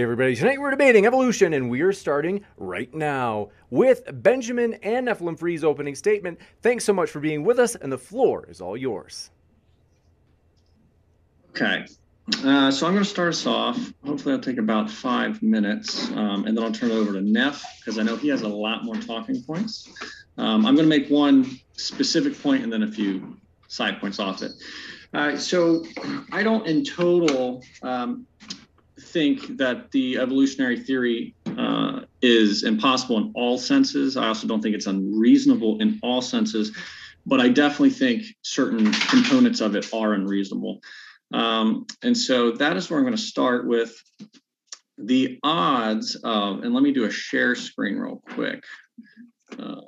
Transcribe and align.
Hey 0.00 0.04
everybody, 0.04 0.34
tonight 0.34 0.58
we're 0.58 0.70
debating 0.70 1.04
evolution 1.04 1.52
and 1.52 1.68
we 1.68 1.82
are 1.82 1.92
starting 1.92 2.42
right 2.56 2.90
now 2.94 3.50
with 3.68 4.02
Benjamin 4.22 4.72
and 4.82 5.08
Nephilim 5.08 5.38
Free's 5.38 5.62
opening 5.62 5.94
statement. 5.94 6.40
Thanks 6.62 6.86
so 6.86 6.94
much 6.94 7.10
for 7.10 7.20
being 7.20 7.44
with 7.44 7.58
us 7.58 7.74
and 7.74 7.92
the 7.92 7.98
floor 7.98 8.46
is 8.48 8.62
all 8.62 8.78
yours. 8.78 9.30
Okay, 11.50 11.84
uh, 12.42 12.70
so 12.70 12.86
I'm 12.86 12.94
going 12.94 13.04
to 13.04 13.10
start 13.10 13.28
us 13.28 13.44
off. 13.44 13.78
Hopefully, 14.02 14.34
I'll 14.34 14.40
take 14.40 14.56
about 14.56 14.90
five 14.90 15.42
minutes 15.42 16.10
um, 16.12 16.46
and 16.46 16.56
then 16.56 16.64
I'll 16.64 16.72
turn 16.72 16.90
it 16.90 16.94
over 16.94 17.12
to 17.12 17.20
Neff 17.20 17.62
because 17.78 17.98
I 17.98 18.02
know 18.02 18.16
he 18.16 18.28
has 18.28 18.40
a 18.40 18.48
lot 18.48 18.86
more 18.86 18.96
talking 18.96 19.42
points. 19.42 19.86
Um, 20.38 20.64
I'm 20.64 20.76
going 20.76 20.88
to 20.88 20.98
make 20.98 21.10
one 21.10 21.60
specific 21.72 22.40
point 22.42 22.64
and 22.64 22.72
then 22.72 22.84
a 22.84 22.90
few 22.90 23.36
side 23.68 24.00
points 24.00 24.18
off 24.18 24.40
it. 24.40 24.52
Uh, 25.12 25.36
so 25.36 25.84
I 26.32 26.42
don't 26.42 26.66
in 26.66 26.84
total 26.84 27.62
um, 27.82 28.26
think 29.00 29.56
that 29.56 29.90
the 29.90 30.18
evolutionary 30.18 30.78
theory 30.78 31.34
uh, 31.58 32.00
is 32.22 32.64
impossible 32.64 33.18
in 33.18 33.32
all 33.34 33.58
senses. 33.58 34.16
I 34.16 34.28
also 34.28 34.46
don't 34.46 34.62
think 34.62 34.74
it's 34.74 34.86
unreasonable 34.86 35.80
in 35.80 35.98
all 36.02 36.22
senses, 36.22 36.76
but 37.26 37.40
I 37.40 37.48
definitely 37.48 37.90
think 37.90 38.24
certain 38.42 38.92
components 38.92 39.60
of 39.60 39.76
it 39.76 39.92
are 39.92 40.14
unreasonable. 40.14 40.80
Um, 41.32 41.86
and 42.02 42.16
so 42.16 42.52
that 42.52 42.76
is 42.76 42.90
where 42.90 42.98
I'm 42.98 43.04
going 43.04 43.16
to 43.16 43.22
start 43.22 43.66
with 43.66 43.94
the 44.98 45.38
odds 45.42 46.16
of, 46.16 46.62
and 46.62 46.74
let 46.74 46.82
me 46.82 46.92
do 46.92 47.04
a 47.04 47.10
share 47.10 47.54
screen 47.54 47.96
real 47.96 48.22
quick. 48.30 48.64
Uh, 49.58 49.80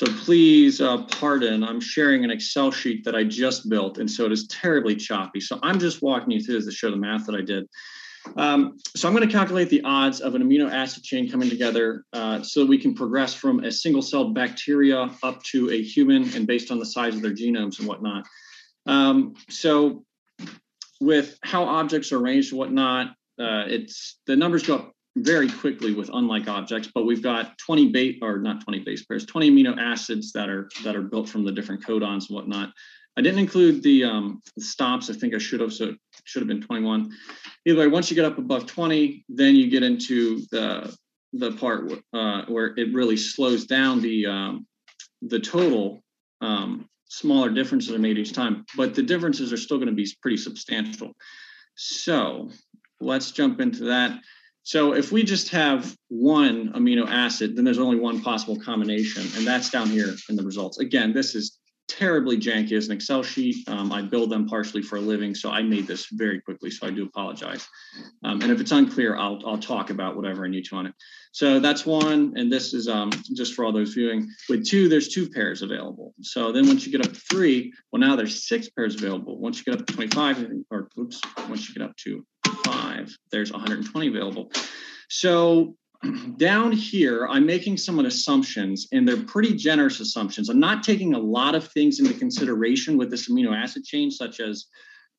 so 0.00 0.06
please 0.24 0.80
uh, 0.80 1.02
pardon, 1.02 1.62
I'm 1.62 1.78
sharing 1.78 2.24
an 2.24 2.30
Excel 2.30 2.70
sheet 2.70 3.04
that 3.04 3.14
I 3.14 3.22
just 3.22 3.68
built, 3.68 3.98
and 3.98 4.10
so 4.10 4.24
it 4.24 4.32
is 4.32 4.46
terribly 4.46 4.96
choppy. 4.96 5.40
So 5.40 5.58
I'm 5.62 5.78
just 5.78 6.00
walking 6.00 6.30
you 6.30 6.42
through 6.42 6.54
this 6.54 6.64
to 6.64 6.72
show 6.72 6.90
the 6.90 6.96
math 6.96 7.26
that 7.26 7.34
I 7.34 7.42
did. 7.42 7.68
Um, 8.34 8.78
so 8.96 9.06
I'm 9.06 9.14
going 9.14 9.28
to 9.28 9.34
calculate 9.34 9.68
the 9.68 9.82
odds 9.82 10.22
of 10.22 10.34
an 10.34 10.42
amino 10.42 10.72
acid 10.72 11.04
chain 11.04 11.30
coming 11.30 11.50
together 11.50 12.06
uh, 12.14 12.42
so 12.42 12.60
that 12.60 12.66
we 12.66 12.78
can 12.78 12.94
progress 12.94 13.34
from 13.34 13.62
a 13.62 13.70
single-celled 13.70 14.34
bacteria 14.34 15.10
up 15.22 15.42
to 15.50 15.70
a 15.70 15.82
human 15.82 16.34
and 16.34 16.46
based 16.46 16.70
on 16.70 16.78
the 16.78 16.86
size 16.86 17.14
of 17.14 17.20
their 17.20 17.34
genomes 17.34 17.78
and 17.78 17.86
whatnot. 17.86 18.24
Um, 18.86 19.34
so 19.50 20.06
with 20.98 21.38
how 21.42 21.64
objects 21.64 22.10
are 22.10 22.20
arranged 22.20 22.52
and 22.52 22.58
whatnot, 22.58 23.08
uh, 23.38 23.64
it's 23.66 24.18
the 24.26 24.34
numbers 24.34 24.62
go 24.62 24.76
up 24.76 24.94
very 25.16 25.50
quickly 25.50 25.92
with 25.92 26.10
unlike 26.12 26.48
objects, 26.48 26.90
but 26.94 27.04
we've 27.04 27.22
got 27.22 27.58
20 27.58 27.88
base 27.88 28.18
or 28.22 28.38
not 28.38 28.62
20 28.62 28.80
base 28.80 29.04
pairs, 29.04 29.26
20 29.26 29.50
amino 29.50 29.76
acids 29.78 30.32
that 30.32 30.48
are 30.48 30.68
that 30.84 30.96
are 30.96 31.02
built 31.02 31.28
from 31.28 31.44
the 31.44 31.52
different 31.52 31.84
codons 31.84 32.28
and 32.28 32.36
whatnot. 32.36 32.72
I 33.16 33.22
didn't 33.22 33.40
include 33.40 33.82
the, 33.82 34.04
um, 34.04 34.40
stops. 34.58 35.10
I 35.10 35.14
think 35.14 35.34
I 35.34 35.38
should 35.38 35.60
have, 35.60 35.72
so 35.72 35.86
it 35.86 35.96
should 36.24 36.40
have 36.42 36.48
been 36.48 36.62
21. 36.62 37.10
Either 37.66 37.80
way, 37.80 37.86
once 37.88 38.08
you 38.08 38.14
get 38.14 38.24
up 38.24 38.38
above 38.38 38.66
20, 38.66 39.24
then 39.28 39.56
you 39.56 39.68
get 39.68 39.82
into 39.82 40.42
the 40.50 40.96
the 41.32 41.52
part 41.52 41.92
uh, 42.12 42.42
where 42.46 42.74
it 42.76 42.92
really 42.92 43.16
slows 43.16 43.64
down 43.64 44.00
the 44.00 44.26
um, 44.26 44.66
the 45.22 45.38
total 45.38 46.02
um, 46.40 46.88
smaller 47.08 47.50
differences 47.50 47.92
are 47.92 47.98
made 47.98 48.18
each 48.18 48.32
time, 48.32 48.64
but 48.76 48.94
the 48.94 49.02
differences 49.02 49.52
are 49.52 49.56
still 49.56 49.76
going 49.76 49.88
to 49.88 49.94
be 49.94 50.08
pretty 50.22 50.36
substantial. 50.36 51.12
So 51.74 52.50
let's 53.00 53.30
jump 53.32 53.60
into 53.60 53.84
that. 53.84 54.18
So 54.62 54.92
if 54.92 55.10
we 55.10 55.22
just 55.22 55.48
have 55.50 55.96
one 56.08 56.72
amino 56.74 57.08
acid, 57.08 57.56
then 57.56 57.64
there's 57.64 57.78
only 57.78 57.98
one 57.98 58.20
possible 58.20 58.58
combination, 58.58 59.22
and 59.36 59.46
that's 59.46 59.70
down 59.70 59.88
here 59.88 60.14
in 60.28 60.36
the 60.36 60.44
results. 60.44 60.78
Again, 60.78 61.12
this 61.12 61.34
is 61.34 61.58
terribly 61.90 62.38
janky 62.38 62.72
as 62.72 62.86
an 62.86 62.92
Excel 62.92 63.22
sheet. 63.22 63.68
Um, 63.68 63.92
I 63.92 64.02
build 64.02 64.30
them 64.30 64.46
partially 64.46 64.82
for 64.82 64.96
a 64.96 65.00
living, 65.00 65.34
so 65.34 65.50
I 65.50 65.62
made 65.62 65.86
this 65.86 66.06
very 66.12 66.40
quickly, 66.40 66.70
so 66.70 66.86
I 66.86 66.90
do 66.90 67.04
apologize. 67.04 67.66
Um, 68.24 68.40
and 68.42 68.52
if 68.52 68.60
it's 68.60 68.70
unclear, 68.70 69.16
I'll, 69.16 69.40
I'll 69.44 69.58
talk 69.58 69.90
about 69.90 70.16
whatever 70.16 70.44
I 70.44 70.48
need 70.48 70.64
to 70.66 70.76
on 70.76 70.86
it. 70.86 70.94
So 71.32 71.58
that's 71.58 71.84
one, 71.84 72.34
and 72.36 72.50
this 72.50 72.74
is 72.74 72.88
um, 72.88 73.10
just 73.34 73.54
for 73.54 73.64
all 73.64 73.72
those 73.72 73.94
viewing. 73.94 74.28
With 74.48 74.66
two, 74.66 74.88
there's 74.88 75.08
two 75.08 75.28
pairs 75.28 75.62
available. 75.62 76.14
So 76.22 76.52
then 76.52 76.66
once 76.66 76.86
you 76.86 76.92
get 76.92 77.04
up 77.04 77.12
to 77.12 77.20
three, 77.30 77.72
well, 77.92 78.00
now 78.00 78.16
there's 78.16 78.46
six 78.46 78.68
pairs 78.68 78.94
available. 78.94 79.38
Once 79.38 79.58
you 79.58 79.64
get 79.64 79.80
up 79.80 79.86
to 79.86 79.92
25, 79.92 80.52
or 80.70 80.88
oops, 80.98 81.20
once 81.48 81.68
you 81.68 81.74
get 81.74 81.82
up 81.82 81.96
to 81.98 82.24
five, 82.64 82.89
there's 83.30 83.52
120 83.52 84.08
available. 84.08 84.50
So 85.08 85.74
down 86.36 86.72
here, 86.72 87.26
I'm 87.28 87.46
making 87.46 87.76
some 87.76 87.98
assumptions, 87.98 88.88
and 88.92 89.06
they're 89.06 89.22
pretty 89.24 89.54
generous 89.54 90.00
assumptions. 90.00 90.48
I'm 90.48 90.60
not 90.60 90.82
taking 90.82 91.14
a 91.14 91.18
lot 91.18 91.54
of 91.54 91.68
things 91.68 92.00
into 92.00 92.14
consideration 92.14 92.96
with 92.96 93.10
this 93.10 93.28
amino 93.28 93.54
acid 93.54 93.84
change, 93.84 94.14
such 94.14 94.40
as 94.40 94.66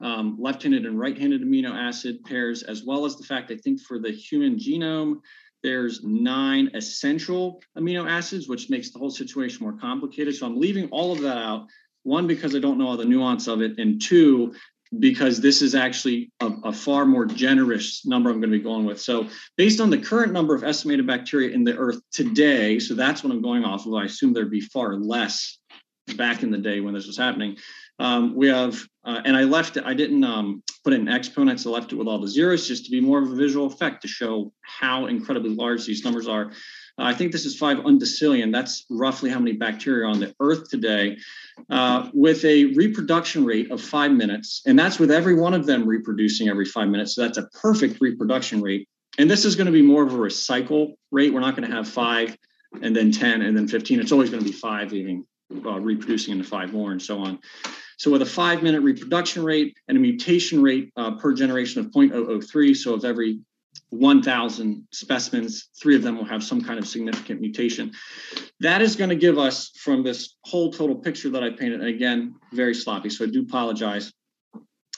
um, 0.01 0.37
left-handed 0.39 0.85
and 0.85 0.99
right-handed 0.99 1.41
amino 1.41 1.71
acid 1.71 2.23
pairs, 2.23 2.63
as 2.63 2.83
well 2.83 3.05
as 3.05 3.17
the 3.17 3.23
fact 3.23 3.51
I 3.51 3.57
think 3.57 3.81
for 3.81 3.99
the 3.99 4.11
human 4.11 4.57
genome, 4.57 5.21
there's 5.63 6.03
nine 6.03 6.71
essential 6.73 7.61
amino 7.77 8.09
acids, 8.09 8.47
which 8.47 8.69
makes 8.69 8.91
the 8.91 8.97
whole 8.97 9.11
situation 9.11 9.63
more 9.63 9.77
complicated. 9.77 10.35
So 10.35 10.47
I'm 10.47 10.59
leaving 10.59 10.89
all 10.89 11.11
of 11.11 11.21
that 11.21 11.37
out. 11.37 11.67
One, 12.03 12.25
because 12.25 12.55
I 12.55 12.59
don't 12.59 12.79
know 12.79 12.87
all 12.87 12.97
the 12.97 13.05
nuance 13.05 13.47
of 13.47 13.61
it, 13.61 13.77
and 13.77 14.01
two, 14.01 14.55
because 14.99 15.39
this 15.39 15.61
is 15.61 15.73
actually 15.73 16.31
a, 16.41 16.51
a, 16.65 16.73
far 16.73 17.05
more 17.05 17.25
generous 17.25 18.05
number 18.05 18.29
I'm 18.29 18.41
going 18.41 18.51
to 18.51 18.57
be 18.57 18.63
going 18.63 18.85
with. 18.85 18.99
So, 18.99 19.27
based 19.55 19.79
on 19.79 19.89
the 19.89 19.97
current 19.97 20.33
number 20.33 20.53
of 20.53 20.63
estimated 20.63 21.07
bacteria 21.07 21.51
in 21.51 21.63
the 21.63 21.77
earth 21.77 22.01
today, 22.11 22.77
so 22.79 22.93
that's 22.93 23.23
what 23.23 23.31
I'm 23.31 23.41
going 23.41 23.63
off 23.63 23.85
of. 23.85 23.93
I 23.93 24.03
assume 24.05 24.33
there'd 24.33 24.51
be 24.51 24.61
far 24.61 24.95
less 24.95 25.57
back 26.17 26.43
in 26.43 26.51
the 26.51 26.57
day 26.57 26.81
when 26.81 26.93
this 26.93 27.07
was 27.07 27.17
happening. 27.17 27.57
Um, 27.99 28.35
we 28.35 28.47
have, 28.47 28.81
uh, 29.05 29.21
and 29.25 29.37
I 29.37 29.43
left 29.43 29.77
it, 29.77 29.85
I 29.85 29.93
didn't 29.93 30.23
um, 30.23 30.63
put 30.83 30.93
in 30.93 31.07
exponents, 31.07 31.65
I 31.65 31.69
left 31.69 31.93
it 31.93 31.95
with 31.95 32.07
all 32.07 32.19
the 32.19 32.27
zeros 32.27 32.67
just 32.67 32.85
to 32.85 32.91
be 32.91 32.99
more 32.99 33.21
of 33.21 33.31
a 33.31 33.35
visual 33.35 33.67
effect 33.67 34.01
to 34.01 34.07
show 34.07 34.51
how 34.61 35.05
incredibly 35.05 35.51
large 35.51 35.85
these 35.85 36.03
numbers 36.03 36.27
are. 36.27 36.51
I 36.97 37.13
think 37.13 37.31
this 37.31 37.45
is 37.45 37.57
five 37.57 37.77
undecillion. 37.79 38.51
That's 38.51 38.85
roughly 38.89 39.29
how 39.29 39.39
many 39.39 39.53
bacteria 39.53 40.05
are 40.05 40.09
on 40.09 40.19
the 40.19 40.35
earth 40.39 40.69
today, 40.69 41.17
uh, 41.69 42.09
with 42.13 42.43
a 42.45 42.65
reproduction 42.65 43.45
rate 43.45 43.71
of 43.71 43.81
five 43.81 44.11
minutes. 44.11 44.61
And 44.65 44.77
that's 44.77 44.99
with 44.99 45.11
every 45.11 45.35
one 45.35 45.53
of 45.53 45.65
them 45.65 45.87
reproducing 45.87 46.49
every 46.49 46.65
five 46.65 46.89
minutes. 46.89 47.15
So 47.15 47.21
that's 47.21 47.37
a 47.37 47.47
perfect 47.61 48.01
reproduction 48.01 48.61
rate. 48.61 48.87
And 49.17 49.29
this 49.29 49.45
is 49.45 49.55
going 49.55 49.65
to 49.65 49.71
be 49.71 49.81
more 49.81 50.03
of 50.03 50.13
a 50.13 50.17
recycle 50.17 50.93
rate. 51.11 51.33
We're 51.33 51.41
not 51.41 51.55
going 51.55 51.69
to 51.69 51.75
have 51.75 51.87
five 51.87 52.37
and 52.81 52.95
then 52.95 53.11
10 53.11 53.41
and 53.41 53.55
then 53.55 53.67
15. 53.67 53.99
It's 53.99 54.11
always 54.11 54.29
going 54.29 54.43
to 54.43 54.49
be 54.49 54.55
five 54.55 54.91
leaving, 54.91 55.25
uh, 55.65 55.79
reproducing 55.79 56.31
into 56.31 56.45
five 56.45 56.71
more 56.71 56.91
and 56.91 57.01
so 57.01 57.19
on. 57.19 57.39
So 57.97 58.09
with 58.09 58.21
a 58.21 58.25
five 58.25 58.63
minute 58.63 58.81
reproduction 58.81 59.43
rate 59.43 59.77
and 59.87 59.97
a 59.97 59.99
mutation 59.99 60.61
rate 60.61 60.91
uh, 60.95 61.17
per 61.17 61.33
generation 61.33 61.85
of 61.85 61.91
0.003, 61.91 62.75
so 62.75 62.95
of 62.95 63.05
every 63.05 63.41
1,000 63.91 64.87
specimens, 64.91 65.69
three 65.79 65.95
of 65.95 66.01
them 66.01 66.17
will 66.17 66.25
have 66.25 66.43
some 66.43 66.61
kind 66.61 66.79
of 66.79 66.87
significant 66.87 67.41
mutation. 67.41 67.91
That 68.61 68.81
is 68.81 68.95
going 68.95 69.09
to 69.09 69.15
give 69.15 69.37
us, 69.37 69.71
from 69.77 70.01
this 70.01 70.37
whole 70.45 70.71
total 70.71 70.95
picture 70.95 71.29
that 71.29 71.43
I 71.43 71.49
painted, 71.49 71.81
and 71.81 71.89
again, 71.89 72.35
very 72.53 72.73
sloppy, 72.73 73.09
so 73.09 73.25
I 73.25 73.27
do 73.27 73.41
apologize. 73.41 74.11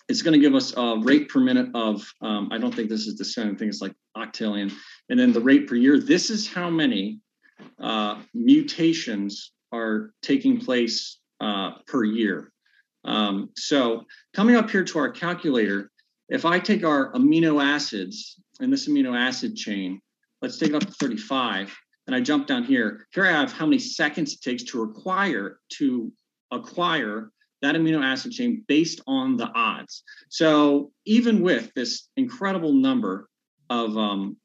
It's 0.10 0.22
going 0.22 0.34
to 0.34 0.40
give 0.40 0.54
us 0.54 0.76
a 0.78 1.00
rate 1.02 1.28
per 1.28 1.40
minute 1.40 1.70
of, 1.74 2.08
um, 2.22 2.50
I 2.52 2.60
don't 2.60 2.74
think 2.74 2.90
this 2.90 3.08
is 3.08 3.18
the 3.18 3.26
same 3.26 3.56
thing, 3.56 3.70
it's 3.70 3.82
like 3.82 3.96
octillion. 4.16 4.72
And 5.10 5.20
then 5.20 5.34
the 5.34 5.42
rate 5.42 5.68
per 5.68 5.76
year, 5.76 6.00
this 6.00 6.30
is 6.30 6.48
how 6.48 6.70
many 6.70 7.20
uh, 7.80 8.22
mutations 8.36 9.54
are 9.72 10.14
taking 10.22 10.60
place 10.60 11.20
uh, 11.42 11.80
per 11.88 12.04
year. 12.04 12.52
Um, 13.06 13.50
so 13.58 14.04
coming 14.36 14.56
up 14.56 14.70
here 14.70 14.84
to 14.84 15.00
our 15.00 15.10
calculator, 15.10 15.90
if 16.34 16.46
I 16.46 16.60
take 16.60 16.84
our 16.84 17.14
amino 17.14 17.64
acids 17.64 18.40
and 18.60 18.74
this 18.74 18.90
amino 18.90 19.16
acid 19.16 19.56
chain, 19.56 20.02
let's 20.42 20.58
take 20.58 20.70
it 20.70 20.76
up 20.76 20.82
to 20.82 20.92
35, 20.92 21.74
and 22.08 22.16
I 22.16 22.22
jump 22.22 22.48
down 22.48 22.64
here. 22.64 23.06
Here 23.14 23.26
I 23.26 23.32
have 23.32 23.54
how 23.54 23.68
many 23.68 23.78
seconds 23.78 24.34
it 24.34 24.42
takes 24.42 24.64
to 24.64 24.84
require 24.84 25.60
to 25.78 26.12
acquire 26.50 27.30
that 27.62 27.76
amino 27.76 28.04
acid 28.04 28.32
chain 28.32 28.66
based 28.68 29.00
on 29.06 29.38
the 29.38 29.48
odds. 29.54 30.04
So 30.30 30.92
even 31.06 31.44
with 31.44 31.72
this 31.76 32.10
incredible 32.18 32.74
number 32.74 33.30
of 33.70 33.96
um, 33.96 34.38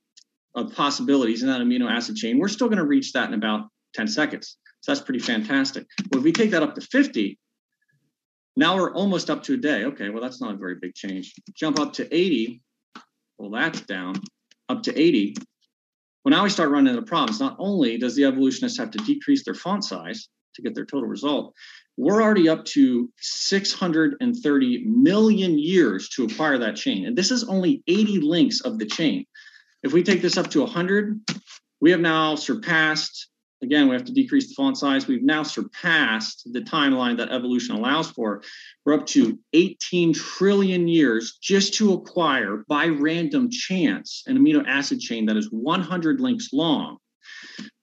of 0.54 0.74
possibilities 0.74 1.42
in 1.42 1.48
that 1.48 1.62
amino 1.62 1.90
acid 1.90 2.16
chain, 2.16 2.38
we're 2.38 2.48
still 2.48 2.68
going 2.68 2.78
to 2.78 2.84
reach 2.84 3.12
that 3.14 3.28
in 3.28 3.34
about 3.34 3.68
10 3.94 4.08
seconds. 4.08 4.58
So 4.82 4.92
that's 4.92 5.04
pretty 5.04 5.20
fantastic. 5.20 5.86
Well, 6.12 6.18
if 6.18 6.24
we 6.24 6.32
take 6.32 6.50
that 6.50 6.62
up 6.62 6.74
to 6.74 6.82
50, 6.82 7.38
now 8.58 8.76
we're 8.76 8.92
almost 8.92 9.30
up 9.30 9.44
to 9.44 9.54
a 9.54 9.56
day. 9.56 9.84
Okay, 9.84 10.10
well, 10.10 10.20
that's 10.20 10.40
not 10.40 10.54
a 10.54 10.56
very 10.56 10.74
big 10.74 10.92
change. 10.92 11.32
Jump 11.54 11.78
up 11.78 11.92
to 11.94 12.12
80. 12.14 12.60
Well, 13.38 13.50
that's 13.50 13.82
down 13.82 14.16
up 14.68 14.82
to 14.82 14.98
80. 14.98 15.36
Well, 16.24 16.32
now 16.32 16.42
we 16.42 16.50
start 16.50 16.70
running 16.70 16.92
into 16.92 17.06
problems. 17.06 17.38
Not 17.38 17.54
only 17.60 17.98
does 17.98 18.16
the 18.16 18.24
evolutionist 18.24 18.78
have 18.78 18.90
to 18.90 18.98
decrease 18.98 19.44
their 19.44 19.54
font 19.54 19.84
size 19.84 20.28
to 20.56 20.62
get 20.62 20.74
their 20.74 20.84
total 20.84 21.08
result, 21.08 21.54
we're 21.96 22.20
already 22.20 22.48
up 22.48 22.64
to 22.64 23.08
630 23.20 24.84
million 24.86 25.58
years 25.58 26.08
to 26.10 26.24
acquire 26.24 26.58
that 26.58 26.74
chain. 26.74 27.06
And 27.06 27.16
this 27.16 27.30
is 27.30 27.44
only 27.44 27.84
80 27.86 28.18
links 28.22 28.60
of 28.60 28.80
the 28.80 28.86
chain. 28.86 29.24
If 29.84 29.92
we 29.92 30.02
take 30.02 30.20
this 30.20 30.36
up 30.36 30.50
to 30.50 30.60
100, 30.62 31.20
we 31.80 31.92
have 31.92 32.00
now 32.00 32.34
surpassed, 32.34 33.28
again, 33.62 33.88
we 33.88 33.94
have 33.94 34.04
to 34.04 34.12
decrease 34.12 34.48
the 34.48 34.54
font 34.54 34.76
size. 34.76 35.06
We've 35.06 35.22
now 35.22 35.42
surpassed 35.42 36.48
the 36.52 36.60
timeline 36.60 37.16
that 37.16 37.30
evolution 37.30 37.74
allows 37.74 38.10
for. 38.10 38.42
We're 38.84 38.94
up 38.94 39.06
to 39.06 39.38
18 39.52 40.14
trillion 40.14 40.88
years 40.88 41.38
just 41.40 41.74
to 41.74 41.92
acquire 41.92 42.64
by 42.68 42.86
random 42.86 43.50
chance 43.50 44.22
an 44.26 44.38
amino 44.38 44.64
acid 44.66 45.00
chain 45.00 45.26
that 45.26 45.36
is 45.36 45.50
100 45.50 46.20
links 46.20 46.52
long. 46.52 46.98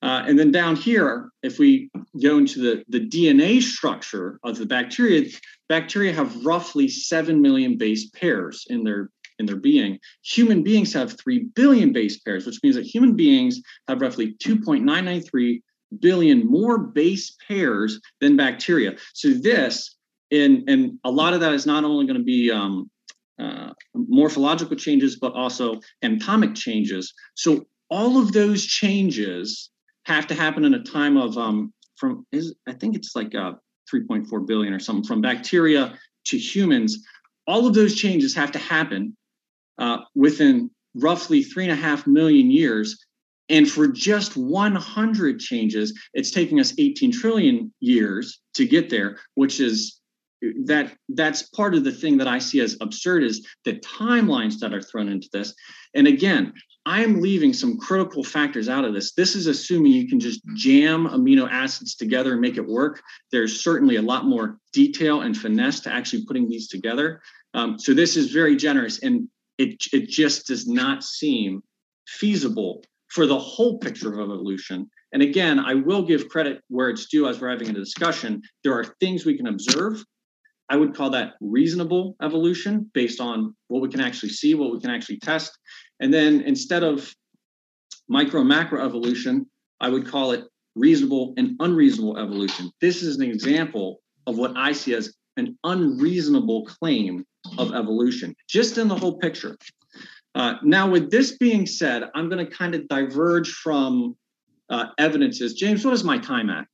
Uh, 0.02 0.24
and 0.28 0.38
then 0.38 0.52
down 0.52 0.76
here, 0.76 1.30
if 1.42 1.60
we 1.60 1.90
go 2.22 2.38
into 2.38 2.60
the, 2.60 2.84
the 2.90 3.08
DNA 3.08 3.62
structure 3.62 4.40
of 4.44 4.58
the 4.58 4.66
bacteria, 4.66 5.30
bacteria 5.68 6.14
have 6.14 6.46
roughly 6.46 6.88
7 6.88 7.42
million 7.42 7.78
base 7.78 8.10
pairs 8.10 8.66
in 8.70 8.84
their 8.84 9.10
in 9.40 9.46
their 9.46 9.56
being. 9.56 10.00
Human 10.24 10.64
beings 10.64 10.94
have 10.94 11.20
3 11.20 11.50
billion 11.56 11.92
base 11.92 12.20
pairs, 12.20 12.46
which 12.46 12.60
means 12.64 12.76
that 12.76 12.86
human 12.86 13.16
beings 13.16 13.62
have 13.88 14.02
roughly 14.02 14.34
2.993 14.36 15.62
billion 16.00 16.46
more 16.46 16.78
base 16.78 17.36
pairs 17.48 18.00
than 18.22 18.36
bacteria. 18.36 18.96
So 19.14 19.30
this, 19.30 19.96
and, 20.32 20.68
and 20.70 21.00
a 21.04 21.12
lot 21.12 21.34
of 21.34 21.40
that 21.42 21.54
is 21.54 21.66
not 21.66 21.84
only 21.84 22.06
going 22.06 22.18
to 22.18 22.24
be 22.24 22.52
um, 22.52 22.90
uh, 23.40 23.72
morphological 23.94 24.76
changes, 24.76 25.18
but 25.18 25.34
also 25.34 25.80
anatomic 26.02 26.56
changes. 26.56 27.14
So 27.36 27.66
all 27.90 28.20
of 28.20 28.34
those 28.34 28.66
changes 28.66 29.70
have 30.06 30.28
to 30.28 30.36
happen 30.36 30.66
in 30.66 30.74
a 30.74 30.84
time 30.84 31.18
of 31.18 31.38
um, 31.38 31.74
from 31.98 32.26
is 32.32 32.56
I 32.68 32.74
think 32.74 32.96
it's 32.96 33.16
like 33.16 33.34
uh, 33.36 33.54
3.4 33.94 34.46
billion 34.46 34.74
or 34.74 34.80
something 34.80 35.04
from 35.04 35.22
bacteria 35.22 35.98
to 36.26 36.38
humans. 36.38 37.06
All 37.48 37.68
of 37.68 37.74
those 37.74 37.96
changes 37.96 38.34
have 38.36 38.52
to 38.54 38.60
happen 38.60 39.16
uh, 39.78 40.00
within 40.16 40.72
roughly 40.96 41.44
three 41.44 41.64
and 41.64 41.74
a 41.74 41.76
half 41.76 42.08
million 42.08 42.50
years. 42.50 43.06
And 43.50 43.70
for 43.70 43.88
just 43.88 44.36
100 44.36 45.40
changes, 45.40 45.98
it's 46.14 46.32
taking 46.32 46.60
us 46.60 46.74
18 46.78 47.12
trillion 47.12 47.74
years 47.80 48.40
to 48.56 48.66
get 48.66 48.90
there, 48.90 49.20
which 49.36 49.60
is 49.60 50.00
that 50.66 50.96
that's 51.10 51.44
part 51.44 51.76
of 51.76 51.84
the 51.84 51.92
thing 51.92 52.18
that 52.18 52.28
I 52.28 52.40
see 52.40 52.60
as 52.60 52.78
absurd 52.82 53.24
is 53.24 53.48
the 53.64 53.74
timelines 53.80 54.60
that 54.60 54.74
are 54.74 54.82
thrown 54.82 55.10
into 55.10 55.30
this. 55.32 55.54
And 55.94 56.08
again, 56.08 56.54
I'm 56.86 57.20
leaving 57.20 57.52
some 57.54 57.78
critical 57.78 58.24
factors 58.24 58.70
out 58.70 58.86
of 58.86 58.94
this. 58.94 59.14
This 59.14 59.36
is 59.36 59.48
assuming 59.48 59.94
you 59.94 60.08
can 60.08 60.20
just 60.20 60.42
jam 60.56 61.08
amino 61.08 61.50
acids 61.50 61.96
together 61.96 62.34
and 62.34 62.42
make 62.42 62.58
it 62.58 62.68
work. 62.68 63.02
There's 63.32 63.64
certainly 63.64 63.96
a 63.96 64.04
lot 64.04 64.26
more 64.26 64.60
detail 64.72 65.22
and 65.22 65.36
finesse 65.36 65.80
to 65.82 65.94
actually 65.94 66.26
putting 66.26 66.48
these 66.48 66.68
together. 66.68 67.22
Um, 67.56 67.80
so 67.80 67.94
this 67.94 68.18
is 68.18 68.32
very 68.32 68.56
generous. 68.56 69.00
And 69.02 69.30
it, 69.58 69.84
it 69.94 70.10
just 70.10 70.48
does 70.48 70.68
not 70.68 71.04
seem 71.04 71.64
feasible 72.08 72.84
for 73.16 73.26
the 73.26 73.40
whole 73.40 73.78
picture 73.78 74.14
of 74.14 74.20
evolution. 74.20 74.90
And 75.14 75.22
again, 75.22 75.58
I 75.58 75.74
will 75.74 76.04
give 76.04 76.28
credit 76.28 76.62
where 76.68 76.90
it's 76.90 77.06
due 77.06 77.30
as 77.30 77.40
we're 77.40 77.50
having 77.50 77.70
a 77.70 77.74
discussion. 77.74 78.42
There 78.66 78.74
are 78.74 78.84
things 79.00 79.26
we 79.26 79.38
can 79.38 79.48
observe. 79.48 80.04
I 80.70 80.76
would 80.76 80.94
call 80.94 81.12
that 81.12 81.36
reasonable 81.40 82.18
evolution 82.22 82.92
based 82.94 83.22
on 83.22 83.56
what 83.70 83.82
we 83.82 83.88
can 83.88 84.02
actually 84.02 84.30
see, 84.30 84.54
what 84.54 84.74
we 84.74 84.82
can 84.82 84.90
actually 84.90 85.20
test. 85.20 85.58
And 86.02 86.14
then 86.14 86.42
instead 86.42 86.84
of 86.84 87.10
micro 88.10 88.44
macro 88.44 88.86
evolution, 88.86 89.50
I 89.80 89.88
would 89.88 90.06
call 90.06 90.32
it 90.32 90.44
reasonable 90.76 91.36
and 91.38 91.56
unreasonable 91.62 92.18
evolution. 92.18 92.70
This 92.82 93.02
is 93.02 93.16
an 93.16 93.24
example 93.24 94.02
of 94.28 94.38
what 94.38 94.58
I 94.58 94.74
see 94.74 94.94
as 94.94 95.16
an 95.38 95.58
unreasonable 95.64 96.66
claim 96.66 97.24
of 97.58 97.74
evolution, 97.74 98.36
just 98.50 98.78
in 98.78 98.90
the 98.90 98.96
whole 98.96 99.18
picture. 99.20 99.56
Uh, 100.36 100.56
now, 100.64 100.90
with 100.90 101.10
this 101.10 101.38
being 101.38 101.66
said, 101.66 102.04
I'm 102.14 102.30
going 102.30 102.46
to 102.46 102.52
kind 102.52 102.76
of 102.76 102.88
diverge 102.88 103.52
from 103.52 104.18
uh, 104.70 104.88
evidences. 105.00 105.54
James, 105.54 105.86
what 105.86 105.94
is 105.94 106.04
my 106.04 106.18
time 106.18 106.50
at? 106.50 106.68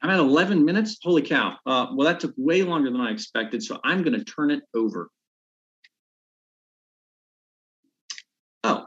I'm 0.00 0.10
at 0.10 0.18
11 0.18 0.64
minutes. 0.64 0.98
Holy 1.02 1.22
cow. 1.22 1.56
Uh, 1.66 1.88
well, 1.94 2.06
that 2.06 2.20
took 2.20 2.32
way 2.36 2.62
longer 2.62 2.90
than 2.90 3.00
I 3.00 3.10
expected. 3.10 3.62
So 3.62 3.78
I'm 3.84 4.02
going 4.02 4.18
to 4.18 4.24
turn 4.24 4.50
it 4.50 4.62
over. 4.74 5.10
Oh, 8.64 8.86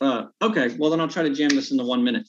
uh, 0.00 0.24
okay. 0.42 0.76
Well, 0.76 0.90
then 0.90 1.00
I'll 1.00 1.08
try 1.08 1.22
to 1.22 1.30
jam 1.30 1.48
this 1.48 1.70
into 1.70 1.84
one 1.84 2.04
minute 2.04 2.26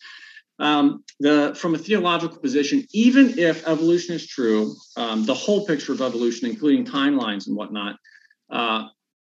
um, 0.60 1.04
the 1.20 1.56
from 1.58 1.74
a 1.74 1.78
theological 1.78 2.38
position, 2.38 2.86
even 2.92 3.40
if 3.40 3.66
evolution 3.68 4.16
is 4.16 4.28
true, 4.28 4.76
um, 4.98 5.26
the 5.26 5.34
whole 5.34 5.66
picture 5.66 5.94
of 5.94 6.02
evolution, 6.02 6.50
including 6.50 6.86
timelines 6.86 7.48
and 7.48 7.56
whatnot, 7.56 7.96
uh, 8.50 8.88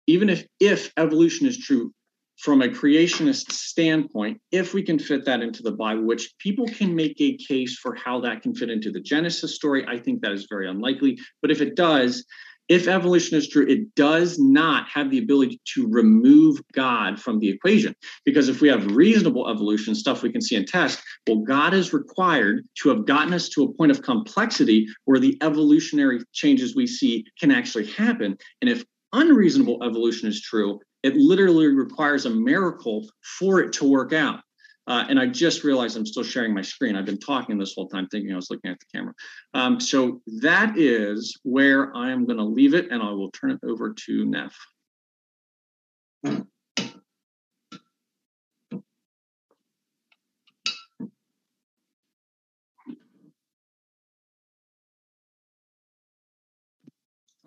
even 0.06 0.28
if 0.28 0.46
if 0.60 0.92
evolution 0.96 1.46
is 1.46 1.58
true 1.58 1.92
from 2.38 2.60
a 2.62 2.68
creationist 2.68 3.52
standpoint, 3.52 4.40
if 4.50 4.74
we 4.74 4.82
can 4.82 4.98
fit 4.98 5.24
that 5.24 5.42
into 5.42 5.62
the 5.62 5.70
Bible, 5.70 6.02
which 6.02 6.34
people 6.38 6.66
can 6.66 6.94
make 6.94 7.20
a 7.20 7.36
case 7.36 7.78
for 7.78 7.94
how 7.94 8.20
that 8.20 8.42
can 8.42 8.54
fit 8.54 8.68
into 8.70 8.90
the 8.90 9.00
Genesis 9.00 9.54
story, 9.54 9.84
I 9.86 9.98
think 9.98 10.22
that 10.22 10.32
is 10.32 10.46
very 10.50 10.68
unlikely. 10.68 11.18
But 11.40 11.52
if 11.52 11.60
it 11.60 11.76
does, 11.76 12.24
if 12.68 12.88
evolution 12.88 13.36
is 13.36 13.48
true, 13.48 13.66
it 13.68 13.94
does 13.94 14.38
not 14.38 14.88
have 14.88 15.10
the 15.10 15.18
ability 15.18 15.60
to 15.74 15.86
remove 15.88 16.60
God 16.72 17.20
from 17.20 17.38
the 17.38 17.48
equation. 17.48 17.94
Because 18.24 18.48
if 18.48 18.60
we 18.60 18.68
have 18.68 18.96
reasonable 18.96 19.48
evolution, 19.48 19.94
stuff 19.94 20.22
we 20.22 20.32
can 20.32 20.40
see 20.40 20.56
and 20.56 20.66
test, 20.66 21.02
well, 21.28 21.38
God 21.38 21.74
is 21.74 21.92
required 21.92 22.64
to 22.80 22.88
have 22.88 23.04
gotten 23.04 23.34
us 23.34 23.48
to 23.50 23.64
a 23.64 23.72
point 23.74 23.90
of 23.90 24.02
complexity 24.02 24.86
where 25.04 25.20
the 25.20 25.36
evolutionary 25.42 26.20
changes 26.32 26.74
we 26.74 26.86
see 26.86 27.24
can 27.38 27.50
actually 27.50 27.86
happen. 27.86 28.36
And 28.60 28.70
if 28.70 28.84
unreasonable 29.12 29.82
evolution 29.82 30.28
is 30.28 30.40
true, 30.40 30.80
it 31.02 31.16
literally 31.16 31.66
requires 31.66 32.26
a 32.26 32.30
miracle 32.30 33.08
for 33.38 33.60
it 33.60 33.72
to 33.74 33.84
work 33.88 34.12
out. 34.12 34.40
Uh, 34.88 35.04
and 35.08 35.18
I 35.18 35.26
just 35.26 35.62
realized 35.62 35.96
I'm 35.96 36.06
still 36.06 36.24
sharing 36.24 36.52
my 36.52 36.62
screen. 36.62 36.96
I've 36.96 37.04
been 37.04 37.18
talking 37.18 37.56
this 37.56 37.74
whole 37.74 37.88
time 37.88 38.08
thinking 38.08 38.32
I 38.32 38.36
was 38.36 38.50
looking 38.50 38.70
at 38.70 38.78
the 38.80 38.86
camera. 38.98 39.14
Um, 39.54 39.78
so 39.78 40.20
that 40.40 40.76
is 40.76 41.38
where 41.44 41.94
I 41.96 42.10
am 42.10 42.26
going 42.26 42.38
to 42.38 42.44
leave 42.44 42.74
it, 42.74 42.90
and 42.90 43.00
I 43.02 43.10
will 43.10 43.30
turn 43.30 43.52
it 43.52 43.60
over 43.64 43.94
to 44.06 44.24
Neff. 44.24 44.56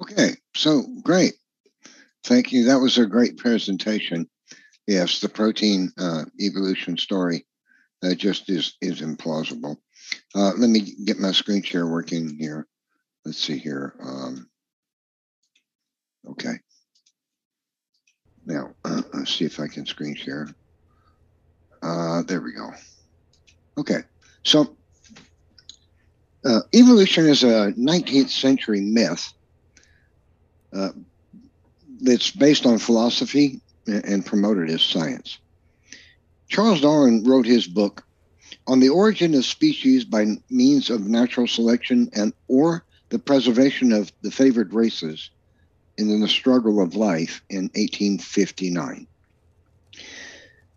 Okay, 0.01 0.35
so 0.55 0.83
great. 1.03 1.33
Thank 2.25 2.51
you. 2.51 2.65
That 2.65 2.79
was 2.79 2.97
a 2.97 3.05
great 3.05 3.37
presentation. 3.37 4.27
Yes, 4.87 5.19
the 5.19 5.29
protein 5.29 5.91
uh, 5.99 6.25
evolution 6.41 6.97
story 6.97 7.45
uh, 8.03 8.15
just 8.15 8.49
is 8.49 8.77
is 8.81 9.01
implausible. 9.01 9.77
Uh, 10.33 10.51
let 10.57 10.71
me 10.71 10.95
get 11.05 11.19
my 11.19 11.31
screen 11.31 11.61
share 11.61 11.85
working 11.85 12.35
here. 12.35 12.65
Let's 13.25 13.37
see 13.37 13.59
here. 13.59 13.93
Um, 14.01 14.49
okay. 16.31 16.55
Now, 18.43 18.71
uh, 18.83 19.03
let's 19.13 19.35
see 19.35 19.45
if 19.45 19.59
I 19.59 19.67
can 19.67 19.85
screen 19.85 20.15
share. 20.15 20.49
Uh, 21.83 22.23
there 22.23 22.41
we 22.41 22.53
go. 22.53 22.71
Okay. 23.77 23.99
So, 24.41 24.75
uh, 26.43 26.61
evolution 26.73 27.27
is 27.27 27.43
a 27.43 27.71
19th 27.77 28.29
century 28.29 28.81
myth 28.81 29.31
uh, 30.73 30.89
that's 32.01 32.31
based 32.31 32.65
on 32.65 32.77
philosophy 32.77 33.61
and 33.87 34.25
promoted 34.25 34.69
as 34.69 34.81
science. 34.81 35.37
Charles 36.47 36.81
Darwin 36.81 37.23
wrote 37.23 37.45
his 37.45 37.67
book 37.67 38.05
on 38.67 38.79
the 38.79 38.89
origin 38.89 39.33
of 39.35 39.45
species 39.45 40.05
by 40.05 40.25
means 40.49 40.89
of 40.89 41.07
natural 41.07 41.47
selection 41.47 42.09
and 42.13 42.33
or 42.47 42.83
the 43.09 43.19
preservation 43.19 43.91
of 43.91 44.11
the 44.21 44.31
favored 44.31 44.73
races 44.73 45.29
in 45.97 46.19
the 46.19 46.27
struggle 46.27 46.81
of 46.81 46.95
life 46.95 47.41
in 47.49 47.69
1859. 47.75 49.07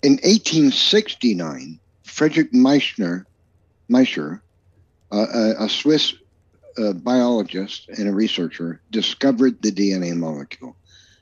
In 0.02 0.12
1869, 0.12 1.80
Frederick 2.04 2.52
Miescher, 2.52 3.25
Miescher 3.90 4.40
uh, 5.10 5.26
a, 5.34 5.64
a, 5.64 5.68
Swiss 5.68 6.14
uh, 6.76 6.92
biologist 6.92 7.88
and 7.88 8.08
a 8.08 8.12
researcher, 8.12 8.80
discovered 8.90 9.60
the 9.62 9.72
DNA 9.72 10.14
molecule 10.14 10.76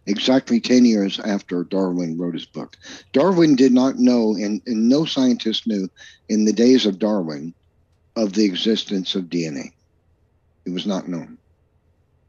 exactly 0.07 0.61
10 0.61 0.85
years 0.85 1.19
after 1.21 1.65
Darwin 1.65 2.17
wrote 2.17 2.35
his 2.35 2.47
book. 2.47 2.77
Darwin 3.13 3.57
did 3.57 3.73
not 3.73 3.99
know, 3.99 4.35
and, 4.35 4.63
and 4.67 4.89
no 4.89 5.05
scientist 5.05 5.67
knew 5.67 5.89
in 6.29 6.45
the 6.45 6.53
days 6.53 6.87
of 6.87 6.99
Darwin, 6.99 7.55
of 8.15 8.33
the 8.33 8.45
existence 8.45 9.15
of 9.15 9.25
DNA. 9.25 9.73
It 10.65 10.71
was 10.71 10.87
not 10.87 11.09
known. 11.09 11.39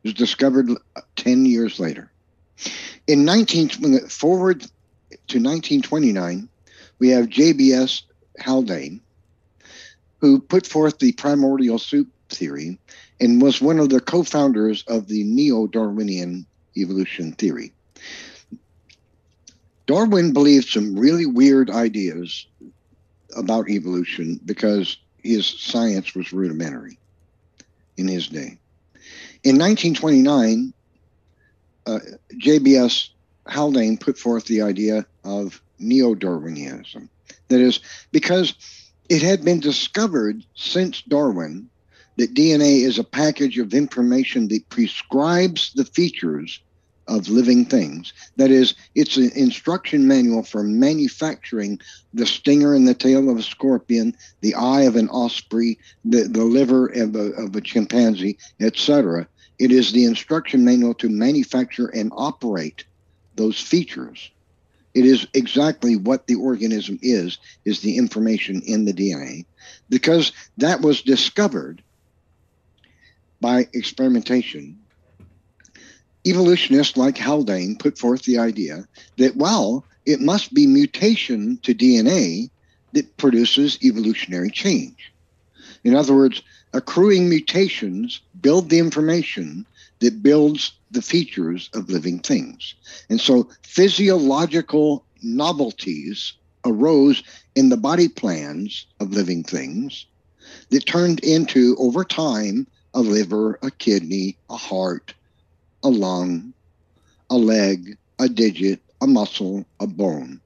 It 0.03 0.10
was 0.10 0.13
discovered 0.13 0.69
10 1.15 1.46
years 1.46 1.79
later. 1.79 2.12
In 3.07 3.25
19, 3.25 3.69
forward 4.10 4.62
to 4.62 5.39
1929, 5.39 6.50
we 7.00 7.10
have 7.10 7.27
JBS 7.27 8.01
Haldane, 8.39 9.01
who 10.19 10.39
put 10.39 10.65
forth 10.65 11.00
the 11.00 11.12
primordial 11.13 11.79
soup 11.79 12.10
theory 12.29 12.79
and 13.19 13.41
was 13.41 13.62
one 13.62 13.79
of 13.79 13.89
the 13.89 14.01
co 14.01 14.24
founders 14.24 14.84
of 14.88 15.07
the 15.07 15.24
neo 15.24 15.67
Darwinian 15.67 16.46
evolution 16.81 17.34
theory. 17.34 17.74
Darwin 19.86 20.34
believed 20.34 20.67
some 20.67 20.98
really 20.98 21.25
weird 21.25 21.69
ideas 21.69 22.46
about 23.36 23.69
evolution 23.69 24.39
because 24.46 24.98
his 25.24 25.46
science 25.46 26.13
was 26.13 26.34
rudimentary 26.34 27.00
in 27.96 28.07
his 28.07 28.27
day. 28.27 28.57
In 29.43 29.57
1929, 29.57 30.74
uh, 31.86 32.00
JBS 32.34 33.10
Haldane 33.48 33.98
put 33.98 34.17
forth 34.17 34.46
the 34.46 34.62
idea 34.62 35.05
of 35.24 35.62
neo 35.79 36.15
Darwinism. 36.15 37.10
That 37.48 37.62
is, 37.62 37.79
because 38.12 38.55
it 39.10 39.22
had 39.22 39.46
been 39.46 39.62
discovered 39.62 40.43
since 40.53 41.01
Darwin 41.01 41.69
that 42.17 42.34
DNA 42.34 42.81
is 42.81 43.00
a 43.00 43.03
package 43.03 43.57
of 43.57 43.74
information 43.74 44.48
that 44.50 44.67
prescribes 44.69 45.72
the 45.74 45.86
features 45.86 46.60
of 47.07 47.29
living 47.29 47.65
things. 47.65 48.13
That 48.35 48.51
is, 48.51 48.75
it's 48.95 49.17
an 49.17 49.31
instruction 49.35 50.07
manual 50.07 50.43
for 50.43 50.63
manufacturing 50.63 51.79
the 52.13 52.25
stinger 52.25 52.75
in 52.75 52.85
the 52.85 52.93
tail 52.93 53.29
of 53.29 53.37
a 53.37 53.43
scorpion, 53.43 54.15
the 54.41 54.55
eye 54.55 54.81
of 54.81 54.95
an 54.95 55.09
osprey, 55.09 55.79
the, 56.05 56.23
the 56.23 56.43
liver 56.43 56.87
of 56.87 57.15
a, 57.15 57.31
of 57.33 57.55
a 57.55 57.61
chimpanzee, 57.61 58.37
etc. 58.59 59.27
It 59.59 59.71
is 59.71 59.91
the 59.91 60.05
instruction 60.05 60.63
manual 60.65 60.93
to 60.95 61.09
manufacture 61.09 61.87
and 61.87 62.11
operate 62.15 62.83
those 63.35 63.59
features. 63.59 64.29
It 64.93 65.05
is 65.05 65.27
exactly 65.33 65.95
what 65.95 66.27
the 66.27 66.35
organism 66.35 66.97
is, 67.01 67.37
is 67.65 67.81
the 67.81 67.97
information 67.97 68.61
in 68.65 68.85
the 68.85 68.93
DNA, 68.93 69.45
because 69.89 70.31
that 70.57 70.81
was 70.81 71.01
discovered 71.01 71.83
by 73.39 73.67
experimentation 73.73 74.79
evolutionists 76.29 76.98
like 76.98 77.17
Haldane 77.17 77.75
put 77.75 77.98
forth 77.98 78.24
the 78.24 78.38
idea 78.38 78.88
that, 79.17 79.36
well, 79.36 79.86
it 80.05 80.19
must 80.19 80.53
be 80.53 80.67
mutation 80.67 81.57
to 81.63 81.74
DNA 81.74 82.50
that 82.93 83.17
produces 83.17 83.77
evolutionary 83.84 84.50
change. 84.50 85.12
In 85.84 85.96
other 85.96 86.15
words, 86.15 86.41
accruing 86.74 87.29
mutations 87.29 88.22
build 88.41 88.69
the 88.69 88.79
information 88.79 89.65
that 90.00 90.22
builds 90.24 90.74
the 90.91 91.01
features 91.01 91.69
of 91.74 91.89
living 91.89 92.19
things. 92.19 92.75
And 93.10 93.19
so 93.19 93.50
physiological 93.63 95.03
novelties 95.22 96.34
arose 96.65 97.24
in 97.55 97.69
the 97.69 97.77
body 97.77 98.07
plans 98.07 98.86
of 99.00 99.12
living 99.12 99.43
things 99.43 100.05
that 100.69 100.86
turned 100.86 101.19
into, 101.22 101.75
over 101.79 102.03
time, 102.03 102.67
a 102.93 103.01
liver, 103.01 103.60
a 103.62 103.72
kidney, 103.72 104.38
a 104.50 104.55
heart, 104.55 105.13
a 105.84 105.89
lung, 105.89 106.53
a 107.29 107.38
leg, 107.38 107.98
a 108.19 108.29
digit, 108.29 108.81
a 109.01 109.07
muscle, 109.07 109.65
a 109.79 109.88
bone. 109.88 110.41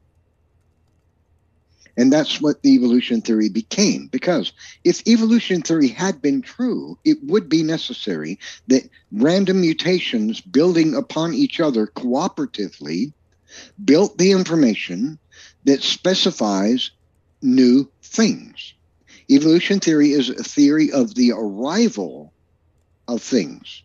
And 1.98 2.12
that's 2.12 2.42
what 2.42 2.64
the 2.64 2.74
evolution 2.74 3.22
theory 3.22 3.50
became. 3.50 4.08
Because 4.08 4.54
if 4.84 5.06
evolution 5.08 5.62
theory 5.62 5.90
had 5.90 6.22
been 6.22 6.42
true, 6.42 6.98
it 7.04 7.18
would 7.24 7.50
be 7.50 7.64
necessary 7.64 8.40
that 8.68 8.90
random 9.12 9.62
mutations 9.62 10.42
building 10.42 10.96
upon 10.96 11.34
each 11.34 11.60
other 11.60 11.88
cooperatively 11.88 13.14
built 13.84 14.18
the 14.18 14.32
information 14.32 15.20
that 15.66 15.84
specifies 15.84 16.92
new 17.42 17.90
things. 18.02 18.74
Evolution 19.30 19.80
theory 19.80 20.12
is 20.12 20.30
a 20.30 20.44
theory 20.44 20.92
of 20.92 21.16
the 21.16 21.32
arrival 21.32 22.34
of 23.08 23.22
things. 23.22 23.84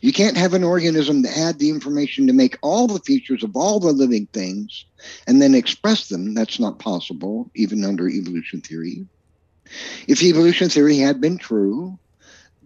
You 0.00 0.12
can't 0.12 0.36
have 0.36 0.54
an 0.54 0.64
organism 0.64 1.22
that 1.22 1.32
had 1.32 1.58
the 1.58 1.70
information 1.70 2.26
to 2.26 2.32
make 2.32 2.58
all 2.62 2.86
the 2.86 3.00
features 3.00 3.42
of 3.42 3.56
all 3.56 3.80
the 3.80 3.92
living 3.92 4.26
things 4.32 4.84
and 5.26 5.40
then 5.40 5.54
express 5.54 6.08
them. 6.08 6.34
That's 6.34 6.60
not 6.60 6.78
possible, 6.78 7.50
even 7.54 7.84
under 7.84 8.08
evolution 8.08 8.60
theory. 8.60 9.06
If 10.06 10.22
evolution 10.22 10.68
theory 10.68 10.98
had 10.98 11.20
been 11.20 11.38
true, 11.38 11.98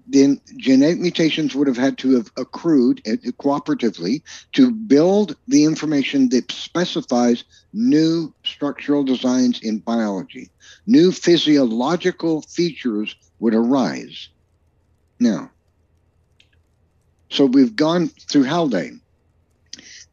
then 0.09 0.41
genetic 0.57 0.99
mutations 0.99 1.55
would 1.55 1.67
have 1.67 1.77
had 1.77 1.99
to 1.99 2.15
have 2.15 2.33
accrued 2.37 3.03
eh, 3.05 3.17
cooperatively 3.39 4.23
to 4.53 4.71
build 4.71 5.37
the 5.49 5.65
information 5.65 6.31
that 6.31 6.51
specifies 6.51 7.45
new 7.75 8.33
structural 8.45 9.05
designs 9.05 9.61
in 9.61 9.79
biology. 9.79 10.51
New 10.87 11.13
physiological 11.13 12.41
features 12.43 13.15
would 13.39 13.55
arise. 13.55 14.31
Now, 15.21 15.51
so 17.31 17.47
we've 17.47 17.77
gone 17.77 18.09
through 18.09 18.45
Haldane. 18.45 19.01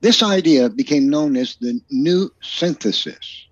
This 0.01 0.21
idea 0.21 0.69
became 0.69 1.09
known 1.09 1.35
as 1.35 1.55
the 1.55 1.79
new 1.89 2.31
synthesis. 2.41 3.45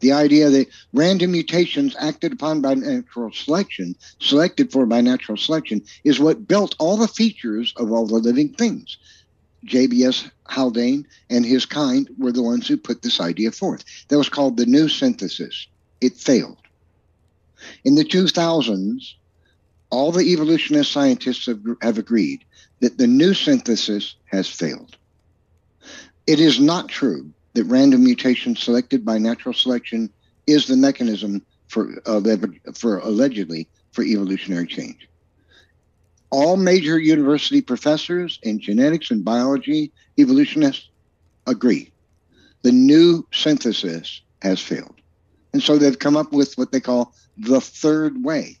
The 0.00 0.12
idea 0.12 0.48
that 0.48 0.68
random 0.92 1.32
mutations 1.32 1.96
acted 1.98 2.32
upon 2.32 2.60
by 2.60 2.74
natural 2.74 3.32
selection, 3.32 3.96
selected 4.20 4.70
for 4.70 4.86
by 4.86 5.00
natural 5.00 5.36
selection, 5.36 5.82
is 6.04 6.20
what 6.20 6.46
built 6.46 6.76
all 6.78 6.96
the 6.96 7.08
features 7.08 7.74
of 7.76 7.90
all 7.90 8.06
the 8.06 8.16
living 8.16 8.54
things. 8.54 8.96
JBS 9.66 10.30
Haldane 10.48 11.06
and 11.28 11.44
his 11.44 11.66
kind 11.66 12.08
were 12.16 12.32
the 12.32 12.42
ones 12.42 12.68
who 12.68 12.76
put 12.76 13.02
this 13.02 13.20
idea 13.20 13.50
forth. 13.50 13.84
That 14.08 14.18
was 14.18 14.28
called 14.28 14.56
the 14.56 14.66
new 14.66 14.88
synthesis. 14.88 15.66
It 16.00 16.16
failed. 16.16 16.58
In 17.84 17.96
the 17.96 18.04
2000s, 18.04 19.14
all 19.90 20.12
the 20.12 20.32
evolutionist 20.32 20.92
scientists 20.92 21.46
have, 21.46 21.60
have 21.82 21.98
agreed 21.98 22.44
that 22.80 22.98
the 22.98 23.06
new 23.06 23.34
synthesis 23.34 24.16
has 24.26 24.48
failed. 24.48 24.96
It 26.26 26.40
is 26.40 26.60
not 26.60 26.88
true 26.88 27.32
that 27.54 27.64
random 27.64 28.04
mutation 28.04 28.54
selected 28.54 29.04
by 29.04 29.18
natural 29.18 29.54
selection 29.54 30.10
is 30.46 30.66
the 30.66 30.76
mechanism 30.76 31.44
for, 31.68 32.00
for 32.74 32.98
allegedly 32.98 33.68
for 33.92 34.02
evolutionary 34.04 34.66
change. 34.66 35.08
All 36.30 36.56
major 36.56 36.98
university 36.98 37.62
professors 37.62 38.38
in 38.42 38.60
genetics 38.60 39.10
and 39.10 39.24
biology, 39.24 39.92
evolutionists, 40.18 40.90
agree. 41.46 41.90
The 42.62 42.72
new 42.72 43.26
synthesis 43.32 44.20
has 44.42 44.60
failed. 44.60 44.94
And 45.54 45.62
so 45.62 45.78
they've 45.78 45.98
come 45.98 46.16
up 46.16 46.32
with 46.32 46.54
what 46.58 46.70
they 46.72 46.80
call 46.80 47.14
the 47.38 47.60
third 47.60 48.22
way. 48.22 48.57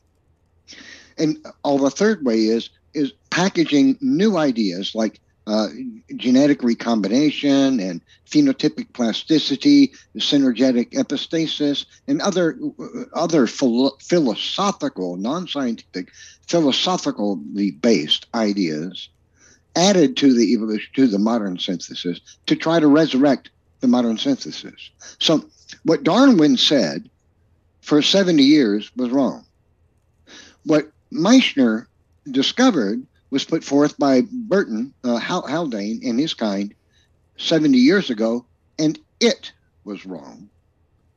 And 1.18 1.38
all 1.62 1.78
the 1.78 1.90
third 1.90 2.24
way 2.24 2.46
is 2.46 2.70
is 2.94 3.12
packaging 3.30 3.98
new 4.00 4.36
ideas 4.36 4.94
like 4.94 5.20
uh, 5.46 5.68
genetic 6.16 6.62
recombination 6.62 7.80
and 7.80 8.02
phenotypic 8.26 8.92
plasticity, 8.92 9.92
synergetic 10.18 10.92
epistasis, 10.92 11.86
and 12.06 12.20
other 12.20 12.58
other 13.14 13.46
philo- 13.46 13.96
philosophical, 14.00 15.16
non-scientific, 15.16 16.10
philosophically 16.46 17.70
based 17.70 18.26
ideas 18.34 19.08
added 19.74 20.16
to 20.16 20.34
the 20.34 20.52
evolution 20.52 20.90
to 20.94 21.06
the 21.06 21.18
modern 21.18 21.58
synthesis 21.58 22.20
to 22.46 22.56
try 22.56 22.78
to 22.78 22.88
resurrect 22.88 23.50
the 23.80 23.88
modern 23.88 24.18
synthesis. 24.18 24.90
So, 25.18 25.44
what 25.84 26.02
Darwin 26.02 26.56
said 26.56 27.08
for 27.80 28.02
70 28.02 28.42
years 28.42 28.90
was 28.96 29.10
wrong. 29.10 29.46
What 30.64 30.90
Miescher 31.12 31.86
discovered 32.30 33.06
was 33.30 33.44
put 33.44 33.64
forth 33.64 33.98
by 33.98 34.22
Burdon 34.22 34.92
uh, 35.04 35.18
Haldane 35.18 36.00
and 36.04 36.18
his 36.18 36.34
kind 36.34 36.74
70 37.36 37.78
years 37.78 38.10
ago, 38.10 38.44
and 38.78 38.98
it 39.20 39.52
was 39.84 40.06
wrong. 40.06 40.48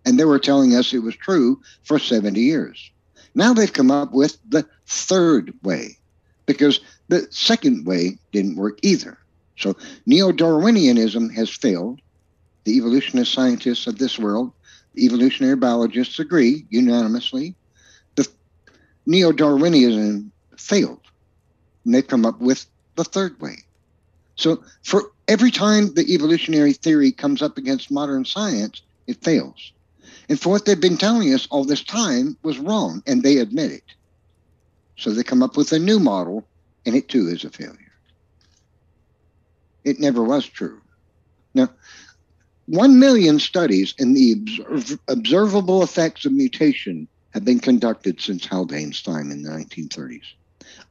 And 0.06 0.20
they 0.20 0.26
were 0.26 0.40
telling 0.40 0.76
us 0.76 0.94
it 0.94 1.00
was 1.00 1.16
true 1.16 1.62
for 1.84 2.00
70 2.00 2.40
years. 2.40 2.92
Now 3.36 3.54
they've 3.54 3.72
come 3.72 3.92
up 3.92 4.14
with 4.14 4.38
the 4.48 4.66
third 4.88 5.54
way 5.64 5.98
because 6.46 6.80
the 7.08 7.28
second 7.30 7.86
way 7.86 8.18
didn't 8.32 8.58
work 8.58 8.80
either. 8.82 9.18
So 9.58 9.76
neo 10.06 10.32
Darwinianism 10.32 11.34
has 11.34 11.50
failed. 11.50 12.02
The 12.64 12.78
evolutionist 12.78 13.34
scientists 13.34 13.88
of 13.88 13.98
this 13.98 14.20
world, 14.20 14.52
evolutionary 14.98 15.56
biologists 15.56 16.20
agree 16.20 16.66
unanimously. 16.70 17.56
Neo 19.06 19.32
Darwinism 19.32 20.32
failed. 20.58 21.02
And 21.86 21.94
they've 21.94 22.08
come 22.08 22.26
up 22.26 22.40
with 22.40 22.66
the 22.96 23.04
third 23.04 23.40
way. 23.40 23.58
So 24.36 24.64
for 24.84 25.12
every 25.28 25.52
time 25.52 25.94
the 25.94 26.14
evolutionary 26.14 26.74
theory 26.74 27.12
comes 27.12 27.42
up 27.42 27.58
against 27.58 27.92
modern 27.92 28.26
science, 28.26 28.82
it 29.08 29.24
fails. 29.24 29.72
And 30.30 30.40
for 30.40 30.50
what 30.50 30.66
they've 30.66 30.80
been 30.80 30.98
telling 30.98 31.34
us 31.34 31.48
all 31.52 31.66
this 31.66 31.84
time 31.84 32.38
was 32.44 32.60
wrong, 32.60 33.04
and 33.06 33.22
they 33.22 33.38
admit 33.38 33.72
it. 33.72 33.84
So 34.98 35.12
they 35.12 35.24
come 35.24 35.44
up 35.44 35.58
with 35.58 35.72
a 35.74 35.80
new 35.80 36.00
model, 36.00 36.48
and 36.86 36.96
it 36.96 37.10
too 37.10 37.28
is 37.28 37.44
a 37.44 37.50
failure. 37.50 37.92
It 39.84 40.00
never 40.00 40.24
was 40.24 40.46
true. 40.46 40.80
Now, 41.54 41.70
one 42.68 43.00
million 43.00 43.40
studies 43.40 43.94
in 43.98 44.14
the 44.14 44.34
observ- 44.34 45.00
observable 45.08 45.84
effects 45.84 46.26
of 46.26 46.32
mutation 46.32 47.08
have 47.34 47.46
been 47.46 47.60
conducted 47.60 48.20
since 48.22 48.46
Haldane's 48.46 49.02
time 49.02 49.32
in 49.32 49.44
the 49.44 49.50
1930s. 49.50 50.34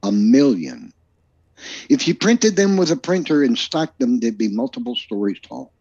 A 0.02 0.12
million. 0.12 0.92
If 1.88 2.08
you 2.08 2.14
printed 2.14 2.56
them 2.56 2.76
with 2.76 2.90
a 2.90 2.96
printer 2.96 3.42
and 3.42 3.56
stacked 3.56 3.98
them, 3.98 4.20
they'd 4.20 4.38
be 4.38 4.48
multiple 4.48 4.96
stories 4.96 5.40
tall. 5.40 5.72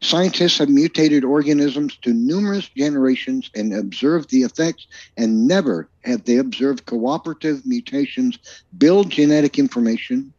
Scientists 0.00 0.58
have 0.58 0.68
mutated 0.68 1.24
organisms 1.24 1.96
to 2.02 2.12
numerous 2.12 2.68
generations 2.68 3.50
and 3.54 3.72
observed 3.72 4.30
the 4.30 4.42
effects, 4.42 4.86
and 5.16 5.46
never 5.46 5.88
have 6.04 6.24
they 6.24 6.36
observed 6.36 6.84
cooperative 6.84 7.64
mutations 7.64 8.38
build 8.76 9.10
genetic 9.10 9.58
information 9.58 10.32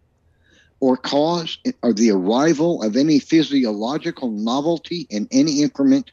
or 0.79 0.97
cause 0.97 1.57
or 1.81 1.93
the 1.93 2.12
arrival 2.12 2.83
of 2.83 2.97
any 2.97 3.17
physiological 3.17 4.29
novelty 4.29 5.07
in 5.09 5.27
any 5.31 5.62
increment 5.62 6.12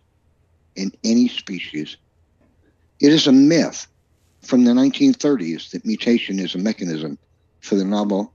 in 0.77 0.93
any 1.03 1.27
species. 1.27 1.97
It 3.01 3.13
is 3.13 3.27
a 3.27 3.33
myth 3.33 3.87
from 4.43 4.65
the 4.65 4.73
1930s 4.73 5.71
that 5.71 5.87
mutation 5.87 6.39
is 6.39 6.55
a 6.55 6.59
mechanism 6.59 7.19
for 7.61 7.77
the 7.77 7.85
novel 7.85 8.33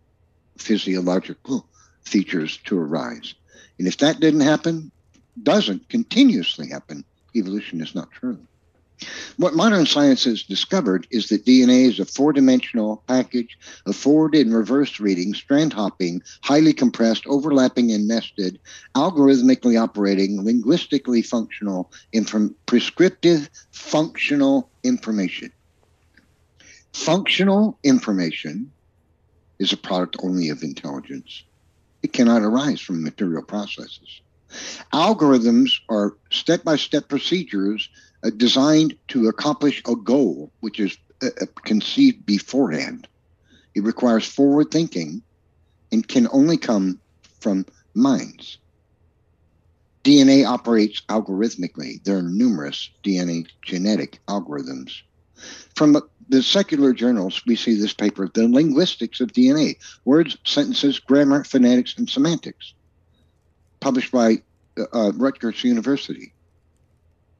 physiological 0.58 1.68
features 2.04 2.58
to 2.66 2.78
arise. 2.78 3.36
And 3.78 3.88
if 3.88 3.98
that 3.98 4.20
didn't 4.20 4.42
happen, 4.42 4.92
doesn't 5.44 5.90
continuously 5.90 6.70
happen, 6.70 7.04
evolution 7.36 7.82
is 7.82 7.94
not 7.94 8.12
true. 8.12 8.40
What 9.38 9.56
modern 9.56 9.86
science 9.86 10.24
has 10.24 10.44
discovered 10.44 11.08
is 11.12 11.28
that 11.30 11.46
DNA 11.46 11.88
is 11.88 12.00
a 12.00 12.06
four 12.06 12.32
dimensional 12.32 13.04
package 13.08 13.58
of 13.86 13.96
forward 13.96 14.36
and 14.36 14.54
reverse 14.54 15.00
reading, 15.00 15.34
strand 15.34 15.74
hopping, 15.74 16.22
highly 16.42 16.74
compressed, 16.74 17.26
overlapping, 17.28 17.92
and 17.92 18.08
nested, 18.08 18.60
algorithmically 18.96 19.82
operating, 19.82 20.44
linguistically 20.44 21.22
functional, 21.22 21.92
inform- 22.14 22.56
prescriptive 22.66 23.50
functional 23.72 24.70
information. 24.84 25.52
Functional 26.94 27.78
information 27.84 28.72
is 29.60 29.74
a 29.74 29.78
product 29.78 30.16
only 30.24 30.50
of 30.50 30.64
intelligence. 30.64 31.44
It 32.02 32.14
cannot 32.14 32.42
arise 32.42 32.80
from 32.80 33.04
material 33.04 33.44
processes. 33.44 34.22
Algorithms 34.94 35.72
are 35.90 36.16
step 36.32 36.64
by 36.64 36.78
step 36.78 37.10
procedures 37.10 37.90
designed 38.32 38.96
to 39.10 39.28
accomplish 39.28 39.82
a 39.88 39.96
goal, 39.96 40.52
which 40.60 40.80
is 40.80 40.98
uh, 41.22 41.28
uh, 41.42 41.46
conceived 41.64 42.26
beforehand. 42.26 43.08
It 43.74 43.84
requires 43.84 44.26
forward 44.26 44.72
thinking 44.72 45.22
and 45.92 46.08
can 46.08 46.28
only 46.32 46.58
come 46.58 47.00
from 47.40 47.66
minds. 47.94 48.58
DNA 50.04 50.46
operates 50.46 51.02
algorithmically. 51.10 52.04
There 52.04 52.18
are 52.18 52.22
numerous 52.22 52.90
DNA 53.04 53.48
genetic 53.64 54.20
algorithms. 54.28 55.02
From 55.76 55.98
the 56.30 56.44
secular 56.44 56.94
journals, 56.94 57.42
we 57.48 57.56
see 57.56 57.76
this 57.76 57.94
paper, 57.94 58.30
The 58.32 58.48
Linguistics 58.48 59.20
of 59.20 59.34
DNA 59.34 59.78
Words, 60.06 60.38
Sentences, 60.46 61.00
Grammar, 61.00 61.44
Phonetics, 61.44 61.98
and 61.98 62.10
Semantics, 62.10 62.74
published 63.80 64.12
by 64.12 64.42
uh, 64.94 65.12
Rutgers 65.16 65.64
University. 65.64 66.34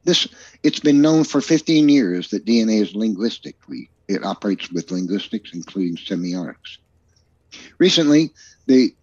This 0.06 0.28
it's 0.64 0.80
been 0.80 1.02
known 1.02 1.24
for 1.24 1.42
15 1.42 1.90
years 1.90 2.30
that 2.30 2.46
DNA 2.46 2.82
is 2.82 2.96
linguistic. 2.96 3.56
We, 3.68 3.90
it 4.08 4.24
operates 4.24 4.72
with 4.72 4.92
linguistics, 4.92 5.52
including 5.54 5.98
semiotics. 5.98 6.78
Recently, 7.80 8.32
the 8.68 8.94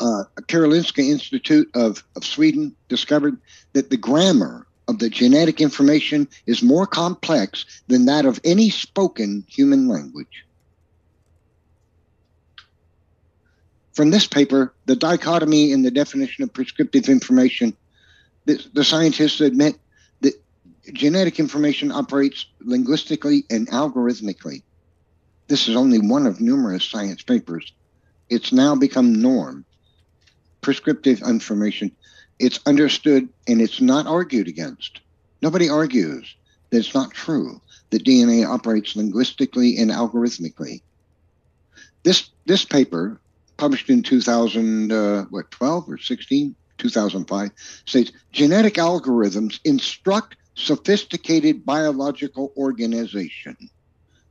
uh, 0.00 0.24
Karolinska 0.42 1.06
Institute 1.06 1.70
of, 1.74 2.02
of 2.16 2.24
Sweden 2.24 2.74
discovered 2.88 3.38
that 3.74 3.90
the 3.90 3.96
grammar 3.96 4.66
of 4.88 4.98
the 4.98 5.10
genetic 5.10 5.60
information 5.60 6.28
is 6.46 6.62
more 6.62 6.86
complex 6.86 7.64
than 7.88 8.06
that 8.06 8.24
of 8.24 8.40
any 8.44 8.70
spoken 8.70 9.44
human 9.48 9.88
language. 9.88 10.44
From 13.92 14.10
this 14.10 14.26
paper, 14.26 14.74
the 14.86 14.96
dichotomy 14.96 15.70
in 15.70 15.82
the 15.82 15.90
definition 15.90 16.42
of 16.44 16.52
prescriptive 16.52 17.08
information, 17.08 17.76
the, 18.44 18.62
the 18.72 18.84
scientists 18.84 19.40
admit 19.40 19.76
genetic 20.92 21.38
information 21.38 21.90
operates 21.90 22.46
linguistically 22.60 23.44
and 23.50 23.68
algorithmically. 23.68 24.62
This 25.48 25.68
is 25.68 25.76
only 25.76 25.98
one 25.98 26.26
of 26.26 26.40
numerous 26.40 26.84
science 26.84 27.22
papers. 27.22 27.72
It's 28.30 28.52
now 28.52 28.74
become 28.74 29.20
norm. 29.20 29.64
Prescriptive 30.60 31.20
information 31.22 31.92
it's 32.38 32.60
understood 32.66 33.28
and 33.46 33.60
it's 33.60 33.80
not 33.80 34.06
argued 34.06 34.48
against. 34.48 35.00
Nobody 35.42 35.68
argues 35.68 36.34
that 36.70 36.78
it's 36.78 36.94
not 36.94 37.12
true 37.12 37.60
that 37.90 38.04
DNA 38.04 38.46
operates 38.46 38.96
linguistically 38.96 39.76
and 39.78 39.90
algorithmically. 39.90 40.82
This 42.02 42.30
this 42.46 42.64
paper, 42.64 43.20
published 43.56 43.88
in 43.88 44.02
2000, 44.02 44.92
uh, 44.92 45.24
what 45.30 45.50
12 45.50 45.88
or 45.88 45.98
16, 45.98 46.54
2005, 46.78 47.50
states 47.86 48.12
genetic 48.32 48.74
algorithms 48.74 49.60
instruct 49.64 50.36
sophisticated 50.54 51.64
biological 51.64 52.52
organization. 52.56 53.56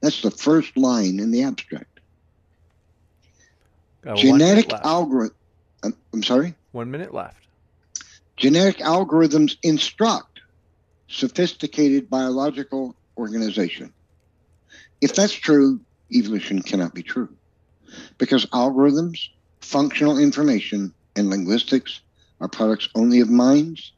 That's 0.02 0.22
the 0.22 0.32
first 0.32 0.76
line 0.78 1.20
in 1.20 1.32
the 1.32 1.44
abstract. 1.44 2.00
Uh, 4.06 4.16
genetic 4.16 4.72
algorithm. 4.74 5.36
I'm 5.84 6.24
sorry. 6.24 6.56
One 6.72 6.92
minute 6.92 7.14
left. 7.14 7.38
Genetic 8.36 8.78
algorithms 8.78 9.58
instruct 9.64 10.42
sophisticated 11.08 12.10
biological 12.10 12.96
organization. 13.18 13.94
If 15.02 15.16
that's 15.16 15.34
true, 15.34 15.80
evolution 16.12 16.62
cannot 16.62 16.94
be 16.94 17.04
true 17.04 17.30
because 18.18 18.46
algorithms, 18.48 19.30
functional 19.62 20.18
information, 20.18 20.94
and 21.16 21.30
linguistics 21.30 22.02
are 22.42 22.48
products 22.48 22.90
only 22.96 23.20
of 23.20 23.30
minds. 23.30 23.92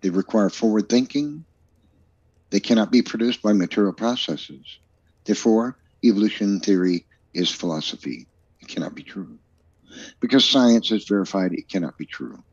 They 0.00 0.10
require 0.10 0.50
forward 0.50 0.88
thinking. 0.88 1.44
They 2.52 2.60
cannot 2.60 2.92
be 2.92 3.00
produced 3.00 3.40
by 3.40 3.54
material 3.54 3.94
processes. 3.94 4.78
Therefore, 5.24 5.78
evolution 6.04 6.60
theory 6.60 7.06
is 7.32 7.50
philosophy. 7.50 8.26
It 8.60 8.68
cannot 8.68 8.94
be 8.94 9.02
true. 9.02 9.38
Because 10.20 10.44
science 10.44 10.90
has 10.90 11.08
verified 11.08 11.54
it 11.54 11.70
cannot 11.70 11.96
be 11.96 12.04
true. 12.04 12.44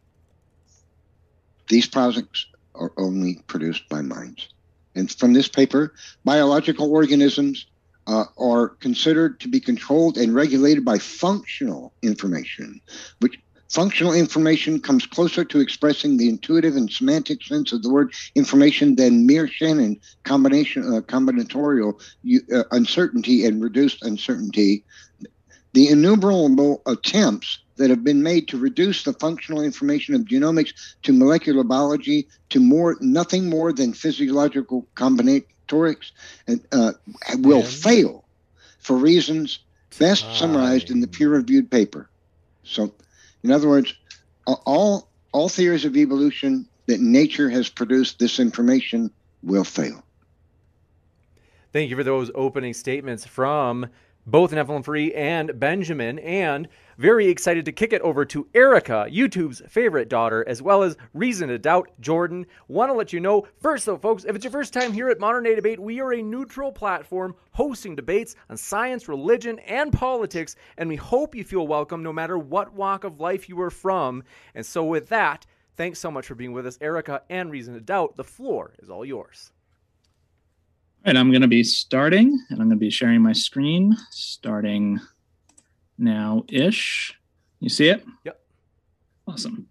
These 1.67 1.87
products 1.87 2.45
are 2.75 2.93
only 2.95 3.43
produced 3.47 3.89
by 3.89 4.01
minds. 4.01 4.47
And 4.95 5.11
from 5.11 5.33
this 5.33 5.49
paper, 5.49 5.93
biological 6.23 6.89
organisms 6.89 7.65
uh, 8.07 8.23
are 8.37 8.69
considered 8.69 9.41
to 9.41 9.49
be 9.49 9.59
controlled 9.59 10.17
and 10.17 10.33
regulated 10.33 10.85
by 10.85 10.97
functional 10.97 11.91
information, 12.01 12.79
which 13.19 13.37
functional 13.69 14.13
information 14.13 14.79
comes 14.79 15.05
closer 15.05 15.45
to 15.45 15.59
expressing 15.59 16.17
the 16.17 16.29
intuitive 16.29 16.75
and 16.75 16.91
semantic 16.91 17.43
sense 17.43 17.71
of 17.71 17.83
the 17.83 17.89
word 17.89 18.13
information 18.35 18.95
than 18.95 19.25
mere 19.25 19.47
Shannon 19.47 19.99
combination 20.23 20.83
uh, 20.83 21.01
combinatorial 21.01 22.01
uh, 22.53 22.63
uncertainty 22.71 23.45
and 23.45 23.63
reduced 23.63 24.03
uncertainty. 24.03 24.83
The 25.73 25.87
innumerable 25.87 26.81
attempts 26.87 27.59
that 27.77 27.89
have 27.89 28.03
been 28.03 28.21
made 28.21 28.47
to 28.49 28.57
reduce 28.57 29.03
the 29.03 29.13
functional 29.13 29.61
information 29.61 30.13
of 30.13 30.23
genomics 30.23 30.73
to 31.03 31.13
molecular 31.13 31.63
biology 31.63 32.27
to 32.49 32.59
more 32.59 32.97
nothing 32.99 33.49
more 33.49 33.71
than 33.71 33.93
physiological 33.93 34.85
combinatorics 34.95 36.11
and 36.47 36.59
uh, 36.71 36.93
will 37.37 37.63
fail 37.63 38.25
for 38.79 38.97
reasons 38.97 39.59
best 39.97 40.25
summarized 40.35 40.89
in 40.89 41.01
the 41.01 41.07
peer-reviewed 41.07 41.69
paper. 41.69 42.09
So, 42.63 42.93
in 43.43 43.51
other 43.51 43.69
words, 43.69 43.93
all 44.45 45.09
all 45.31 45.49
theories 45.49 45.85
of 45.85 45.95
evolution 45.95 46.67
that 46.87 46.99
nature 46.99 47.49
has 47.49 47.69
produced 47.69 48.17
this 48.19 48.39
information 48.39 49.11
will 49.43 49.63
fail. 49.63 50.03
Thank 51.71 51.91
you 51.91 51.95
for 51.95 52.03
those 52.03 52.31
opening 52.33 52.73
statements 52.73 53.25
from 53.25 53.87
both 54.29 54.51
Nephilim 54.51 54.85
Free 54.85 55.11
and 55.13 55.59
Benjamin, 55.59 56.19
and 56.19 56.67
very 56.99 57.27
excited 57.27 57.65
to 57.65 57.71
kick 57.71 57.93
it 57.93 58.01
over 58.03 58.25
to 58.25 58.47
Erica, 58.53 59.07
YouTube's 59.09 59.63
favorite 59.67 60.07
daughter, 60.07 60.47
as 60.47 60.61
well 60.61 60.83
as 60.83 60.97
Reason 61.15 61.49
to 61.49 61.57
Doubt 61.57 61.89
Jordan. 61.99 62.45
Want 62.67 62.89
to 62.89 62.93
let 62.93 63.11
you 63.11 63.19
know, 63.19 63.47
first 63.59 63.87
though, 63.87 63.97
folks, 63.97 64.25
if 64.25 64.35
it's 64.35 64.45
your 64.45 64.51
first 64.51 64.71
time 64.71 64.93
here 64.93 65.09
at 65.09 65.19
Modern 65.19 65.45
Day 65.45 65.55
Debate, 65.55 65.79
we 65.79 65.99
are 65.99 66.13
a 66.13 66.21
neutral 66.21 66.71
platform 66.71 67.35
hosting 67.53 67.95
debates 67.95 68.35
on 68.51 68.57
science, 68.57 69.07
religion, 69.07 69.57
and 69.59 69.91
politics, 69.91 70.55
and 70.77 70.87
we 70.87 70.95
hope 70.95 71.33
you 71.33 71.43
feel 71.43 71.65
welcome 71.65 72.03
no 72.03 72.13
matter 72.13 72.37
what 72.37 72.73
walk 72.73 73.03
of 73.03 73.19
life 73.19 73.49
you 73.49 73.59
are 73.61 73.71
from. 73.71 74.23
And 74.53 74.65
so, 74.65 74.85
with 74.85 75.09
that, 75.09 75.47
thanks 75.75 75.97
so 75.97 76.11
much 76.11 76.27
for 76.27 76.35
being 76.35 76.53
with 76.53 76.67
us, 76.67 76.77
Erica 76.81 77.23
and 77.31 77.49
Reason 77.49 77.73
to 77.73 77.81
Doubt. 77.81 78.15
The 78.15 78.23
floor 78.23 78.75
is 78.79 78.91
all 78.91 79.03
yours. 79.03 79.53
All 81.05 81.13
right, 81.13 81.17
I'm 81.17 81.31
going 81.31 81.43
to 81.43 81.47
be 81.47 81.63
starting, 81.63 82.37
and 82.49 82.59
I'm 82.59 82.67
going 82.67 82.71
to 82.71 82.75
be 82.75 82.89
sharing 82.89 83.21
my 83.21 83.31
screen 83.31 83.95
starting 84.11 84.99
now 85.97 86.43
ish. 86.49 87.17
You 87.61 87.69
see 87.69 87.87
it? 87.87 88.03
Yep. 88.25 88.37
Awesome. 89.25 89.69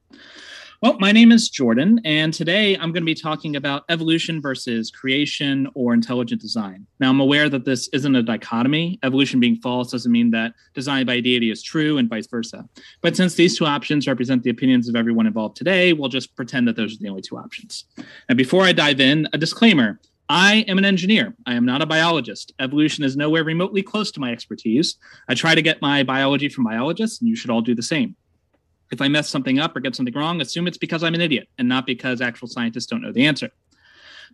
Well, 0.81 0.97
my 0.99 1.13
name 1.13 1.31
is 1.31 1.51
Jordan, 1.51 2.01
and 2.03 2.33
today 2.33 2.77
I'm 2.77 2.93
going 2.93 3.03
to 3.03 3.05
be 3.05 3.15
talking 3.15 3.57
about 3.57 3.85
evolution 3.91 4.41
versus 4.41 4.91
creation 4.91 5.69
or 5.75 5.93
intelligent 5.93 6.41
design. 6.41 6.87
Now, 6.99 7.11
I'm 7.11 7.21
aware 7.21 7.51
that 7.51 7.67
this 7.67 7.89
isn't 7.89 8.17
a 8.17 8.23
dichotomy. 8.23 8.99
Evolution 9.03 9.39
being 9.39 9.57
false 9.57 9.91
doesn't 9.91 10.11
mean 10.11 10.31
that 10.31 10.55
design 10.73 11.05
by 11.05 11.21
deity 11.21 11.51
is 11.51 11.63
true, 11.63 11.99
and 11.99 12.09
vice 12.09 12.27
versa. 12.27 12.67
But 13.03 13.17
since 13.17 13.35
these 13.35 13.59
two 13.59 13.67
options 13.67 14.09
represent 14.09 14.45
the 14.45 14.51
opinions 14.51 14.89
of 14.89 14.97
everyone 14.97 15.27
involved 15.27 15.57
today, 15.57 15.93
we'll 15.93 16.09
just 16.09 16.35
pretend 16.37 16.67
that 16.69 16.77
those 16.77 16.95
are 16.95 17.03
the 17.03 17.11
only 17.11 17.21
two 17.21 17.37
options. 17.37 17.85
And 18.31 18.39
before 18.39 18.63
I 18.63 18.73
dive 18.73 18.99
in, 18.99 19.29
a 19.35 19.37
disclaimer 19.37 20.01
I 20.31 20.67
am 20.69 20.77
an 20.77 20.85
engineer. 20.85 21.35
I 21.47 21.55
am 21.55 21.65
not 21.65 21.81
a 21.81 21.87
biologist. 21.87 22.53
Evolution 22.61 23.03
is 23.03 23.17
nowhere 23.17 23.45
remotely 23.45 23.83
close 23.83 24.11
to 24.13 24.21
my 24.21 24.31
expertise. 24.31 24.97
I 25.27 25.35
try 25.35 25.55
to 25.55 25.63
get 25.63 25.81
my 25.81 26.03
biology 26.03 26.51
from 26.51 26.65
biologists, 26.65 27.21
and 27.21 27.29
you 27.29 27.35
should 27.35 27.51
all 27.51 27.63
do 27.63 27.75
the 27.75 27.83
same. 27.83 28.15
If 28.93 29.01
I 29.01 29.09
mess 29.09 29.29
something 29.29 29.59
up 29.59 29.75
or 29.75 29.81
get 29.81 29.97
something 29.97 30.15
wrong, 30.15 30.41
assume 30.41 30.67
it's 30.67 30.77
because 30.77 31.03
I'm 31.03 31.15
an 31.15 31.23
idiot 31.23 31.49
and 31.57 31.69
not 31.69 31.87
because 31.87 32.21
actual 32.21 32.49
scientists 32.49 32.87
don't 32.87 33.01
know 33.01 33.13
the 33.13 33.27
answer. 33.27 33.51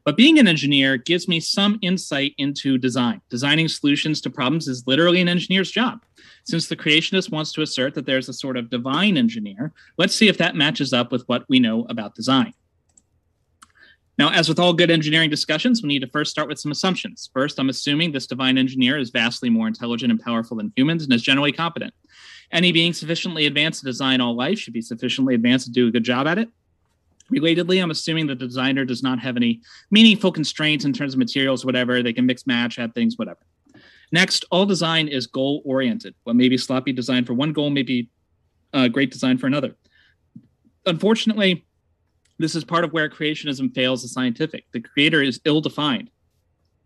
But 0.05 0.17
being 0.17 0.39
an 0.39 0.49
engineer 0.49 0.97
gives 0.97 1.29
me 1.29 1.39
some 1.39 1.79
insight 1.81 2.35
into 2.39 2.77
design. 2.77 3.21
Designing 3.31 3.69
solutions 3.69 4.21
to 4.23 4.31
problems 4.31 4.67
is 4.67 4.87
literally 4.87 5.21
an 5.21 5.29
engineer's 5.29 5.71
job. 5.71 6.05
Since 6.45 6.69
the 6.69 6.77
creationist 6.77 7.31
wants 7.31 7.53
to 7.53 7.63
assert 7.63 7.95
that 7.95 8.05
there's 8.05 8.29
a 8.29 8.35
sort 8.35 8.57
of 8.57 8.69
divine 8.69 9.17
engineer, 9.17 9.73
let's 9.97 10.15
see 10.15 10.29
if 10.29 10.39
that 10.39 10.57
matches 10.57 10.93
up 10.93 11.13
with 11.13 11.23
what 11.27 11.45
we 11.49 11.59
know 11.61 11.87
about 11.89 12.17
design. 12.17 12.53
Now, 14.17 14.31
as 14.31 14.49
with 14.49 14.61
all 14.61 14.73
good 14.73 14.91
engineering 14.91 15.29
discussions, 15.29 15.83
we 15.83 15.89
need 15.89 16.01
to 16.01 16.09
first 16.09 16.31
start 16.31 16.49
with 16.49 16.61
some 16.61 16.71
assumptions. 16.71 17.31
First, 17.33 17.59
I'm 17.59 17.69
assuming 17.69 18.13
this 18.13 18.27
divine 18.27 18.59
engineer 18.59 18.97
is 18.97 19.11
vastly 19.11 19.51
more 19.51 19.67
intelligent 19.67 20.13
and 20.13 20.21
powerful 20.21 20.57
than 20.57 20.73
humans 20.77 21.03
and 21.03 21.13
is 21.13 21.23
generally 21.23 21.53
competent. 21.53 21.93
Any 22.53 22.71
being 22.71 22.93
sufficiently 22.93 23.47
advanced 23.47 23.81
to 23.81 23.87
design 23.87 24.21
all 24.21 24.37
life 24.37 24.59
should 24.59 24.73
be 24.73 24.83
sufficiently 24.83 25.35
advanced 25.35 25.67
to 25.67 25.73
do 25.73 25.89
a 25.89 25.91
good 25.91 26.05
job 26.05 26.29
at 26.29 26.39
it. 26.39 26.49
Relatedly, 27.33 27.83
I'm 27.83 27.91
assuming 27.91 28.27
the 28.27 28.35
designer 28.35 28.85
does 28.85 29.03
not 29.03 29.19
have 29.19 29.37
any 29.37 29.63
meaningful 29.91 30.31
constraints 30.31 30.85
in 30.85 30.93
terms 30.93 31.15
of 31.15 31.19
materials, 31.19 31.65
whatever. 31.65 32.03
They 32.03 32.13
can 32.13 32.27
mix, 32.27 32.47
match, 32.47 32.79
add 32.79 32.95
things, 32.95 33.19
whatever. 33.19 33.41
Next, 34.13 34.45
all 34.51 34.67
design 34.67 35.09
is 35.09 35.27
goal 35.27 35.63
oriented. 35.65 36.15
What 36.25 36.37
may 36.37 36.49
be 36.49 36.59
sloppy 36.59 36.93
design 36.93 37.25
for 37.25 37.35
one 37.35 37.53
goal 37.53 37.71
may 37.71 37.83
be 37.83 38.11
uh, 38.73 38.89
great 38.89 39.11
design 39.11 39.39
for 39.39 39.47
another. 39.47 39.75
Unfortunately, 40.87 41.65
this 42.39 42.55
is 42.55 42.65
part 42.65 42.85
of 42.85 42.93
where 42.93 43.09
creationism 43.09 43.75
fails 43.75 44.05
as 44.05 44.13
scientific. 44.13 44.65
The 44.73 44.81
creator 44.81 45.23
is 45.23 45.41
ill 45.45 45.61
defined 45.61 46.11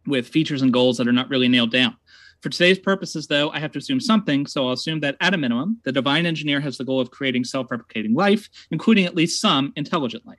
with 0.06 0.28
features 0.28 0.62
and 0.62 0.72
goals 0.72 0.98
that 0.98 1.08
are 1.08 1.12
not 1.12 1.28
really 1.28 1.48
nailed 1.48 1.72
down. 1.72 1.96
For 2.40 2.50
today's 2.50 2.78
purposes, 2.78 3.26
though, 3.26 3.50
I 3.50 3.58
have 3.58 3.72
to 3.72 3.78
assume 3.78 4.00
something, 4.00 4.46
so 4.46 4.66
I'll 4.66 4.72
assume 4.72 5.00
that 5.00 5.16
at 5.20 5.34
a 5.34 5.36
minimum, 5.36 5.80
the 5.84 5.90
divine 5.90 6.24
engineer 6.24 6.60
has 6.60 6.78
the 6.78 6.84
goal 6.84 7.00
of 7.00 7.10
creating 7.10 7.44
self 7.44 7.68
replicating 7.68 8.14
life, 8.14 8.48
including 8.70 9.06
at 9.06 9.16
least 9.16 9.40
some 9.40 9.72
intelligent 9.74 10.24
life. 10.24 10.38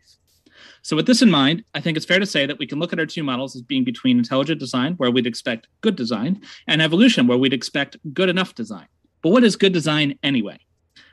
So, 0.81 0.95
with 0.95 1.07
this 1.07 1.21
in 1.21 1.29
mind, 1.29 1.65
I 1.73 1.81
think 1.81 1.97
it's 1.97 2.05
fair 2.05 2.19
to 2.19 2.25
say 2.25 2.45
that 2.45 2.57
we 2.57 2.67
can 2.67 2.79
look 2.79 2.93
at 2.93 2.99
our 2.99 3.05
two 3.05 3.23
models 3.23 3.53
as 3.55 3.61
being 3.61 3.83
between 3.83 4.17
intelligent 4.17 4.61
design, 4.61 4.93
where 4.93 5.11
we'd 5.11 5.27
expect 5.27 5.67
good 5.81 5.97
design, 5.97 6.41
and 6.67 6.81
evolution, 6.81 7.27
where 7.27 7.37
we'd 7.37 7.53
expect 7.53 7.97
good 8.13 8.29
enough 8.29 8.55
design. 8.55 8.87
But 9.21 9.31
what 9.31 9.43
is 9.43 9.57
good 9.57 9.73
design 9.73 10.17
anyway? 10.23 10.59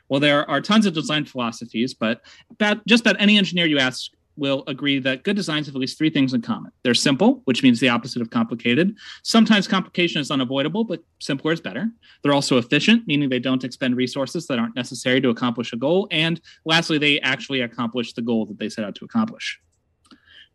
Well, 0.08 0.20
there 0.20 0.48
are 0.48 0.60
tons 0.60 0.86
of 0.86 0.94
design 0.94 1.24
philosophies, 1.24 1.94
but 1.94 2.22
about, 2.50 2.86
just 2.86 3.04
about 3.06 3.20
any 3.20 3.38
engineer 3.38 3.66
you 3.66 3.78
ask 3.78 4.10
will 4.36 4.64
agree 4.66 4.98
that 4.98 5.22
good 5.22 5.36
designs 5.36 5.66
have 5.66 5.74
at 5.74 5.80
least 5.80 5.96
three 5.98 6.10
things 6.10 6.34
in 6.34 6.42
common. 6.42 6.70
They're 6.82 6.94
simple, 6.94 7.40
which 7.44 7.62
means 7.62 7.80
the 7.80 7.88
opposite 7.88 8.20
of 8.20 8.30
complicated. 8.30 8.94
Sometimes 9.22 9.66
complication 9.66 10.20
is 10.20 10.30
unavoidable, 10.30 10.84
but 10.84 11.02
simpler 11.20 11.52
is 11.52 11.60
better. 11.60 11.88
They're 12.22 12.34
also 12.34 12.58
efficient, 12.58 13.06
meaning 13.06 13.28
they 13.28 13.38
don't 13.38 13.64
expend 13.64 13.96
resources 13.96 14.46
that 14.46 14.58
aren't 14.58 14.76
necessary 14.76 15.20
to 15.22 15.30
accomplish 15.30 15.72
a 15.72 15.76
goal. 15.76 16.06
And 16.10 16.40
lastly, 16.64 16.98
they 16.98 17.18
actually 17.20 17.62
accomplish 17.62 18.12
the 18.12 18.22
goal 18.22 18.46
that 18.46 18.58
they 18.58 18.68
set 18.68 18.84
out 18.84 18.94
to 18.96 19.04
accomplish. 19.04 19.58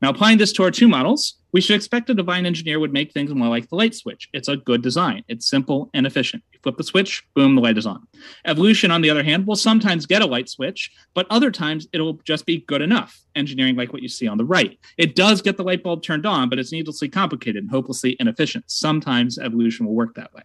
Now, 0.02 0.10
applying 0.10 0.40
this 0.40 0.52
to 0.54 0.64
our 0.64 0.72
two 0.72 0.88
models, 0.88 1.36
we 1.52 1.62
should 1.62 1.76
expect 1.76 2.10
a 2.10 2.14
divine 2.14 2.46
engineer 2.46 2.80
would 2.80 2.94
make 2.94 3.12
things 3.12 3.34
more 3.34 3.50
like 3.50 3.70
the 3.70 3.76
light 3.76 3.94
switch. 3.94 4.30
It's 4.34 4.48
a 4.48 4.58
good 4.58 4.82
design. 4.82 5.24
It's 5.28 5.48
simple 5.48 5.92
and 5.94 6.08
efficient. 6.08 6.44
You 6.52 6.60
flip 6.64 6.78
the 6.78 6.84
switch, 6.84 7.24
boom, 7.36 7.56
the 7.56 7.62
light 7.62 7.78
is 7.78 7.86
on. 7.86 8.08
Evolution, 8.46 8.90
on 8.90 9.02
the 9.02 9.10
other 9.10 9.22
hand, 9.22 9.46
will 9.46 9.56
sometimes 9.56 10.06
get 10.06 10.24
a 10.24 10.26
light 10.26 10.50
switch, 10.50 10.92
but 11.14 11.28
other 11.30 11.52
times 11.52 11.88
it'll 11.94 12.14
just 12.24 12.46
be 12.46 12.62
good 12.68 12.82
enough. 12.82 13.20
Engineering, 13.36 13.76
like 13.76 13.94
what 13.94 14.02
you 14.02 14.10
see 14.10 14.28
on 14.28 14.38
the 14.38 14.46
right. 14.46 14.80
It 14.98 15.16
does 15.16 15.42
get 15.42 15.58
the 15.58 15.64
light 15.64 15.84
bulb 15.84 16.02
turned 16.02 16.26
on, 16.26 16.50
but 16.50 16.58
it's 16.58 16.72
needlessly 16.72 17.10
complicated 17.10 17.64
and 17.64 17.72
hopelessly 17.72 18.16
inefficient. 18.20 18.66
Sometimes 18.68 19.38
evolution 19.38 19.86
will 19.86 19.94
work 19.94 20.16
that 20.16 20.34
way. 20.34 20.44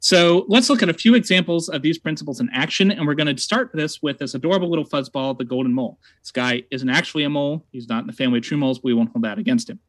So 0.00 0.44
let's 0.48 0.70
look 0.70 0.82
at 0.82 0.88
a 0.88 0.94
few 0.94 1.14
examples 1.14 1.68
of 1.68 1.82
these 1.82 1.98
principles 1.98 2.40
in 2.40 2.48
action. 2.52 2.90
And 2.90 3.06
we're 3.06 3.14
going 3.14 3.34
to 3.34 3.42
start 3.42 3.70
this 3.74 4.00
with 4.00 4.18
this 4.18 4.34
adorable 4.34 4.68
little 4.70 4.84
fuzzball, 4.84 5.36
the 5.36 5.44
golden 5.44 5.74
mole. 5.74 5.98
This 6.22 6.30
guy 6.30 6.62
isn't 6.70 6.88
actually 6.88 7.24
a 7.24 7.30
mole. 7.30 7.64
He's 7.72 7.88
not 7.88 8.02
in 8.02 8.06
the 8.06 8.12
family 8.12 8.38
of 8.38 8.44
true 8.44 8.56
moles, 8.56 8.78
but 8.78 8.84
we 8.84 8.94
won't 8.94 9.10
hold 9.10 9.24
that 9.24 9.38
against 9.38 9.68
him. 9.68 9.80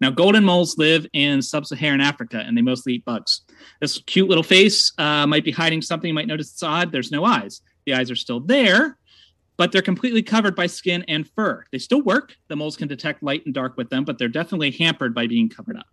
Now, 0.00 0.10
golden 0.10 0.44
moles 0.44 0.78
live 0.78 1.06
in 1.12 1.42
sub 1.42 1.66
Saharan 1.66 2.00
Africa 2.00 2.42
and 2.44 2.56
they 2.56 2.62
mostly 2.62 2.94
eat 2.94 3.04
bugs. 3.04 3.42
This 3.80 3.98
cute 4.06 4.28
little 4.28 4.44
face 4.44 4.92
uh, 4.98 5.26
might 5.26 5.44
be 5.44 5.50
hiding 5.50 5.82
something. 5.82 6.08
You 6.08 6.14
might 6.14 6.28
notice 6.28 6.52
it's 6.52 6.62
odd. 6.62 6.92
There's 6.92 7.10
no 7.10 7.24
eyes. 7.24 7.62
The 7.84 7.94
eyes 7.94 8.10
are 8.10 8.16
still 8.16 8.40
there, 8.40 8.96
but 9.56 9.72
they're 9.72 9.82
completely 9.82 10.22
covered 10.22 10.54
by 10.54 10.66
skin 10.66 11.04
and 11.08 11.28
fur. 11.28 11.64
They 11.72 11.78
still 11.78 12.02
work. 12.02 12.36
The 12.48 12.56
moles 12.56 12.76
can 12.76 12.86
detect 12.86 13.22
light 13.22 13.44
and 13.44 13.54
dark 13.54 13.76
with 13.76 13.90
them, 13.90 14.04
but 14.04 14.18
they're 14.18 14.28
definitely 14.28 14.70
hampered 14.72 15.14
by 15.14 15.26
being 15.26 15.48
covered 15.48 15.76
up. 15.76 15.86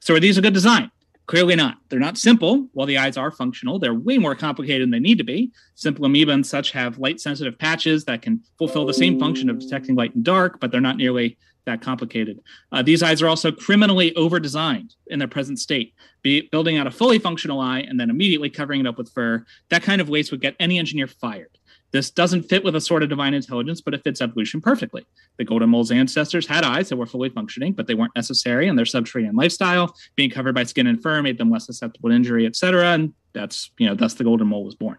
So, 0.00 0.14
are 0.14 0.20
these 0.20 0.38
a 0.38 0.42
good 0.42 0.54
design? 0.54 0.90
Clearly 1.26 1.56
not. 1.56 1.78
They're 1.88 1.98
not 1.98 2.18
simple. 2.18 2.68
While 2.72 2.86
the 2.86 2.98
eyes 2.98 3.16
are 3.16 3.32
functional, 3.32 3.78
they're 3.78 3.94
way 3.94 4.16
more 4.16 4.36
complicated 4.36 4.82
than 4.82 4.90
they 4.92 5.00
need 5.00 5.18
to 5.18 5.24
be. 5.24 5.50
Simple 5.74 6.04
amoeba 6.04 6.30
and 6.30 6.46
such 6.46 6.70
have 6.70 6.98
light 6.98 7.20
sensitive 7.20 7.58
patches 7.58 8.04
that 8.04 8.22
can 8.22 8.40
fulfill 8.58 8.86
the 8.86 8.94
same 8.94 9.18
function 9.18 9.50
of 9.50 9.58
detecting 9.58 9.96
light 9.96 10.14
and 10.14 10.24
dark, 10.24 10.60
but 10.60 10.70
they're 10.70 10.80
not 10.80 10.96
nearly 10.96 11.36
that 11.64 11.80
complicated. 11.80 12.40
Uh, 12.70 12.80
these 12.80 13.02
eyes 13.02 13.20
are 13.20 13.26
also 13.26 13.50
criminally 13.50 14.14
over 14.14 14.38
designed 14.38 14.94
in 15.08 15.18
their 15.18 15.26
present 15.26 15.58
state. 15.58 15.94
Be 16.22 16.48
building 16.52 16.78
out 16.78 16.86
a 16.86 16.92
fully 16.92 17.18
functional 17.18 17.60
eye 17.60 17.80
and 17.80 17.98
then 17.98 18.08
immediately 18.08 18.48
covering 18.48 18.80
it 18.80 18.86
up 18.86 18.96
with 18.96 19.12
fur, 19.12 19.44
that 19.70 19.82
kind 19.82 20.00
of 20.00 20.08
waste 20.08 20.30
would 20.30 20.40
get 20.40 20.54
any 20.60 20.78
engineer 20.78 21.08
fired. 21.08 21.55
This 21.92 22.10
doesn't 22.10 22.42
fit 22.42 22.64
with 22.64 22.76
a 22.76 22.80
sort 22.80 23.02
of 23.02 23.08
divine 23.08 23.34
intelligence, 23.34 23.80
but 23.80 23.94
it 23.94 24.02
fits 24.02 24.20
evolution 24.20 24.60
perfectly. 24.60 25.06
The 25.38 25.44
golden 25.44 25.70
mole's 25.70 25.90
ancestors 25.90 26.46
had 26.46 26.64
eyes 26.64 26.88
that 26.88 26.96
were 26.96 27.06
fully 27.06 27.28
functioning, 27.28 27.72
but 27.72 27.86
they 27.86 27.94
weren't 27.94 28.14
necessary 28.16 28.66
in 28.66 28.76
their 28.76 28.84
subterranean 28.84 29.36
lifestyle. 29.36 29.94
Being 30.16 30.30
covered 30.30 30.54
by 30.54 30.64
skin 30.64 30.86
and 30.86 31.00
fur 31.00 31.22
made 31.22 31.38
them 31.38 31.50
less 31.50 31.66
susceptible 31.66 32.10
to 32.10 32.16
injury, 32.16 32.46
etc. 32.46 32.92
And 32.92 33.14
that's, 33.32 33.70
you 33.78 33.86
know, 33.86 33.94
thus 33.94 34.14
the 34.14 34.24
golden 34.24 34.48
mole 34.48 34.64
was 34.64 34.74
born. 34.74 34.98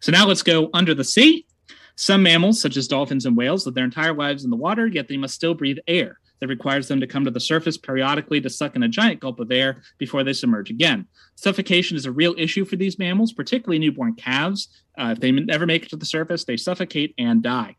So 0.00 0.12
now 0.12 0.26
let's 0.26 0.42
go 0.42 0.70
under 0.74 0.94
the 0.94 1.04
sea. 1.04 1.46
Some 1.96 2.22
mammals, 2.22 2.60
such 2.60 2.76
as 2.76 2.88
dolphins 2.88 3.24
and 3.24 3.36
whales, 3.36 3.64
live 3.64 3.74
their 3.74 3.84
entire 3.84 4.12
lives 4.12 4.44
in 4.44 4.50
the 4.50 4.56
water, 4.56 4.86
yet 4.86 5.08
they 5.08 5.16
must 5.16 5.34
still 5.34 5.54
breathe 5.54 5.78
air 5.86 6.18
that 6.40 6.48
requires 6.48 6.88
them 6.88 7.00
to 7.00 7.06
come 7.06 7.24
to 7.24 7.30
the 7.30 7.40
surface 7.40 7.76
periodically 7.76 8.40
to 8.40 8.50
suck 8.50 8.76
in 8.76 8.82
a 8.82 8.88
giant 8.88 9.20
gulp 9.20 9.40
of 9.40 9.50
air 9.50 9.82
before 9.98 10.24
they 10.24 10.32
submerge 10.32 10.70
again. 10.70 11.06
Suffocation 11.34 11.96
is 11.96 12.06
a 12.06 12.12
real 12.12 12.34
issue 12.38 12.64
for 12.64 12.76
these 12.76 12.98
mammals, 12.98 13.32
particularly 13.32 13.78
newborn 13.78 14.14
calves. 14.14 14.68
Uh, 14.98 15.12
if 15.12 15.20
they 15.20 15.30
never 15.30 15.66
make 15.66 15.84
it 15.84 15.90
to 15.90 15.96
the 15.96 16.06
surface, 16.06 16.44
they 16.44 16.56
suffocate 16.56 17.14
and 17.18 17.42
die. 17.42 17.76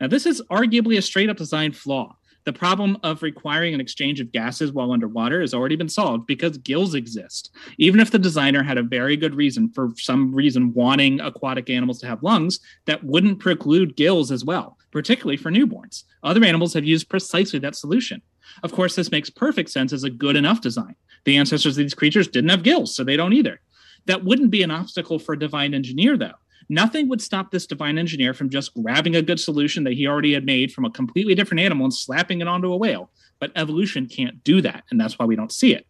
Now, 0.00 0.08
this 0.08 0.26
is 0.26 0.42
arguably 0.50 0.98
a 0.98 1.02
straight 1.02 1.30
up 1.30 1.36
design 1.36 1.72
flaw. 1.72 2.16
The 2.46 2.52
problem 2.52 2.96
of 3.02 3.24
requiring 3.24 3.74
an 3.74 3.80
exchange 3.80 4.20
of 4.20 4.30
gases 4.30 4.70
while 4.70 4.92
underwater 4.92 5.40
has 5.40 5.52
already 5.52 5.74
been 5.74 5.88
solved 5.88 6.28
because 6.28 6.58
gills 6.58 6.94
exist. 6.94 7.50
Even 7.76 7.98
if 7.98 8.12
the 8.12 8.20
designer 8.20 8.62
had 8.62 8.78
a 8.78 8.84
very 8.84 9.16
good 9.16 9.34
reason 9.34 9.68
for 9.68 9.90
some 9.96 10.32
reason 10.32 10.72
wanting 10.72 11.20
aquatic 11.20 11.68
animals 11.68 11.98
to 12.00 12.06
have 12.06 12.22
lungs, 12.22 12.60
that 12.84 13.02
wouldn't 13.02 13.40
preclude 13.40 13.96
gills 13.96 14.30
as 14.30 14.44
well, 14.44 14.75
particularly 14.96 15.36
for 15.36 15.50
newborns. 15.50 16.04
Other 16.22 16.42
animals 16.42 16.72
have 16.72 16.86
used 16.86 17.10
precisely 17.10 17.58
that 17.58 17.76
solution. 17.76 18.22
Of 18.62 18.72
course, 18.72 18.96
this 18.96 19.10
makes 19.10 19.28
perfect 19.28 19.68
sense 19.68 19.92
as 19.92 20.04
a 20.04 20.08
good 20.08 20.36
enough 20.36 20.62
design. 20.62 20.96
The 21.26 21.36
ancestors 21.36 21.76
of 21.76 21.84
these 21.84 21.92
creatures 21.92 22.28
didn't 22.28 22.48
have 22.48 22.62
gills, 22.62 22.96
so 22.96 23.04
they 23.04 23.14
don't 23.14 23.34
either. 23.34 23.60
That 24.06 24.24
wouldn't 24.24 24.50
be 24.50 24.62
an 24.62 24.70
obstacle 24.70 25.18
for 25.18 25.34
a 25.34 25.38
divine 25.38 25.74
engineer, 25.74 26.16
though. 26.16 26.38
Nothing 26.70 27.10
would 27.10 27.20
stop 27.20 27.50
this 27.50 27.66
divine 27.66 27.98
engineer 27.98 28.32
from 28.32 28.48
just 28.48 28.72
grabbing 28.72 29.16
a 29.16 29.20
good 29.20 29.38
solution 29.38 29.84
that 29.84 29.92
he 29.92 30.06
already 30.06 30.32
had 30.32 30.46
made 30.46 30.72
from 30.72 30.86
a 30.86 30.90
completely 30.90 31.34
different 31.34 31.60
animal 31.60 31.84
and 31.84 31.92
slapping 31.92 32.40
it 32.40 32.48
onto 32.48 32.72
a 32.72 32.76
whale. 32.78 33.10
But 33.38 33.52
evolution 33.54 34.06
can't 34.06 34.42
do 34.44 34.62
that, 34.62 34.84
and 34.90 34.98
that's 34.98 35.18
why 35.18 35.26
we 35.26 35.36
don't 35.36 35.52
see 35.52 35.74
it. 35.74 35.86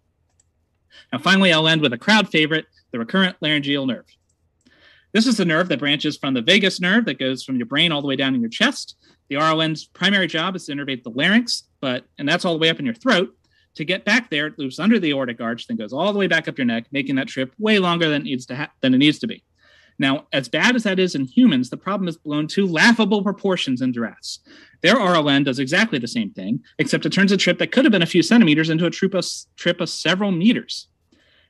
Now, 1.12 1.20
finally, 1.20 1.52
I'll 1.52 1.68
end 1.68 1.80
with 1.80 1.92
a 1.92 1.98
crowd 1.98 2.28
favorite 2.28 2.66
the 2.90 2.98
recurrent 2.98 3.36
laryngeal 3.40 3.86
nerve. 3.86 4.06
This 5.16 5.26
is 5.26 5.38
the 5.38 5.46
nerve 5.46 5.70
that 5.70 5.78
branches 5.78 6.18
from 6.18 6.34
the 6.34 6.42
vagus 6.42 6.78
nerve 6.78 7.06
that 7.06 7.18
goes 7.18 7.42
from 7.42 7.56
your 7.56 7.64
brain 7.64 7.90
all 7.90 8.02
the 8.02 8.06
way 8.06 8.16
down 8.16 8.34
in 8.34 8.42
your 8.42 8.50
chest. 8.50 8.96
The 9.30 9.36
RLN's 9.36 9.86
primary 9.86 10.26
job 10.26 10.54
is 10.54 10.66
to 10.66 10.72
innervate 10.72 11.04
the 11.04 11.10
larynx, 11.10 11.62
but 11.80 12.04
and 12.18 12.28
that's 12.28 12.44
all 12.44 12.52
the 12.52 12.58
way 12.58 12.68
up 12.68 12.78
in 12.78 12.84
your 12.84 12.94
throat. 12.94 13.34
To 13.76 13.84
get 13.86 14.04
back 14.04 14.28
there, 14.28 14.48
it 14.48 14.58
loops 14.58 14.78
under 14.78 14.98
the 14.98 15.12
aortic 15.12 15.40
arch, 15.40 15.68
then 15.68 15.78
goes 15.78 15.94
all 15.94 16.12
the 16.12 16.18
way 16.18 16.26
back 16.26 16.48
up 16.48 16.58
your 16.58 16.66
neck, 16.66 16.88
making 16.92 17.14
that 17.14 17.28
trip 17.28 17.54
way 17.58 17.78
longer 17.78 18.10
than 18.10 18.20
it 18.20 18.24
needs 18.24 18.44
to 18.44 18.56
ha- 18.56 18.70
than 18.82 18.92
it 18.92 18.98
needs 18.98 19.18
to 19.20 19.26
be. 19.26 19.42
Now, 19.98 20.26
as 20.34 20.50
bad 20.50 20.76
as 20.76 20.82
that 20.82 20.98
is 20.98 21.14
in 21.14 21.24
humans, 21.24 21.70
the 21.70 21.78
problem 21.78 22.08
is 22.08 22.18
blown 22.18 22.46
to 22.48 22.66
laughable 22.66 23.22
proportions 23.22 23.80
in 23.80 23.94
giraffes. 23.94 24.40
Their 24.82 24.96
RLN 24.96 25.46
does 25.46 25.58
exactly 25.58 25.98
the 25.98 26.08
same 26.08 26.30
thing, 26.32 26.62
except 26.78 27.06
it 27.06 27.12
turns 27.14 27.32
a 27.32 27.38
trip 27.38 27.58
that 27.60 27.72
could 27.72 27.86
have 27.86 27.92
been 27.92 28.02
a 28.02 28.06
few 28.06 28.22
centimeters 28.22 28.68
into 28.68 28.84
a 28.84 28.90
trip 28.90 29.14
of, 29.14 29.26
trip 29.56 29.80
of 29.80 29.88
several 29.88 30.30
meters. 30.30 30.88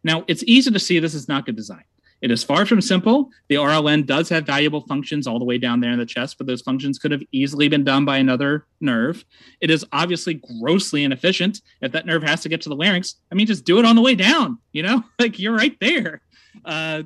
Now, 0.04 0.24
it's 0.28 0.44
easy 0.44 0.70
to 0.70 0.78
see 0.78 1.00
this 1.00 1.14
is 1.14 1.26
not 1.26 1.46
good 1.46 1.56
design. 1.56 1.82
It 2.22 2.30
is 2.30 2.42
far 2.42 2.64
from 2.64 2.80
simple. 2.80 3.30
The 3.48 3.56
RLN 3.56 4.06
does 4.06 4.28
have 4.30 4.46
valuable 4.46 4.80
functions 4.80 5.26
all 5.26 5.38
the 5.38 5.44
way 5.44 5.58
down 5.58 5.80
there 5.80 5.92
in 5.92 5.98
the 5.98 6.06
chest, 6.06 6.38
but 6.38 6.46
those 6.46 6.62
functions 6.62 6.98
could 6.98 7.10
have 7.10 7.22
easily 7.30 7.68
been 7.68 7.84
done 7.84 8.04
by 8.04 8.16
another 8.16 8.66
nerve. 8.80 9.24
It 9.60 9.70
is 9.70 9.84
obviously 9.92 10.40
grossly 10.60 11.04
inefficient. 11.04 11.60
If 11.82 11.92
that 11.92 12.06
nerve 12.06 12.22
has 12.22 12.40
to 12.42 12.48
get 12.48 12.62
to 12.62 12.68
the 12.68 12.76
larynx, 12.76 13.16
I 13.30 13.34
mean, 13.34 13.46
just 13.46 13.64
do 13.64 13.78
it 13.78 13.84
on 13.84 13.96
the 13.96 14.02
way 14.02 14.14
down, 14.14 14.58
you 14.72 14.82
know, 14.82 15.04
like 15.18 15.38
you're 15.38 15.54
right 15.54 15.76
there. 15.80 16.22
Uh, 16.64 17.02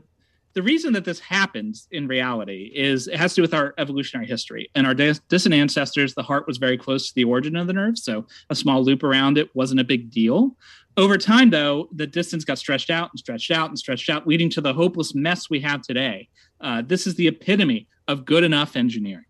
the 0.52 0.62
reason 0.62 0.92
that 0.94 1.04
this 1.04 1.20
happens 1.20 1.86
in 1.92 2.08
reality 2.08 2.72
is 2.74 3.06
it 3.06 3.16
has 3.16 3.32
to 3.32 3.36
do 3.36 3.42
with 3.42 3.54
our 3.54 3.74
evolutionary 3.78 4.26
history. 4.26 4.70
And 4.74 4.86
our 4.86 4.94
distant 4.94 5.54
ancestors, 5.54 6.14
the 6.14 6.22
heart 6.22 6.46
was 6.46 6.58
very 6.58 6.76
close 6.76 7.08
to 7.08 7.14
the 7.14 7.24
origin 7.24 7.56
of 7.56 7.66
the 7.66 7.72
nerve. 7.72 7.98
So 7.98 8.26
a 8.50 8.54
small 8.54 8.82
loop 8.82 9.02
around 9.02 9.38
it 9.38 9.54
wasn't 9.54 9.80
a 9.80 9.84
big 9.84 10.10
deal. 10.10 10.56
Over 10.96 11.16
time, 11.18 11.50
though, 11.50 11.88
the 11.94 12.06
distance 12.06 12.44
got 12.44 12.58
stretched 12.58 12.90
out 12.90 13.10
and 13.12 13.18
stretched 13.18 13.50
out 13.52 13.68
and 13.68 13.78
stretched 13.78 14.10
out, 14.10 14.26
leading 14.26 14.50
to 14.50 14.60
the 14.60 14.72
hopeless 14.72 15.14
mess 15.14 15.48
we 15.48 15.60
have 15.60 15.82
today. 15.82 16.28
Uh, 16.60 16.82
this 16.84 17.06
is 17.06 17.14
the 17.14 17.28
epitome 17.28 17.86
of 18.08 18.24
good 18.24 18.42
enough 18.42 18.74
engineering. 18.74 19.24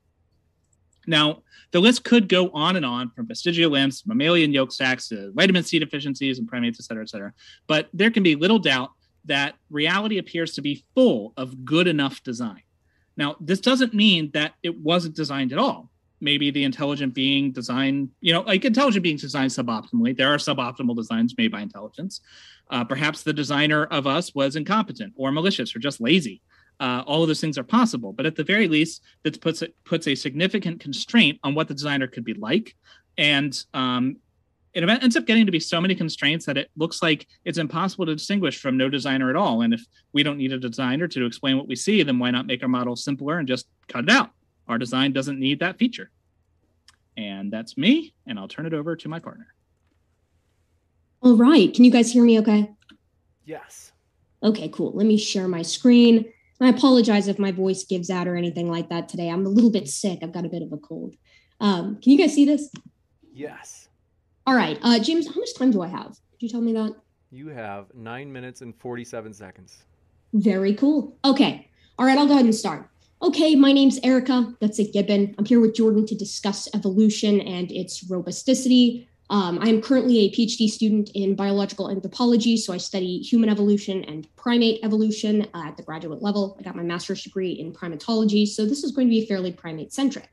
Now, 1.06 1.42
the 1.72 1.80
list 1.80 2.02
could 2.02 2.28
go 2.28 2.50
on 2.50 2.76
and 2.76 2.84
on 2.84 3.10
from 3.10 3.28
vestigial 3.28 3.70
limbs, 3.70 4.04
mammalian 4.06 4.52
yolk 4.52 4.72
sacs 4.72 5.08
to 5.08 5.32
vitamin 5.34 5.64
C 5.64 5.78
deficiencies 5.78 6.38
and 6.38 6.48
primates, 6.48 6.80
et 6.80 6.84
cetera, 6.84 7.02
et 7.02 7.10
cetera. 7.10 7.32
But 7.66 7.88
there 7.92 8.10
can 8.10 8.22
be 8.22 8.34
little 8.34 8.58
doubt 8.58 8.90
that 9.24 9.54
reality 9.70 10.18
appears 10.18 10.54
to 10.54 10.62
be 10.62 10.84
full 10.94 11.32
of 11.36 11.64
good 11.64 11.86
enough 11.86 12.22
design. 12.22 12.62
Now, 13.16 13.36
this 13.40 13.60
doesn't 13.60 13.92
mean 13.92 14.30
that 14.32 14.54
it 14.62 14.78
wasn't 14.78 15.16
designed 15.16 15.52
at 15.52 15.58
all. 15.58 15.90
Maybe 16.22 16.50
the 16.50 16.64
intelligent 16.64 17.14
being 17.14 17.52
designed, 17.52 18.10
you 18.20 18.32
know, 18.32 18.42
like 18.42 18.64
intelligent 18.64 19.02
beings 19.02 19.22
designed 19.22 19.50
suboptimally. 19.50 20.16
There 20.16 20.32
are 20.32 20.36
suboptimal 20.36 20.96
designs 20.96 21.34
made 21.36 21.50
by 21.50 21.60
intelligence. 21.60 22.20
Uh, 22.70 22.84
perhaps 22.84 23.22
the 23.22 23.32
designer 23.32 23.84
of 23.84 24.06
us 24.06 24.34
was 24.34 24.56
incompetent 24.56 25.14
or 25.16 25.32
malicious 25.32 25.74
or 25.74 25.78
just 25.78 26.00
lazy. 26.00 26.42
Uh, 26.78 27.02
all 27.06 27.22
of 27.22 27.28
those 27.28 27.40
things 27.40 27.58
are 27.58 27.64
possible, 27.64 28.12
but 28.12 28.24
at 28.24 28.36
the 28.36 28.44
very 28.44 28.66
least, 28.66 29.02
this 29.22 29.36
puts 29.36 29.60
it 29.60 29.74
puts 29.84 30.06
a 30.06 30.14
significant 30.14 30.80
constraint 30.80 31.38
on 31.44 31.54
what 31.54 31.68
the 31.68 31.74
designer 31.74 32.06
could 32.06 32.24
be 32.24 32.32
like, 32.32 32.74
and 33.18 33.64
um, 33.74 34.16
it 34.72 34.88
ends 34.88 35.16
up 35.16 35.26
getting 35.26 35.46
to 35.46 35.52
be 35.52 35.60
so 35.60 35.80
many 35.80 35.94
constraints 35.94 36.46
that 36.46 36.56
it 36.56 36.70
looks 36.76 37.02
like 37.02 37.26
it's 37.44 37.58
impossible 37.58 38.06
to 38.06 38.14
distinguish 38.14 38.60
from 38.60 38.76
no 38.76 38.88
designer 38.88 39.28
at 39.30 39.36
all. 39.36 39.62
And 39.62 39.74
if 39.74 39.84
we 40.12 40.22
don't 40.22 40.38
need 40.38 40.52
a 40.52 40.58
designer 40.58 41.08
to 41.08 41.26
explain 41.26 41.56
what 41.56 41.66
we 41.66 41.76
see, 41.76 42.02
then 42.02 42.18
why 42.18 42.30
not 42.30 42.46
make 42.46 42.62
our 42.62 42.68
model 42.68 42.94
simpler 42.94 43.38
and 43.38 43.48
just 43.48 43.66
cut 43.88 44.04
it 44.04 44.10
out? 44.10 44.30
Our 44.68 44.78
design 44.78 45.12
doesn't 45.12 45.40
need 45.40 45.60
that 45.60 45.78
feature. 45.78 46.10
And 47.16 47.52
that's 47.52 47.76
me, 47.76 48.14
and 48.26 48.38
I'll 48.38 48.48
turn 48.48 48.66
it 48.66 48.74
over 48.74 48.94
to 48.96 49.08
my 49.08 49.18
partner. 49.18 49.48
All 51.22 51.36
right. 51.36 51.72
Can 51.74 51.84
you 51.84 51.90
guys 51.90 52.12
hear 52.12 52.24
me 52.24 52.38
okay? 52.38 52.70
Yes. 53.44 53.92
Okay, 54.42 54.68
cool. 54.68 54.92
Let 54.92 55.06
me 55.06 55.18
share 55.18 55.48
my 55.48 55.62
screen. 55.62 56.32
I 56.62 56.68
apologize 56.68 57.26
if 57.26 57.38
my 57.38 57.52
voice 57.52 57.84
gives 57.84 58.10
out 58.10 58.28
or 58.28 58.36
anything 58.36 58.70
like 58.70 58.88
that 58.90 59.08
today. 59.08 59.28
I'm 59.28 59.44
a 59.44 59.48
little 59.48 59.70
bit 59.70 59.88
sick. 59.88 60.20
I've 60.22 60.32
got 60.32 60.44
a 60.44 60.48
bit 60.48 60.62
of 60.62 60.72
a 60.72 60.76
cold. 60.76 61.14
Um, 61.58 61.98
can 62.00 62.12
you 62.12 62.18
guys 62.18 62.34
see 62.34 62.44
this? 62.44 62.70
Yes. 63.32 63.88
All 64.50 64.56
right, 64.56 64.80
uh, 64.82 64.98
James, 64.98 65.28
how 65.28 65.38
much 65.38 65.54
time 65.54 65.70
do 65.70 65.80
I 65.80 65.86
have? 65.86 66.08
Could 66.08 66.42
you 66.42 66.48
tell 66.48 66.60
me 66.60 66.72
that? 66.72 66.96
You 67.30 67.50
have 67.50 67.86
nine 67.94 68.32
minutes 68.32 68.62
and 68.62 68.74
47 68.74 69.32
seconds. 69.32 69.84
Very 70.32 70.74
cool. 70.74 71.16
Okay. 71.24 71.68
All 72.00 72.04
right, 72.04 72.18
I'll 72.18 72.26
go 72.26 72.32
ahead 72.32 72.46
and 72.46 72.54
start. 72.54 72.88
Okay, 73.22 73.54
my 73.54 73.70
name's 73.70 74.00
Erica. 74.02 74.52
That's 74.60 74.80
a 74.80 74.90
Gibbon. 74.90 75.36
I'm 75.38 75.44
here 75.44 75.60
with 75.60 75.76
Jordan 75.76 76.04
to 76.04 76.16
discuss 76.16 76.68
evolution 76.74 77.40
and 77.42 77.70
its 77.70 78.08
robusticity. 78.08 79.06
Um, 79.30 79.60
I 79.62 79.68
am 79.68 79.80
currently 79.80 80.18
a 80.18 80.32
PhD 80.32 80.68
student 80.68 81.10
in 81.14 81.36
biological 81.36 81.88
anthropology, 81.88 82.56
so 82.56 82.72
I 82.72 82.78
study 82.78 83.20
human 83.20 83.50
evolution 83.50 84.02
and 84.06 84.26
primate 84.34 84.80
evolution 84.82 85.46
at 85.54 85.76
the 85.76 85.84
graduate 85.84 86.22
level. 86.22 86.56
I 86.58 86.64
got 86.64 86.74
my 86.74 86.82
master's 86.82 87.22
degree 87.22 87.52
in 87.52 87.72
primatology, 87.72 88.48
so 88.48 88.66
this 88.66 88.82
is 88.82 88.90
going 88.90 89.06
to 89.06 89.12
be 89.12 89.26
fairly 89.26 89.52
primate 89.52 89.92
centric. 89.92 90.28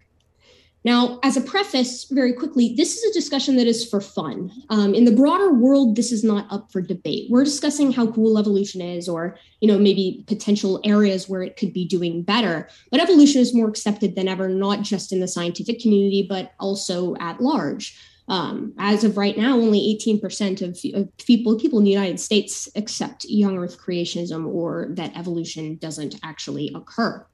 Now, 0.87 1.19
as 1.21 1.35
a 1.35 1.41
preface, 1.41 2.05
very 2.05 2.31
quickly, 2.31 2.73
this 2.73 2.95
is 2.95 3.03
a 3.11 3.13
discussion 3.13 3.57
that 3.57 3.67
is 3.67 3.85
for 3.85 3.99
fun. 3.99 4.49
Um, 4.69 4.95
in 4.95 5.03
the 5.03 5.11
broader 5.11 5.51
world, 5.51 5.97
this 5.97 6.13
is 6.13 6.23
not 6.23 6.47
up 6.49 6.71
for 6.71 6.79
debate. 6.79 7.29
We're 7.29 7.43
discussing 7.43 7.91
how 7.91 8.09
cool 8.09 8.37
evolution 8.37 8.79
is, 8.79 9.09
or 9.09 9.37
you 9.59 9.67
know, 9.67 9.77
maybe 9.77 10.23
potential 10.27 10.79
areas 10.85 11.27
where 11.27 11.43
it 11.43 11.57
could 11.57 11.73
be 11.73 11.85
doing 11.85 12.23
better. 12.23 12.69
But 12.89 13.01
evolution 13.01 13.41
is 13.41 13.53
more 13.53 13.67
accepted 13.67 14.15
than 14.15 14.29
ever, 14.29 14.47
not 14.47 14.81
just 14.81 15.11
in 15.11 15.19
the 15.19 15.27
scientific 15.27 15.81
community, 15.81 16.25
but 16.25 16.53
also 16.57 17.17
at 17.17 17.41
large. 17.41 17.99
Um, 18.29 18.71
as 18.77 19.03
of 19.03 19.17
right 19.17 19.37
now, 19.37 19.55
only 19.55 19.99
18% 20.01 20.61
of, 20.61 21.01
of, 21.01 21.17
people 21.17 21.59
people 21.59 21.79
in 21.79 21.85
the 21.85 21.91
United 21.91 22.21
States 22.21 22.69
accept 22.77 23.25
young 23.25 23.57
Earth 23.57 23.77
creationism 23.77 24.47
or 24.47 24.87
that 24.91 25.17
evolution 25.17 25.75
doesn't 25.81 26.15
actually 26.23 26.71
occur. 26.73 27.25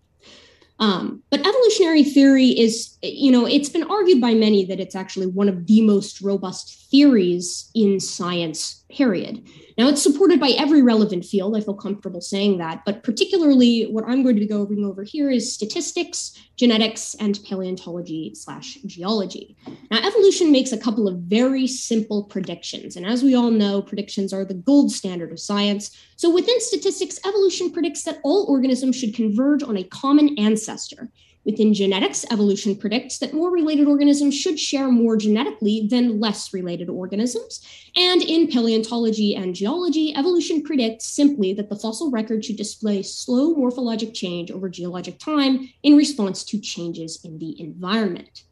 Um, 0.80 1.22
but 1.30 1.46
evolutionary 1.46 2.04
theory 2.04 2.48
is, 2.48 2.98
you 3.02 3.32
know, 3.32 3.46
it's 3.46 3.70
been 3.70 3.84
argued 3.84 4.20
by 4.20 4.34
many 4.34 4.66
that 4.66 4.80
it's 4.80 4.96
actually 4.96 5.28
one 5.28 5.48
of 5.48 5.68
the 5.68 5.82
most 5.82 6.22
robust 6.22 6.90
theories 6.90 7.70
in 7.76 8.00
science, 8.00 8.83
period. 8.94 9.48
Now, 9.78 9.88
it's 9.88 10.04
supported 10.04 10.40
by 10.40 10.50
every 10.50 10.82
relevant 10.82 11.26
field. 11.26 11.58
I 11.58 11.62
feel 11.62 11.74
comfortable 11.74 12.22
saying 12.22 12.60
that. 12.60 12.84
But 12.86 13.04
particularly, 13.04 13.86
what 13.86 14.06
I'm 14.06 14.22
going 14.22 14.36
to 14.36 14.42
be 14.42 14.48
going 14.48 14.86
over 14.86 15.04
here 15.04 15.32
is 15.32 15.54
statistics, 15.54 16.38
genetics, 16.58 17.16
and 17.16 17.40
paleontology 17.44 18.36
slash 18.36 18.76
geology. 18.86 19.58
Now, 19.90 20.06
evolution 20.06 20.52
makes 20.52 20.72
a 20.72 20.78
couple 20.78 21.08
of 21.08 21.18
very 21.22 21.66
simple 21.66 22.26
predictions. 22.26 22.96
And 22.96 23.06
as 23.06 23.24
we 23.24 23.36
all 23.36 23.52
know, 23.52 23.82
predictions 23.82 24.32
are 24.32 24.46
the 24.46 24.54
gold 24.54 24.92
standard 24.92 25.32
of 25.32 25.40
science. 25.40 25.98
So 26.16 26.30
within 26.30 26.60
statistics, 26.62 27.20
evolution 27.26 27.72
predicts 27.72 28.04
that 28.04 28.20
all 28.24 28.46
organisms 28.48 28.96
should 28.96 29.16
converge 29.16 29.64
on 29.64 29.78
a 29.78 29.84
common 29.84 30.38
ancestor. 30.38 31.10
Within 31.46 31.74
genetics, 31.74 32.26
evolution 32.32 32.76
predicts 32.76 33.18
that 33.18 33.34
more 33.34 33.52
related 33.52 33.88
organisms 33.88 34.34
should 34.34 34.58
share 34.58 34.90
more 34.90 35.18
genetically 35.18 35.88
than 35.90 36.20
less 36.20 36.54
related 36.54 36.90
organisms. 36.90 37.62
And 37.98 38.22
in 38.22 38.48
paleontology 38.48 39.36
and 39.36 39.54
geology, 39.54 40.16
evolution 40.16 40.64
predicts 40.64 41.06
simply 41.06 41.54
that 41.54 41.70
the 41.70 41.76
fossil 41.76 42.12
record 42.12 42.46
should 42.46 42.56
display 42.56 43.04
slow 43.04 43.54
morphologic 43.56 44.14
change 44.14 44.52
over 44.52 44.70
geologic 44.70 45.20
time 45.20 45.70
in 45.84 45.98
response 45.98 46.44
to 46.46 46.60
changes 46.60 47.20
in 47.26 47.40
the 47.40 47.60
environment. 47.60 48.44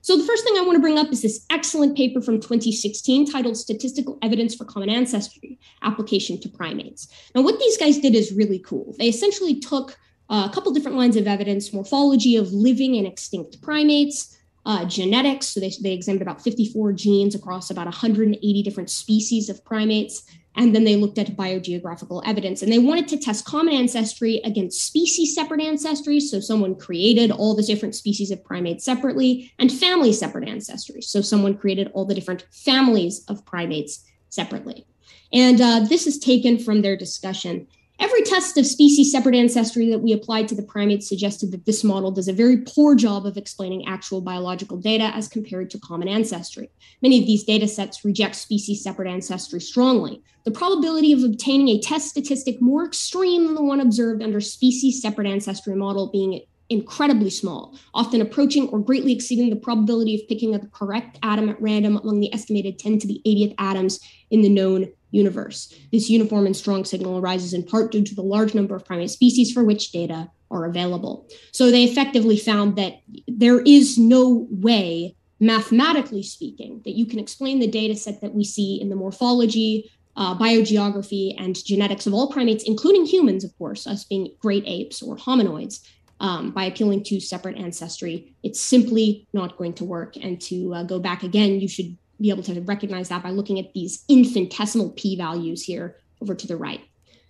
So, 0.00 0.18
the 0.18 0.24
first 0.24 0.44
thing 0.44 0.54
I 0.58 0.60
want 0.60 0.76
to 0.76 0.82
bring 0.82 0.98
up 0.98 1.10
is 1.12 1.22
this 1.22 1.46
excellent 1.48 1.96
paper 1.96 2.20
from 2.20 2.38
2016 2.38 3.30
titled 3.30 3.56
Statistical 3.56 4.18
Evidence 4.20 4.54
for 4.54 4.66
Common 4.66 4.90
Ancestry 4.90 5.58
Application 5.80 6.38
to 6.42 6.48
Primates. 6.50 7.08
Now, 7.34 7.40
what 7.40 7.58
these 7.58 7.78
guys 7.78 7.98
did 8.00 8.14
is 8.14 8.30
really 8.30 8.58
cool. 8.58 8.94
They 8.98 9.08
essentially 9.08 9.60
took 9.60 9.96
a 10.30 10.50
couple 10.52 10.72
different 10.72 10.96
lines 10.96 11.16
of 11.16 11.26
evidence 11.26 11.72
morphology 11.72 12.36
of 12.36 12.52
living 12.52 12.96
and 12.96 13.06
extinct 13.06 13.60
primates, 13.62 14.38
uh, 14.66 14.84
genetics. 14.86 15.48
So 15.48 15.60
they, 15.60 15.72
they 15.82 15.92
examined 15.92 16.22
about 16.22 16.42
54 16.42 16.92
genes 16.94 17.34
across 17.34 17.70
about 17.70 17.86
180 17.86 18.62
different 18.62 18.90
species 18.90 19.48
of 19.48 19.64
primates. 19.64 20.22
And 20.56 20.74
then 20.74 20.84
they 20.84 20.96
looked 20.96 21.18
at 21.18 21.36
biogeographical 21.36 22.22
evidence 22.24 22.62
and 22.62 22.72
they 22.72 22.78
wanted 22.78 23.08
to 23.08 23.18
test 23.18 23.44
common 23.44 23.74
ancestry 23.74 24.40
against 24.44 24.86
species 24.86 25.34
separate 25.34 25.60
ancestry. 25.60 26.20
So 26.20 26.38
someone 26.38 26.76
created 26.76 27.32
all 27.32 27.56
the 27.56 27.62
different 27.62 27.96
species 27.96 28.30
of 28.30 28.44
primates 28.44 28.84
separately 28.84 29.52
and 29.58 29.70
family 29.70 30.12
separate 30.12 30.48
ancestry. 30.48 31.02
So 31.02 31.20
someone 31.20 31.58
created 31.58 31.90
all 31.92 32.04
the 32.04 32.14
different 32.14 32.46
families 32.52 33.24
of 33.28 33.44
primates 33.44 34.04
separately. 34.30 34.86
And 35.32 35.60
uh, 35.60 35.80
this 35.80 36.06
is 36.06 36.18
taken 36.18 36.58
from 36.58 36.82
their 36.82 36.96
discussion 36.96 37.66
Every 38.00 38.22
test 38.22 38.58
of 38.58 38.66
species 38.66 39.12
separate 39.12 39.36
ancestry 39.36 39.88
that 39.90 40.00
we 40.00 40.12
applied 40.12 40.48
to 40.48 40.54
the 40.54 40.62
primates 40.62 41.08
suggested 41.08 41.52
that 41.52 41.64
this 41.64 41.84
model 41.84 42.10
does 42.10 42.26
a 42.26 42.32
very 42.32 42.58
poor 42.58 42.96
job 42.96 43.24
of 43.24 43.36
explaining 43.36 43.86
actual 43.86 44.20
biological 44.20 44.76
data 44.76 45.12
as 45.14 45.28
compared 45.28 45.70
to 45.70 45.78
common 45.78 46.08
ancestry. 46.08 46.70
Many 47.02 47.20
of 47.20 47.26
these 47.26 47.44
data 47.44 47.68
sets 47.68 48.04
reject 48.04 48.34
species 48.34 48.82
separate 48.82 49.08
ancestry 49.08 49.60
strongly. 49.60 50.22
The 50.44 50.50
probability 50.50 51.12
of 51.12 51.22
obtaining 51.22 51.68
a 51.68 51.80
test 51.80 52.08
statistic 52.08 52.60
more 52.60 52.84
extreme 52.84 53.46
than 53.46 53.54
the 53.54 53.62
one 53.62 53.80
observed 53.80 54.22
under 54.22 54.40
species 54.40 55.00
separate 55.00 55.28
ancestry 55.28 55.76
model 55.76 56.10
being 56.10 56.40
incredibly 56.70 57.30
small, 57.30 57.78
often 57.92 58.20
approaching 58.20 58.68
or 58.68 58.78
greatly 58.78 59.12
exceeding 59.12 59.50
the 59.50 59.56
probability 59.56 60.14
of 60.14 60.28
picking 60.28 60.54
a 60.54 60.66
correct 60.68 61.18
atom 61.22 61.48
at 61.48 61.60
random 61.60 61.96
among 61.96 62.20
the 62.20 62.32
estimated 62.32 62.78
10 62.78 62.98
to 63.00 63.06
the 63.06 63.20
80th 63.26 63.54
atoms 63.58 64.00
in 64.30 64.42
the 64.42 64.48
known 64.48 64.90
universe. 65.10 65.72
This 65.92 66.10
uniform 66.10 66.46
and 66.46 66.56
strong 66.56 66.84
signal 66.84 67.18
arises 67.18 67.52
in 67.52 67.62
part 67.62 67.92
due 67.92 68.02
to 68.02 68.14
the 68.14 68.22
large 68.22 68.54
number 68.54 68.74
of 68.74 68.84
primate 68.84 69.10
species 69.10 69.52
for 69.52 69.64
which 69.64 69.92
data 69.92 70.30
are 70.50 70.64
available. 70.64 71.28
So 71.52 71.70
they 71.70 71.84
effectively 71.84 72.36
found 72.36 72.76
that 72.76 73.00
there 73.28 73.60
is 73.60 73.98
no 73.98 74.46
way, 74.50 75.16
mathematically 75.40 76.22
speaking, 76.22 76.80
that 76.84 76.96
you 76.96 77.06
can 77.06 77.18
explain 77.18 77.58
the 77.58 77.66
data 77.66 77.96
set 77.96 78.20
that 78.22 78.34
we 78.34 78.44
see 78.44 78.80
in 78.80 78.88
the 78.88 78.96
morphology, 78.96 79.90
uh, 80.16 80.36
biogeography, 80.36 81.34
and 81.38 81.62
genetics 81.64 82.06
of 82.06 82.14
all 82.14 82.30
primates, 82.30 82.64
including 82.64 83.04
humans, 83.04 83.44
of 83.44 83.56
course, 83.58 83.86
us 83.86 84.04
being 84.04 84.34
great 84.40 84.64
apes 84.66 85.02
or 85.02 85.16
hominoids, 85.16 85.80
um, 86.20 86.50
by 86.50 86.64
appealing 86.64 87.02
to 87.04 87.20
separate 87.20 87.56
ancestry. 87.56 88.34
It's 88.42 88.60
simply 88.60 89.26
not 89.32 89.56
going 89.56 89.74
to 89.74 89.84
work. 89.84 90.16
And 90.16 90.40
to 90.42 90.74
uh, 90.74 90.82
go 90.84 90.98
back 90.98 91.22
again, 91.22 91.60
you 91.60 91.68
should 91.68 91.96
be 92.20 92.30
able 92.30 92.42
to 92.44 92.60
recognize 92.62 93.08
that 93.08 93.22
by 93.22 93.30
looking 93.30 93.58
at 93.58 93.72
these 93.74 94.04
infinitesimal 94.08 94.90
p 94.90 95.16
values 95.16 95.62
here 95.62 95.96
over 96.22 96.34
to 96.34 96.46
the 96.46 96.56
right. 96.56 96.80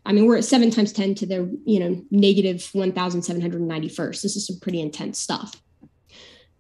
I 0.07 0.13
mean, 0.13 0.27
we're 0.27 0.37
at 0.37 0.45
seven 0.45 0.71
times 0.71 0.93
10 0.93 1.15
to 1.17 1.27
the, 1.27 1.59
you 1.65 1.81
know, 1.81 2.03
negative 2.11 2.59
1,791st. 2.75 4.23
This 4.23 4.37
is 4.37 4.47
some 4.47 4.61
pretty 4.61 4.81
intense 4.81 5.19
stuff. 5.19 5.61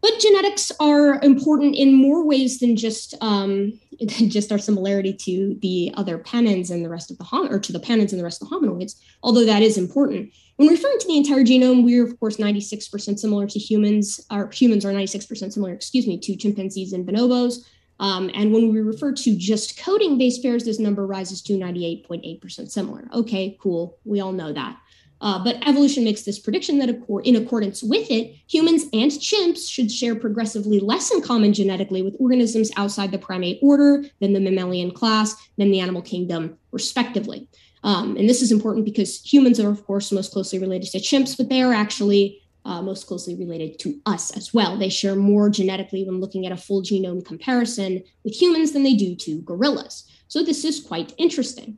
But 0.00 0.18
genetics 0.18 0.70
are 0.80 1.18
important 1.22 1.76
in 1.76 1.94
more 1.94 2.26
ways 2.26 2.60
than 2.60 2.76
just 2.76 3.14
um, 3.22 3.78
just 4.06 4.52
our 4.52 4.58
similarity 4.58 5.14
to 5.14 5.56
the 5.62 5.92
other 5.94 6.18
panins 6.18 6.70
and 6.70 6.84
the 6.84 6.90
rest 6.90 7.10
of 7.10 7.18
the 7.18 7.24
hom- 7.24 7.50
or 7.50 7.58
to 7.58 7.72
the 7.72 7.80
panins 7.80 8.10
and 8.10 8.20
the 8.20 8.24
rest 8.24 8.42
of 8.42 8.48
the 8.48 8.54
hominoids. 8.54 8.96
Although 9.22 9.46
that 9.46 9.62
is 9.62 9.78
important. 9.78 10.30
When 10.56 10.68
referring 10.68 10.98
to 11.00 11.06
the 11.08 11.16
entire 11.16 11.44
genome, 11.44 11.84
we're 11.84 12.04
of 12.04 12.18
course 12.20 12.36
96% 12.36 13.18
similar 13.18 13.46
to 13.46 13.58
humans. 13.58 14.24
Our 14.30 14.50
humans 14.50 14.84
are 14.84 14.92
96% 14.92 15.52
similar, 15.52 15.72
excuse 15.72 16.06
me, 16.06 16.18
to 16.20 16.36
chimpanzees 16.36 16.92
and 16.92 17.06
bonobos. 17.06 17.66
Um, 18.00 18.30
and 18.34 18.52
when 18.52 18.72
we 18.72 18.80
refer 18.80 19.12
to 19.12 19.36
just 19.36 19.78
coding 19.78 20.18
base 20.18 20.38
pairs, 20.38 20.64
this 20.64 20.78
number 20.78 21.06
rises 21.06 21.42
to 21.42 21.54
98.8% 21.54 22.70
similar. 22.70 23.08
Okay, 23.12 23.56
cool. 23.60 23.98
We 24.04 24.20
all 24.20 24.32
know 24.32 24.52
that. 24.52 24.78
Uh, 25.20 25.42
but 25.42 25.56
evolution 25.66 26.04
makes 26.04 26.22
this 26.22 26.38
prediction 26.38 26.78
that 26.78 26.90
in 27.24 27.36
accordance 27.36 27.82
with 27.82 28.10
it, 28.10 28.36
humans 28.46 28.84
and 28.92 29.10
chimps 29.10 29.70
should 29.70 29.90
share 29.90 30.14
progressively 30.14 30.80
less 30.80 31.10
in 31.12 31.22
common 31.22 31.52
genetically 31.52 32.02
with 32.02 32.16
organisms 32.18 32.70
outside 32.76 33.10
the 33.10 33.18
primate 33.18 33.58
order 33.62 34.04
than 34.20 34.32
the 34.32 34.40
mammalian 34.40 34.90
class, 34.90 35.34
than 35.56 35.70
the 35.70 35.80
animal 35.80 36.02
kingdom, 36.02 36.58
respectively. 36.72 37.48
Um, 37.84 38.16
and 38.16 38.28
this 38.28 38.42
is 38.42 38.50
important 38.50 38.86
because 38.86 39.20
humans 39.20 39.60
are, 39.60 39.70
of 39.70 39.86
course, 39.86 40.10
most 40.10 40.32
closely 40.32 40.58
related 40.58 40.90
to 40.92 40.98
chimps, 40.98 41.36
but 41.36 41.50
they 41.50 41.62
are 41.62 41.74
actually 41.74 42.40
uh, 42.64 42.80
most 42.80 43.06
closely 43.06 43.36
related 43.36 43.78
to 43.80 44.00
us 44.06 44.34
as 44.36 44.54
well. 44.54 44.78
They 44.78 44.88
share 44.88 45.14
more 45.14 45.50
genetically 45.50 46.02
when 46.02 46.18
looking 46.18 46.46
at 46.46 46.52
a 46.52 46.56
full 46.56 46.82
genome 46.82 47.24
comparison 47.24 48.02
with 48.24 48.40
humans 48.40 48.72
than 48.72 48.84
they 48.84 48.94
do 48.94 49.14
to 49.16 49.42
gorillas. 49.42 50.10
So 50.28 50.42
this 50.42 50.64
is 50.64 50.80
quite 50.80 51.12
interesting. 51.18 51.76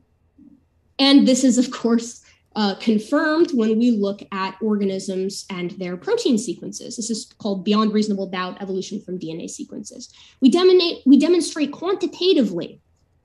And 0.97 1.27
this 1.27 1.43
is, 1.43 1.57
of 1.57 1.71
course, 1.71 2.23
uh, 2.55 2.75
confirmed 2.79 3.51
when 3.53 3.77
we 3.77 3.91
look 3.91 4.21
at 4.31 4.55
organisms 4.61 5.45
and 5.49 5.71
their 5.71 5.97
protein 5.97 6.37
sequences. 6.37 6.95
This 6.95 7.09
is 7.09 7.25
called 7.37 7.65
beyond 7.65 7.93
reasonable 7.93 8.27
doubt 8.27 8.61
evolution 8.61 9.01
from 9.01 9.19
DNA 9.19 9.49
sequences. 9.49 10.11
We, 10.41 10.49
demonstrate, 10.49 11.03
we 11.05 11.19
demonstrate 11.19 11.71
quantitatively 11.73 12.81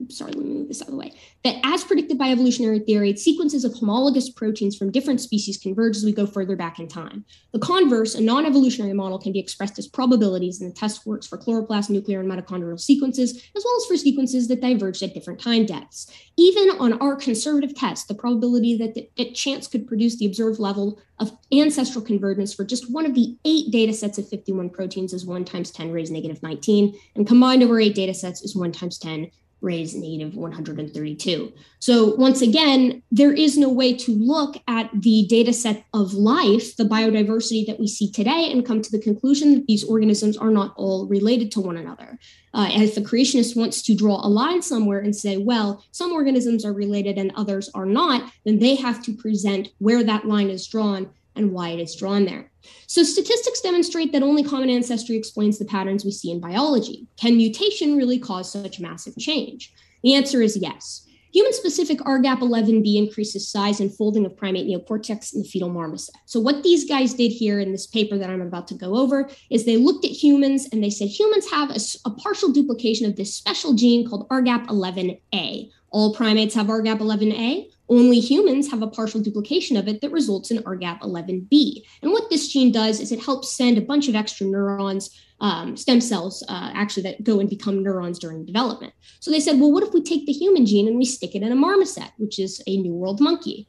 sorry, 0.09 0.31
let 0.31 0.45
me 0.45 0.53
move 0.53 0.67
this 0.67 0.81
out 0.81 0.87
of 0.87 0.93
the 0.93 0.97
way, 0.97 1.13
that 1.43 1.57
as 1.63 1.83
predicted 1.83 2.17
by 2.17 2.29
evolutionary 2.29 2.79
theory, 2.79 3.15
sequences 3.15 3.63
of 3.63 3.73
homologous 3.73 4.29
proteins 4.29 4.75
from 4.75 4.91
different 4.91 5.21
species 5.21 5.57
converge 5.57 5.95
as 5.95 6.05
we 6.05 6.11
go 6.11 6.25
further 6.25 6.55
back 6.55 6.79
in 6.79 6.87
time. 6.87 7.25
The 7.51 7.59
converse, 7.59 8.15
a 8.15 8.21
non 8.21 8.45
evolutionary 8.45 8.93
model, 8.93 9.19
can 9.19 9.33
be 9.33 9.39
expressed 9.39 9.79
as 9.79 9.87
probabilities, 9.87 10.61
and 10.61 10.71
the 10.71 10.75
test 10.75 11.05
works 11.05 11.27
for 11.27 11.37
chloroplast, 11.37 11.89
nuclear, 11.89 12.19
and 12.19 12.31
mitochondrial 12.31 12.79
sequences, 12.79 13.35
as 13.55 13.63
well 13.65 13.77
as 13.77 13.85
for 13.85 13.97
sequences 13.97 14.47
that 14.47 14.61
diverged 14.61 15.03
at 15.03 15.13
different 15.13 15.39
time 15.39 15.65
depths. 15.65 16.11
Even 16.37 16.69
on 16.79 16.93
our 17.01 17.15
conservative 17.15 17.75
test, 17.75 18.07
the 18.07 18.15
probability 18.15 18.77
that, 18.77 18.95
the, 18.95 19.09
that 19.17 19.35
chance 19.35 19.67
could 19.67 19.87
produce 19.87 20.17
the 20.17 20.25
observed 20.25 20.59
level 20.59 20.99
of 21.19 21.31
ancestral 21.51 22.03
convergence 22.03 22.53
for 22.53 22.65
just 22.65 22.91
one 22.91 23.05
of 23.05 23.13
the 23.13 23.37
eight 23.45 23.71
data 23.71 23.93
sets 23.93 24.17
of 24.17 24.27
51 24.27 24.69
proteins 24.69 25.13
is 25.13 25.25
1 25.25 25.45
times 25.45 25.71
10 25.71 25.91
raised 25.91 26.11
negative 26.11 26.41
19, 26.41 26.97
and 27.15 27.27
combined 27.27 27.63
over 27.63 27.79
eight 27.79 27.95
data 27.95 28.13
sets 28.13 28.41
is 28.41 28.55
1 28.55 28.71
times 28.71 28.97
10 28.97 29.31
raised 29.63 29.95
negative 29.95 30.35
132. 30.35 31.53
So 31.79 32.15
once 32.15 32.41
again, 32.41 33.01
there 33.11 33.33
is 33.33 33.57
no 33.57 33.69
way 33.69 33.93
to 33.95 34.13
look 34.13 34.57
at 34.67 34.89
the 34.93 35.25
data 35.29 35.53
set 35.53 35.85
of 35.93 36.13
life, 36.13 36.75
the 36.75 36.83
biodiversity 36.83 37.65
that 37.65 37.79
we 37.79 37.87
see 37.87 38.11
today, 38.11 38.51
and 38.51 38.65
come 38.65 38.81
to 38.81 38.91
the 38.91 38.99
conclusion 38.99 39.53
that 39.55 39.67
these 39.67 39.83
organisms 39.83 40.37
are 40.37 40.51
not 40.51 40.73
all 40.75 41.07
related 41.07 41.51
to 41.53 41.61
one 41.61 41.77
another. 41.77 42.19
Uh, 42.53 42.69
and 42.71 42.83
if 42.83 42.97
a 42.97 43.01
creationist 43.01 43.55
wants 43.55 43.81
to 43.81 43.95
draw 43.95 44.23
a 44.23 44.29
line 44.29 44.61
somewhere 44.61 44.99
and 44.99 45.15
say, 45.15 45.37
well, 45.37 45.83
some 45.91 46.11
organisms 46.11 46.63
are 46.65 46.73
related 46.73 47.17
and 47.17 47.31
others 47.35 47.69
are 47.73 47.85
not, 47.85 48.31
then 48.45 48.59
they 48.59 48.75
have 48.75 49.01
to 49.03 49.13
present 49.13 49.69
where 49.79 50.03
that 50.03 50.25
line 50.25 50.49
is 50.49 50.67
drawn 50.67 51.09
and 51.35 51.51
why 51.51 51.69
it 51.69 51.79
is 51.79 51.95
drawn 51.95 52.25
there. 52.25 52.51
So, 52.87 53.03
statistics 53.03 53.61
demonstrate 53.61 54.11
that 54.11 54.23
only 54.23 54.43
common 54.43 54.69
ancestry 54.69 55.15
explains 55.15 55.59
the 55.59 55.65
patterns 55.65 56.05
we 56.05 56.11
see 56.11 56.31
in 56.31 56.39
biology. 56.39 57.07
Can 57.17 57.37
mutation 57.37 57.97
really 57.97 58.19
cause 58.19 58.51
such 58.51 58.79
massive 58.79 59.17
change? 59.17 59.73
The 60.03 60.15
answer 60.15 60.41
is 60.41 60.57
yes. 60.57 61.07
Human 61.33 61.53
specific 61.53 61.97
RGAP11B 61.99 62.95
increases 62.95 63.49
size 63.49 63.79
and 63.79 63.91
folding 63.91 64.23
of 64.23 64.37
primate 64.37 64.67
neocortex 64.67 65.33
in 65.33 65.41
the 65.41 65.47
fetal 65.47 65.69
marmoset. 65.69 66.13
So, 66.25 66.39
what 66.39 66.61
these 66.61 66.87
guys 66.87 67.15
did 67.15 67.29
here 67.29 67.59
in 67.59 67.71
this 67.71 67.87
paper 67.87 68.19
that 68.19 68.29
I'm 68.29 68.41
about 68.41 68.67
to 68.67 68.75
go 68.75 68.95
over 68.95 69.29
is 69.49 69.65
they 69.65 69.77
looked 69.77 70.05
at 70.05 70.11
humans 70.11 70.67
and 70.71 70.83
they 70.83 70.91
said 70.91 71.07
humans 71.07 71.49
have 71.49 71.71
a, 71.71 71.79
a 72.05 72.11
partial 72.11 72.51
duplication 72.51 73.07
of 73.09 73.15
this 73.15 73.33
special 73.33 73.73
gene 73.73 74.07
called 74.07 74.29
RGAP11A. 74.29 75.71
All 75.89 76.13
primates 76.13 76.53
have 76.53 76.67
RGAP11A. 76.67 77.67
Only 77.89 78.19
humans 78.19 78.71
have 78.71 78.81
a 78.81 78.87
partial 78.87 79.21
duplication 79.21 79.75
of 79.75 79.87
it 79.87 80.01
that 80.01 80.11
results 80.11 80.51
in 80.51 80.63
RGAP11B. 80.63 81.83
And 82.01 82.11
what 82.11 82.29
this 82.29 82.47
gene 82.47 82.71
does 82.71 82.99
is 82.99 83.11
it 83.11 83.23
helps 83.23 83.55
send 83.55 83.77
a 83.77 83.81
bunch 83.81 84.07
of 84.07 84.15
extra 84.15 84.47
neurons, 84.47 85.09
um, 85.41 85.75
stem 85.75 85.99
cells, 85.99 86.43
uh, 86.47 86.71
actually, 86.73 87.03
that 87.03 87.23
go 87.23 87.39
and 87.39 87.49
become 87.49 87.83
neurons 87.83 88.19
during 88.19 88.45
development. 88.45 88.93
So 89.19 89.31
they 89.31 89.41
said, 89.41 89.59
well, 89.59 89.71
what 89.71 89.83
if 89.83 89.93
we 89.93 90.01
take 90.01 90.25
the 90.25 90.31
human 90.31 90.65
gene 90.65 90.87
and 90.87 90.97
we 90.97 91.05
stick 91.05 91.35
it 91.35 91.43
in 91.43 91.51
a 91.51 91.55
marmoset, 91.55 92.11
which 92.17 92.39
is 92.39 92.61
a 92.67 92.77
New 92.77 92.93
World 92.93 93.19
monkey? 93.19 93.67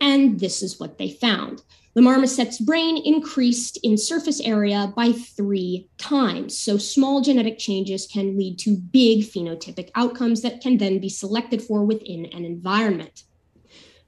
And 0.00 0.38
this 0.38 0.62
is 0.62 0.78
what 0.78 0.98
they 0.98 1.10
found. 1.10 1.62
The 1.94 2.02
marmoset's 2.02 2.60
brain 2.60 3.00
increased 3.04 3.78
in 3.82 3.96
surface 3.96 4.40
area 4.40 4.92
by 4.96 5.12
three 5.12 5.88
times. 5.96 6.58
So, 6.58 6.76
small 6.76 7.20
genetic 7.20 7.56
changes 7.56 8.06
can 8.06 8.36
lead 8.36 8.58
to 8.60 8.76
big 8.76 9.22
phenotypic 9.22 9.90
outcomes 9.94 10.42
that 10.42 10.60
can 10.60 10.76
then 10.76 10.98
be 10.98 11.08
selected 11.08 11.62
for 11.62 11.84
within 11.84 12.26
an 12.26 12.44
environment. 12.44 13.22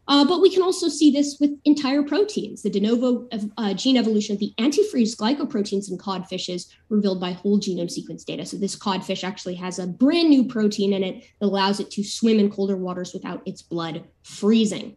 Uh, 0.08 0.24
but 0.24 0.40
we 0.40 0.50
can 0.50 0.62
also 0.62 0.88
see 0.88 1.10
this 1.10 1.38
with 1.40 1.50
entire 1.64 2.02
proteins. 2.02 2.62
The 2.62 2.70
de 2.70 2.80
novo 2.80 3.28
uh, 3.58 3.74
gene 3.74 3.96
evolution 3.96 4.34
of 4.34 4.40
the 4.40 4.52
antifreeze 4.58 5.16
glycoproteins 5.16 5.90
in 5.90 5.98
codfishes 5.98 6.68
revealed 6.88 7.20
by 7.20 7.32
whole 7.32 7.58
genome 7.58 7.90
sequence 7.90 8.24
data. 8.24 8.46
So 8.46 8.56
this 8.56 8.76
codfish 8.76 9.24
actually 9.24 9.56
has 9.56 9.78
a 9.78 9.86
brand 9.86 10.30
new 10.30 10.44
protein 10.44 10.92
in 10.92 11.02
it 11.02 11.24
that 11.40 11.46
allows 11.46 11.80
it 11.80 11.90
to 11.92 12.04
swim 12.04 12.38
in 12.38 12.50
colder 12.50 12.76
waters 12.76 13.12
without 13.12 13.42
its 13.46 13.62
blood 13.62 14.04
freezing. 14.22 14.96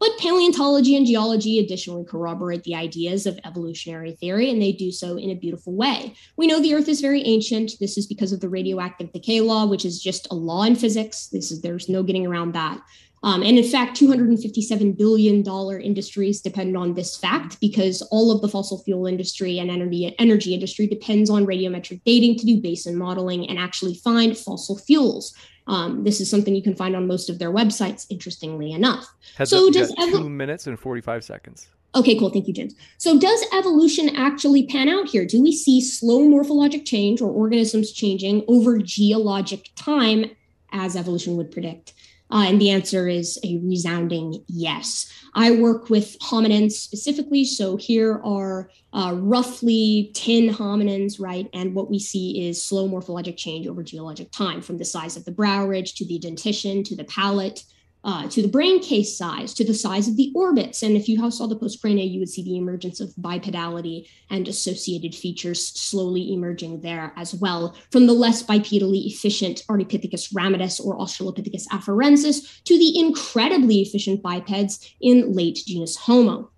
But 0.00 0.16
paleontology 0.18 0.96
and 0.96 1.04
geology 1.04 1.58
additionally 1.58 2.04
corroborate 2.04 2.62
the 2.62 2.76
ideas 2.76 3.26
of 3.26 3.38
evolutionary 3.44 4.12
theory, 4.12 4.48
and 4.48 4.62
they 4.62 4.70
do 4.70 4.92
so 4.92 5.16
in 5.16 5.30
a 5.30 5.34
beautiful 5.34 5.74
way. 5.74 6.14
We 6.36 6.46
know 6.46 6.60
the 6.60 6.74
Earth 6.74 6.88
is 6.88 7.00
very 7.00 7.22
ancient. 7.22 7.72
This 7.80 7.98
is 7.98 8.06
because 8.06 8.32
of 8.32 8.40
the 8.40 8.48
radioactive 8.48 9.12
decay 9.12 9.40
law, 9.40 9.66
which 9.66 9.84
is 9.84 10.00
just 10.00 10.28
a 10.30 10.36
law 10.36 10.62
in 10.62 10.76
physics. 10.76 11.26
This 11.26 11.50
is 11.50 11.62
there's 11.62 11.88
no 11.88 12.04
getting 12.04 12.26
around 12.26 12.52
that. 12.54 12.80
Um, 13.22 13.42
and 13.42 13.58
in 13.58 13.64
fact, 13.64 13.98
$257 14.00 14.96
billion 14.96 15.44
industries 15.82 16.40
depend 16.40 16.76
on 16.76 16.94
this 16.94 17.16
fact 17.16 17.60
because 17.60 18.02
all 18.10 18.30
of 18.30 18.42
the 18.42 18.48
fossil 18.48 18.82
fuel 18.82 19.06
industry 19.06 19.58
and 19.58 19.70
energy, 19.70 20.14
energy 20.18 20.54
industry 20.54 20.86
depends 20.86 21.28
on 21.30 21.46
radiometric 21.46 22.00
dating 22.04 22.36
to 22.38 22.46
do 22.46 22.60
basin 22.60 22.96
modeling 22.96 23.48
and 23.48 23.58
actually 23.58 23.94
find 23.94 24.36
fossil 24.36 24.78
fuels. 24.78 25.34
Um, 25.66 26.04
this 26.04 26.20
is 26.20 26.30
something 26.30 26.54
you 26.54 26.62
can 26.62 26.74
find 26.74 26.96
on 26.96 27.06
most 27.06 27.28
of 27.28 27.38
their 27.38 27.52
websites, 27.52 28.06
interestingly 28.08 28.72
enough. 28.72 29.06
Heads 29.36 29.50
so 29.50 29.68
up, 29.68 29.74
does 29.74 29.92
evo- 29.96 30.22
two 30.22 30.30
minutes 30.30 30.66
and 30.66 30.78
45 30.78 31.24
seconds. 31.24 31.68
Okay, 31.94 32.18
cool. 32.18 32.30
Thank 32.30 32.46
you, 32.46 32.54
James. 32.54 32.74
So, 32.98 33.18
does 33.18 33.44
evolution 33.52 34.14
actually 34.14 34.66
pan 34.66 34.88
out 34.88 35.08
here? 35.08 35.24
Do 35.24 35.42
we 35.42 35.52
see 35.52 35.80
slow 35.80 36.20
morphologic 36.20 36.84
change 36.86 37.20
or 37.20 37.30
organisms 37.30 37.92
changing 37.92 38.44
over 38.46 38.78
geologic 38.78 39.70
time 39.74 40.26
as 40.72 40.96
evolution 40.96 41.36
would 41.36 41.50
predict? 41.50 41.94
Uh, 42.30 42.44
and 42.46 42.60
the 42.60 42.70
answer 42.70 43.08
is 43.08 43.38
a 43.44 43.58
resounding 43.62 44.44
yes. 44.48 45.10
I 45.34 45.52
work 45.52 45.88
with 45.88 46.18
hominins 46.20 46.72
specifically. 46.72 47.44
So 47.44 47.76
here 47.76 48.20
are 48.24 48.70
uh, 48.92 49.14
roughly 49.16 50.10
10 50.14 50.50
hominins, 50.54 51.20
right? 51.20 51.48
And 51.52 51.74
what 51.74 51.90
we 51.90 51.98
see 51.98 52.48
is 52.48 52.62
slow 52.62 52.88
morphologic 52.88 53.36
change 53.36 53.66
over 53.66 53.82
geologic 53.82 54.30
time 54.30 54.60
from 54.60 54.78
the 54.78 54.84
size 54.84 55.16
of 55.16 55.24
the 55.24 55.32
brow 55.32 55.66
ridge 55.66 55.94
to 55.94 56.04
the 56.04 56.18
dentition 56.18 56.82
to 56.84 56.96
the 56.96 57.04
palate. 57.04 57.64
Uh, 58.04 58.28
to 58.28 58.42
the 58.42 58.48
brain 58.48 58.80
case 58.80 59.16
size, 59.16 59.52
to 59.54 59.64
the 59.64 59.74
size 59.74 60.08
of 60.08 60.16
the 60.16 60.32
orbits. 60.34 60.82
And 60.82 60.96
if 60.96 61.08
you 61.08 61.30
saw 61.30 61.46
the 61.46 61.56
postcrania, 61.56 62.10
you 62.10 62.20
would 62.20 62.28
see 62.28 62.42
the 62.42 62.56
emergence 62.56 63.00
of 63.00 63.14
bipedality 63.20 64.08
and 64.30 64.48
associated 64.48 65.14
features 65.14 65.66
slowly 65.68 66.32
emerging 66.32 66.80
there 66.80 67.12
as 67.16 67.34
well, 67.34 67.76
from 67.90 68.06
the 68.06 68.12
less 68.12 68.42
bipedally 68.42 69.06
efficient 69.06 69.62
Ardipithecus 69.68 70.32
ramidus 70.32 70.84
or 70.84 70.96
Australopithecus 70.98 71.66
afarensis 71.68 72.62
to 72.64 72.78
the 72.78 72.98
incredibly 72.98 73.80
efficient 73.80 74.22
bipeds 74.22 74.94
in 75.00 75.32
late 75.32 75.62
genus 75.66 75.96
Homo. 75.96 76.50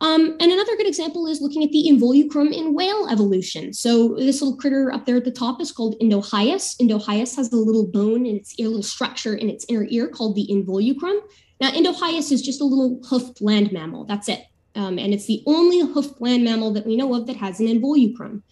Um, 0.00 0.36
and 0.40 0.52
another 0.52 0.76
good 0.76 0.86
example 0.86 1.26
is 1.26 1.40
looking 1.40 1.64
at 1.64 1.70
the 1.70 1.88
involucrum 1.90 2.52
in 2.52 2.74
whale 2.74 3.08
evolution. 3.08 3.72
So 3.72 4.14
this 4.16 4.42
little 4.42 4.58
critter 4.58 4.92
up 4.92 5.06
there 5.06 5.16
at 5.16 5.24
the 5.24 5.30
top 5.30 5.60
is 5.60 5.72
called 5.72 5.98
Indohyus. 6.00 6.76
Indohyus 6.80 7.34
has 7.36 7.50
a 7.52 7.56
little 7.56 7.86
bone 7.86 8.26
in 8.26 8.36
its 8.36 8.54
ear, 8.58 8.68
little 8.68 8.82
structure 8.82 9.34
in 9.34 9.48
its 9.48 9.64
inner 9.68 9.86
ear 9.88 10.08
called 10.08 10.36
the 10.36 10.46
involucrum. 10.50 11.18
Now, 11.60 11.70
Indohyus 11.70 12.30
is 12.30 12.42
just 12.42 12.60
a 12.60 12.64
little 12.64 13.00
hoofed 13.08 13.40
land 13.40 13.72
mammal. 13.72 14.04
That's 14.04 14.28
it. 14.28 14.44
Um, 14.74 14.98
and 14.98 15.14
it's 15.14 15.26
the 15.26 15.42
only 15.46 15.80
hoofed 15.80 16.20
land 16.20 16.44
mammal 16.44 16.74
that 16.74 16.86
we 16.86 16.96
know 16.96 17.14
of 17.14 17.26
that 17.26 17.36
has 17.36 17.60
an 17.60 17.66
involucrum. 17.66 18.42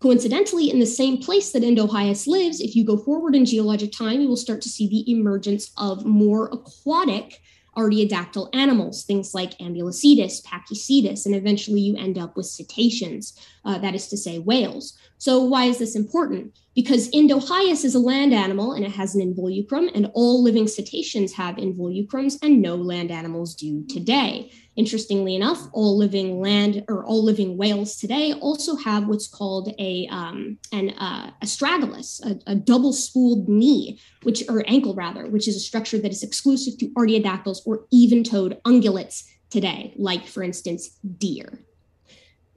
Coincidentally, 0.00 0.70
in 0.70 0.80
the 0.80 0.86
same 0.86 1.18
place 1.18 1.52
that 1.52 1.62
Indohyus 1.62 2.26
lives, 2.26 2.60
if 2.60 2.74
you 2.74 2.84
go 2.84 2.96
forward 2.96 3.34
in 3.34 3.44
geologic 3.44 3.92
time, 3.92 4.20
you 4.20 4.28
will 4.28 4.36
start 4.36 4.62
to 4.62 4.68
see 4.68 4.88
the 4.88 5.10
emergence 5.10 5.70
of 5.76 6.06
more 6.06 6.48
aquatic 6.52 7.40
artiodactyl 7.76 8.48
animals, 8.54 9.04
things 9.04 9.34
like 9.34 9.58
Ambulocetus, 9.58 10.44
Pakicetus, 10.44 11.26
and 11.26 11.34
eventually 11.34 11.80
you 11.80 11.96
end 11.96 12.18
up 12.18 12.36
with 12.36 12.46
cetaceans, 12.46 13.38
uh, 13.64 13.78
that 13.78 13.94
is 13.94 14.08
to 14.08 14.16
say, 14.16 14.38
whales. 14.38 14.98
So, 15.18 15.42
why 15.42 15.64
is 15.66 15.78
this 15.78 15.96
important? 15.96 16.58
Because 16.74 17.10
Indohyus 17.10 17.84
is 17.84 17.94
a 17.94 18.00
land 18.00 18.34
animal 18.34 18.72
and 18.72 18.84
it 18.84 18.90
has 18.92 19.14
an 19.14 19.22
involucrum, 19.22 19.90
and 19.94 20.10
all 20.12 20.42
living 20.42 20.66
cetaceans 20.66 21.32
have 21.34 21.56
involucrums, 21.56 22.36
and 22.42 22.60
no 22.60 22.74
land 22.74 23.10
animals 23.10 23.54
do 23.54 23.84
today. 23.86 24.50
Interestingly 24.76 25.36
enough, 25.36 25.68
all 25.72 25.96
living 25.96 26.40
land 26.40 26.84
or 26.88 27.04
all 27.04 27.24
living 27.24 27.56
whales 27.56 27.96
today 27.96 28.32
also 28.34 28.74
have 28.74 29.06
what's 29.06 29.28
called 29.28 29.72
a 29.78 30.08
um, 30.10 30.58
an 30.72 30.90
uh, 30.90 31.30
astragalus, 31.42 32.20
a, 32.26 32.38
a 32.50 32.54
double 32.56 32.92
spooled 32.92 33.48
knee, 33.48 34.00
which 34.24 34.42
or 34.48 34.64
ankle 34.66 34.94
rather, 34.94 35.28
which 35.28 35.46
is 35.46 35.54
a 35.54 35.60
structure 35.60 35.98
that 35.98 36.10
is 36.10 36.24
exclusive 36.24 36.76
to 36.78 36.88
artiodactyls 36.98 37.58
or 37.64 37.86
even-toed 37.92 38.60
ungulates 38.64 39.22
today, 39.48 39.94
like 39.96 40.26
for 40.26 40.42
instance 40.42 40.98
deer. 41.18 41.64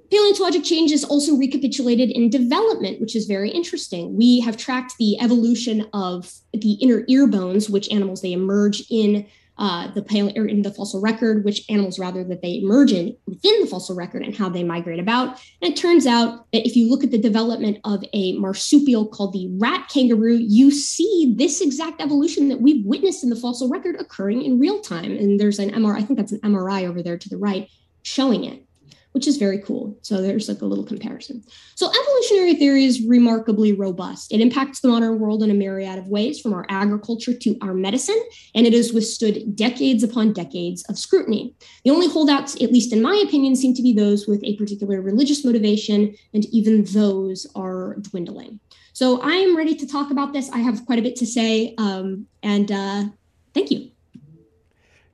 Paleontologic 0.10 0.64
change 0.64 0.92
is 0.92 1.04
also 1.04 1.36
recapitulated 1.36 2.10
in 2.12 2.30
development, 2.30 3.02
which 3.02 3.16
is 3.16 3.26
very 3.26 3.50
interesting. 3.50 4.16
We 4.16 4.40
have 4.42 4.56
tracked 4.56 4.96
the 4.98 5.20
evolution 5.20 5.86
of 5.94 6.32
the 6.54 6.74
inner 6.74 7.04
ear 7.08 7.28
bones, 7.28 7.70
which 7.70 7.92
animals 7.92 8.22
they 8.22 8.32
emerge 8.32 8.84
in 8.90 9.28
uh, 9.58 9.92
the 9.92 10.02
paleo 10.02 10.38
or 10.38 10.46
in 10.46 10.62
the 10.62 10.72
fossil 10.72 11.02
record, 11.02 11.44
which 11.44 11.66
animals 11.70 11.98
rather 11.98 12.24
that 12.24 12.42
they 12.42 12.60
emerge 12.60 12.94
in 12.94 13.18
within 13.26 13.60
the 13.60 13.68
fossil 13.68 13.96
record 13.96 14.22
and 14.22 14.36
how 14.36 14.48
they 14.48 14.64
migrate 14.64 15.00
about. 15.00 15.42
And 15.62 15.74
it 15.74 15.76
turns 15.76 16.06
out 16.06 16.46
that 16.52 16.66
if 16.66 16.76
you 16.76 16.90
look 16.90 17.04
at 17.04 17.12
the 17.12 17.18
development 17.18 17.80
of 17.84 18.04
a 18.14 18.38
marsupial 18.38 19.08
called 19.08 19.34
the 19.34 19.50
rat 19.58 19.90
kangaroo, 19.90 20.38
you 20.38 20.70
see 20.72 21.34
this 21.36 21.60
exact 21.60 22.02
evolution 22.02 22.50
that 22.50 22.62
we've 22.62 22.86
witnessed 22.86 23.24
in 23.24 23.30
the 23.30 23.36
fossil 23.36 23.68
record 23.68 23.96
occurring 24.00 24.44
in 24.44 24.60
real 24.60 24.80
time. 24.80 25.12
And 25.18 25.40
there's 25.40 25.60
an 25.60 25.72
MRI, 25.72 25.98
I 25.98 26.02
think 26.04 26.20
that's 26.20 26.32
an 26.32 26.42
MRI 26.42 26.88
over 26.88 27.02
there 27.02 27.18
to 27.18 27.30
the 27.30 27.38
right 27.38 27.68
showing 28.04 28.46
it 28.46 28.67
which 29.18 29.26
is 29.26 29.38
very 29.38 29.58
cool. 29.58 29.98
So 30.04 30.22
there's 30.22 30.48
like 30.48 30.62
a 30.62 30.66
little 30.68 30.86
comparison. 30.86 31.44
So 31.74 31.90
evolutionary 31.90 32.54
theory 32.54 32.86
is 32.86 33.02
remarkably 33.02 33.74
robust. 33.74 34.32
It 34.32 34.42
impacts 34.42 34.82
the 34.82 34.90
modern 34.90 35.18
world 35.18 35.42
in 35.42 35.50
a 35.50 35.56
myriad 35.56 35.98
of 35.98 36.08
ways, 36.08 36.40
from 36.40 36.54
our 36.54 36.68
agriculture 36.70 37.34
to 37.34 37.58
our 37.64 37.74
medicine, 37.74 38.22
and 38.54 38.68
it 38.68 38.74
has 38.74 38.94
withstood 38.94 39.56
decades 39.56 40.04
upon 40.04 40.34
decades 40.34 40.84
of 40.84 41.00
scrutiny. 41.00 41.56
The 41.84 41.90
only 41.90 42.08
holdouts, 42.08 42.62
at 42.62 42.72
least 42.72 42.94
in 42.94 43.02
my 43.02 43.16
opinion, 43.28 43.56
seem 43.56 43.74
to 43.74 43.82
be 43.82 43.92
those 43.92 44.28
with 44.28 44.44
a 44.44 44.56
particular 44.56 45.02
religious 45.02 45.44
motivation, 45.44 46.14
and 46.36 46.46
even 46.54 46.84
those 46.84 47.48
are 47.56 47.96
dwindling. 47.96 48.60
So 48.94 49.20
I 49.22 49.32
am 49.32 49.58
ready 49.58 49.74
to 49.78 49.88
talk 49.88 50.12
about 50.12 50.32
this. 50.32 50.52
I 50.52 50.60
have 50.60 50.86
quite 50.86 51.00
a 51.00 51.02
bit 51.02 51.16
to 51.16 51.26
say, 51.26 51.74
um, 51.80 52.28
and 52.44 52.72
uh, 52.72 53.06
thank 53.56 53.72
you. 53.72 53.90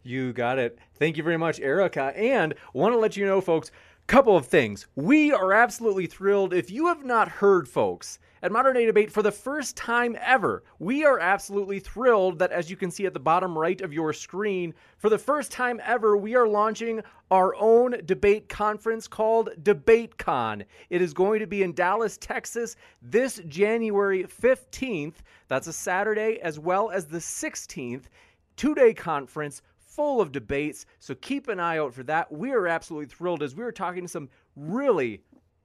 You 0.04 0.34
got 0.34 0.60
it. 0.60 0.78
Thank 0.95 1.18
you 1.18 1.24
very 1.24 1.38
much, 1.38 1.60
Erica. 1.62 2.12
And 2.16 2.54
want 2.74 2.93
to 2.93 2.99
let 2.99 3.16
you 3.16 3.26
know, 3.26 3.39
folks, 3.39 3.72
couple 4.08 4.36
of 4.36 4.45
things. 4.45 4.88
We 4.95 5.32
are 5.32 5.54
absolutely 5.54 6.08
thrilled. 6.08 6.54
If 6.54 6.70
you 6.70 6.88
have 6.88 7.06
not 7.06 7.28
heard, 7.30 7.68
folks, 7.68 8.20
at 8.41 8.51
Modern 8.51 8.74
Day 8.74 8.86
Debate 8.86 9.10
for 9.10 9.22
the 9.22 9.32
first 9.32 9.78
time 9.78 10.18
ever, 10.22 10.64
we 10.78 11.06
are 11.06 11.20
absolutely 11.20 11.80
thrilled 11.80 12.39
that, 12.39 12.51
as 12.51 12.70
you 12.70 12.76
can 12.76 12.91
see 12.91 13.06
at 13.06 13.14
the 13.14 13.20
bottom 13.20 13.58
right 13.58 13.80
of 13.80 13.93
your 13.93 14.12
screen, 14.12 14.74
for 14.97 15.10
the 15.10 15.18
first 15.18 15.51
time 15.51 15.80
ever, 15.86 16.18
we 16.18 16.36
are 16.36 16.47
launching 16.47 17.01
our 17.32 17.56
own 17.56 17.95
debate 18.06 18.49
conference 18.49 19.08
called 19.08 19.49
DebateCon. 19.64 20.66
It 20.89 21.01
is 21.01 21.14
going 21.14 21.39
to 21.39 21.47
be 21.47 21.64
in 21.64 21.74
Dallas, 21.74 22.18
Texas 22.18 22.76
this 23.01 23.41
January 23.47 24.26
15th. 24.26 25.16
That's 25.47 25.68
a 25.68 25.74
Saturday, 25.74 26.39
as 26.41 26.60
well 26.60 26.91
as 26.91 27.06
the 27.06 27.20
16th. 27.20 28.04
Two 28.56 28.76
day 28.76 28.93
conference 28.93 29.62
full 29.96 30.22
of 30.22 30.32
debates. 30.32 30.86
So 31.00 31.16
keep 31.16 31.48
an 31.48 31.60
eye 31.60 31.78
out 31.78 31.94
for 31.94 32.04
that. 32.04 32.32
We 32.32 32.52
are 32.52 32.68
absolutely 32.68 33.08
thrilled 33.08 33.44
as 33.44 33.56
we 33.56 33.64
were 33.64 33.72
talking 33.72 34.04
to 34.04 34.08
some 34.08 34.30
really, 34.56 35.22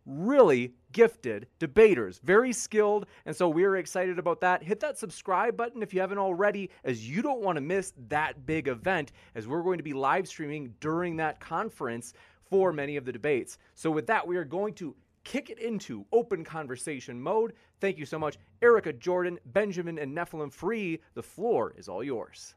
really 0.06 0.74
gifted 0.92 1.46
debaters, 1.58 2.20
very 2.22 2.52
skilled. 2.52 3.06
And 3.26 3.34
so 3.34 3.48
we 3.48 3.64
are 3.64 3.76
excited 3.76 4.18
about 4.18 4.40
that. 4.40 4.62
Hit 4.62 4.80
that 4.80 4.98
subscribe 4.98 5.56
button 5.56 5.82
if 5.82 5.94
you 5.94 6.00
haven't 6.00 6.18
already, 6.18 6.70
as 6.84 7.08
you 7.08 7.22
don't 7.22 7.42
want 7.42 7.56
to 7.56 7.62
miss 7.62 7.92
that 8.08 8.46
big 8.46 8.68
event, 8.68 9.12
as 9.34 9.46
we're 9.46 9.62
going 9.62 9.78
to 9.78 9.84
be 9.84 9.92
live 9.92 10.28
streaming 10.28 10.74
during 10.80 11.16
that 11.16 11.40
conference 11.40 12.12
for 12.48 12.72
many 12.72 12.96
of 12.96 13.04
the 13.04 13.12
debates. 13.12 13.58
So 13.74 13.90
with 13.90 14.06
that, 14.06 14.26
we 14.26 14.36
are 14.36 14.44
going 14.44 14.74
to 14.74 14.94
kick 15.24 15.50
it 15.50 15.58
into 15.58 16.06
open 16.12 16.44
conversation 16.44 17.20
mode. 17.20 17.52
Thank 17.80 17.98
you 17.98 18.06
so 18.06 18.18
much, 18.18 18.38
Erica 18.62 18.94
Jordan, 18.94 19.38
Benjamin, 19.46 19.98
and 19.98 20.16
Nephilim 20.16 20.52
Free. 20.52 21.00
The 21.14 21.22
floor 21.22 21.74
is 21.76 21.88
all 21.88 22.02
yours 22.02 22.54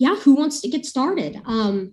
yeah, 0.00 0.16
who 0.16 0.34
wants 0.34 0.62
to 0.62 0.68
get 0.68 0.86
started? 0.86 1.40
Um, 1.44 1.92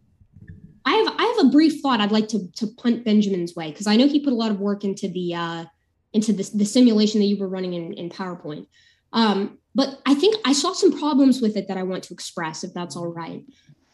I 0.86 0.92
have 0.94 1.14
I 1.18 1.36
have 1.36 1.46
a 1.46 1.50
brief 1.50 1.82
thought 1.82 2.00
I'd 2.00 2.14
like 2.14 2.30
to 2.30 2.48
to 2.56 2.68
punt 2.68 3.04
Benjamin's 3.04 3.54
way 3.54 3.70
because 3.70 3.86
I 3.86 3.98
know 3.98 4.08
he 4.08 4.22
put 4.22 4.32
a 4.32 4.36
lot 4.36 4.50
of 4.50 4.62
work 4.62 4.86
into 4.86 5.10
the 5.10 5.36
uh, 5.36 5.66
into 6.14 6.32
the, 6.32 6.50
the 6.56 6.64
simulation 6.64 7.20
that 7.20 7.28
you 7.28 7.38
were 7.38 7.50
running 7.50 7.74
in, 7.74 7.92
in 7.94 8.10
PowerPoint. 8.10 8.66
Um, 9.12 9.60
but 9.76 10.00
I 10.06 10.16
think 10.16 10.38
I 10.46 10.54
saw 10.54 10.72
some 10.72 10.98
problems 10.98 11.42
with 11.42 11.58
it 11.58 11.68
that 11.68 11.78
I 11.78 11.84
want 11.84 12.04
to 12.06 12.14
express, 12.14 12.64
if 12.64 12.74
that's 12.74 12.96
all 12.96 13.10
right. 13.10 13.44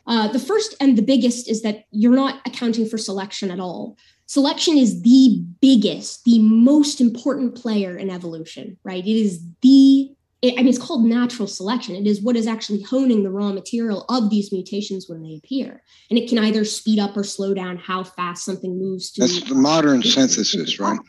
Uh, 0.05 0.27
the 0.27 0.39
first 0.39 0.75
and 0.79 0.95
the 0.95 1.01
biggest 1.01 1.49
is 1.49 1.63
that 1.63 1.85
you're 1.89 2.15
not 2.15 2.39
accounting 2.45 2.87
for 2.87 2.99
selection 2.99 3.49
at 3.49 3.59
all. 3.59 3.97
Selection 4.27 4.77
is 4.77 5.01
the 5.01 5.43
biggest, 5.59 6.23
the 6.23 6.37
most 6.39 7.01
important 7.01 7.55
player 7.55 7.97
in 7.97 8.11
evolution, 8.11 8.77
right? 8.83 9.03
It 9.03 9.19
is 9.19 9.43
the 9.61 10.12
it, 10.43 10.55
I 10.55 10.57
mean, 10.57 10.67
it's 10.67 10.77
called 10.77 11.05
natural 11.05 11.47
selection. 11.47 11.95
It 11.95 12.05
is 12.05 12.21
what 12.21 12.35
is 12.35 12.47
actually 12.47 12.81
honing 12.81 13.23
the 13.23 13.31
raw 13.31 13.53
material 13.53 14.05
of 14.09 14.29
these 14.29 14.51
mutations 14.51 15.07
when 15.07 15.23
they 15.23 15.35
appear. 15.37 15.81
And 16.09 16.19
it 16.19 16.27
can 16.27 16.37
either 16.37 16.65
speed 16.65 16.99
up 16.99 17.15
or 17.15 17.23
slow 17.23 17.53
down 17.53 17.77
how 17.77 18.03
fast 18.03 18.43
something 18.43 18.77
moves 18.77 19.11
to. 19.13 19.21
That's 19.21 19.41
the 19.41 19.55
modern 19.55 20.03
synthesis, 20.03 20.81
right? 20.81 20.99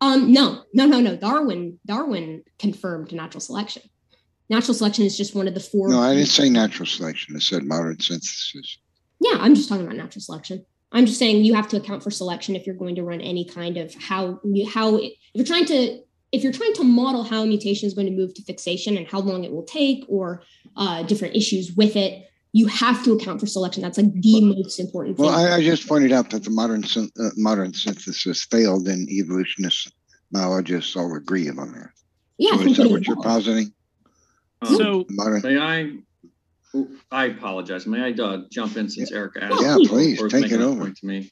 Um, 0.00 0.32
no, 0.32 0.62
no, 0.72 0.86
no, 0.86 1.00
no. 1.00 1.16
Darwin, 1.16 1.80
Darwin 1.84 2.44
confirmed 2.60 3.12
natural 3.12 3.40
selection. 3.40 3.82
Natural 4.48 4.74
selection 4.74 5.04
is 5.04 5.16
just 5.16 5.34
one 5.34 5.48
of 5.48 5.54
the 5.54 5.60
four. 5.60 5.88
No, 5.88 6.00
I 6.00 6.14
didn't 6.14 6.28
say 6.28 6.48
natural 6.48 6.86
selection. 6.86 7.34
I 7.34 7.40
said 7.40 7.64
modern 7.64 7.98
synthesis. 7.98 8.78
Yeah, 9.20 9.38
I'm 9.40 9.56
just 9.56 9.68
talking 9.68 9.84
about 9.84 9.96
natural 9.96 10.22
selection. 10.22 10.64
I'm 10.92 11.06
just 11.06 11.18
saying 11.18 11.44
you 11.44 11.54
have 11.54 11.66
to 11.68 11.78
account 11.78 12.04
for 12.04 12.12
selection 12.12 12.54
if 12.54 12.66
you're 12.66 12.76
going 12.76 12.94
to 12.94 13.02
run 13.02 13.20
any 13.20 13.44
kind 13.44 13.78
of 13.78 13.92
how 13.94 14.38
how 14.72 14.96
if 14.96 15.12
you're 15.32 15.44
trying 15.44 15.64
to 15.66 16.04
if 16.34 16.42
you're 16.42 16.52
trying 16.52 16.74
to 16.74 16.84
model 16.84 17.22
how 17.22 17.42
a 17.42 17.46
mutation 17.46 17.86
is 17.86 17.94
going 17.94 18.08
to 18.08 18.12
move 18.12 18.34
to 18.34 18.42
fixation 18.42 18.96
and 18.96 19.06
how 19.06 19.20
long 19.20 19.44
it 19.44 19.52
will 19.52 19.62
take 19.62 20.04
or 20.08 20.42
uh, 20.76 21.04
different 21.04 21.36
issues 21.36 21.72
with 21.76 21.94
it, 21.94 22.28
you 22.52 22.66
have 22.66 23.04
to 23.04 23.12
account 23.12 23.40
for 23.40 23.46
selection. 23.46 23.82
That's 23.82 23.98
like 23.98 24.12
the 24.12 24.40
most 24.40 24.80
important 24.80 25.16
thing. 25.16 25.26
Well, 25.26 25.34
I, 25.34 25.56
I 25.56 25.62
just 25.62 25.88
pointed 25.88 26.12
out 26.12 26.30
that 26.30 26.44
the 26.44 26.50
modern 26.50 26.84
uh, 26.84 27.30
modern 27.36 27.72
synthesis 27.72 28.44
failed, 28.44 28.88
and 28.88 29.08
evolutionists, 29.08 29.90
biologists 30.32 30.96
all 30.96 31.14
agree 31.16 31.48
on 31.48 31.56
that. 31.56 31.90
Yeah, 32.38 32.56
so 32.56 32.62
is 32.62 32.76
that 32.78 32.90
what 32.90 33.06
you're 33.06 33.22
positing? 33.22 33.72
Um, 34.62 34.76
so, 34.76 35.04
modern? 35.10 35.42
may 35.42 35.58
I? 35.58 35.92
I 37.12 37.26
apologize. 37.26 37.86
May 37.86 38.00
I 38.00 38.22
uh, 38.22 38.42
jump 38.50 38.76
in 38.76 38.88
since 38.88 39.10
yeah. 39.12 39.18
Erica 39.18 39.44
asked? 39.44 39.62
Yeah, 39.62 39.76
please 39.86 40.20
take 40.28 40.50
it 40.50 40.60
over. 40.60 40.90
To 40.90 41.06
me. 41.06 41.30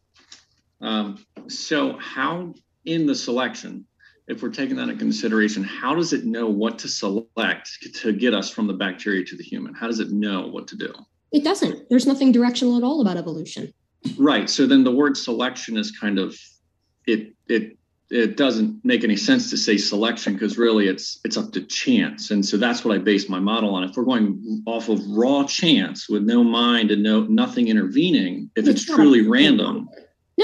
Um, 0.80 1.24
so, 1.48 1.98
how 1.98 2.54
in 2.84 3.06
the 3.06 3.14
selection 3.14 3.86
if 4.28 4.42
we're 4.42 4.50
taking 4.50 4.76
that 4.76 4.84
into 4.84 4.96
consideration, 4.96 5.64
how 5.64 5.94
does 5.94 6.12
it 6.12 6.24
know 6.24 6.48
what 6.48 6.78
to 6.80 6.88
select 6.88 7.68
to 7.94 8.12
get 8.12 8.34
us 8.34 8.50
from 8.50 8.66
the 8.66 8.72
bacteria 8.72 9.24
to 9.24 9.36
the 9.36 9.42
human? 9.42 9.74
How 9.74 9.86
does 9.86 10.00
it 10.00 10.10
know 10.12 10.46
what 10.46 10.68
to 10.68 10.76
do? 10.76 10.92
It 11.32 11.44
doesn't. 11.44 11.88
There's 11.88 12.06
nothing 12.06 12.30
directional 12.30 12.76
at 12.76 12.84
all 12.84 13.00
about 13.00 13.16
evolution. 13.16 13.72
Right. 14.18 14.48
So 14.48 14.66
then 14.66 14.84
the 14.84 14.92
word 14.92 15.16
selection 15.16 15.76
is 15.76 15.90
kind 15.90 16.18
of 16.18 16.36
it 17.06 17.34
it 17.48 17.76
it 18.10 18.36
doesn't 18.36 18.84
make 18.84 19.04
any 19.04 19.16
sense 19.16 19.48
to 19.48 19.56
say 19.56 19.78
selection 19.78 20.34
because 20.34 20.58
really 20.58 20.86
it's 20.86 21.18
it's 21.24 21.36
up 21.36 21.50
to 21.52 21.62
chance 21.62 22.30
and 22.30 22.44
so 22.44 22.56
that's 22.56 22.84
what 22.84 22.94
i 22.94 22.98
base 22.98 23.28
my 23.28 23.40
model 23.40 23.74
on 23.74 23.82
if 23.82 23.96
we're 23.96 24.04
going 24.04 24.62
off 24.66 24.88
of 24.88 25.00
raw 25.08 25.42
chance 25.44 26.08
with 26.08 26.22
no 26.22 26.44
mind 26.44 26.90
and 26.90 27.02
no 27.02 27.22
nothing 27.22 27.68
intervening 27.68 28.50
if 28.54 28.68
it's, 28.68 28.82
it's 28.82 28.94
truly 28.94 29.26
random 29.26 29.88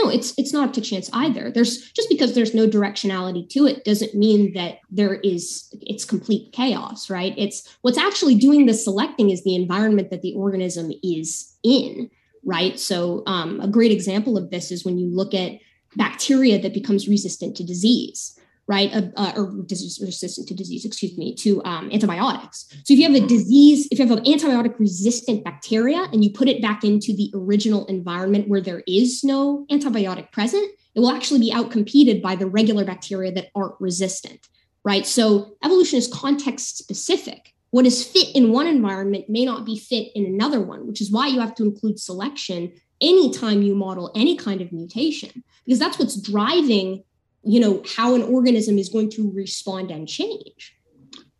no 0.03 0.09
it's 0.09 0.35
it's 0.39 0.53
not 0.53 0.69
up 0.69 0.75
to 0.75 0.81
chance 0.81 1.11
either. 1.13 1.51
There's 1.51 1.91
just 1.93 2.09
because 2.09 2.35
there's 2.35 2.55
no 2.55 2.67
directionality 2.67 3.49
to 3.51 3.67
it 3.67 3.85
doesn't 3.85 4.15
mean 4.15 4.53
that 4.55 4.79
there 4.91 5.15
is 5.15 5.69
it's 5.83 6.05
complete 6.05 6.53
chaos 6.53 7.11
right? 7.11 7.35
It's 7.37 7.69
what's 7.83 7.99
actually 7.99 8.37
doing 8.37 8.67
the 8.67 8.75
selecting 8.75 9.31
is 9.31 9.45
the 9.45 9.55
environment 9.55 10.11
that 10.11 10.23
the 10.23 10.35
organism 10.35 10.93
is 11.03 11.57
in 11.63 12.11
right? 12.45 12.79
So 12.79 13.23
um, 13.27 13.61
a 13.61 13.69
great 13.69 13.93
example 13.93 14.39
of 14.39 14.51
this 14.51 14.71
is 14.71 14.85
when 14.85 14.99
you 14.99 15.07
look 15.09 15.35
at 15.35 15.53
bacteria 15.97 16.61
that 16.61 16.75
becomes 16.75 17.09
resistant 17.09 17.57
to 17.57 17.65
disease, 17.65 18.39
right? 18.69 18.95
Uh, 18.95 19.03
uh, 19.17 19.33
or 19.35 19.47
resistant 19.47 20.47
to 20.47 20.55
disease, 20.55 20.85
excuse 20.85 21.17
me, 21.17 21.35
to 21.35 21.65
um, 21.65 21.91
antibiotics. 21.91 22.67
So 22.85 22.93
if 22.93 23.01
you 23.01 23.11
have 23.11 23.21
a 23.21 23.27
disease, 23.27 23.89
if 23.91 23.99
you 23.99 24.07
have 24.07 24.17
an 24.17 24.25
antibiotic 24.25 24.79
resistant 24.79 25.43
bacteria 25.43 26.07
and 26.13 26.23
you 26.23 26.31
put 26.31 26.49
it 26.49 26.61
back 26.61 26.85
into 26.85 27.17
the 27.17 27.33
original 27.35 27.87
environment 27.87 28.47
where 28.47 28.61
there 28.61 28.85
is 28.87 29.25
no 29.25 29.67
antibiotic 29.71 30.31
present, 30.33 30.71
it 30.95 31.01
will 31.01 31.11
actually 31.11 31.41
be 31.41 31.51
outcompeted 31.51 32.21
by 32.21 32.37
the 32.37 32.47
regular 32.47 32.85
bacteria 32.85 33.33
that 33.33 33.49
aren't 33.55 33.81
resistant, 33.81 34.47
right? 34.85 35.07
So 35.07 35.57
evolution 35.65 35.99
is 35.99 36.07
context 36.07 36.77
specific. 36.77 37.55
What 37.71 37.87
is 37.87 38.05
fit 38.05 38.35
in 38.35 38.53
one 38.53 38.67
environment 38.67 39.31
may 39.31 39.47
not 39.47 39.65
be 39.65 39.79
fit 39.79 40.09
in 40.15 40.27
another 40.27 40.61
one, 40.61 40.87
which 40.87 41.01
is 41.01 41.11
why 41.11 41.29
you 41.29 41.41
have 41.41 41.55
to 41.55 41.63
include 41.63 41.99
selection 41.99 42.73
anytime 43.01 43.63
you 43.63 43.75
model 43.75 44.11
any 44.15 44.37
kind 44.37 44.61
of 44.61 44.73
mutation 44.73 45.45
because 45.65 45.79
that's 45.79 45.99
what's 45.99 46.21
driving 46.21 47.05
you 47.45 47.61
know 47.61 47.83
how 47.97 48.15
an 48.15 48.23
organism 48.23 48.79
is 48.79 48.89
going 48.89 49.11
to 49.11 49.31
respond 49.33 49.91
and 49.91 50.09
change. 50.09 50.75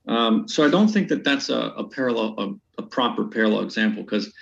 Um, 0.07 0.49
so 0.49 0.65
i 0.65 0.71
don't 0.71 0.89
think 0.89 1.09
that 1.09 1.23
that's 1.23 1.51
a, 1.51 1.73
a 1.77 1.85
parallel 1.85 2.35
a, 2.39 2.83
a, 2.83 2.87
proper 2.87 3.27
parallel 3.27 3.61
example 3.61 4.03
because 4.03 4.33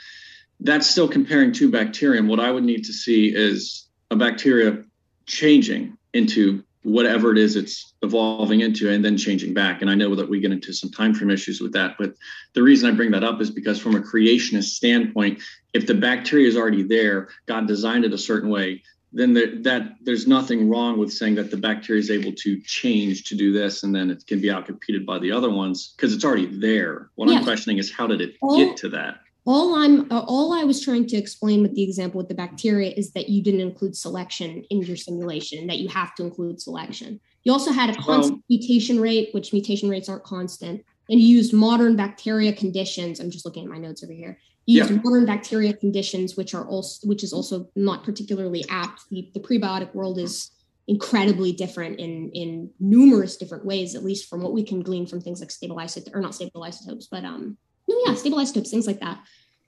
that's 0.60 0.86
still 0.86 1.08
comparing 1.08 1.52
two 1.52 1.70
bacteria. 1.70 2.22
What 2.22 2.40
i 2.40 2.50
would 2.50 2.64
need 2.64 2.84
to 2.84 2.92
see 2.92 3.34
is 3.34 3.88
a 4.10 4.16
bacteria 4.16 4.84
changing 5.26 5.96
into 6.12 6.62
whatever 6.84 7.32
it 7.32 7.38
is 7.38 7.56
it's 7.56 7.94
evolving 8.02 8.60
into 8.60 8.88
and 8.88 9.04
then 9.04 9.16
changing 9.16 9.52
back. 9.54 9.82
And 9.82 9.90
i 9.90 9.94
know 9.96 10.14
that 10.14 10.28
we 10.28 10.40
get 10.40 10.52
into 10.52 10.72
some 10.72 10.90
time 10.90 11.14
frame 11.14 11.30
issues 11.30 11.60
with 11.60 11.72
that 11.72 11.96
but 11.98 12.14
the 12.52 12.62
reason 12.62 12.88
i 12.88 12.94
bring 12.94 13.10
that 13.10 13.24
up 13.24 13.40
is 13.40 13.50
because 13.50 13.80
from 13.80 13.96
a 13.96 14.00
creationist 14.00 14.74
standpoint 14.74 15.42
if 15.74 15.86
the 15.88 15.94
bacteria 15.94 16.46
is 16.46 16.56
already 16.56 16.84
there 16.84 17.28
god 17.46 17.66
designed 17.66 18.04
it 18.04 18.12
a 18.12 18.18
certain 18.18 18.50
way 18.50 18.82
then 19.16 19.32
there, 19.32 19.56
that 19.62 19.96
there's 20.02 20.26
nothing 20.26 20.68
wrong 20.68 20.98
with 20.98 21.10
saying 21.10 21.34
that 21.36 21.50
the 21.50 21.56
bacteria 21.56 22.00
is 22.00 22.10
able 22.10 22.32
to 22.32 22.60
change 22.60 23.24
to 23.24 23.34
do 23.34 23.50
this 23.50 23.82
and 23.82 23.94
then 23.94 24.10
it 24.10 24.26
can 24.26 24.40
be 24.40 24.48
outcompeted 24.48 25.06
by 25.06 25.18
the 25.18 25.32
other 25.32 25.50
ones 25.50 25.94
because 25.96 26.12
it's 26.12 26.24
already 26.24 26.46
there. 26.46 27.10
What 27.14 27.30
i'm 27.30 27.42
questioning 27.42 27.78
is 27.78 27.90
how 27.90 28.06
did 28.06 28.20
it 28.20 28.36
get 28.56 28.76
to 28.78 28.88
that? 28.90 29.20
All 29.46 29.74
i'm 29.76 30.10
uh, 30.12 30.24
all 30.26 30.52
i 30.52 30.64
was 30.64 30.82
trying 30.84 31.06
to 31.06 31.16
explain 31.16 31.62
with 31.62 31.74
the 31.74 31.82
example 31.82 32.18
with 32.18 32.28
the 32.28 32.34
bacteria 32.34 32.92
is 32.96 33.12
that 33.12 33.28
you 33.28 33.42
didn't 33.42 33.60
include 33.60 33.96
selection 33.96 34.64
in 34.70 34.82
your 34.82 34.96
simulation 34.96 35.66
that 35.68 35.78
you 35.78 35.88
have 35.88 36.14
to 36.16 36.22
include 36.22 36.60
selection. 36.60 37.18
You 37.44 37.52
also 37.52 37.72
had 37.72 37.90
a 37.90 37.94
constant 37.94 38.38
well, 38.38 38.44
mutation 38.50 39.00
rate 39.00 39.30
which 39.32 39.52
mutation 39.52 39.88
rates 39.88 40.08
aren't 40.08 40.24
constant 40.24 40.84
and 41.08 41.20
you 41.20 41.28
used 41.28 41.54
modern 41.54 41.96
bacteria 41.96 42.52
conditions. 42.52 43.20
I'm 43.20 43.30
just 43.30 43.46
looking 43.46 43.64
at 43.64 43.70
my 43.70 43.78
notes 43.78 44.04
over 44.04 44.12
here 44.12 44.38
you 44.66 44.84
yeah. 44.84 45.00
modern 45.02 45.24
bacteria 45.24 45.72
conditions 45.72 46.36
which 46.36 46.54
are 46.54 46.66
also 46.66 47.06
which 47.06 47.22
is 47.22 47.32
also 47.32 47.68
not 47.76 48.04
particularly 48.04 48.64
apt 48.68 49.02
the, 49.10 49.30
the 49.32 49.40
prebiotic 49.40 49.94
world 49.94 50.18
is 50.18 50.50
incredibly 50.88 51.52
different 51.52 51.98
in 51.98 52.30
in 52.34 52.70
numerous 52.78 53.36
different 53.36 53.64
ways 53.64 53.94
at 53.94 54.04
least 54.04 54.28
from 54.28 54.42
what 54.42 54.52
we 54.52 54.62
can 54.62 54.80
glean 54.80 55.06
from 55.06 55.20
things 55.20 55.40
like 55.40 55.50
stable 55.50 55.78
isotopes 55.78 56.14
or 56.14 56.20
not 56.20 56.34
stable 56.34 56.62
isotopes 56.62 57.08
but 57.10 57.24
um 57.24 57.56
no, 57.88 57.96
yeah, 58.06 58.14
stable 58.14 58.38
isotopes, 58.38 58.70
things 58.70 58.86
like 58.86 59.00
that, 59.00 59.20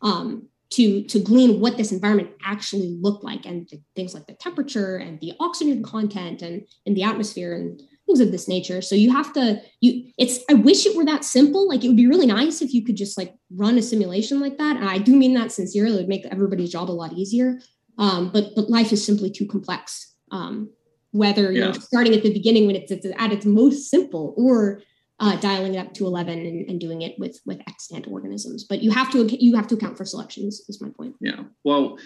um, 0.02 0.48
to 0.70 1.02
to 1.04 1.18
glean 1.20 1.60
what 1.60 1.76
this 1.76 1.92
environment 1.92 2.30
actually 2.44 2.98
looked 3.00 3.24
like, 3.24 3.46
and 3.46 3.68
things 3.96 4.14
like 4.14 4.26
the 4.26 4.34
temperature 4.34 4.96
and 4.96 5.18
the 5.20 5.32
oxygen 5.40 5.82
content 5.82 6.42
and 6.42 6.66
in 6.84 6.94
the 6.94 7.04
atmosphere 7.04 7.54
and 7.54 7.82
things 8.08 8.20
of 8.20 8.32
this 8.32 8.48
nature. 8.48 8.82
So 8.82 8.94
you 8.94 9.12
have 9.12 9.32
to 9.34 9.60
you. 9.80 10.10
It's 10.18 10.40
I 10.50 10.54
wish 10.54 10.86
it 10.86 10.96
were 10.96 11.04
that 11.04 11.24
simple. 11.24 11.68
Like 11.68 11.84
it 11.84 11.88
would 11.88 11.96
be 11.96 12.08
really 12.08 12.26
nice 12.26 12.60
if 12.62 12.74
you 12.74 12.84
could 12.84 12.96
just 12.96 13.16
like 13.16 13.34
run 13.54 13.78
a 13.78 13.82
simulation 13.82 14.40
like 14.40 14.58
that. 14.58 14.76
And 14.76 14.88
I 14.88 14.98
do 14.98 15.14
mean 15.14 15.34
that 15.34 15.52
sincerely. 15.52 15.94
It 15.94 16.00
would 16.00 16.08
make 16.08 16.26
everybody's 16.26 16.72
job 16.72 16.90
a 16.90 16.92
lot 16.92 17.12
easier. 17.12 17.60
Um, 17.98 18.30
but 18.32 18.54
but 18.56 18.70
life 18.70 18.92
is 18.92 19.04
simply 19.04 19.30
too 19.30 19.46
complex. 19.46 20.14
Um, 20.30 20.70
whether 21.12 21.52
yeah. 21.52 21.66
you're 21.66 21.74
starting 21.74 22.14
at 22.14 22.22
the 22.22 22.32
beginning 22.32 22.66
when 22.66 22.76
it's, 22.76 22.90
it's 22.90 23.06
at 23.16 23.32
its 23.32 23.46
most 23.46 23.90
simple 23.90 24.34
or 24.36 24.82
uh, 25.20 25.36
dialing 25.36 25.74
it 25.74 25.78
up 25.78 25.94
to 25.94 26.06
11 26.06 26.38
and, 26.38 26.68
and, 26.68 26.80
doing 26.80 27.02
it 27.02 27.18
with 27.18 27.40
with 27.44 27.60
extant 27.66 28.06
organisms 28.06 28.62
but 28.62 28.82
you 28.82 28.90
have 28.90 29.10
to 29.10 29.24
you 29.44 29.56
have 29.56 29.66
to 29.66 29.74
account 29.74 29.96
for 29.96 30.04
selections 30.04 30.62
is 30.68 30.80
my 30.80 30.90
point 30.90 31.14
yeah 31.20 31.42
well 31.64 31.98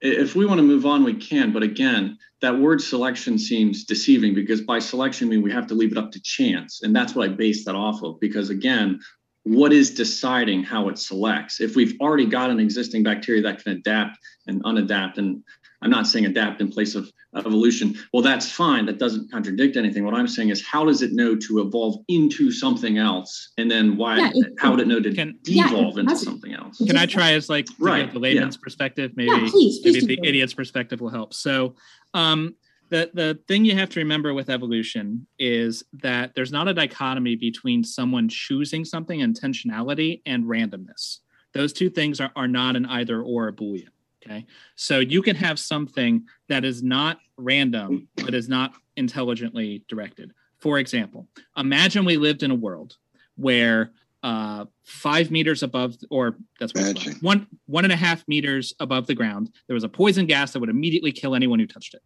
if 0.00 0.34
we 0.34 0.46
want 0.46 0.58
to 0.58 0.62
move 0.62 0.86
on 0.86 1.04
we 1.04 1.14
can 1.14 1.52
but 1.52 1.62
again 1.62 2.16
that 2.40 2.58
word 2.58 2.80
selection 2.80 3.38
seems 3.38 3.84
deceiving 3.84 4.34
because 4.34 4.62
by 4.62 4.78
selection 4.78 5.28
I 5.28 5.30
mean 5.32 5.42
we 5.42 5.52
have 5.52 5.66
to 5.68 5.74
leave 5.74 5.92
it 5.92 5.98
up 5.98 6.10
to 6.12 6.22
chance 6.22 6.80
and 6.82 6.94
that's 6.94 7.14
what 7.14 7.28
i 7.28 7.32
base 7.32 7.64
that 7.64 7.74
off 7.74 8.02
of 8.02 8.18
because 8.20 8.50
again 8.50 9.00
what 9.44 9.72
is 9.72 9.94
deciding 9.94 10.62
how 10.62 10.90
it 10.90 10.98
selects? 10.98 11.62
If 11.62 11.74
we've 11.74 11.98
already 11.98 12.26
got 12.26 12.50
an 12.50 12.60
existing 12.60 13.02
bacteria 13.02 13.40
that 13.40 13.64
can 13.64 13.72
adapt 13.72 14.18
and 14.46 14.62
unadapt 14.64 15.18
and 15.18 15.42
i'm 15.82 15.90
not 15.90 16.06
saying 16.06 16.26
adapt 16.26 16.60
in 16.60 16.70
place 16.70 16.94
of 16.94 17.10
evolution. 17.36 17.96
Well, 18.12 18.22
that's 18.22 18.50
fine. 18.50 18.86
That 18.86 18.98
doesn't 18.98 19.30
contradict 19.30 19.76
anything. 19.76 20.04
What 20.04 20.14
I'm 20.14 20.28
saying 20.28 20.48
is, 20.48 20.64
how 20.64 20.84
does 20.84 21.02
it 21.02 21.12
know 21.12 21.36
to 21.36 21.60
evolve 21.60 22.02
into 22.08 22.50
something 22.50 22.98
else, 22.98 23.52
and 23.58 23.70
then 23.70 23.96
why? 23.96 24.18
Yeah, 24.18 24.30
it, 24.34 24.52
how 24.58 24.72
would 24.72 24.80
it 24.80 24.88
know 24.88 25.00
to 25.00 25.14
can, 25.14 25.38
devolve 25.42 25.94
yeah, 25.94 26.00
into 26.00 26.16
something 26.16 26.52
else? 26.52 26.78
Can 26.78 26.96
I 26.96 27.06
try 27.06 27.32
as 27.32 27.48
like 27.48 27.68
right. 27.78 28.12
the 28.12 28.18
layman's 28.18 28.56
yeah. 28.56 28.62
perspective? 28.62 29.12
Maybe 29.16 29.50
please, 29.50 29.80
please 29.80 30.04
maybe 30.04 30.20
the 30.20 30.28
idiot's 30.28 30.54
perspective 30.54 31.00
will 31.00 31.10
help. 31.10 31.34
So, 31.34 31.74
um, 32.14 32.54
the 32.88 33.10
the 33.14 33.38
thing 33.46 33.64
you 33.64 33.76
have 33.76 33.90
to 33.90 34.00
remember 34.00 34.34
with 34.34 34.50
evolution 34.50 35.26
is 35.38 35.84
that 35.92 36.34
there's 36.34 36.52
not 36.52 36.68
a 36.68 36.74
dichotomy 36.74 37.36
between 37.36 37.84
someone 37.84 38.28
choosing 38.28 38.84
something 38.84 39.20
intentionality 39.20 40.22
and 40.26 40.44
randomness. 40.44 41.18
Those 41.52 41.72
two 41.72 41.90
things 41.90 42.20
are, 42.20 42.30
are 42.36 42.48
not 42.48 42.76
an 42.76 42.86
either 42.86 43.22
or 43.22 43.48
a 43.48 43.52
boolean. 43.52 43.88
Okay. 44.24 44.46
So 44.76 44.98
you 44.98 45.22
can 45.22 45.36
have 45.36 45.58
something 45.58 46.26
that 46.48 46.64
is 46.64 46.82
not 46.82 47.18
random, 47.36 48.08
but 48.16 48.34
is 48.34 48.48
not 48.48 48.74
intelligently 48.96 49.84
directed. 49.88 50.32
For 50.58 50.78
example, 50.78 51.26
imagine 51.56 52.04
we 52.04 52.18
lived 52.18 52.42
in 52.42 52.50
a 52.50 52.54
world 52.54 52.96
where 53.36 53.92
uh, 54.22 54.66
five 54.84 55.30
meters 55.30 55.62
above, 55.62 55.96
or 56.10 56.36
that's 56.58 56.74
what 56.74 56.98
one 57.22 57.46
one 57.66 57.84
and 57.84 57.92
a 57.92 57.96
half 57.96 58.26
meters 58.28 58.74
above 58.78 59.06
the 59.06 59.14
ground, 59.14 59.50
there 59.66 59.74
was 59.74 59.84
a 59.84 59.88
poison 59.88 60.26
gas 60.26 60.52
that 60.52 60.60
would 60.60 60.68
immediately 60.68 61.12
kill 61.12 61.34
anyone 61.34 61.58
who 61.58 61.66
touched 61.66 61.94
it. 61.94 62.02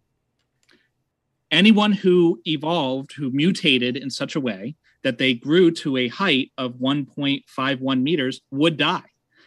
Anyone 1.50 1.92
who 1.92 2.40
evolved, 2.46 3.12
who 3.12 3.30
mutated 3.30 3.96
in 3.96 4.10
such 4.10 4.36
a 4.36 4.40
way 4.40 4.76
that 5.02 5.18
they 5.18 5.34
grew 5.34 5.70
to 5.70 5.96
a 5.96 6.08
height 6.08 6.52
of 6.56 6.74
1.51 6.74 8.02
meters, 8.02 8.40
would 8.50 8.76
die 8.76 9.02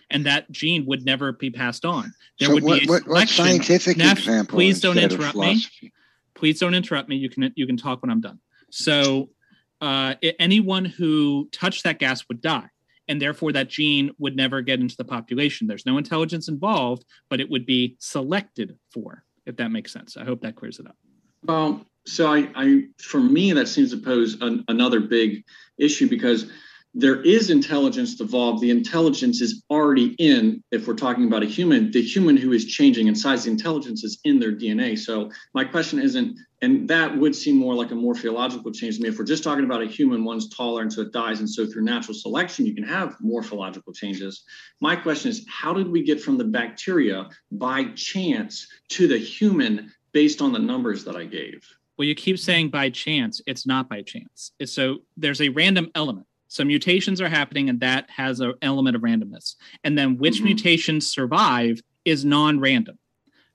and 0.10 0.26
that 0.26 0.50
gene 0.52 0.86
would 0.86 1.06
never 1.06 1.32
be 1.32 1.50
passed 1.50 1.86
on. 1.86 2.14
There 2.40 2.48
so 2.48 2.54
would 2.56 2.64
what, 2.64 2.80
be 2.82 2.86
a 2.86 2.90
what, 2.90 3.08
what 3.08 3.30
scientific 3.30 3.98
Neff, 3.98 4.20
example? 4.20 4.56
Please 4.56 4.80
don't 4.80 4.98
interrupt 4.98 5.36
me. 5.36 5.62
Please 6.34 6.60
don't 6.60 6.74
interrupt 6.74 7.10
me. 7.10 7.16
You 7.16 7.30
can 7.30 7.52
you 7.56 7.66
can 7.66 7.78
talk 7.78 8.02
when 8.02 8.12
I'm 8.12 8.22
done. 8.22 8.40
So 8.70 9.30
uh, 9.82 10.16
anyone 10.40 10.86
who 10.86 11.50
touched 11.52 11.84
that 11.84 12.00
gas 12.00 12.28
would 12.28 12.42
die, 12.42 12.70
and 13.08 13.22
therefore 13.22 13.52
that 13.54 13.70
gene 13.70 14.12
would 14.18 14.36
never 14.36 14.62
get 14.62 14.80
into 14.80 14.96
the 14.98 15.06
population. 15.06 15.68
There's 15.68 15.86
no 15.86 15.98
intelligence 15.98 16.48
involved, 16.48 17.06
but 17.30 17.40
it 17.40 17.50
would 17.50 17.66
be 17.66 17.96
selected 18.00 18.78
for. 18.92 19.24
If 19.46 19.56
that 19.58 19.72
makes 19.72 19.94
sense, 19.94 20.18
I 20.18 20.26
hope 20.26 20.42
that 20.42 20.56
clears 20.56 20.80
it 20.80 20.88
up. 20.88 20.98
Well, 21.44 21.86
so 22.06 22.34
I, 22.34 22.50
I 22.56 22.84
for 23.02 23.20
me 23.20 23.54
that 23.54 23.68
seems 23.68 23.92
to 23.92 23.98
pose 23.98 24.38
an, 24.42 24.64
another 24.68 25.00
big 25.00 25.44
issue 25.78 26.10
because 26.10 26.50
there 26.94 27.22
is 27.22 27.50
intelligence 27.50 28.20
evolved. 28.20 28.62
The 28.62 28.72
intelligence 28.72 29.40
is 29.42 29.64
already 29.70 30.16
in, 30.18 30.64
if 30.72 30.88
we're 30.88 30.96
talking 30.96 31.28
about 31.28 31.44
a 31.44 31.46
human, 31.46 31.92
the 31.92 32.02
human 32.02 32.36
who 32.38 32.54
is 32.54 32.66
changing 32.66 33.08
in 33.08 33.16
size, 33.16 33.44
the 33.44 33.52
intelligence 33.52 34.04
is 34.04 34.20
in 34.24 34.40
their 34.40 34.52
DNA. 34.52 34.98
So 34.98 35.30
my 35.54 35.64
question 35.64 36.00
isn't, 36.00 36.38
and 36.64 36.88
that 36.88 37.16
would 37.16 37.36
seem 37.36 37.56
more 37.56 37.76
like 37.76 37.92
a 37.92 37.96
morphological 37.96 38.72
change 38.72 38.98
to 38.98 39.04
me. 39.04 39.10
If 39.10 39.20
we're 39.20 39.26
just 39.26 39.44
talking 39.44 39.64
about 39.64 39.84
a 39.84 39.86
human, 39.86 40.24
one's 40.24 40.50
taller 40.50 40.82
and 40.82 40.92
so 40.92 41.02
it 41.02 41.12
dies. 41.12 41.40
And 41.40 41.50
so 41.50 41.68
through 41.68 41.84
natural 41.84 42.16
selection, 42.16 42.66
you 42.66 42.74
can 42.74 42.84
have 42.84 43.16
morphological 43.22 43.94
changes. 43.94 44.44
My 44.82 44.96
question 44.96 45.30
is, 45.30 45.46
how 45.48 45.74
did 45.74 45.90
we 45.90 46.04
get 46.04 46.20
from 46.20 46.38
the 46.38 46.46
bacteria 46.46 47.30
by 47.52 47.86
chance 47.96 48.68
to 48.90 49.08
the 49.08 49.20
human 49.20 49.94
based 50.14 50.42
on 50.42 50.52
the 50.52 50.60
numbers 50.60 51.04
that 51.04 51.16
I 51.16 51.26
gave? 51.26 51.64
Well, 51.98 52.08
you 52.08 52.16
keep 52.16 52.40
saying 52.40 52.70
by 52.70 52.90
chance. 52.90 53.40
It's 53.46 53.68
not 53.68 53.88
by 53.88 54.02
chance. 54.02 54.52
It's 54.60 54.72
so 54.72 55.00
there's 55.16 55.42
a 55.42 55.50
random 55.50 55.92
element 55.94 56.26
so 56.48 56.64
mutations 56.64 57.22
are 57.22 57.30
happening, 57.30 57.70
and 57.70 57.80
that 57.82 58.10
has 58.10 58.40
an 58.40 58.54
element 58.62 58.96
of 58.96 59.02
randomness. 59.02 59.56
And 59.84 59.98
then 59.98 60.18
which 60.18 60.36
mm-hmm. 60.36 60.46
mutations 60.46 61.12
survive 61.12 61.82
is 62.06 62.24
non 62.26 62.60
random. 62.60 62.98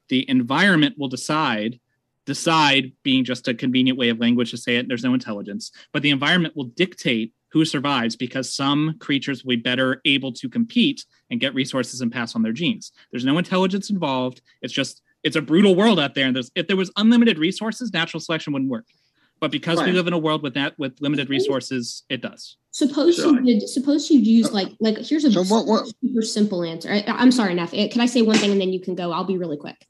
The 0.09 0.29
environment 0.29 0.97
will 0.99 1.09
decide 1.09 1.81
decide 2.25 2.93
being 3.03 3.25
just 3.25 3.49
a 3.49 3.55
convenient 3.55 3.99
way 3.99 4.09
of 4.09 4.21
language 4.21 4.51
to 4.51 4.57
say 4.57 4.77
it 4.77 4.87
there's 4.87 5.05
no 5.05 5.15
intelligence 5.15 5.73
but 5.93 6.03
the 6.03 6.11
environment 6.11 6.57
will 6.57 6.65
dictate 6.65 7.33
who 7.49 7.65
survives 7.65 8.17
because 8.17 8.55
some 8.55 8.97
creatures 9.01 9.45
will 9.45 9.51
be 9.51 9.57
better 9.57 10.01
able 10.05 10.33
to 10.33 10.49
compete 10.49 11.05
and 11.31 11.41
get 11.41 11.55
resources 11.55 12.01
and 12.01 12.13
pass 12.13 12.37
on 12.37 12.43
their 12.43 12.53
genes 12.53 12.93
there's 13.11 13.25
no 13.25 13.39
intelligence 13.39 13.91
involved 13.91 14.41
it's 14.61 14.73
just 14.73 15.03
it's 15.25 15.37
a 15.37 15.43
brutal 15.43 15.75
world 15.75 15.99
out 15.99 16.15
there 16.15 16.27
and 16.27 16.37
there's 16.37 16.51
if 16.55 16.69
there 16.69 16.77
was 16.77 16.93
unlimited 16.97 17.39
resources 17.39 17.93
natural 17.93 18.21
selection 18.21 18.53
wouldn't 18.53 18.71
work 18.71 18.87
but 19.43 19.51
because 19.51 19.79
right. 19.79 19.89
we 19.89 19.93
live 19.93 20.07
in 20.07 20.13
a 20.13 20.19
world 20.19 20.43
with 20.43 20.55
that 20.55 20.79
with 20.79 20.95
limited 21.01 21.29
resources 21.29 22.05
it 22.09 22.23
does 22.23 22.57
suppose 22.71 23.19
you 23.19 23.43
did 23.43 23.69
suppose 23.69 24.09
you 24.09 24.21
use 24.21 24.53
like 24.53 24.69
like 24.81 24.97
here's 24.99 25.25
a 25.25 25.33
so 25.33 25.43
what, 25.45 25.67
what? 25.67 25.93
super 26.01 26.23
simple 26.23 26.63
answer 26.63 26.89
I, 26.91 27.05
am 27.07 27.33
sorry 27.33 27.53
Neff. 27.55 27.73
can 27.73 28.01
i 28.01 28.07
say 28.07 28.23
one 28.23 28.37
thing 28.37 28.53
and 28.53 28.61
then 28.61 28.73
you 28.73 28.81
can 28.81 28.95
go 28.95 29.13
i'll 29.13 29.25
be 29.25 29.37
really 29.37 29.59
quick 29.59 29.87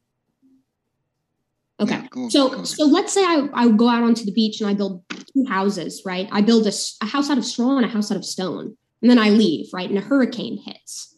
Okay. 1.80 1.94
Yeah, 1.94 2.06
cool, 2.08 2.30
so 2.30 2.50
cool. 2.50 2.64
so 2.64 2.84
let's 2.84 3.12
say 3.12 3.24
I, 3.24 3.48
I 3.52 3.68
go 3.68 3.88
out 3.88 4.04
onto 4.04 4.24
the 4.24 4.30
beach 4.30 4.60
and 4.60 4.70
I 4.70 4.74
build 4.74 5.02
two 5.10 5.44
houses, 5.48 6.02
right? 6.06 6.28
I 6.30 6.40
build 6.40 6.66
a, 6.66 6.72
a 7.02 7.06
house 7.06 7.28
out 7.28 7.38
of 7.38 7.44
straw 7.44 7.76
and 7.76 7.84
a 7.84 7.88
house 7.88 8.12
out 8.12 8.16
of 8.16 8.24
stone. 8.24 8.76
And 9.00 9.10
then 9.10 9.18
I 9.18 9.30
leave, 9.30 9.66
right? 9.72 9.88
And 9.88 9.98
a 9.98 10.02
hurricane 10.02 10.58
hits. 10.64 11.16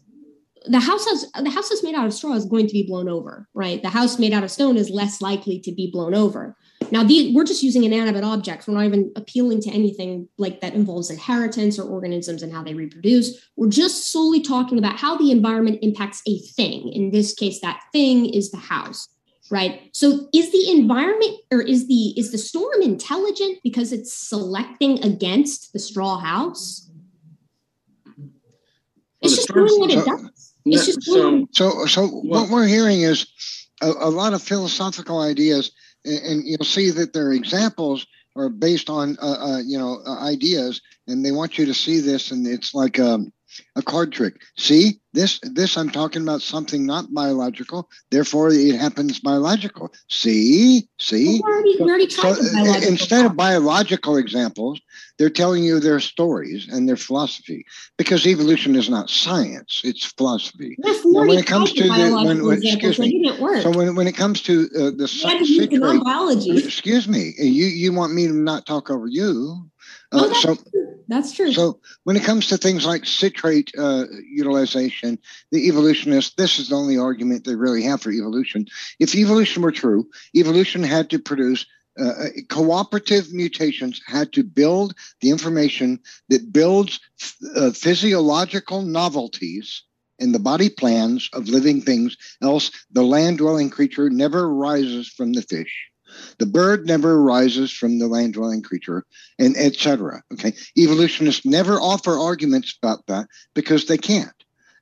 The 0.67 0.81
house 0.81 1.05
has 1.05 1.31
the 1.33 1.51
house 1.51 1.69
that's 1.69 1.83
made 1.83 1.95
out 1.95 2.07
of 2.07 2.15
straw 2.15 2.33
is 2.33 2.47
going 2.47 2.67
to 2.67 2.73
be 2.73 2.87
blown 2.87 3.11
over, 3.11 3.47
right? 3.53 3.83
The 3.83 3.91
house 3.91 4.19
made 4.19 4.33
out 4.33 4.45
of 4.45 4.51
stone 4.51 4.79
is 4.79 4.89
less 4.89 5.21
likely 5.21 5.61
to 5.61 5.73
be 5.73 5.91
blown 5.91 6.15
over. 6.15 6.57
Now, 6.95 7.03
the, 7.03 7.35
we're 7.35 7.43
just 7.43 7.65
using 7.65 7.83
inanimate 7.83 8.23
objects. 8.23 8.69
We're 8.69 8.75
not 8.75 8.85
even 8.85 9.11
appealing 9.17 9.61
to 9.63 9.71
anything 9.71 10.29
like 10.39 10.61
that 10.61 10.75
involves 10.75 11.11
inheritance 11.11 11.77
or 11.77 11.91
organisms 11.91 12.41
and 12.41 12.53
how 12.53 12.63
they 12.63 12.73
reproduce. 12.73 13.49
We're 13.57 13.69
just 13.69 14.13
solely 14.13 14.41
talking 14.41 14.79
about 14.79 14.97
how 14.97 15.17
the 15.17 15.33
environment 15.33 15.81
impacts 15.83 16.23
a 16.29 16.39
thing. 16.39 16.93
In 16.93 17.11
this 17.11 17.35
case, 17.35 17.61
that 17.63 17.81
thing 17.93 18.33
is 18.33 18.53
the 18.53 18.59
house 18.59 19.09
right 19.51 19.91
so 19.93 20.27
is 20.33 20.51
the 20.53 20.71
environment 20.71 21.37
or 21.53 21.61
is 21.61 21.87
the 21.87 22.19
is 22.19 22.33
the 22.33 22.39
storm 22.39 22.81
intelligent 22.81 23.59
because 23.63 23.93
it's 23.93 24.11
selecting 24.11 25.05
against 25.05 25.71
the 25.75 25.79
straw 25.79 26.17
house 26.17 26.91
it's 29.21 29.37
just 29.37 29.53
doing 29.53 29.81
what 29.81 29.91
it 29.91 30.03
does 30.03 30.55
it's 30.65 30.87
just 30.87 31.03
so, 31.03 31.47
so 31.53 31.85
so 31.85 32.07
what 32.07 32.49
we're 32.49 32.67
hearing 32.67 33.03
is 33.03 33.27
a, 33.83 33.89
a 33.89 34.09
lot 34.09 34.33
of 34.33 34.43
philosophical 34.43 35.21
ideas 35.21 35.73
and, 36.05 36.45
you'll 36.45 36.65
see 36.65 36.91
that 36.91 37.13
their 37.13 37.33
examples 37.33 38.07
are 38.37 38.49
based 38.49 38.91
on 38.91 39.17
uh, 39.23 39.55
uh, 39.55 39.59
you 39.65 39.79
know 39.79 40.01
uh, 40.07 40.21
ideas 40.21 40.81
and 41.07 41.25
they 41.25 41.33
want 41.33 41.59
you 41.59 41.67
to 41.67 41.75
see 41.75 42.01
this 42.01 42.31
and 42.31 42.47
it's 42.47 42.75
like 42.75 42.99
um, 42.99 43.33
a 43.77 43.83
card 43.83 44.13
trick. 44.13 44.41
See, 44.57 45.01
this 45.13 45.39
this 45.43 45.77
I'm 45.77 45.91
talking 45.91 46.23
about 46.23 46.43
something 46.43 46.85
not 46.87 47.13
biological, 47.13 47.89
therefore 48.11 48.51
it 48.51 48.75
happens 48.75 49.21
biological. 49.21 49.93
See, 50.09 50.89
see. 50.99 51.41
Well, 51.43 51.63
we 51.63 51.79
already, 51.81 52.09
so, 52.09 52.31
uh, 52.31 52.81
instead 52.87 53.25
of 53.27 53.37
biological 53.37 54.17
examples, 54.17 54.81
they're 55.19 55.31
telling 55.31 55.63
you 55.63 55.81
their 55.81 56.01
stories 56.01 56.69
and 56.69 56.89
their 56.89 56.97
philosophy 56.97 57.65
because 57.97 58.27
evolution 58.27 58.75
is 58.75 58.89
not 58.89 59.11
science; 59.11 59.81
it's 59.85 60.05
philosophy. 60.05 60.77
Yes, 60.83 61.05
when 61.05 61.39
it 61.39 61.47
comes 61.47 61.73
to 61.73 61.85
the 61.85 62.23
when, 62.25 62.45
when 62.45 62.63
excuse 62.63 62.99
me, 62.99 63.35
so 63.63 63.71
when, 63.71 63.95
when 63.95 64.07
it 64.07 64.17
comes 64.17 64.43
to 64.43 64.69
uh, 64.79 64.91
the 64.97 65.07
citrate, 65.09 65.81
biology, 65.81 66.57
excuse 66.57 67.09
me, 67.09 67.35
you 67.39 67.67
you 67.67 67.93
want 67.93 68.13
me 68.15 68.27
to 68.27 68.33
not 68.33 68.67
talk 68.67 68.91
over 68.91 69.07
you? 69.07 69.71
Uh, 70.15 70.27
that's 70.29 70.43
so, 70.43 70.55
true. 70.55 70.95
That's 71.09 71.33
true. 71.33 71.53
So 71.53 71.81
when 72.05 72.17
it 72.17 72.25
comes 72.25 72.49
to 72.49 72.57
things 72.57 72.87
like 72.87 73.05
citrate 73.05 73.73
uh, 73.77 74.05
utilization, 74.31 75.19
the 75.51 75.69
evolutionists, 75.69 76.35
this 76.35 76.59
is 76.59 76.69
the 76.69 76.77
only 76.77 76.97
argument 76.97 77.45
they 77.45 77.57
really 77.57 77.83
have 77.83 78.03
for 78.03 78.11
evolution. 78.11 78.67
If 78.99 79.15
evolution 79.15 79.63
were 79.63 79.73
true, 79.73 80.09
evolution 80.35 80.83
had 80.83 81.11
to 81.11 81.19
produce 81.19 81.67
uh, 81.97 82.05
uh 82.05 82.29
cooperative 82.49 83.33
mutations 83.33 84.01
had 84.05 84.33
to 84.33 84.43
build 84.43 84.95
the 85.21 85.31
information 85.31 86.01
that 86.29 86.53
builds 86.53 86.99
uh, 87.55 87.71
physiological 87.71 88.83
novelties 88.83 89.85
in 90.19 90.33
the 90.33 90.41
body 90.41 90.69
plans 90.69 91.31
of 91.33 91.49
living 91.49 91.81
things 91.81 92.17
else 92.43 92.73
the 92.91 93.05
land 93.05 93.39
dwelling 93.39 93.71
creature 93.71 94.11
never 94.11 94.53
rises 94.53 95.07
from 95.09 95.33
the 95.35 95.43
fish 95.43 95.93
the 96.39 96.47
bird 96.47 96.87
never 96.87 97.15
arises 97.15 97.73
from 97.73 97.99
the 97.99 98.09
land 98.09 98.35
dwelling 98.35 98.63
creature, 98.63 99.05
and 99.39 99.57
etc. 99.57 100.23
Okay, 100.33 100.53
evolutionists 100.77 101.45
never 101.45 101.81
offer 101.81 102.19
arguments 102.19 102.77
about 102.83 103.07
that 103.07 103.27
because 103.55 103.87
they 103.87 103.99
can't. 103.99 104.31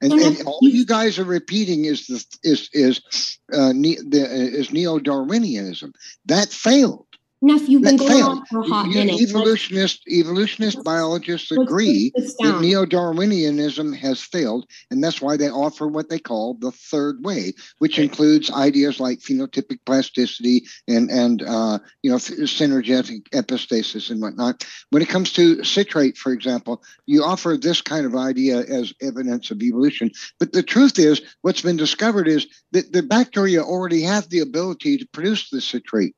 And, 0.02 0.12
and 0.14 0.42
all 0.46 0.58
you 0.62 0.84
guys 0.84 1.18
are 1.20 1.24
repeating 1.24 1.84
is 1.84 2.06
the 2.06 2.24
is 2.42 2.68
is 2.72 3.38
uh, 3.52 3.72
ne- 3.72 4.00
the, 4.08 4.24
is 4.24 4.72
neo 4.72 4.98
Darwinianism 4.98 5.92
that 6.26 6.48
failed. 6.48 7.06
Neff, 7.44 7.68
you've 7.68 7.82
been 7.82 7.96
going 7.96 8.22
on 8.22 8.46
for 8.46 8.60
a 8.60 8.68
hot 8.68 8.86
minute. 8.86 9.20
Evolutionist, 9.20 10.06
evolutionist 10.06 10.84
biologists 10.84 11.50
agree 11.50 12.12
that 12.14 12.58
neo-Darwinianism 12.60 13.96
has 13.96 14.22
failed, 14.22 14.64
and 14.92 15.02
that's 15.02 15.20
why 15.20 15.36
they 15.36 15.50
offer 15.50 15.88
what 15.88 16.08
they 16.08 16.20
call 16.20 16.54
the 16.54 16.70
third 16.70 17.24
way, 17.24 17.52
which 17.78 17.98
includes 17.98 18.48
ideas 18.52 19.00
like 19.00 19.18
phenotypic 19.18 19.80
plasticity 19.84 20.62
and 20.86 21.10
and 21.10 21.42
uh, 21.42 21.80
you 22.04 22.12
know 22.12 22.16
synergetic 22.16 23.28
epistasis 23.30 24.08
and 24.08 24.22
whatnot. 24.22 24.64
When 24.90 25.02
it 25.02 25.08
comes 25.08 25.32
to 25.32 25.64
citrate, 25.64 26.16
for 26.16 26.32
example, 26.32 26.80
you 27.06 27.24
offer 27.24 27.58
this 27.60 27.80
kind 27.80 28.06
of 28.06 28.14
idea 28.14 28.58
as 28.60 28.92
evidence 29.02 29.50
of 29.50 29.62
evolution, 29.62 30.12
but 30.38 30.52
the 30.52 30.62
truth 30.62 30.96
is, 30.96 31.20
what's 31.40 31.62
been 31.62 31.76
discovered 31.76 32.28
is 32.28 32.46
that 32.70 32.92
the 32.92 33.02
bacteria 33.02 33.62
already 33.62 34.02
have 34.02 34.28
the 34.28 34.38
ability 34.38 34.96
to 34.98 35.08
produce 35.08 35.50
the 35.50 35.60
citrate 35.60 36.14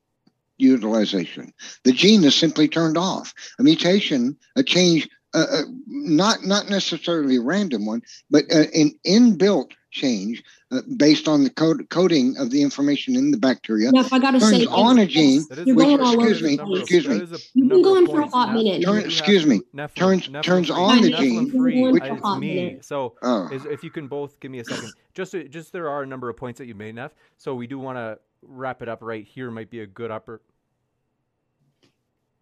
utilization. 0.58 1.52
The 1.84 1.92
gene 1.92 2.24
is 2.24 2.34
simply 2.34 2.68
turned 2.68 2.96
off. 2.96 3.34
A 3.58 3.62
mutation, 3.62 4.36
a 4.56 4.62
change, 4.62 5.08
uh, 5.34 5.46
uh, 5.50 5.62
not 5.86 6.44
not 6.44 6.68
necessarily 6.68 7.36
a 7.36 7.40
random 7.40 7.86
one, 7.86 8.02
but 8.30 8.44
uh, 8.52 8.64
an 8.74 8.92
inbuilt 9.06 9.72
change 9.90 10.42
uh, 10.70 10.80
based 10.96 11.28
on 11.28 11.44
the 11.44 11.50
code, 11.50 11.88
coding 11.88 12.36
of 12.36 12.50
the 12.50 12.62
information 12.62 13.16
in 13.16 13.30
the 13.30 13.38
bacteria. 13.38 13.90
Now, 13.92 14.00
if 14.00 14.12
I 14.12 14.18
got 14.18 14.32
to 14.32 14.40
say, 14.40 14.66
on 14.66 14.98
a 14.98 15.06
gene, 15.06 15.44
you're 15.64 15.74
which, 15.76 15.86
going 15.86 16.00
all 16.00 16.14
excuse 16.14 16.42
me, 16.42 16.58
over 16.58 16.78
excuse 16.80 17.08
me, 17.08 17.38
you've 17.54 17.68
been 17.68 17.82
going 17.82 18.06
for 18.06 18.20
a 18.20 18.28
hot 18.28 18.52
minute. 18.52 18.82
Turn, 18.82 19.04
excuse 19.04 19.46
me, 19.46 19.60
turns 19.94 20.28
turns 20.42 20.70
on 20.70 21.00
the 21.00 21.10
gene. 21.10 21.50
Which, 21.52 22.02
it's 22.04 22.36
me. 22.36 22.78
So, 22.80 23.14
oh. 23.22 23.48
is, 23.50 23.64
if 23.64 23.82
you 23.82 23.90
can 23.90 24.08
both 24.08 24.38
give 24.40 24.50
me 24.50 24.58
a 24.58 24.64
second, 24.64 24.92
just 25.14 25.34
just 25.50 25.72
there 25.72 25.88
are 25.88 26.02
a 26.02 26.06
number 26.06 26.28
of 26.28 26.36
points 26.36 26.58
that 26.58 26.66
you 26.66 26.74
made, 26.74 26.96
Neff. 26.96 27.12
So 27.38 27.54
we 27.54 27.66
do 27.66 27.78
want 27.78 27.98
to 27.98 28.18
wrap 28.46 28.82
it 28.82 28.88
up 28.88 28.98
right 29.02 29.24
here. 29.24 29.50
Might 29.50 29.70
be 29.70 29.80
a 29.80 29.86
good 29.86 30.10
upper 30.10 30.40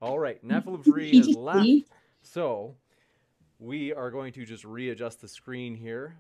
all 0.03 0.18
right, 0.18 0.44
Nephilim 0.44 0.84
Free 0.84 1.16
has 1.16 1.28
left. 1.28 1.68
So 2.22 2.74
we 3.61 3.94
are 3.94 4.11
going 4.11 4.32
to 4.32 4.44
just 4.44 4.64
readjust 4.64 5.20
the 5.20 5.28
screen 5.28 5.76
here. 5.76 6.16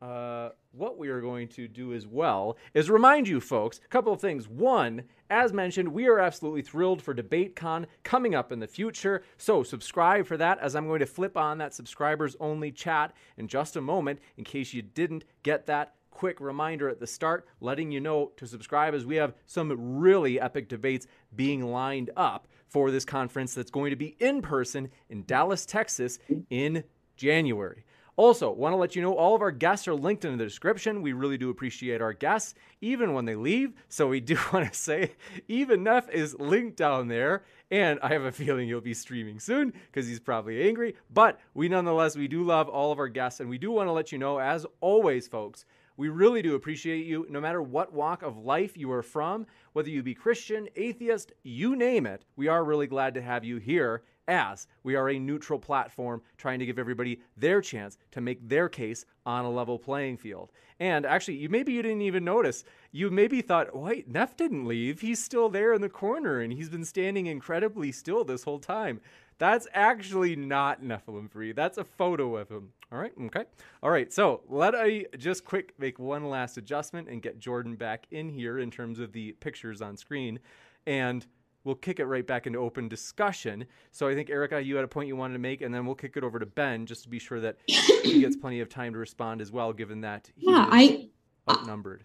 Uh, 0.00 0.50
what 0.70 0.98
we 0.98 1.08
are 1.08 1.20
going 1.20 1.48
to 1.48 1.66
do 1.66 1.94
as 1.94 2.06
well 2.06 2.56
is 2.74 2.90
remind 2.90 3.26
you 3.26 3.40
folks 3.40 3.80
a 3.84 3.88
couple 3.88 4.12
of 4.12 4.20
things. 4.20 4.48
One, 4.48 5.02
as 5.30 5.52
mentioned, 5.52 5.88
we 5.88 6.06
are 6.06 6.20
absolutely 6.20 6.62
thrilled 6.62 7.02
for 7.02 7.12
DebateCon 7.12 7.86
coming 8.04 8.36
up 8.36 8.52
in 8.52 8.60
the 8.60 8.68
future. 8.68 9.24
So 9.36 9.64
subscribe 9.64 10.26
for 10.26 10.36
that 10.36 10.60
as 10.60 10.76
I'm 10.76 10.86
going 10.86 11.00
to 11.00 11.06
flip 11.06 11.36
on 11.36 11.58
that 11.58 11.74
subscribers 11.74 12.36
only 12.38 12.70
chat 12.70 13.14
in 13.36 13.48
just 13.48 13.74
a 13.74 13.80
moment 13.80 14.20
in 14.36 14.44
case 14.44 14.72
you 14.72 14.82
didn't 14.82 15.24
get 15.42 15.66
that 15.66 15.94
quick 16.14 16.40
reminder 16.40 16.88
at 16.88 17.00
the 17.00 17.06
start, 17.06 17.46
letting 17.60 17.90
you 17.92 18.00
know 18.00 18.32
to 18.38 18.46
subscribe 18.46 18.94
as 18.94 19.04
we 19.04 19.16
have 19.16 19.34
some 19.44 19.98
really 19.98 20.40
epic 20.40 20.68
debates 20.68 21.06
being 21.36 21.70
lined 21.70 22.10
up 22.16 22.48
for 22.68 22.90
this 22.90 23.04
conference 23.04 23.52
that's 23.52 23.70
going 23.70 23.90
to 23.90 23.96
be 23.96 24.16
in 24.20 24.40
person 24.40 24.88
in 25.10 25.24
Dallas, 25.24 25.66
Texas 25.66 26.18
in 26.48 26.84
January. 27.16 27.84
Also, 28.16 28.50
want 28.52 28.72
to 28.72 28.76
let 28.76 28.94
you 28.94 29.02
know 29.02 29.14
all 29.14 29.34
of 29.34 29.42
our 29.42 29.50
guests 29.50 29.88
are 29.88 29.94
linked 29.94 30.24
in 30.24 30.38
the 30.38 30.44
description. 30.44 31.02
We 31.02 31.12
really 31.12 31.36
do 31.36 31.50
appreciate 31.50 32.00
our 32.00 32.12
guests, 32.12 32.54
even 32.80 33.12
when 33.12 33.24
they 33.24 33.34
leave. 33.34 33.72
So 33.88 34.06
we 34.06 34.20
do 34.20 34.38
want 34.52 34.72
to 34.72 34.78
say, 34.78 35.12
even 35.48 35.82
Neff 35.82 36.08
is 36.10 36.38
linked 36.38 36.76
down 36.76 37.08
there. 37.08 37.44
And 37.72 37.98
I 38.02 38.08
have 38.08 38.22
a 38.22 38.30
feeling 38.30 38.68
he'll 38.68 38.80
be 38.80 38.94
streaming 38.94 39.40
soon 39.40 39.72
because 39.86 40.06
he's 40.06 40.20
probably 40.20 40.62
angry. 40.62 40.94
But 41.12 41.40
we 41.54 41.68
nonetheless, 41.68 42.16
we 42.16 42.28
do 42.28 42.44
love 42.44 42.68
all 42.68 42.92
of 42.92 43.00
our 43.00 43.08
guests. 43.08 43.40
And 43.40 43.50
we 43.50 43.58
do 43.58 43.72
want 43.72 43.88
to 43.88 43.92
let 43.92 44.12
you 44.12 44.18
know, 44.18 44.38
as 44.38 44.64
always, 44.80 45.26
folks, 45.26 45.64
we 45.96 46.08
really 46.08 46.42
do 46.42 46.54
appreciate 46.54 47.06
you, 47.06 47.26
no 47.30 47.40
matter 47.40 47.62
what 47.62 47.92
walk 47.92 48.22
of 48.22 48.36
life 48.36 48.76
you 48.76 48.90
are 48.90 49.02
from, 49.02 49.46
whether 49.72 49.90
you 49.90 50.02
be 50.02 50.14
Christian, 50.14 50.68
atheist, 50.76 51.32
you 51.42 51.76
name 51.76 52.06
it. 52.06 52.24
We 52.36 52.48
are 52.48 52.64
really 52.64 52.86
glad 52.86 53.14
to 53.14 53.22
have 53.22 53.44
you 53.44 53.58
here 53.58 54.02
as 54.26 54.66
we 54.82 54.96
are 54.96 55.10
a 55.10 55.18
neutral 55.18 55.58
platform 55.58 56.22
trying 56.36 56.58
to 56.58 56.66
give 56.66 56.78
everybody 56.78 57.20
their 57.36 57.60
chance 57.60 57.98
to 58.10 58.20
make 58.20 58.48
their 58.48 58.68
case 58.68 59.04
on 59.26 59.44
a 59.44 59.50
level 59.50 59.78
playing 59.78 60.16
field. 60.16 60.50
And 60.80 61.06
actually, 61.06 61.36
you 61.36 61.48
maybe 61.48 61.72
you 61.72 61.82
didn't 61.82 62.02
even 62.02 62.24
notice. 62.24 62.64
You 62.90 63.10
maybe 63.10 63.42
thought, 63.42 63.76
wait, 63.76 64.08
Neff 64.08 64.36
didn't 64.36 64.66
leave. 64.66 65.00
He's 65.00 65.22
still 65.22 65.48
there 65.48 65.72
in 65.72 65.80
the 65.80 65.88
corner 65.88 66.40
and 66.40 66.52
he's 66.52 66.68
been 66.68 66.84
standing 66.84 67.26
incredibly 67.26 67.92
still 67.92 68.24
this 68.24 68.44
whole 68.44 68.58
time. 68.58 69.00
That's 69.44 69.66
actually 69.74 70.36
not 70.36 70.82
Nephilim 70.82 71.30
free. 71.30 71.52
That's 71.52 71.76
a 71.76 71.84
photo 71.84 72.36
of 72.36 72.48
him. 72.48 72.70
All 72.90 72.98
right. 72.98 73.12
Okay. 73.26 73.44
All 73.82 73.90
right. 73.90 74.10
So 74.12 74.40
let 74.48 74.74
I 74.74 75.04
just 75.18 75.44
quick 75.44 75.74
make 75.78 75.98
one 75.98 76.30
last 76.30 76.56
adjustment 76.56 77.08
and 77.08 77.20
get 77.20 77.38
Jordan 77.38 77.74
back 77.74 78.06
in 78.10 78.30
here 78.30 78.58
in 78.58 78.70
terms 78.70 78.98
of 78.98 79.12
the 79.12 79.32
pictures 79.32 79.82
on 79.82 79.96
screen. 79.98 80.38
and 80.86 81.26
we'll 81.64 81.74
kick 81.74 81.98
it 81.98 82.04
right 82.04 82.26
back 82.26 82.46
into 82.46 82.58
open 82.58 82.88
discussion. 82.88 83.64
So 83.90 84.06
I 84.06 84.14
think 84.14 84.28
Erica, 84.30 84.62
you 84.62 84.76
had 84.76 84.84
a 84.84 84.88
point 84.88 85.08
you 85.08 85.16
wanted 85.16 85.32
to 85.34 85.38
make, 85.40 85.62
and 85.62 85.74
then 85.74 85.86
we'll 85.86 85.94
kick 85.94 86.16
it 86.16 86.22
over 86.24 86.38
to 86.38 86.44
Ben 86.46 86.84
just 86.86 87.02
to 87.04 87.08
be 87.08 87.18
sure 87.18 87.40
that 87.40 87.56
he 87.66 88.20
gets 88.24 88.36
plenty 88.36 88.60
of 88.60 88.68
time 88.68 88.92
to 88.92 88.98
respond 88.98 89.40
as 89.40 89.50
well, 89.50 89.72
given 89.72 90.02
that 90.02 90.30
Yeah, 90.36 90.66
I 90.70 91.08
uh, 91.48 91.52
outnumbered. 91.52 92.04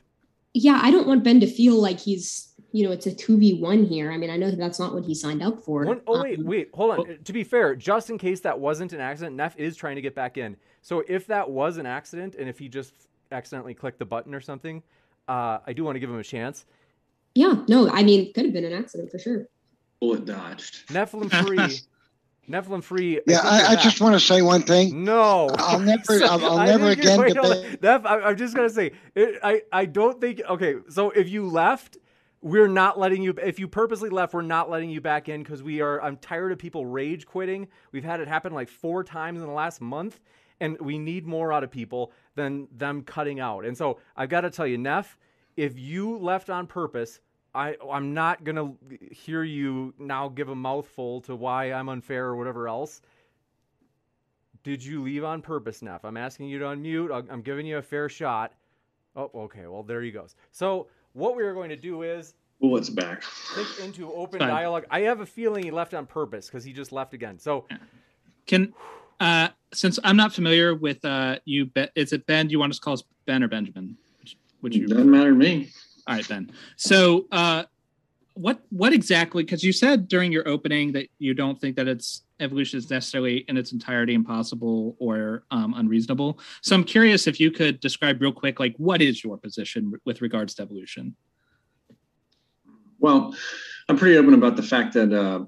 yeah, 0.53 0.79
I 0.81 0.91
don't 0.91 1.07
want 1.07 1.25
Ben 1.25 1.39
to 1.41 1.47
feel 1.47 1.75
like 1.75 1.99
he's 1.99 2.53
you 2.71 2.85
know 2.85 2.91
it's 2.91 3.05
a 3.07 3.13
two 3.13 3.37
v 3.37 3.55
one 3.55 3.83
here. 3.85 4.11
I 4.11 4.17
mean, 4.17 4.29
I 4.29 4.37
know 4.37 4.49
that 4.49 4.57
that's 4.59 4.79
not 4.79 4.93
what 4.93 5.03
he 5.03 5.15
signed 5.15 5.41
up 5.41 5.61
for. 5.63 5.85
One, 5.85 6.01
oh 6.07 6.21
wait, 6.23 6.39
Um, 6.39 6.45
wait, 6.45 6.69
hold 6.73 6.99
on. 6.99 7.17
to 7.23 7.33
be 7.33 7.43
fair, 7.43 7.75
just 7.75 8.09
in 8.09 8.17
case 8.17 8.39
that 8.41 8.59
wasn't 8.59 8.93
an 8.93 8.99
accident, 9.01 9.35
Neff 9.35 9.57
is 9.57 9.75
trying 9.75 9.95
to 9.95 10.01
get 10.01 10.15
back 10.15 10.37
in. 10.37 10.55
So 10.81 11.03
if 11.07 11.27
that 11.27 11.49
was 11.49 11.77
an 11.77 11.85
accident, 11.85 12.35
and 12.35 12.47
if 12.49 12.59
he 12.59 12.69
just 12.69 12.93
accidentally 13.31 13.73
clicked 13.73 13.99
the 13.99 14.05
button 14.05 14.33
or 14.33 14.41
something, 14.41 14.81
uh, 15.27 15.59
I 15.65 15.73
do 15.73 15.83
want 15.83 15.95
to 15.95 15.99
give 15.99 16.09
him 16.09 16.19
a 16.19 16.23
chance. 16.23 16.65
Yeah, 17.35 17.63
no, 17.67 17.89
I 17.89 18.03
mean, 18.03 18.21
it 18.27 18.33
could 18.33 18.45
have 18.45 18.53
been 18.53 18.65
an 18.65 18.73
accident 18.73 19.11
for 19.11 19.19
sure. 19.19 19.47
Bullet 20.01 20.25
dodged. 20.25 20.87
Nephilim 20.89 21.29
free, 21.45 21.79
Nephilim 22.49 22.81
free. 22.83 23.19
Yeah, 23.27 23.41
I, 23.43 23.73
I 23.73 23.75
just 23.75 24.01
want 24.01 24.15
to 24.15 24.19
say 24.19 24.41
one 24.41 24.63
thing. 24.63 25.03
No, 25.03 25.49
I'll 25.57 25.79
never- 25.91 26.23
I'll- 26.23 26.43
I'll 26.45 26.57
I 26.57 26.65
never 26.65 26.95
think 26.95 27.03
you're- 27.03 27.13
again 27.13 27.19
wait, 27.19 27.37
hold 27.37 27.51
on. 27.57 27.61
debate- 27.63 27.83
Neff, 27.83 28.05
I, 28.05 28.19
I'm 28.21 28.37
just 28.37 28.55
gonna 28.55 28.69
say, 28.69 28.91
it, 29.15 29.39
I 29.43 29.61
I 29.71 29.85
don't 29.85 30.19
think. 30.19 30.41
Okay, 30.49 30.75
so 30.89 31.11
if 31.11 31.29
you 31.29 31.45
left, 31.47 31.97
we're 32.41 32.67
not 32.67 32.97
letting 32.97 33.21
you. 33.21 33.33
If 33.41 33.59
you 33.59 33.67
purposely 33.67 34.09
left, 34.09 34.33
we're 34.33 34.41
not 34.41 34.69
letting 34.69 34.89
you 34.89 35.01
back 35.01 35.29
in 35.29 35.43
because 35.43 35.61
we 35.61 35.81
are. 35.81 36.01
I'm 36.01 36.17
tired 36.17 36.51
of 36.51 36.57
people 36.57 36.85
rage 36.85 37.25
quitting. 37.25 37.67
We've 37.91 38.03
had 38.03 38.19
it 38.19 38.27
happen 38.27 38.53
like 38.53 38.69
four 38.69 39.03
times 39.03 39.41
in 39.41 39.47
the 39.47 39.53
last 39.53 39.81
month, 39.81 40.19
and 40.59 40.79
we 40.79 40.97
need 40.97 41.25
more 41.25 41.51
out 41.51 41.63
of 41.63 41.71
people 41.71 42.11
than 42.35 42.67
them 42.75 43.01
cutting 43.03 43.39
out. 43.39 43.65
And 43.65 43.77
so 43.77 43.99
I've 44.15 44.29
got 44.29 44.41
to 44.41 44.49
tell 44.49 44.67
you, 44.67 44.77
Neff, 44.77 45.17
if 45.57 45.77
you 45.77 46.17
left 46.17 46.49
on 46.49 46.67
purpose. 46.67 47.19
I, 47.55 47.77
I'm 47.91 48.13
not 48.13 48.43
gonna 48.43 48.73
hear 49.11 49.41
you 49.43 49.95
now 49.97 50.29
give 50.29 50.49
a 50.49 50.55
mouthful 50.55 51.21
to 51.21 51.35
why 51.35 51.71
I'm 51.71 51.89
unfair 51.89 52.27
or 52.27 52.35
whatever 52.35 52.67
else. 52.67 53.01
Did 54.63 54.83
you 54.83 55.01
leave 55.01 55.23
on 55.23 55.41
purpose, 55.41 55.81
Neff? 55.81 56.05
I'm 56.05 56.15
asking 56.15 56.49
you 56.49 56.59
to 56.59 56.65
unmute. 56.65 57.11
I'm- 57.11 57.41
giving 57.41 57.65
you 57.65 57.77
a 57.77 57.81
fair 57.81 58.07
shot. 58.07 58.53
Oh, 59.15 59.31
okay. 59.33 59.65
Well, 59.67 59.83
there 59.83 60.01
he 60.01 60.11
goes. 60.11 60.35
So, 60.51 60.87
what 61.19 61.35
we 61.35 61.43
are 61.43 61.53
going 61.53 61.69
to 61.69 61.75
do 61.75 62.01
is 62.03 62.33
Bullet's 62.61 62.89
back. 62.89 63.21
click 63.21 63.67
into 63.83 64.11
open 64.13 64.39
Fine. 64.39 64.49
dialogue. 64.49 64.85
I 64.89 65.01
have 65.01 65.19
a 65.21 65.25
feeling 65.25 65.63
he 65.63 65.71
left 65.71 65.93
on 65.93 66.05
purpose 66.05 66.47
because 66.47 66.63
he 66.63 66.73
just 66.73 66.91
left 66.91 67.13
again. 67.13 67.37
So, 67.39 67.65
Can 68.47 68.73
uh 69.19 69.49
since 69.73 69.99
I'm 70.03 70.15
not 70.17 70.33
familiar 70.33 70.73
with 70.73 71.03
uh 71.05 71.37
you 71.45 71.65
Ben 71.67 71.89
is 71.95 72.13
it 72.13 72.25
Ben? 72.25 72.47
Do 72.47 72.51
you 72.53 72.59
want 72.59 72.71
us 72.71 72.77
to 72.79 72.81
call 72.83 72.93
us 72.93 73.03
Ben 73.25 73.43
or 73.43 73.47
Benjamin? 73.47 73.97
Which 74.21 74.37
would 74.61 74.73
you 74.75 74.87
Doesn't 74.87 75.09
matter 75.11 75.29
to 75.29 75.35
me. 75.35 75.69
all 76.07 76.15
right 76.15 76.27
Ben. 76.27 76.51
So 76.77 77.25
uh 77.31 77.63
what 78.39 78.61
what 78.69 78.93
exactly 78.93 79.43
because 79.43 79.65
you 79.65 79.73
said 79.73 80.07
during 80.07 80.31
your 80.31 80.47
opening 80.47 80.93
that 80.93 81.09
you 81.19 81.33
don't 81.33 81.59
think 81.59 81.75
that 81.75 81.89
it's 81.89 82.23
evolution 82.39 82.77
is 82.77 82.89
necessarily 82.89 83.39
in 83.49 83.57
its 83.57 83.73
entirety 83.73 84.13
impossible 84.13 84.95
or 84.97 85.43
um, 85.51 85.73
unreasonable. 85.75 86.39
So 86.61 86.73
I'm 86.73 86.85
curious 86.85 87.27
if 87.27 87.37
you 87.37 87.51
could 87.51 87.81
describe 87.81 88.21
real 88.21 88.31
quick 88.31 88.57
like 88.57 88.75
what 88.77 89.01
is 89.01 89.21
your 89.25 89.37
position 89.37 89.91
with 90.05 90.21
regards 90.21 90.55
to 90.55 90.61
evolution? 90.61 91.17
Well, 92.99 93.35
I'm 93.89 93.97
pretty 93.97 94.17
open 94.17 94.33
about 94.33 94.55
the 94.55 94.63
fact 94.63 94.93
that, 94.93 95.11
uh, 95.13 95.43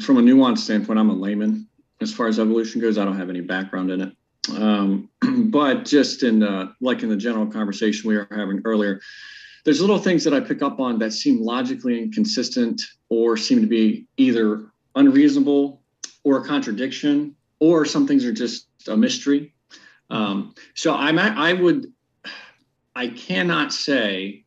from 0.00 0.18
a 0.18 0.20
nuanced 0.20 0.58
standpoint, 0.58 1.00
I'm 1.00 1.10
a 1.10 1.14
layman 1.14 1.66
as 2.00 2.12
far 2.12 2.28
as 2.28 2.38
evolution 2.38 2.80
goes. 2.80 2.98
I 2.98 3.04
don't 3.04 3.18
have 3.18 3.30
any 3.30 3.40
background 3.40 3.90
in 3.90 4.00
it. 4.00 4.16
Um, 4.56 5.08
but 5.50 5.84
just 5.84 6.22
in 6.22 6.44
uh, 6.44 6.72
like 6.80 7.02
in 7.02 7.08
the 7.08 7.16
general 7.16 7.48
conversation 7.48 8.08
we 8.08 8.16
were 8.16 8.28
having 8.30 8.62
earlier, 8.64 9.00
there's 9.64 9.80
little 9.80 9.98
things 9.98 10.24
that 10.24 10.34
I 10.34 10.40
pick 10.40 10.62
up 10.62 10.80
on 10.80 10.98
that 10.98 11.12
seem 11.12 11.40
logically 11.40 12.02
inconsistent 12.02 12.82
or 13.08 13.36
seem 13.36 13.60
to 13.60 13.66
be 13.66 14.06
either 14.16 14.72
unreasonable 14.94 15.82
or 16.24 16.38
a 16.38 16.44
contradiction, 16.44 17.34
or 17.58 17.84
some 17.84 18.06
things 18.06 18.24
are 18.24 18.32
just 18.32 18.66
a 18.88 18.96
mystery. 18.96 19.54
Um, 20.10 20.54
so 20.74 20.94
I'm 20.94 21.18
I 21.18 21.52
would 21.52 21.92
I 22.94 23.08
cannot 23.08 23.72
say 23.72 24.44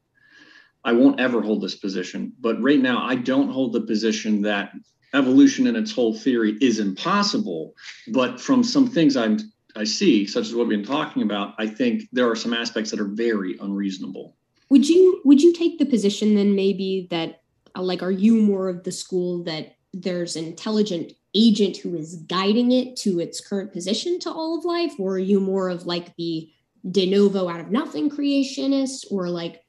I 0.84 0.91
won't 0.91 1.20
ever 1.20 1.41
hold 1.41 1.61
this 1.61 1.76
position, 1.76 2.34
but 2.39 2.61
right 2.61 2.80
now 2.80 3.03
I 3.03 3.16
don't 3.16 3.49
hold 3.49 3.74
the 3.74 3.82
position 3.82 4.41
that 4.43 4.72
evolution 5.13 5.66
in 5.68 5.76
its 5.76 5.91
whole 5.91 6.13
theory 6.13 6.57
is 6.61 6.80
impossible. 6.80 7.74
But 8.09 8.39
from 8.39 8.63
some 8.63 8.88
things 8.88 9.18
I'm 9.18 9.39
I 9.76 9.84
see, 9.84 10.26
such 10.26 10.45
as 10.45 10.55
what 10.55 10.68
we've 10.68 10.78
been 10.78 10.88
talking 10.88 11.24
about, 11.24 11.55
I 11.57 11.68
think 11.68 12.03
there 12.13 12.30
are 12.30 12.36
some 12.36 12.53
aspects 12.53 12.91
that 12.91 12.99
are 12.99 13.07
very 13.07 13.57
unreasonable. 13.59 14.38
Would 14.70 14.89
you 14.89 15.22
would 15.26 15.41
you 15.41 15.53
take 15.53 15.78
the 15.78 15.86
position 15.86 16.36
then 16.36 16.55
maybe 16.55 17.07
that 17.11 17.41
uh, 17.76 17.82
like 17.82 18.01
are 18.01 18.11
you 18.11 18.41
more 18.41 18.70
of 18.70 18.84
the 18.84 18.91
school 18.91 19.43
that 19.43 19.76
there's 19.93 20.36
an 20.36 20.45
intelligent 20.45 21.13
agent 21.34 21.78
who 21.78 21.95
is 21.95 22.16
guiding 22.28 22.72
it 22.72 22.95
to 22.95 23.20
its 23.20 23.41
current 23.41 23.74
position 23.74 24.20
to 24.20 24.32
all 24.32 24.57
of 24.57 24.66
life, 24.66 24.93
or 24.99 25.13
are 25.13 25.20
you 25.20 25.39
more 25.39 25.70
of 25.70 25.86
like 25.86 26.16
the 26.16 26.49
de 26.89 27.09
novo 27.09 27.49
out 27.49 27.59
of 27.59 27.72
nothing 27.72 28.09
creationist, 28.09 29.05
or 29.11 29.30
like 29.30 29.63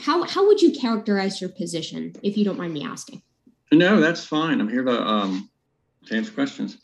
how 0.00 0.22
how 0.24 0.46
would 0.46 0.60
you 0.60 0.72
characterize 0.72 1.40
your 1.40 1.50
position 1.50 2.14
if 2.22 2.36
you 2.36 2.44
don't 2.44 2.58
mind 2.58 2.74
me 2.74 2.84
asking? 2.84 3.22
No, 3.72 4.00
that's 4.00 4.24
fine. 4.24 4.60
I'm 4.60 4.68
here 4.68 4.84
to 4.84 5.02
um, 5.02 5.50
to 6.06 6.16
answer 6.16 6.32
questions. 6.32 6.78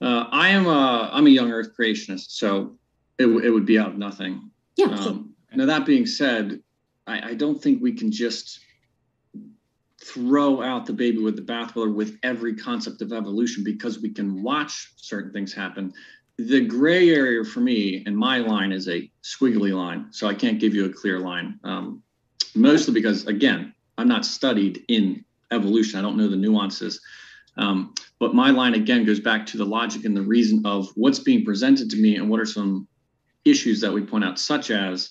Uh, 0.00 0.26
I 0.30 0.48
am 0.48 0.66
a 0.66 1.10
I'm 1.12 1.26
a 1.26 1.30
young 1.30 1.50
Earth 1.50 1.70
creationist, 1.78 2.30
so 2.30 2.76
it, 3.18 3.24
w- 3.24 3.40
it 3.46 3.50
would 3.50 3.66
be 3.66 3.78
out 3.78 3.88
of 3.88 3.98
nothing. 3.98 4.50
Yeah. 4.76 4.86
Um, 4.86 5.31
now 5.54 5.66
that 5.66 5.86
being 5.86 6.06
said, 6.06 6.60
I, 7.06 7.30
I 7.30 7.34
don't 7.34 7.60
think 7.60 7.82
we 7.82 7.92
can 7.92 8.10
just 8.10 8.60
throw 10.02 10.62
out 10.62 10.86
the 10.86 10.92
baby 10.92 11.18
with 11.18 11.36
the 11.36 11.42
bathwater 11.42 11.94
with 11.94 12.18
every 12.22 12.54
concept 12.56 13.02
of 13.02 13.12
evolution 13.12 13.62
because 13.62 14.00
we 14.00 14.10
can 14.10 14.42
watch 14.42 14.92
certain 14.96 15.32
things 15.32 15.52
happen. 15.52 15.92
The 16.38 16.66
gray 16.66 17.10
area 17.10 17.44
for 17.44 17.60
me 17.60 18.02
and 18.06 18.16
my 18.16 18.38
line 18.38 18.72
is 18.72 18.88
a 18.88 19.10
squiggly 19.22 19.72
line, 19.72 20.06
so 20.10 20.26
I 20.26 20.34
can't 20.34 20.58
give 20.58 20.74
you 20.74 20.86
a 20.86 20.92
clear 20.92 21.20
line. 21.20 21.58
Um, 21.62 22.02
mostly 22.54 22.94
because, 22.94 23.26
again, 23.26 23.74
I'm 23.98 24.08
not 24.08 24.24
studied 24.24 24.84
in 24.88 25.24
evolution. 25.52 25.98
I 25.98 26.02
don't 26.02 26.16
know 26.16 26.28
the 26.28 26.36
nuances. 26.36 27.00
Um, 27.56 27.94
but 28.18 28.34
my 28.34 28.50
line 28.50 28.74
again 28.74 29.04
goes 29.04 29.20
back 29.20 29.44
to 29.46 29.58
the 29.58 29.66
logic 29.66 30.04
and 30.04 30.16
the 30.16 30.22
reason 30.22 30.62
of 30.64 30.88
what's 30.94 31.18
being 31.18 31.44
presented 31.44 31.90
to 31.90 31.96
me 31.96 32.16
and 32.16 32.28
what 32.30 32.40
are 32.40 32.46
some 32.46 32.88
issues 33.44 33.80
that 33.82 33.92
we 33.92 34.00
point 34.00 34.24
out, 34.24 34.38
such 34.38 34.70
as, 34.70 35.10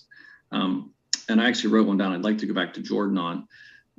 um, 0.52 0.92
and 1.28 1.40
I 1.40 1.48
actually 1.48 1.72
wrote 1.72 1.86
one 1.86 1.96
down. 1.96 2.12
I'd 2.12 2.22
like 2.22 2.38
to 2.38 2.46
go 2.46 2.54
back 2.54 2.74
to 2.74 2.82
Jordan 2.82 3.18
on. 3.18 3.48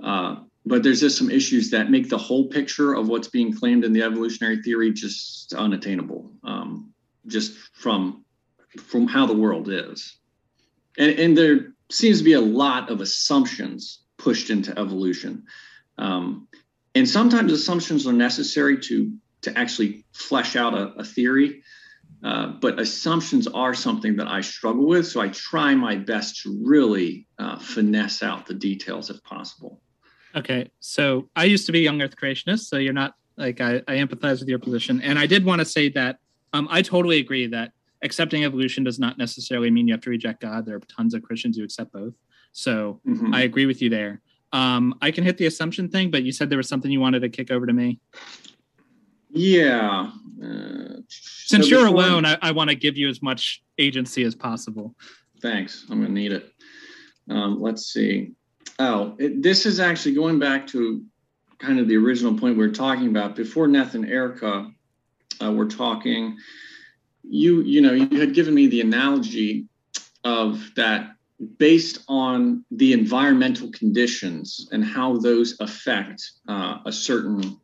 Uh, 0.01 0.35
but 0.65 0.81
there's 0.81 1.01
just 1.01 1.17
some 1.17 1.29
issues 1.29 1.71
that 1.71 1.91
make 1.91 2.09
the 2.09 2.17
whole 2.17 2.47
picture 2.47 2.93
of 2.93 3.09
what's 3.09 3.27
being 3.27 3.53
claimed 3.53 3.83
in 3.83 3.91
the 3.91 4.03
evolutionary 4.03 4.61
theory 4.61 4.93
just 4.93 5.53
unattainable, 5.53 6.31
um, 6.43 6.93
just 7.27 7.53
from 7.73 8.23
from 8.77 9.07
how 9.07 9.25
the 9.25 9.35
world 9.35 9.69
is. 9.69 10.17
And, 10.97 11.19
and 11.19 11.37
there 11.37 11.73
seems 11.89 12.19
to 12.19 12.23
be 12.23 12.33
a 12.33 12.41
lot 12.41 12.89
of 12.89 13.01
assumptions 13.01 13.99
pushed 14.17 14.49
into 14.49 14.77
evolution. 14.79 15.43
Um, 15.97 16.47
and 16.95 17.07
sometimes 17.07 17.51
assumptions 17.51 18.07
are 18.07 18.13
necessary 18.13 18.79
to 18.81 19.13
to 19.41 19.57
actually 19.57 20.05
flesh 20.13 20.55
out 20.55 20.73
a, 20.73 20.93
a 20.93 21.03
theory. 21.03 21.61
Uh, 22.23 22.47
but 22.47 22.79
assumptions 22.79 23.47
are 23.47 23.73
something 23.73 24.15
that 24.15 24.27
I 24.27 24.39
struggle 24.39 24.87
with, 24.87 25.05
so 25.05 25.19
I 25.19 25.27
try 25.27 25.75
my 25.75 25.97
best 25.97 26.41
to 26.43 26.57
really 26.63 27.27
uh, 27.37 27.59
finesse 27.59 28.23
out 28.23 28.45
the 28.45 28.53
details 28.53 29.09
if 29.09 29.21
possible. 29.23 29.81
Okay, 30.33 30.71
so 30.79 31.29
I 31.35 31.43
used 31.43 31.65
to 31.65 31.73
be 31.73 31.79
a 31.79 31.83
young 31.83 32.01
Earth 32.01 32.15
creationist, 32.15 32.61
so 32.61 32.77
you're 32.77 32.93
not 32.93 33.15
like 33.35 33.59
I, 33.59 33.81
I 33.87 33.95
empathize 33.95 34.39
with 34.39 34.47
your 34.47 34.59
position, 34.59 35.01
and 35.01 35.19
I 35.19 35.25
did 35.25 35.43
want 35.43 35.59
to 35.59 35.65
say 35.65 35.89
that 35.89 36.17
um, 36.53 36.67
I 36.71 36.81
totally 36.81 37.19
agree 37.19 37.47
that 37.47 37.71
accepting 38.03 38.45
evolution 38.45 38.85
does 38.85 38.99
not 38.99 39.17
necessarily 39.17 39.69
mean 39.69 39.87
you 39.87 39.93
have 39.93 40.01
to 40.01 40.09
reject 40.09 40.41
God. 40.41 40.65
There 40.65 40.77
are 40.77 40.81
tons 40.95 41.13
of 41.13 41.23
Christians 41.23 41.57
who 41.57 41.63
accept 41.65 41.91
both, 41.91 42.13
so 42.53 43.01
Mhm. 43.05 43.35
I 43.35 43.41
agree 43.41 43.65
with 43.65 43.81
you 43.81 43.89
there. 43.89 44.21
Um, 44.53 44.95
I 45.01 45.11
can 45.11 45.25
hit 45.25 45.37
the 45.37 45.47
assumption 45.47 45.89
thing, 45.89 46.09
but 46.09 46.23
you 46.23 46.31
said 46.31 46.49
there 46.49 46.57
was 46.57 46.69
something 46.69 46.91
you 46.91 47.01
wanted 47.01 47.21
to 47.23 47.29
kick 47.29 47.51
over 47.51 47.65
to 47.65 47.73
me. 47.73 47.99
Yeah. 49.33 50.11
Uh, 50.41 51.01
Since 51.09 51.65
so 51.65 51.69
you're 51.69 51.85
before- 51.85 52.05
alone, 52.05 52.25
I, 52.25 52.37
I 52.41 52.51
want 52.51 52.69
to 52.69 52.75
give 52.75 52.97
you 52.97 53.09
as 53.09 53.21
much 53.21 53.63
agency 53.77 54.23
as 54.23 54.35
possible. 54.35 54.95
Thanks. 55.41 55.85
I'm 55.89 55.97
going 55.99 56.13
to 56.13 56.13
need 56.13 56.31
it. 56.31 56.51
Um, 57.29 57.61
let's 57.61 57.91
see. 57.91 58.31
Oh, 58.79 59.15
it, 59.19 59.41
this 59.41 59.65
is 59.65 59.79
actually 59.79 60.15
going 60.15 60.39
back 60.39 60.67
to 60.67 61.03
kind 61.59 61.79
of 61.79 61.87
the 61.87 61.95
original 61.97 62.37
point 62.37 62.57
we 62.57 62.65
were 62.65 62.73
talking 62.73 63.07
about 63.07 63.35
before. 63.35 63.67
Neff 63.67 63.95
and 63.95 64.05
Erica 64.07 64.69
uh, 65.41 65.51
were 65.51 65.67
talking. 65.67 66.37
You, 67.23 67.61
you 67.61 67.81
know, 67.81 67.93
you 67.93 68.19
had 68.19 68.33
given 68.33 68.53
me 68.53 68.67
the 68.67 68.81
analogy 68.81 69.67
of 70.23 70.71
that 70.75 71.11
based 71.57 72.03
on 72.07 72.63
the 72.71 72.93
environmental 72.93 73.69
conditions 73.71 74.67
and 74.71 74.83
how 74.83 75.17
those 75.17 75.57
affect 75.59 76.21
uh, 76.47 76.77
a 76.85 76.91
certain 76.91 77.59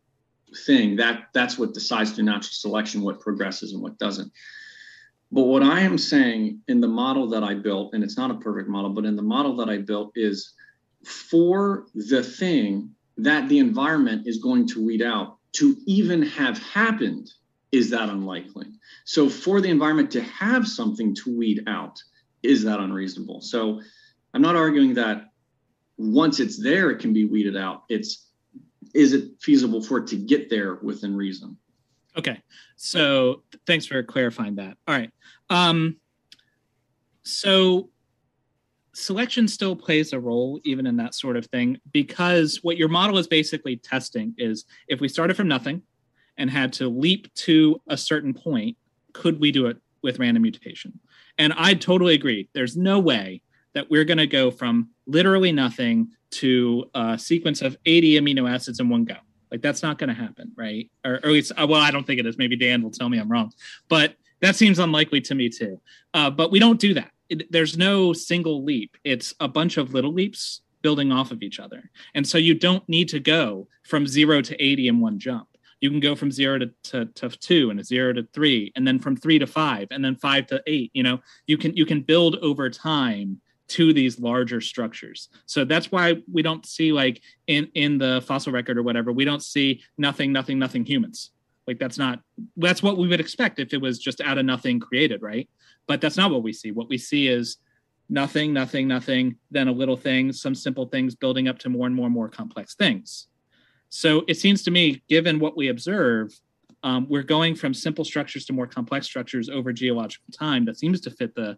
thing. 0.66 0.96
That 0.96 1.28
that's 1.32 1.58
what 1.58 1.74
decides 1.74 2.12
through 2.12 2.24
natural 2.24 2.52
selection 2.52 3.02
what 3.02 3.20
progresses 3.20 3.72
and 3.72 3.82
what 3.82 3.98
doesn't. 3.98 4.32
But 5.32 5.44
what 5.44 5.62
I 5.62 5.80
am 5.80 5.96
saying 5.96 6.60
in 6.66 6.80
the 6.80 6.88
model 6.88 7.28
that 7.28 7.44
I 7.44 7.54
built, 7.54 7.94
and 7.94 8.02
it's 8.02 8.16
not 8.16 8.30
a 8.30 8.34
perfect 8.34 8.68
model, 8.68 8.90
but 8.90 9.04
in 9.04 9.14
the 9.14 9.22
model 9.22 9.56
that 9.56 9.68
I 9.68 9.78
built 9.78 10.12
is 10.16 10.54
for 11.04 11.86
the 11.94 12.22
thing 12.22 12.90
that 13.16 13.48
the 13.48 13.58
environment 13.58 14.26
is 14.26 14.38
going 14.38 14.66
to 14.68 14.84
weed 14.84 15.02
out 15.02 15.38
to 15.52 15.76
even 15.86 16.22
have 16.22 16.58
happened 16.58 17.30
is 17.72 17.90
that 17.90 18.08
unlikely. 18.08 18.66
So 19.04 19.28
for 19.28 19.60
the 19.60 19.68
environment 19.68 20.10
to 20.12 20.22
have 20.22 20.66
something 20.66 21.14
to 21.16 21.36
weed 21.36 21.62
out, 21.66 22.02
is 22.42 22.64
that 22.64 22.80
unreasonable? 22.80 23.40
So 23.40 23.80
I'm 24.34 24.42
not 24.42 24.56
arguing 24.56 24.94
that 24.94 25.26
once 25.96 26.40
it's 26.40 26.60
there, 26.60 26.90
it 26.90 26.98
can 26.98 27.12
be 27.12 27.24
weeded 27.24 27.56
out. 27.56 27.84
It's 27.88 28.29
is 28.94 29.12
it 29.12 29.30
feasible 29.40 29.82
for 29.82 29.98
it 29.98 30.06
to 30.08 30.16
get 30.16 30.50
there 30.50 30.76
within 30.76 31.16
reason? 31.16 31.56
Okay. 32.16 32.40
So 32.76 33.42
thanks 33.66 33.86
for 33.86 34.02
clarifying 34.02 34.56
that. 34.56 34.76
All 34.86 34.94
right. 34.94 35.10
Um, 35.48 35.96
so 37.22 37.90
selection 38.92 39.46
still 39.46 39.76
plays 39.76 40.12
a 40.12 40.18
role 40.18 40.60
even 40.64 40.86
in 40.86 40.96
that 40.96 41.14
sort 41.14 41.36
of 41.36 41.46
thing 41.46 41.78
because 41.92 42.58
what 42.62 42.76
your 42.76 42.88
model 42.88 43.18
is 43.18 43.26
basically 43.26 43.76
testing 43.76 44.34
is 44.36 44.64
if 44.88 45.00
we 45.00 45.08
started 45.08 45.36
from 45.36 45.48
nothing 45.48 45.82
and 46.36 46.50
had 46.50 46.72
to 46.72 46.88
leap 46.88 47.32
to 47.34 47.80
a 47.88 47.96
certain 47.96 48.34
point, 48.34 48.76
could 49.12 49.40
we 49.40 49.52
do 49.52 49.66
it 49.66 49.76
with 50.02 50.18
random 50.18 50.42
mutation? 50.42 50.98
And 51.38 51.52
I 51.56 51.74
totally 51.74 52.14
agree. 52.14 52.48
There's 52.52 52.76
no 52.76 52.98
way 52.98 53.42
that 53.74 53.90
we're 53.90 54.04
going 54.04 54.18
to 54.18 54.26
go 54.26 54.50
from 54.50 54.90
literally 55.10 55.52
nothing 55.52 56.08
to 56.30 56.88
a 56.94 57.18
sequence 57.18 57.62
of 57.62 57.76
80 57.86 58.20
amino 58.20 58.50
acids 58.50 58.80
in 58.80 58.88
one 58.88 59.04
go. 59.04 59.16
Like 59.50 59.62
that's 59.62 59.82
not 59.82 59.98
going 59.98 60.08
to 60.08 60.14
happen, 60.14 60.52
right? 60.56 60.88
Or, 61.04 61.14
or 61.14 61.16
at 61.16 61.24
least, 61.26 61.52
uh, 61.56 61.66
well, 61.68 61.80
I 61.80 61.90
don't 61.90 62.06
think 62.06 62.20
it 62.20 62.26
is. 62.26 62.38
Maybe 62.38 62.56
Dan 62.56 62.82
will 62.82 62.90
tell 62.90 63.08
me 63.08 63.18
I'm 63.18 63.30
wrong, 63.30 63.52
but 63.88 64.14
that 64.40 64.56
seems 64.56 64.78
unlikely 64.78 65.20
to 65.22 65.34
me 65.34 65.48
too. 65.48 65.80
Uh, 66.14 66.30
but 66.30 66.50
we 66.50 66.58
don't 66.58 66.80
do 66.80 66.94
that. 66.94 67.10
It, 67.28 67.50
there's 67.50 67.76
no 67.76 68.12
single 68.12 68.64
leap. 68.64 68.96
It's 69.04 69.34
a 69.40 69.48
bunch 69.48 69.76
of 69.76 69.92
little 69.92 70.12
leaps 70.12 70.62
building 70.82 71.12
off 71.12 71.30
of 71.30 71.42
each 71.42 71.60
other. 71.60 71.90
And 72.14 72.26
so 72.26 72.38
you 72.38 72.54
don't 72.54 72.88
need 72.88 73.08
to 73.10 73.20
go 73.20 73.68
from 73.84 74.06
zero 74.06 74.40
to 74.40 74.62
80 74.62 74.88
in 74.88 75.00
one 75.00 75.18
jump. 75.18 75.48
You 75.80 75.90
can 75.90 76.00
go 76.00 76.14
from 76.14 76.30
zero 76.30 76.58
to, 76.58 76.70
to, 76.84 77.06
to 77.06 77.28
two 77.30 77.70
and 77.70 77.80
a 77.80 77.84
zero 77.84 78.12
to 78.12 78.26
three, 78.34 78.70
and 78.76 78.86
then 78.86 78.98
from 78.98 79.16
three 79.16 79.38
to 79.38 79.46
five, 79.46 79.88
and 79.90 80.04
then 80.04 80.14
five 80.14 80.46
to 80.48 80.62
eight. 80.66 80.90
You 80.92 81.02
know, 81.02 81.20
you 81.46 81.56
can 81.56 81.74
you 81.74 81.86
can 81.86 82.02
build 82.02 82.36
over 82.36 82.68
time 82.68 83.40
to 83.70 83.92
these 83.92 84.18
larger 84.18 84.60
structures. 84.60 85.28
So 85.46 85.64
that's 85.64 85.92
why 85.92 86.16
we 86.30 86.42
don't 86.42 86.66
see 86.66 86.92
like 86.92 87.22
in 87.46 87.68
in 87.74 87.98
the 87.98 88.22
fossil 88.26 88.52
record 88.52 88.76
or 88.76 88.82
whatever, 88.82 89.12
we 89.12 89.24
don't 89.24 89.42
see 89.42 89.82
nothing, 89.96 90.32
nothing, 90.32 90.58
nothing 90.58 90.84
humans. 90.84 91.30
Like 91.66 91.78
that's 91.78 91.98
not 91.98 92.20
that's 92.56 92.82
what 92.82 92.98
we 92.98 93.06
would 93.06 93.20
expect 93.20 93.60
if 93.60 93.72
it 93.72 93.80
was 93.80 93.98
just 93.98 94.20
out 94.20 94.38
of 94.38 94.44
nothing 94.44 94.80
created, 94.80 95.22
right? 95.22 95.48
But 95.86 96.00
that's 96.00 96.16
not 96.16 96.32
what 96.32 96.42
we 96.42 96.52
see. 96.52 96.72
What 96.72 96.88
we 96.88 96.98
see 96.98 97.28
is 97.28 97.58
nothing, 98.08 98.52
nothing, 98.52 98.88
nothing, 98.88 99.36
then 99.52 99.68
a 99.68 99.72
little 99.72 99.96
thing, 99.96 100.32
some 100.32 100.54
simple 100.54 100.86
things 100.86 101.14
building 101.14 101.46
up 101.46 101.58
to 101.60 101.68
more 101.68 101.86
and 101.86 101.94
more 101.94 102.06
and 102.06 102.14
more 102.14 102.28
complex 102.28 102.74
things. 102.74 103.28
So 103.88 104.24
it 104.26 104.34
seems 104.34 104.62
to 104.64 104.72
me, 104.72 105.02
given 105.08 105.38
what 105.38 105.56
we 105.56 105.68
observe, 105.68 106.32
um, 106.82 107.06
we're 107.08 107.22
going 107.22 107.54
from 107.54 107.74
simple 107.74 108.04
structures 108.04 108.44
to 108.46 108.52
more 108.52 108.66
complex 108.66 109.06
structures 109.06 109.48
over 109.48 109.72
geological 109.72 110.32
time. 110.32 110.64
That 110.64 110.78
seems 110.78 111.00
to 111.02 111.10
fit 111.10 111.36
the 111.36 111.56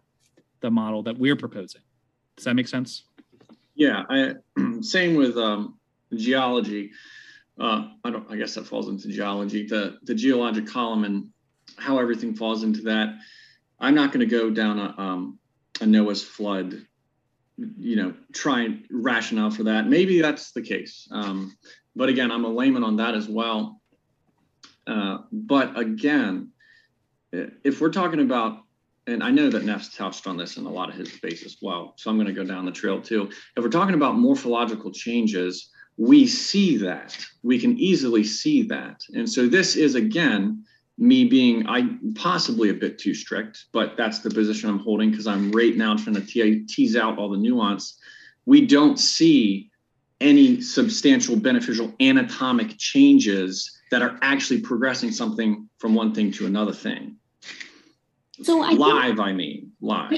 the 0.63 0.71
model 0.71 1.03
that 1.03 1.17
we're 1.17 1.35
proposing. 1.35 1.81
Does 2.35 2.45
that 2.45 2.55
make 2.55 2.67
sense? 2.67 3.03
Yeah, 3.75 4.03
I, 4.09 4.35
same 4.81 5.15
with 5.15 5.37
um, 5.37 5.77
geology. 6.15 6.91
Uh, 7.59 7.89
I 8.03 8.09
don't. 8.09 8.29
I 8.31 8.35
guess 8.35 8.55
that 8.55 8.65
falls 8.65 8.89
into 8.89 9.07
geology. 9.09 9.65
The 9.67 9.97
the 10.03 10.15
geologic 10.15 10.67
column 10.67 11.03
and 11.03 11.29
how 11.77 11.99
everything 11.99 12.35
falls 12.35 12.63
into 12.63 12.81
that. 12.83 13.15
I'm 13.79 13.95
not 13.95 14.11
going 14.11 14.27
to 14.27 14.35
go 14.35 14.49
down 14.49 14.79
a, 14.79 14.95
um, 14.97 15.39
a 15.81 15.85
Noah's 15.85 16.23
flood. 16.23 16.85
You 17.57 17.95
know, 17.95 18.13
try 18.33 18.61
and 18.61 18.85
rationale 18.89 19.51
for 19.51 19.63
that. 19.63 19.87
Maybe 19.87 20.21
that's 20.21 20.51
the 20.51 20.61
case. 20.61 21.07
Um, 21.11 21.55
but 21.95 22.09
again, 22.09 22.31
I'm 22.31 22.45
a 22.45 22.49
layman 22.49 22.83
on 22.83 22.97
that 22.97 23.13
as 23.13 23.27
well. 23.27 23.79
Uh, 24.87 25.19
but 25.31 25.77
again, 25.77 26.51
if 27.31 27.79
we're 27.79 27.91
talking 27.91 28.19
about 28.19 28.62
and 29.07 29.23
I 29.23 29.31
know 29.31 29.49
that 29.49 29.65
Neff's 29.65 29.95
touched 29.95 30.27
on 30.27 30.37
this 30.37 30.57
in 30.57 30.65
a 30.65 30.71
lot 30.71 30.89
of 30.89 30.95
his 30.95 31.11
debates 31.11 31.43
as 31.43 31.57
well. 31.61 31.93
So 31.97 32.09
I'm 32.09 32.17
going 32.17 32.27
to 32.27 32.33
go 32.33 32.45
down 32.45 32.65
the 32.65 32.71
trail 32.71 33.01
too. 33.01 33.29
If 33.57 33.63
we're 33.63 33.69
talking 33.69 33.95
about 33.95 34.17
morphological 34.17 34.91
changes, 34.91 35.69
we 35.97 36.25
see 36.25 36.77
that. 36.77 37.17
We 37.43 37.59
can 37.59 37.77
easily 37.77 38.23
see 38.23 38.63
that. 38.63 39.01
And 39.13 39.29
so 39.29 39.47
this 39.47 39.75
is 39.75 39.95
again 39.95 40.63
me 40.97 41.25
being 41.25 41.67
I 41.67 41.97
possibly 42.15 42.69
a 42.69 42.73
bit 42.73 42.97
too 42.97 43.13
strict, 43.13 43.65
but 43.73 43.97
that's 43.97 44.19
the 44.19 44.29
position 44.29 44.69
I'm 44.69 44.79
holding 44.79 45.11
because 45.11 45.27
I'm 45.27 45.51
right 45.51 45.75
now 45.75 45.95
trying 45.95 46.15
to 46.15 46.21
te- 46.21 46.65
tease 46.65 46.95
out 46.95 47.17
all 47.17 47.29
the 47.29 47.37
nuance. 47.37 47.97
We 48.45 48.65
don't 48.65 48.99
see 48.99 49.69
any 50.21 50.61
substantial 50.61 51.35
beneficial 51.35 51.93
anatomic 51.99 52.77
changes 52.77 53.77
that 53.91 54.01
are 54.01 54.17
actually 54.21 54.61
progressing 54.61 55.11
something 55.11 55.67
from 55.77 55.93
one 55.93 56.13
thing 56.13 56.31
to 56.33 56.45
another 56.45 56.73
thing 56.73 57.17
so 58.43 58.61
I 58.61 58.71
live, 58.71 59.15
think, 59.15 59.19
I 59.19 59.33
mean, 59.33 59.71
live. 59.81 60.11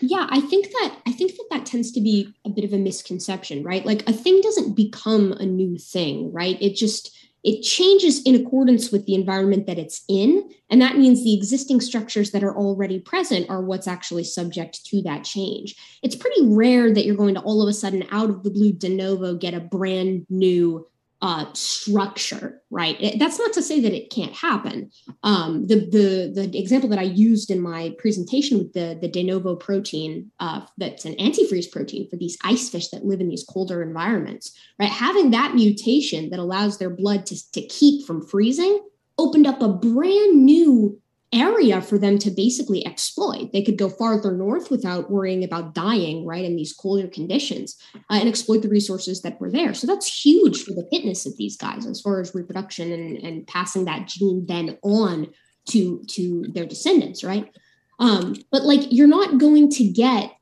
Yeah, 0.00 0.26
I 0.28 0.40
think 0.40 0.66
that 0.66 0.96
I 1.06 1.12
think 1.12 1.32
that 1.32 1.46
that 1.50 1.66
tends 1.66 1.92
to 1.92 2.00
be 2.00 2.32
a 2.44 2.50
bit 2.50 2.64
of 2.64 2.72
a 2.72 2.78
misconception, 2.78 3.62
right? 3.62 3.86
Like 3.86 4.08
a 4.08 4.12
thing 4.12 4.40
doesn't 4.40 4.74
become 4.74 5.32
a 5.32 5.46
new 5.46 5.78
thing, 5.78 6.32
right? 6.32 6.60
It 6.60 6.74
just 6.74 7.16
it 7.44 7.62
changes 7.62 8.22
in 8.22 8.34
accordance 8.34 8.90
with 8.90 9.04
the 9.04 9.14
environment 9.14 9.66
that 9.66 9.78
it's 9.78 10.02
in, 10.08 10.50
and 10.70 10.80
that 10.80 10.96
means 10.96 11.22
the 11.22 11.34
existing 11.34 11.80
structures 11.80 12.30
that 12.32 12.42
are 12.42 12.56
already 12.56 12.98
present 12.98 13.48
are 13.50 13.62
what's 13.62 13.86
actually 13.86 14.24
subject 14.24 14.84
to 14.86 15.02
that 15.02 15.24
change. 15.24 15.76
It's 16.02 16.16
pretty 16.16 16.40
rare 16.42 16.92
that 16.92 17.04
you're 17.04 17.16
going 17.16 17.34
to 17.34 17.42
all 17.42 17.62
of 17.62 17.68
a 17.68 17.74
sudden 17.74 18.06
out 18.10 18.30
of 18.30 18.42
the 18.42 18.50
blue 18.50 18.72
de 18.72 18.88
novo 18.88 19.36
get 19.36 19.54
a 19.54 19.60
brand 19.60 20.26
new 20.30 20.86
uh, 21.24 21.46
structure, 21.54 22.60
right? 22.70 23.00
It, 23.00 23.18
that's 23.18 23.38
not 23.38 23.54
to 23.54 23.62
say 23.62 23.80
that 23.80 23.94
it 23.94 24.10
can't 24.10 24.34
happen. 24.34 24.90
Um, 25.22 25.66
the 25.66 25.76
the 25.76 26.30
the 26.34 26.58
example 26.58 26.90
that 26.90 26.98
I 26.98 27.04
used 27.04 27.50
in 27.50 27.62
my 27.62 27.94
presentation 27.98 28.58
with 28.58 28.74
the 28.74 28.98
the 29.00 29.08
de 29.08 29.22
novo 29.22 29.56
protein, 29.56 30.30
uh, 30.38 30.66
that's 30.76 31.06
an 31.06 31.14
antifreeze 31.14 31.72
protein 31.72 32.10
for 32.10 32.16
these 32.16 32.36
ice 32.44 32.68
fish 32.68 32.88
that 32.88 33.06
live 33.06 33.22
in 33.22 33.30
these 33.30 33.42
colder 33.42 33.82
environments, 33.82 34.52
right? 34.78 34.90
Having 34.90 35.30
that 35.30 35.54
mutation 35.54 36.28
that 36.28 36.40
allows 36.40 36.76
their 36.76 36.90
blood 36.90 37.24
to 37.24 37.52
to 37.52 37.62
keep 37.68 38.06
from 38.06 38.20
freezing 38.20 38.86
opened 39.16 39.46
up 39.46 39.62
a 39.62 39.68
brand 39.68 40.44
new 40.44 41.00
area 41.34 41.82
for 41.82 41.98
them 41.98 42.18
to 42.18 42.30
basically 42.30 42.86
exploit. 42.86 43.52
They 43.52 43.62
could 43.62 43.76
go 43.76 43.88
farther 43.88 44.32
north 44.32 44.70
without 44.70 45.10
worrying 45.10 45.44
about 45.44 45.74
dying, 45.74 46.24
right, 46.24 46.44
in 46.44 46.56
these 46.56 46.72
colder 46.72 47.08
conditions 47.08 47.76
uh, 47.94 48.18
and 48.20 48.28
exploit 48.28 48.62
the 48.62 48.68
resources 48.68 49.22
that 49.22 49.40
were 49.40 49.50
there. 49.50 49.74
So 49.74 49.86
that's 49.86 50.24
huge 50.24 50.62
for 50.62 50.70
the 50.70 50.86
fitness 50.90 51.26
of 51.26 51.36
these 51.36 51.56
guys 51.56 51.84
as 51.84 52.00
far 52.00 52.20
as 52.20 52.34
reproduction 52.34 52.92
and, 52.92 53.18
and 53.18 53.46
passing 53.46 53.84
that 53.86 54.06
gene 54.06 54.46
then 54.46 54.78
on 54.82 55.28
to, 55.70 56.02
to 56.08 56.44
their 56.48 56.66
descendants, 56.66 57.24
right? 57.24 57.50
Um, 57.98 58.36
but 58.50 58.62
like 58.62 58.92
you're 58.92 59.06
not 59.06 59.38
going 59.38 59.70
to 59.70 59.84
get 59.84 60.32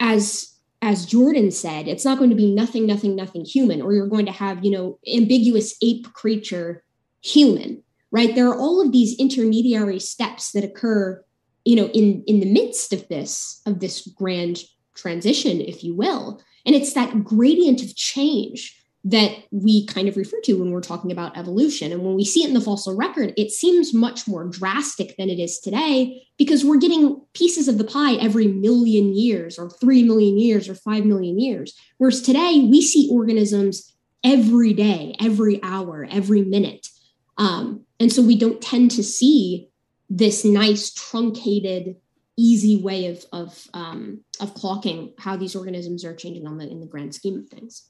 as 0.00 0.50
as 0.82 1.06
Jordan 1.06 1.50
said, 1.50 1.88
it's 1.88 2.04
not 2.04 2.18
going 2.18 2.28
to 2.28 2.36
be 2.36 2.54
nothing, 2.54 2.86
nothing, 2.86 3.16
nothing 3.16 3.42
human, 3.42 3.80
or 3.80 3.94
you're 3.94 4.06
going 4.06 4.26
to 4.26 4.32
have, 4.32 4.62
you 4.62 4.70
know, 4.70 4.98
ambiguous 5.10 5.74
ape 5.80 6.12
creature 6.12 6.84
human 7.22 7.82
right? 8.14 8.34
There 8.34 8.48
are 8.48 8.56
all 8.56 8.80
of 8.80 8.92
these 8.92 9.18
intermediary 9.18 9.98
steps 9.98 10.52
that 10.52 10.64
occur 10.64 11.22
you 11.64 11.76
know 11.76 11.88
in 11.88 12.22
in 12.26 12.40
the 12.40 12.50
midst 12.50 12.92
of 12.92 13.06
this 13.08 13.60
of 13.66 13.80
this 13.80 14.06
grand 14.06 14.62
transition 14.94 15.60
if 15.60 15.82
you 15.82 15.94
will. 15.94 16.40
And 16.64 16.74
it's 16.74 16.94
that 16.94 17.24
gradient 17.24 17.82
of 17.82 17.94
change 17.96 18.80
that 19.06 19.32
we 19.50 19.84
kind 19.86 20.08
of 20.08 20.16
refer 20.16 20.40
to 20.44 20.54
when 20.54 20.70
we're 20.70 20.80
talking 20.80 21.12
about 21.12 21.36
evolution. 21.36 21.92
And 21.92 22.02
when 22.02 22.14
we 22.14 22.24
see 22.24 22.42
it 22.42 22.48
in 22.48 22.54
the 22.54 22.60
fossil 22.60 22.96
record 22.96 23.34
it 23.36 23.50
seems 23.50 23.92
much 23.92 24.28
more 24.28 24.44
drastic 24.44 25.16
than 25.16 25.28
it 25.28 25.40
is 25.40 25.58
today 25.58 26.22
because 26.38 26.64
we're 26.64 26.78
getting 26.78 27.20
pieces 27.34 27.66
of 27.66 27.78
the 27.78 27.84
pie 27.84 28.14
every 28.14 28.46
million 28.46 29.14
years 29.14 29.58
or 29.58 29.68
3 29.68 30.04
million 30.04 30.38
years 30.38 30.68
or 30.68 30.74
5 30.74 31.04
million 31.04 31.38
years. 31.38 31.74
Whereas 31.98 32.22
today 32.22 32.66
we 32.70 32.80
see 32.80 33.08
organisms 33.10 33.92
every 34.22 34.72
day 34.72 35.16
every 35.20 35.60
hour 35.62 36.06
every 36.10 36.42
minute. 36.42 36.88
Um, 37.36 37.84
and 38.04 38.12
so 38.12 38.20
we 38.20 38.36
don't 38.36 38.60
tend 38.60 38.90
to 38.90 39.02
see 39.02 39.70
this 40.10 40.44
nice 40.44 40.92
truncated, 40.92 41.96
easy 42.36 42.76
way 42.76 43.06
of 43.06 43.24
of 43.32 43.66
um, 43.72 44.20
of 44.40 44.52
clocking 44.52 45.14
how 45.18 45.38
these 45.38 45.56
organisms 45.56 46.04
are 46.04 46.14
changing 46.14 46.46
on 46.46 46.58
the 46.58 46.68
in 46.68 46.80
the 46.80 46.86
grand 46.86 47.14
scheme 47.14 47.38
of 47.38 47.48
things. 47.48 47.88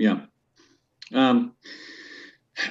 Yeah. 0.00 0.22
Um, 1.14 1.54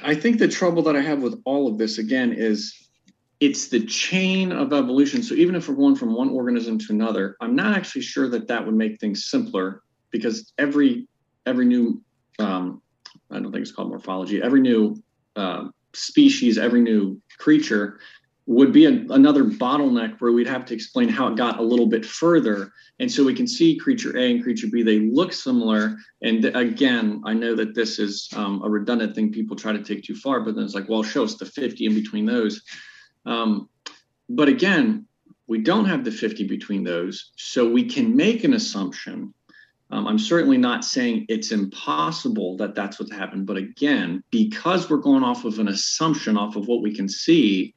I 0.02 0.14
think 0.14 0.38
the 0.38 0.48
trouble 0.48 0.82
that 0.82 0.96
I 0.96 1.00
have 1.00 1.22
with 1.22 1.40
all 1.46 1.66
of 1.66 1.78
this 1.78 1.96
again 1.96 2.34
is 2.34 2.90
it's 3.40 3.68
the 3.68 3.86
chain 3.86 4.52
of 4.52 4.74
evolution. 4.74 5.22
So 5.22 5.34
even 5.34 5.54
if 5.54 5.66
we're 5.66 5.76
going 5.76 5.96
from 5.96 6.14
one 6.14 6.28
organism 6.28 6.78
to 6.78 6.86
another, 6.90 7.38
I'm 7.40 7.56
not 7.56 7.74
actually 7.74 8.02
sure 8.02 8.28
that 8.28 8.48
that 8.48 8.66
would 8.66 8.74
make 8.74 9.00
things 9.00 9.30
simpler 9.30 9.82
because 10.10 10.52
every 10.58 11.08
every 11.46 11.64
new 11.64 12.02
um, 12.38 12.82
I 13.30 13.40
don't 13.40 13.50
think 13.50 13.62
it's 13.62 13.72
called 13.72 13.88
morphology. 13.88 14.42
Every 14.42 14.60
new 14.60 15.02
uh, 15.36 15.68
species, 15.92 16.58
every 16.58 16.80
new 16.80 17.20
creature 17.38 17.98
would 18.46 18.72
be 18.72 18.84
a, 18.84 18.90
another 19.10 19.44
bottleneck 19.44 20.20
where 20.20 20.32
we'd 20.32 20.46
have 20.46 20.66
to 20.66 20.74
explain 20.74 21.08
how 21.08 21.28
it 21.28 21.36
got 21.36 21.58
a 21.58 21.62
little 21.62 21.86
bit 21.86 22.04
further. 22.04 22.70
And 23.00 23.10
so 23.10 23.24
we 23.24 23.34
can 23.34 23.46
see 23.46 23.76
creature 23.76 24.16
A 24.18 24.30
and 24.32 24.42
creature 24.42 24.66
B, 24.70 24.82
they 24.82 25.00
look 25.00 25.32
similar. 25.32 25.96
And 26.22 26.44
again, 26.44 27.22
I 27.24 27.32
know 27.32 27.54
that 27.54 27.74
this 27.74 27.98
is 27.98 28.28
um, 28.36 28.62
a 28.62 28.68
redundant 28.68 29.14
thing 29.14 29.32
people 29.32 29.56
try 29.56 29.72
to 29.72 29.82
take 29.82 30.04
too 30.04 30.14
far, 30.14 30.40
but 30.40 30.54
then 30.54 30.64
it's 30.64 30.74
like, 30.74 30.88
well, 30.88 31.02
show 31.02 31.24
us 31.24 31.36
the 31.36 31.46
50 31.46 31.86
in 31.86 31.94
between 31.94 32.26
those. 32.26 32.62
Um, 33.24 33.68
but 34.28 34.48
again, 34.48 35.06
we 35.46 35.58
don't 35.58 35.86
have 35.86 36.04
the 36.04 36.10
50 36.10 36.46
between 36.46 36.84
those. 36.84 37.32
So 37.36 37.68
we 37.68 37.84
can 37.84 38.14
make 38.14 38.44
an 38.44 38.54
assumption. 38.54 39.32
Um, 39.94 40.08
I'm 40.08 40.18
certainly 40.18 40.58
not 40.58 40.84
saying 40.84 41.26
it's 41.28 41.52
impossible 41.52 42.56
that 42.56 42.74
that's 42.74 42.98
what 42.98 43.12
happened. 43.12 43.46
But 43.46 43.58
again, 43.58 44.24
because 44.32 44.90
we're 44.90 44.96
going 44.96 45.22
off 45.22 45.44
of 45.44 45.60
an 45.60 45.68
assumption, 45.68 46.36
off 46.36 46.56
of 46.56 46.66
what 46.66 46.82
we 46.82 46.92
can 46.92 47.08
see, 47.08 47.76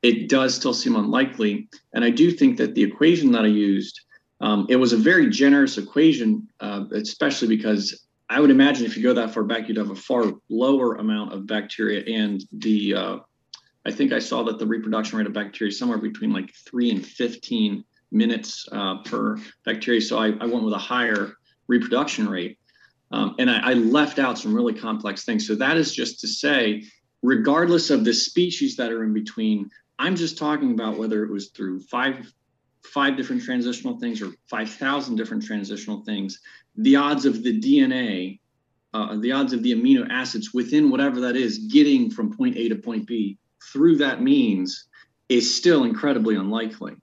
it 0.00 0.30
does 0.30 0.54
still 0.54 0.72
seem 0.72 0.96
unlikely. 0.96 1.68
And 1.92 2.06
I 2.06 2.08
do 2.08 2.30
think 2.30 2.56
that 2.56 2.74
the 2.74 2.82
equation 2.82 3.32
that 3.32 3.44
I 3.44 3.48
used, 3.48 4.00
um, 4.40 4.66
it 4.70 4.76
was 4.76 4.94
a 4.94 4.96
very 4.96 5.28
generous 5.28 5.76
equation, 5.76 6.48
uh, 6.60 6.84
especially 6.92 7.48
because 7.48 8.06
I 8.30 8.40
would 8.40 8.50
imagine 8.50 8.86
if 8.86 8.96
you 8.96 9.02
go 9.02 9.12
that 9.12 9.34
far 9.34 9.44
back, 9.44 9.68
you'd 9.68 9.76
have 9.76 9.90
a 9.90 9.94
far 9.94 10.32
lower 10.48 10.94
amount 10.94 11.34
of 11.34 11.46
bacteria. 11.46 12.02
And 12.22 12.42
the, 12.50 12.94
uh, 12.94 13.18
I 13.84 13.90
think 13.90 14.14
I 14.14 14.20
saw 14.20 14.42
that 14.44 14.58
the 14.58 14.66
reproduction 14.66 15.18
rate 15.18 15.26
of 15.26 15.34
bacteria 15.34 15.68
is 15.68 15.78
somewhere 15.78 15.98
between 15.98 16.32
like 16.32 16.50
three 16.66 16.90
and 16.90 17.04
15 17.04 17.84
minutes 18.10 18.66
uh, 18.72 19.02
per 19.02 19.36
bacteria. 19.66 20.00
So 20.00 20.18
I, 20.18 20.28
I, 20.40 20.46
went 20.46 20.64
with 20.64 20.72
a 20.72 20.78
higher 20.78 21.34
reproduction 21.68 22.28
rate. 22.28 22.58
Um, 23.10 23.36
and 23.38 23.50
I, 23.50 23.70
I 23.70 23.72
left 23.74 24.18
out 24.18 24.38
some 24.38 24.54
really 24.54 24.74
complex 24.74 25.24
things. 25.24 25.46
So 25.46 25.54
that 25.56 25.76
is 25.76 25.94
just 25.94 26.20
to 26.20 26.28
say, 26.28 26.84
regardless 27.22 27.90
of 27.90 28.04
the 28.04 28.12
species 28.12 28.76
that 28.76 28.92
are 28.92 29.04
in 29.04 29.12
between, 29.12 29.70
I'm 29.98 30.16
just 30.16 30.38
talking 30.38 30.72
about 30.72 30.98
whether 30.98 31.24
it 31.24 31.30
was 31.30 31.48
through 31.48 31.80
five 31.80 32.32
five 32.84 33.16
different 33.16 33.42
transitional 33.42 33.98
things 33.98 34.22
or 34.22 34.32
5,000 34.48 35.16
different 35.16 35.44
transitional 35.44 36.02
things. 36.04 36.40
The 36.76 36.96
odds 36.96 37.26
of 37.26 37.42
the 37.42 37.60
DNA, 37.60 38.40
uh, 38.94 39.16
the 39.16 39.32
odds 39.32 39.52
of 39.52 39.62
the 39.62 39.74
amino 39.74 40.06
acids 40.10 40.54
within 40.54 40.90
whatever 40.90 41.20
that 41.20 41.36
is 41.36 41.58
getting 41.58 42.10
from 42.10 42.34
point 42.36 42.56
A 42.56 42.68
to 42.68 42.76
point 42.76 43.06
B 43.06 43.38
through 43.72 43.96
that 43.98 44.22
means 44.22 44.86
is 45.28 45.54
still 45.54 45.84
incredibly 45.84 46.36
unlikely. 46.36 46.94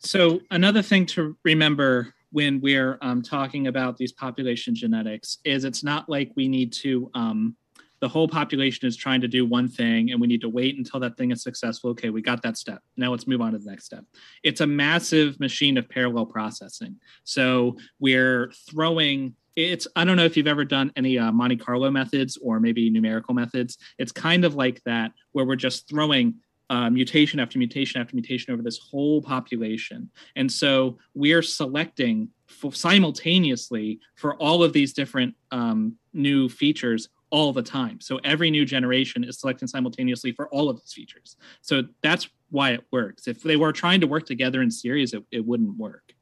So, 0.00 0.40
another 0.50 0.82
thing 0.82 1.06
to 1.06 1.36
remember 1.44 2.14
when 2.34 2.60
we're 2.60 2.98
um, 3.00 3.22
talking 3.22 3.68
about 3.68 3.96
these 3.96 4.10
population 4.10 4.74
genetics 4.74 5.38
is 5.44 5.62
it's 5.62 5.84
not 5.84 6.08
like 6.08 6.32
we 6.34 6.48
need 6.48 6.72
to 6.72 7.08
um, 7.14 7.54
the 8.00 8.08
whole 8.08 8.26
population 8.26 8.88
is 8.88 8.96
trying 8.96 9.20
to 9.20 9.28
do 9.28 9.46
one 9.46 9.68
thing 9.68 10.10
and 10.10 10.20
we 10.20 10.26
need 10.26 10.40
to 10.40 10.48
wait 10.48 10.76
until 10.76 10.98
that 10.98 11.16
thing 11.16 11.30
is 11.30 11.44
successful. 11.44 11.90
Okay 11.90 12.10
we 12.10 12.20
got 12.20 12.42
that 12.42 12.58
step. 12.58 12.82
Now 12.96 13.12
let's 13.12 13.28
move 13.28 13.40
on 13.40 13.52
to 13.52 13.58
the 13.58 13.70
next 13.70 13.84
step. 13.84 14.04
It's 14.42 14.60
a 14.60 14.66
massive 14.66 15.38
machine 15.38 15.78
of 15.78 15.88
parallel 15.88 16.26
processing. 16.26 16.96
So 17.22 17.76
we're 18.00 18.52
throwing 18.68 19.36
it's 19.54 19.86
i 19.94 20.04
don't 20.04 20.16
know 20.16 20.24
if 20.24 20.36
you've 20.36 20.48
ever 20.48 20.64
done 20.64 20.90
any 20.96 21.16
uh, 21.16 21.30
monte 21.30 21.54
carlo 21.54 21.88
methods 21.88 22.36
or 22.42 22.58
maybe 22.58 22.90
numerical 22.90 23.32
methods. 23.32 23.78
It's 23.96 24.10
kind 24.10 24.44
of 24.44 24.56
like 24.56 24.82
that 24.86 25.12
where 25.30 25.44
we're 25.44 25.54
just 25.54 25.88
throwing 25.88 26.34
uh, 26.70 26.88
mutation 26.90 27.38
after 27.38 27.58
mutation 27.58 28.00
after 28.00 28.16
mutation 28.16 28.52
over 28.52 28.62
this 28.62 28.78
whole 28.78 29.20
population 29.20 30.10
and 30.36 30.50
so 30.50 30.98
we're 31.14 31.42
selecting 31.42 32.28
simultaneously 32.72 34.00
for 34.14 34.34
all 34.36 34.62
of 34.62 34.72
these 34.72 34.92
different 34.92 35.34
um, 35.50 35.96
new 36.12 36.48
features 36.48 37.08
all 37.30 37.52
the 37.52 37.62
time. 37.62 38.00
So 38.00 38.20
every 38.22 38.48
new 38.48 38.64
generation 38.64 39.24
is 39.24 39.40
selecting 39.40 39.66
simultaneously 39.66 40.30
for 40.30 40.48
all 40.50 40.70
of 40.70 40.78
these 40.78 40.92
features. 40.92 41.36
So 41.62 41.82
that's 42.00 42.28
why 42.50 42.70
it 42.70 42.84
works. 42.92 43.26
If 43.26 43.42
they 43.42 43.56
were 43.56 43.72
trying 43.72 44.00
to 44.02 44.06
work 44.06 44.24
together 44.24 44.62
in 44.62 44.70
series, 44.70 45.14
it, 45.14 45.24
it 45.32 45.44
wouldn't 45.44 45.76
work. 45.76 46.12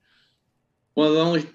Well, 0.95 1.13
the 1.13 1.21
only 1.21 1.47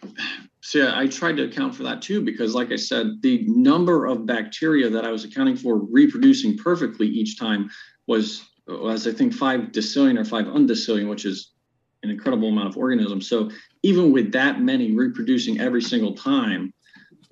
see, 0.62 0.88
I 0.88 1.08
tried 1.08 1.38
to 1.38 1.46
account 1.46 1.76
for 1.76 1.84
that 1.84 2.04
too, 2.04 2.22
because 2.22 2.54
like 2.54 2.72
I 2.72 2.76
said, 2.76 3.22
the 3.22 3.46
number 3.48 4.06
of 4.06 4.28
bacteria 4.28 4.92
that 4.92 5.06
I 5.06 5.12
was 5.12 5.26
accounting 5.26 5.56
for 5.56 5.78
reproducing 5.78 6.56
perfectly 6.58 7.08
each 7.08 7.40
time 7.40 7.70
was 8.06 8.44
was 8.68 9.08
I 9.08 9.12
think 9.12 9.34
five 9.34 9.72
decillion 9.72 10.20
or 10.20 10.26
five 10.26 10.46
undecillion, 10.46 11.10
which 11.10 11.26
is 11.26 11.52
an 12.04 12.10
incredible 12.10 12.50
amount 12.50 12.70
of 12.70 12.78
organisms. 12.78 13.28
So 13.28 13.50
even 13.84 14.12
with 14.12 14.32
that 14.34 14.62
many 14.62 14.94
reproducing 14.96 15.60
every 15.60 15.82
single 15.82 16.14
time, 16.14 16.74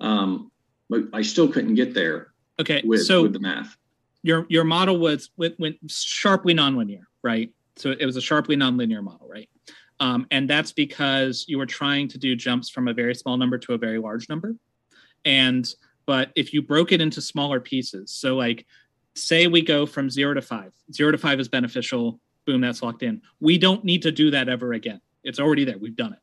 um, 0.00 0.50
but 0.88 1.02
I 1.12 1.22
still 1.22 1.48
couldn't 1.48 1.74
get 1.74 1.94
there. 1.94 2.28
Okay, 2.60 2.82
with, 2.84 3.04
so 3.04 3.22
with 3.22 3.32
the 3.32 3.40
math, 3.40 3.76
your 4.22 4.46
your 4.48 4.64
model 4.64 4.98
was 4.98 5.30
went, 5.36 5.58
went 5.58 5.76
sharply 5.88 6.54
nonlinear, 6.54 7.02
right? 7.22 7.50
So 7.76 7.90
it 7.98 8.06
was 8.06 8.16
a 8.16 8.22
sharply 8.22 8.56
nonlinear 8.56 9.02
model, 9.02 9.28
right? 9.28 9.48
Um, 10.00 10.26
and 10.30 10.48
that's 10.48 10.72
because 10.72 11.44
you 11.48 11.58
were 11.58 11.66
trying 11.66 12.08
to 12.08 12.18
do 12.18 12.36
jumps 12.36 12.70
from 12.70 12.88
a 12.88 12.94
very 12.94 13.14
small 13.14 13.36
number 13.36 13.58
to 13.58 13.74
a 13.74 13.78
very 13.78 13.98
large 13.98 14.28
number. 14.28 14.54
And 15.24 15.68
but 16.06 16.30
if 16.36 16.54
you 16.54 16.62
broke 16.62 16.92
it 16.92 17.00
into 17.00 17.20
smaller 17.20 17.60
pieces, 17.60 18.12
so 18.12 18.36
like 18.36 18.66
say 19.16 19.46
we 19.46 19.62
go 19.62 19.86
from 19.86 20.10
zero 20.10 20.34
to 20.34 20.42
five, 20.42 20.72
zero 20.92 21.10
to 21.10 21.18
five 21.18 21.40
is 21.40 21.48
beneficial. 21.48 22.20
Boom, 22.46 22.60
that's 22.60 22.82
locked 22.82 23.02
in. 23.02 23.22
We 23.40 23.58
don't 23.58 23.84
need 23.84 24.02
to 24.02 24.12
do 24.12 24.30
that 24.30 24.48
ever 24.48 24.72
again. 24.72 25.00
It's 25.24 25.40
already 25.40 25.64
there. 25.64 25.78
We've 25.78 25.96
done 25.96 26.12
it. 26.12 26.20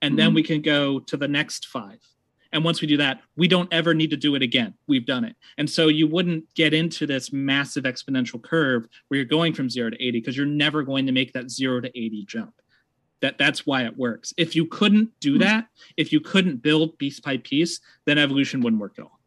And 0.00 0.12
mm-hmm. 0.12 0.16
then 0.16 0.34
we 0.34 0.42
can 0.42 0.62
go 0.62 1.00
to 1.00 1.16
the 1.16 1.28
next 1.28 1.66
five 1.66 2.00
and 2.52 2.64
once 2.64 2.80
we 2.80 2.88
do 2.88 2.96
that, 2.96 3.20
we 3.36 3.48
don't 3.48 3.72
ever 3.72 3.94
need 3.94 4.10
to 4.10 4.16
do 4.16 4.34
it 4.34 4.42
again. 4.42 4.74
We've 4.88 5.06
done 5.06 5.24
it. 5.24 5.36
And 5.56 5.70
so 5.70 5.88
you 5.88 6.06
wouldn't 6.08 6.52
get 6.54 6.74
into 6.74 7.06
this 7.06 7.32
massive 7.32 7.84
exponential 7.84 8.42
curve 8.42 8.88
where 9.08 9.18
you're 9.18 9.24
going 9.24 9.52
from 9.52 9.70
zero 9.70 9.90
to 9.90 9.96
80 9.96 10.10
because 10.12 10.36
you're 10.36 10.46
never 10.46 10.82
going 10.82 11.06
to 11.06 11.12
make 11.12 11.32
that 11.32 11.50
zero 11.50 11.80
to 11.80 11.88
80 11.88 12.24
jump. 12.26 12.54
That 13.20 13.38
that's 13.38 13.66
why 13.66 13.84
it 13.84 13.96
works. 13.96 14.32
If 14.36 14.56
you 14.56 14.66
couldn't 14.66 15.10
do 15.20 15.34
hmm. 15.34 15.40
that, 15.40 15.66
if 15.96 16.12
you 16.12 16.20
couldn't 16.20 16.62
build 16.62 16.98
piece 16.98 17.20
by 17.20 17.36
piece, 17.36 17.80
then 18.06 18.18
evolution 18.18 18.62
wouldn't 18.62 18.80
work 18.80 18.94
at 18.98 19.04
all. 19.04 19.19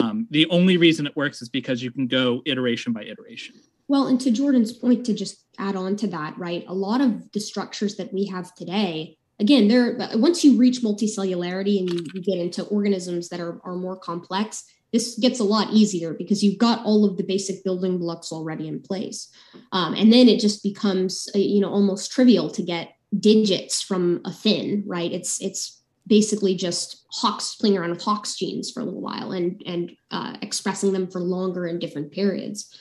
Um, 0.00 0.26
the 0.30 0.46
only 0.50 0.76
reason 0.76 1.06
it 1.06 1.16
works 1.16 1.42
is 1.42 1.48
because 1.48 1.82
you 1.82 1.90
can 1.90 2.06
go 2.06 2.42
iteration 2.46 2.92
by 2.92 3.02
iteration. 3.02 3.56
Well, 3.88 4.06
and 4.06 4.20
to 4.20 4.30
Jordan's 4.30 4.72
point, 4.72 5.06
to 5.06 5.14
just 5.14 5.44
add 5.58 5.76
on 5.76 5.96
to 5.96 6.06
that, 6.08 6.36
right? 6.38 6.64
A 6.68 6.74
lot 6.74 7.00
of 7.00 7.32
the 7.32 7.40
structures 7.40 7.96
that 7.96 8.12
we 8.12 8.26
have 8.26 8.54
today 8.54 9.18
again, 9.40 9.68
there 9.68 9.96
once 10.14 10.44
you 10.44 10.56
reach 10.56 10.82
multicellularity 10.82 11.78
and 11.78 11.90
you, 11.92 12.06
you 12.14 12.22
get 12.22 12.38
into 12.38 12.64
organisms 12.64 13.28
that 13.28 13.40
are, 13.40 13.60
are 13.64 13.76
more 13.76 13.96
complex, 13.96 14.64
this 14.92 15.18
gets 15.18 15.38
a 15.38 15.44
lot 15.44 15.72
easier 15.72 16.14
because 16.14 16.42
you've 16.42 16.58
got 16.58 16.84
all 16.84 17.04
of 17.04 17.16
the 17.16 17.22
basic 17.22 17.62
building 17.62 17.98
blocks 17.98 18.32
already 18.32 18.66
in 18.66 18.80
place. 18.80 19.30
Um, 19.72 19.94
and 19.94 20.12
then 20.12 20.28
it 20.28 20.40
just 20.40 20.62
becomes, 20.62 21.28
uh, 21.34 21.38
you 21.38 21.60
know, 21.60 21.70
almost 21.70 22.10
trivial 22.10 22.50
to 22.50 22.62
get 22.62 22.94
digits 23.18 23.82
from 23.82 24.20
a 24.24 24.32
fin, 24.32 24.82
right? 24.86 25.12
It's 25.12 25.40
it's 25.40 25.82
basically 26.08 26.56
just 26.56 27.04
Hox 27.12 27.54
playing 27.54 27.78
around 27.78 27.90
with 27.90 28.02
Hox 28.02 28.36
genes 28.36 28.70
for 28.70 28.80
a 28.80 28.84
little 28.84 29.00
while 29.00 29.32
and 29.32 29.62
and 29.66 29.92
uh, 30.10 30.36
expressing 30.42 30.92
them 30.92 31.06
for 31.06 31.20
longer 31.20 31.66
in 31.66 31.78
different 31.78 32.10
periods. 32.10 32.74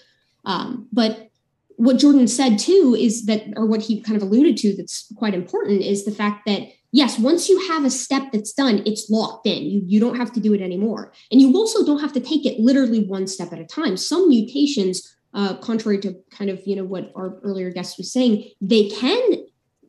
Um, 0.46 0.88
but 0.92 1.30
what 1.76 2.00
Jordan 2.00 2.28
said 2.28 2.58
too 2.58 2.96
is 2.98 3.28
that, 3.28 3.44
or 3.56 3.66
what 3.66 3.82
he 3.82 4.02
kind 4.02 4.18
of 4.18 4.24
alluded 4.24 4.58
to 4.58 4.76
that's 4.76 5.12
quite 5.16 5.36
important 5.36 5.84
is 5.84 6.06
the 6.06 6.12
fact 6.12 6.48
that 6.48 6.64
yes, 6.92 7.20
once 7.20 7.50
you 7.50 7.68
have 7.68 7.86
a 7.86 7.90
step 7.90 8.32
that's 8.32 8.54
done, 8.54 8.82
it's 8.86 9.10
locked 9.10 9.46
in. 9.46 9.64
You, 9.64 9.82
you 9.86 10.00
don't 10.00 10.18
have 10.18 10.32
to 10.34 10.40
do 10.40 10.54
it 10.54 10.62
anymore. 10.62 11.14
And 11.32 11.40
you 11.40 11.54
also 11.54 11.86
don't 11.86 12.00
have 12.00 12.14
to 12.14 12.20
take 12.20 12.46
it 12.46 12.60
literally 12.60 13.04
one 13.04 13.28
step 13.28 13.54
at 13.54 13.60
a 13.60 13.66
time. 13.66 13.98
Some 13.98 14.30
mutations, 14.30 15.16
uh, 15.34 15.58
contrary 15.58 16.00
to 16.00 16.16
kind 16.32 16.50
of, 16.50 16.66
you 16.66 16.76
know, 16.76 16.84
what 16.84 17.12
our 17.16 17.40
earlier 17.44 17.70
guest 17.72 17.98
was 17.98 18.12
saying, 18.12 18.50
they 18.62 18.90
can 18.90 19.46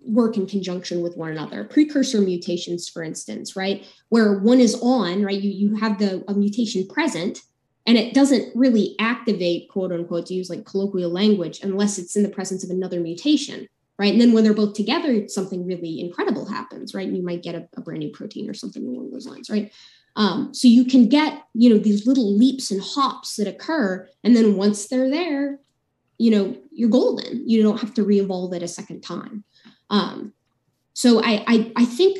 work 0.08 0.36
in 0.36 0.46
conjunction 0.46 1.02
with 1.02 1.16
one 1.16 1.30
another. 1.30 1.64
Precursor 1.64 2.20
mutations, 2.20 2.88
for 2.88 3.02
instance, 3.02 3.54
right? 3.54 3.86
Where 4.08 4.38
one 4.38 4.58
is 4.58 4.74
on, 4.80 5.22
right? 5.22 5.40
You, 5.40 5.50
you 5.50 5.76
have 5.76 5.98
the 5.98 6.24
a 6.28 6.34
mutation 6.34 6.86
present 6.88 7.42
and 7.88 7.96
it 7.96 8.12
doesn't 8.12 8.54
really 8.54 8.94
activate 9.00 9.70
quote 9.70 9.90
unquote 9.90 10.26
to 10.26 10.34
use 10.34 10.50
like 10.50 10.64
colloquial 10.66 11.10
language 11.10 11.60
unless 11.62 11.98
it's 11.98 12.14
in 12.14 12.22
the 12.22 12.28
presence 12.28 12.62
of 12.62 12.70
another 12.70 13.00
mutation 13.00 13.66
right 13.98 14.12
and 14.12 14.20
then 14.20 14.32
when 14.32 14.44
they're 14.44 14.54
both 14.54 14.74
together 14.74 15.26
something 15.26 15.66
really 15.66 15.98
incredible 15.98 16.46
happens 16.46 16.94
right 16.94 17.08
and 17.08 17.16
you 17.16 17.24
might 17.24 17.42
get 17.42 17.56
a, 17.56 17.66
a 17.76 17.80
brand 17.80 18.00
new 18.00 18.10
protein 18.10 18.48
or 18.48 18.54
something 18.54 18.86
along 18.86 19.10
those 19.10 19.26
lines 19.26 19.50
right 19.50 19.72
um, 20.16 20.52
so 20.52 20.68
you 20.68 20.84
can 20.84 21.08
get 21.08 21.42
you 21.54 21.70
know 21.70 21.78
these 21.78 22.06
little 22.06 22.36
leaps 22.36 22.70
and 22.70 22.82
hops 22.82 23.36
that 23.36 23.48
occur 23.48 24.06
and 24.22 24.36
then 24.36 24.56
once 24.56 24.86
they're 24.86 25.10
there 25.10 25.58
you 26.18 26.30
know 26.30 26.56
you're 26.70 26.90
golden 26.90 27.48
you 27.48 27.62
don't 27.62 27.80
have 27.80 27.94
to 27.94 28.04
re-evolve 28.04 28.52
it 28.52 28.62
a 28.62 28.68
second 28.68 29.00
time 29.00 29.44
um, 29.90 30.32
so 30.92 31.22
I, 31.22 31.44
I 31.46 31.72
i 31.76 31.84
think 31.84 32.18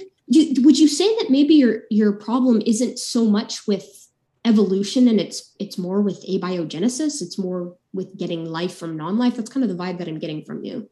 would 0.62 0.79
you 0.79 0.89
say 0.89 1.09
that 1.16 1.31
maybe 1.31 1.55
your 1.55 1.83
your 1.91 2.12
problem 2.12 2.62
isn't 2.64 2.99
so 2.99 3.25
much 3.25 3.66
with 3.66 4.09
evolution 4.45 5.09
and 5.09 5.21
it's 5.21 5.55
it's 5.59 5.77
more 5.79 6.01
with 6.01 6.25
abiogenesis 6.27 7.21
it's 7.21 7.39
more 7.39 7.77
with 7.93 8.16
getting 8.16 8.45
life 8.45 8.77
from 8.77 8.97
non-life 8.97 9.37
that's 9.37 9.51
kind 9.51 9.64
of 9.64 9.71
the 9.71 9.83
vibe 9.83 9.99
that 9.99 10.09
i'm 10.09 10.19
getting 10.19 10.45
from 10.45 10.64
you 10.64 10.89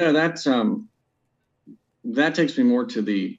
yeah 0.00 0.12
that's 0.12 0.46
um 0.46 0.88
that 2.04 2.34
takes 2.34 2.58
me 2.58 2.64
more 2.64 2.84
to 2.84 3.00
the 3.00 3.38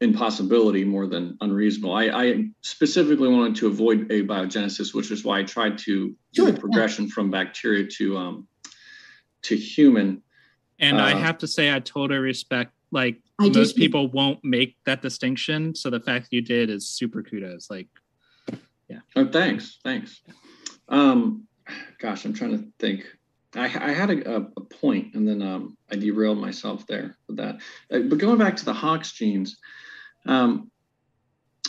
impossibility 0.00 0.82
more 0.82 1.06
than 1.06 1.36
unreasonable 1.42 1.94
i 1.94 2.06
i 2.06 2.44
specifically 2.62 3.28
wanted 3.28 3.54
to 3.54 3.66
avoid 3.66 4.08
abiogenesis 4.08 4.94
which 4.94 5.10
is 5.10 5.24
why 5.24 5.40
i 5.40 5.42
tried 5.42 5.76
to 5.76 6.14
sure, 6.34 6.46
do 6.46 6.52
the 6.52 6.58
progression 6.58 7.04
yeah. 7.04 7.12
from 7.12 7.30
bacteria 7.30 7.86
to 7.86 8.16
um 8.16 8.48
to 9.42 9.56
human. 9.56 10.22
And 10.80 10.98
uh, 10.98 11.04
I 11.04 11.10
have 11.10 11.38
to 11.38 11.46
say, 11.46 11.74
I 11.74 11.78
totally 11.80 12.18
respect. 12.18 12.72
Like 12.90 13.20
I 13.38 13.48
most 13.48 13.76
people 13.76 14.08
won't 14.08 14.42
make 14.42 14.76
that 14.84 15.02
distinction, 15.02 15.74
so 15.74 15.90
the 15.90 16.00
fact 16.00 16.28
you 16.30 16.42
did 16.42 16.70
is 16.70 16.88
super 16.88 17.22
kudos. 17.22 17.70
Like, 17.70 17.86
yeah. 18.88 19.00
Oh, 19.14 19.28
thanks, 19.28 19.78
thanks. 19.84 20.20
Um, 20.88 21.46
gosh, 22.00 22.24
I'm 22.24 22.34
trying 22.34 22.58
to 22.58 22.64
think. 22.80 23.06
I, 23.54 23.64
I 23.64 23.92
had 23.92 24.10
a, 24.10 24.36
a, 24.36 24.60
point, 24.60 25.14
and 25.14 25.26
then 25.26 25.42
um, 25.42 25.76
I 25.90 25.96
derailed 25.96 26.38
myself 26.38 26.86
there 26.86 27.16
with 27.26 27.36
that. 27.38 27.56
Uh, 27.92 28.00
but 28.08 28.18
going 28.18 28.38
back 28.38 28.56
to 28.56 28.64
the 28.64 28.72
Hox 28.72 29.12
genes, 29.12 29.56
um, 30.26 30.70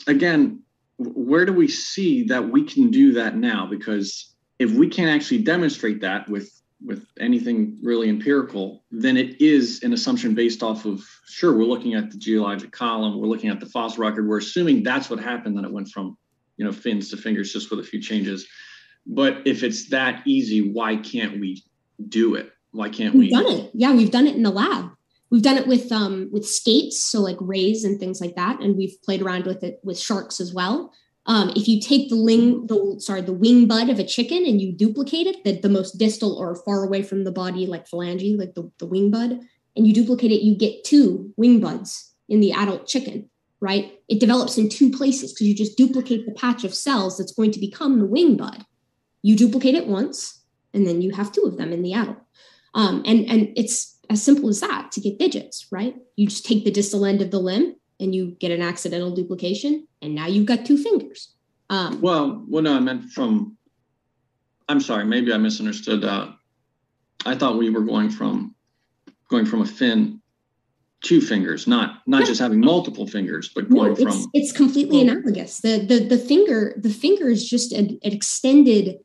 again, 0.08 0.62
where 0.98 1.46
do 1.46 1.54
we 1.54 1.68
see 1.68 2.24
that 2.26 2.50
we 2.50 2.64
can 2.64 2.92
do 2.92 3.14
that 3.14 3.36
now? 3.36 3.66
Because 3.66 4.36
if 4.60 4.72
we 4.72 4.88
can't 4.90 5.10
actually 5.10 5.40
demonstrate 5.40 6.02
that 6.02 6.30
with 6.30 6.61
with 6.84 7.06
anything 7.20 7.78
really 7.84 8.10
empirical, 8.10 8.84
then 8.92 9.18
it 9.18 9.40
is 9.42 9.84
an 9.84 9.94
assumption 9.94 10.34
based 10.34 10.64
off 10.64 10.86
of 10.86 11.04
sure 11.28 11.56
we're 11.56 11.64
looking 11.64 11.94
at 11.94 12.12
the 12.12 12.18
geologic 12.18 12.72
column, 12.72 13.20
we're 13.20 13.28
looking 13.28 13.50
at 13.50 13.60
the 13.60 13.66
fossil 13.68 14.04
record, 14.04 14.28
we're 14.28 14.40
assuming 14.40 14.84
that's 14.84 15.10
what 15.10 15.20
happened, 15.20 15.58
that 15.58 15.64
it 15.64 15.72
went 15.72 15.90
from 15.90 16.18
you 16.58 16.66
know 16.66 16.72
fins 16.72 17.10
to 17.10 17.18
fingers 17.18 17.54
just 17.54 17.70
with 17.70 17.80
a 17.80 17.84
few 17.84 18.02
changes. 18.02 18.48
But 19.06 19.42
if 19.46 19.64
it's 19.64 19.90
that 19.90 20.22
easy, 20.26 20.72
why 20.72 20.96
can't 20.98 21.40
we 21.40 21.64
do 22.08 22.36
it? 22.36 22.52
Why 22.72 22.90
can't 22.90 23.14
we've 23.14 23.32
we? 23.32 23.44
Done 23.44 23.52
it. 23.52 23.72
Yeah, 23.74 23.94
we've 23.94 24.12
done 24.12 24.28
it 24.28 24.36
in 24.36 24.44
the 24.44 24.52
lab. 24.52 24.92
We've 25.30 25.42
done 25.42 25.58
it 25.58 25.68
with 25.68 25.92
um 25.92 26.30
with 26.32 26.46
skates, 26.46 27.02
so 27.02 27.22
like 27.22 27.38
rays 27.40 27.84
and 27.84 28.00
things 28.00 28.22
like 28.22 28.36
that, 28.36 28.60
and 28.62 28.78
we've 28.78 28.96
played 29.04 29.22
around 29.22 29.46
with 29.46 29.64
it 29.64 29.80
with 29.84 30.00
sharks 30.00 30.40
as 30.40 30.54
well. 30.54 30.94
Um, 31.32 31.54
if 31.56 31.66
you 31.66 31.80
take 31.80 32.10
the 32.10 32.16
ling, 32.16 32.68
the 32.68 32.98
sorry, 33.00 33.22
the 33.22 33.32
wing 33.32 33.66
bud 33.66 33.90
of 33.90 34.00
a 34.00 34.04
chicken 34.04 34.44
and 34.46 34.62
you 34.62 34.74
duplicate 34.74 35.28
it, 35.28 35.46
the, 35.46 35.62
the 35.62 35.70
most 35.70 35.98
distal 35.98 36.36
or 36.36 36.56
far 36.66 36.84
away 36.84 37.04
from 37.04 37.24
the 37.24 37.32
body, 37.32 37.66
like 37.66 37.88
phalange, 37.88 38.38
like 38.38 38.54
the, 38.54 38.70
the 38.80 38.86
wing 38.86 39.10
bud, 39.12 39.40
and 39.78 39.88
you 39.88 39.94
duplicate 39.94 40.34
it, 40.34 40.42
you 40.42 40.58
get 40.58 40.84
two 40.84 41.34
wing 41.38 41.62
buds 41.62 42.14
in 42.28 42.42
the 42.42 42.52
adult 42.52 42.86
chicken, 42.86 43.30
right? 43.62 43.94
It 44.10 44.20
develops 44.20 44.58
in 44.58 44.68
two 44.68 44.92
places 44.92 45.32
because 45.32 45.48
you 45.48 45.56
just 45.56 45.78
duplicate 45.78 46.26
the 46.26 46.34
patch 46.34 46.66
of 46.66 46.76
cells 46.76 47.18
that's 47.18 47.32
going 47.32 47.52
to 47.52 47.62
become 47.62 48.00
the 48.00 48.06
wing 48.06 48.36
bud. 48.36 48.66
You 49.22 49.38
duplicate 49.38 49.76
it 49.76 49.88
once, 49.88 50.44
and 50.74 50.86
then 50.86 51.02
you 51.02 51.14
have 51.14 51.32
two 51.32 51.44
of 51.44 51.56
them 51.56 51.72
in 51.72 51.82
the 51.82 51.94
adult. 51.94 52.18
Um, 52.74 53.04
and 53.06 53.26
and 53.30 53.54
it's 53.56 53.98
as 54.10 54.22
simple 54.22 54.50
as 54.50 54.60
that 54.60 54.92
to 54.92 55.00
get 55.00 55.18
digits, 55.18 55.66
right? 55.72 55.96
You 56.18 56.28
just 56.28 56.46
take 56.46 56.66
the 56.66 56.72
distal 56.72 57.06
end 57.06 57.22
of 57.22 57.32
the 57.32 57.40
limb 57.40 57.78
and 58.02 58.14
you 58.14 58.36
get 58.40 58.52
an 58.52 58.62
accidental 58.62 59.12
duplication, 59.12 59.88
and 60.02 60.16
now 60.16 60.28
you've 60.28 60.46
got 60.46 60.66
two 60.66 60.78
fingers. 60.78 61.34
Um, 61.70 62.02
well, 62.02 62.44
well, 62.48 62.64
no, 62.64 62.76
I 62.76 62.80
meant 62.80 63.12
from. 63.12 63.58
I'm 64.68 64.82
sorry, 64.82 65.06
maybe 65.06 65.34
I 65.34 65.38
misunderstood. 65.38 66.04
Uh, 66.04 66.32
I 67.26 67.36
thought 67.36 67.58
we 67.58 67.70
were 67.70 67.82
going 67.82 68.10
from 68.10 68.56
going 69.30 69.46
from 69.46 69.62
a 69.62 69.66
fin 69.66 70.22
two 71.02 71.20
fingers, 71.20 71.68
not 71.68 72.02
not 72.08 72.26
just 72.26 72.40
having 72.40 72.60
multiple 72.60 73.08
fingers, 73.08 73.50
but 73.54 73.70
going 73.70 73.88
no, 73.88 73.92
it's, 73.94 74.04
from. 74.04 74.32
It's 74.34 74.52
completely 74.52 75.04
well, 75.04 75.18
analogous. 75.18 75.60
The 75.60 75.80
the 75.80 76.00
the 76.00 76.18
finger 76.18 76.76
the 76.78 76.90
finger 76.90 77.28
is 77.30 77.48
just 77.48 77.72
an, 77.72 78.00
an 78.04 78.12
extended 78.12 79.00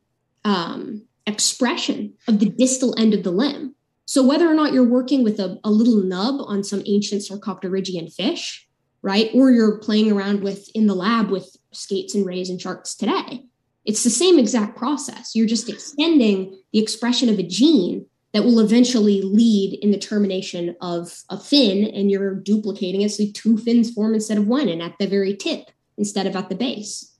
um, 0.45 1.03
expression 1.25 2.13
of 2.27 2.39
the 2.39 2.49
distal 2.49 2.97
end 2.97 3.13
of 3.13 3.23
the 3.23 3.31
limb. 3.31 3.75
So 4.05 4.25
whether 4.25 4.49
or 4.49 4.53
not 4.53 4.71
you're 4.71 4.87
working 4.87 5.23
with 5.23 5.37
a, 5.39 5.59
a 5.65 5.69
little 5.69 6.01
nub 6.01 6.35
on 6.39 6.63
some 6.63 6.81
ancient 6.85 7.23
Sarcopterygian 7.23 8.13
fish, 8.13 8.66
right? 9.07 9.31
Or 9.33 9.49
you're 9.49 9.77
playing 9.77 10.11
around 10.11 10.43
with 10.43 10.69
in 10.75 10.85
the 10.85 10.93
lab 10.93 11.29
with 11.29 11.55
skates 11.71 12.13
and 12.13 12.25
rays 12.25 12.49
and 12.49 12.59
sharks 12.59 12.93
today. 12.93 13.45
It's 13.85 14.03
the 14.03 14.09
same 14.09 14.37
exact 14.37 14.77
process. 14.77 15.33
You're 15.33 15.47
just 15.47 15.69
extending 15.69 16.59
the 16.73 16.79
expression 16.79 17.29
of 17.29 17.39
a 17.39 17.43
gene 17.43 18.05
that 18.33 18.43
will 18.43 18.59
eventually 18.59 19.21
lead 19.21 19.79
in 19.81 19.91
the 19.91 19.97
termination 19.97 20.75
of 20.81 21.23
a 21.29 21.39
fin, 21.39 21.85
and 21.85 22.11
you're 22.11 22.35
duplicating 22.35 23.01
it 23.01 23.11
so 23.11 23.23
two 23.33 23.57
fins 23.57 23.91
form 23.91 24.13
instead 24.13 24.37
of 24.37 24.45
one, 24.45 24.67
and 24.67 24.81
at 24.81 24.95
the 24.99 25.07
very 25.07 25.33
tip 25.33 25.71
instead 25.97 26.27
of 26.27 26.35
at 26.35 26.49
the 26.49 26.55
base. 26.55 27.17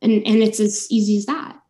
And 0.00 0.12
and 0.26 0.42
it's 0.42 0.58
as 0.58 0.86
easy 0.90 1.18
as 1.18 1.26
that. 1.26 1.60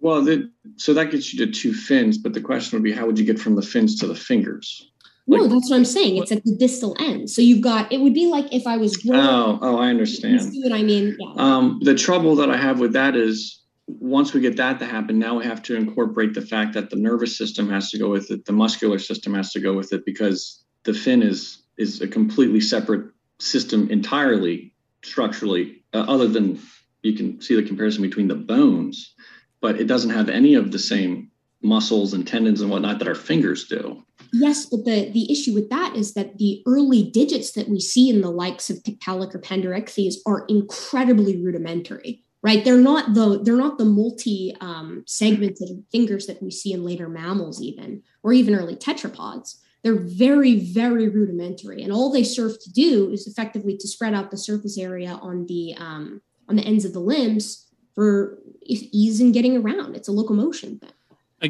Well, 0.00 0.20
the, 0.20 0.50
so 0.76 0.92
that 0.92 1.10
gets 1.10 1.32
you 1.32 1.46
to 1.46 1.50
two 1.50 1.72
fins, 1.72 2.18
but 2.18 2.34
the 2.34 2.42
question 2.42 2.76
would 2.76 2.84
be, 2.84 2.92
how 2.92 3.06
would 3.06 3.18
you 3.18 3.24
get 3.24 3.38
from 3.38 3.54
the 3.54 3.62
fins 3.62 3.98
to 4.00 4.06
the 4.06 4.14
fingers? 4.14 4.90
Like, 5.26 5.40
no, 5.40 5.46
that's 5.48 5.70
what 5.70 5.76
I'm 5.76 5.84
saying. 5.86 6.18
It's 6.18 6.32
at 6.32 6.44
the 6.44 6.54
distal 6.54 6.94
end. 6.98 7.30
So 7.30 7.40
you've 7.40 7.62
got 7.62 7.90
it 7.90 8.00
would 8.00 8.12
be 8.14 8.26
like 8.26 8.52
if 8.52 8.66
I 8.66 8.76
was 8.76 8.96
growing, 8.98 9.20
Oh, 9.20 9.58
oh, 9.62 9.78
I 9.78 9.88
understand. 9.88 10.42
see 10.42 10.62
what 10.62 10.72
I 10.72 10.82
mean? 10.82 11.16
Yeah. 11.18 11.32
Um, 11.36 11.80
the 11.82 11.94
trouble 11.94 12.36
that 12.36 12.50
I 12.50 12.56
have 12.58 12.78
with 12.78 12.92
that 12.92 13.16
is 13.16 13.60
once 13.86 14.34
we 14.34 14.40
get 14.40 14.56
that 14.56 14.78
to 14.80 14.86
happen, 14.86 15.18
now 15.18 15.38
we 15.38 15.44
have 15.44 15.62
to 15.62 15.76
incorporate 15.76 16.34
the 16.34 16.42
fact 16.42 16.74
that 16.74 16.90
the 16.90 16.96
nervous 16.96 17.36
system 17.38 17.70
has 17.70 17.90
to 17.90 17.98
go 17.98 18.10
with 18.10 18.30
it, 18.30 18.44
the 18.44 18.52
muscular 18.52 18.98
system 18.98 19.34
has 19.34 19.50
to 19.52 19.60
go 19.60 19.72
with 19.72 19.92
it 19.92 20.04
because 20.04 20.62
the 20.84 20.92
fin 20.94 21.22
is 21.22 21.62
is 21.76 22.00
a 22.00 22.06
completely 22.06 22.60
separate 22.60 23.10
system 23.40 23.90
entirely 23.90 24.72
structurally, 25.02 25.82
uh, 25.92 26.04
other 26.08 26.28
than 26.28 26.58
you 27.02 27.14
can 27.14 27.40
see 27.40 27.54
the 27.54 27.62
comparison 27.62 28.02
between 28.02 28.28
the 28.28 28.34
bones, 28.34 29.14
but 29.60 29.80
it 29.80 29.86
doesn't 29.86 30.10
have 30.10 30.28
any 30.28 30.54
of 30.54 30.70
the 30.70 30.78
same 30.78 31.30
muscles 31.64 32.12
and 32.12 32.26
tendons 32.26 32.60
and 32.60 32.70
whatnot 32.70 32.98
that 32.98 33.08
our 33.08 33.14
fingers 33.14 33.64
do. 33.64 34.04
Yes, 34.32 34.66
but 34.66 34.84
the, 34.84 35.10
the 35.10 35.30
issue 35.30 35.54
with 35.54 35.70
that 35.70 35.96
is 35.96 36.14
that 36.14 36.38
the 36.38 36.62
early 36.66 37.02
digits 37.02 37.52
that 37.52 37.68
we 37.68 37.80
see 37.80 38.10
in 38.10 38.20
the 38.20 38.30
likes 38.30 38.68
of 38.68 38.82
Tiktaalik 38.82 39.34
or 39.34 39.38
Panderichthys 39.38 40.16
are 40.26 40.44
incredibly 40.48 41.40
rudimentary, 41.42 42.20
right? 42.42 42.64
They're 42.64 42.76
not 42.76 43.14
the 43.14 43.40
they're 43.42 43.56
not 43.56 43.78
the 43.78 43.84
multi 43.84 44.54
um, 44.60 45.04
segmented 45.06 45.84
fingers 45.90 46.26
that 46.26 46.42
we 46.42 46.50
see 46.50 46.72
in 46.72 46.84
later 46.84 47.08
mammals, 47.08 47.62
even 47.62 48.02
or 48.22 48.32
even 48.32 48.54
early 48.54 48.76
tetrapods. 48.76 49.56
They're 49.82 49.94
very 49.94 50.58
very 50.58 51.08
rudimentary, 51.08 51.82
and 51.82 51.92
all 51.92 52.10
they 52.10 52.24
serve 52.24 52.60
to 52.60 52.72
do 52.72 53.10
is 53.10 53.26
effectively 53.26 53.76
to 53.76 53.86
spread 53.86 54.14
out 54.14 54.30
the 54.30 54.36
surface 54.36 54.78
area 54.78 55.18
on 55.22 55.46
the 55.46 55.76
um, 55.78 56.22
on 56.48 56.56
the 56.56 56.64
ends 56.64 56.84
of 56.84 56.92
the 56.92 57.00
limbs 57.00 57.68
for 57.94 58.38
ease 58.66 59.20
in 59.20 59.30
getting 59.30 59.56
around. 59.56 59.94
It's 59.94 60.08
a 60.08 60.12
locomotion 60.12 60.80
thing 60.80 60.90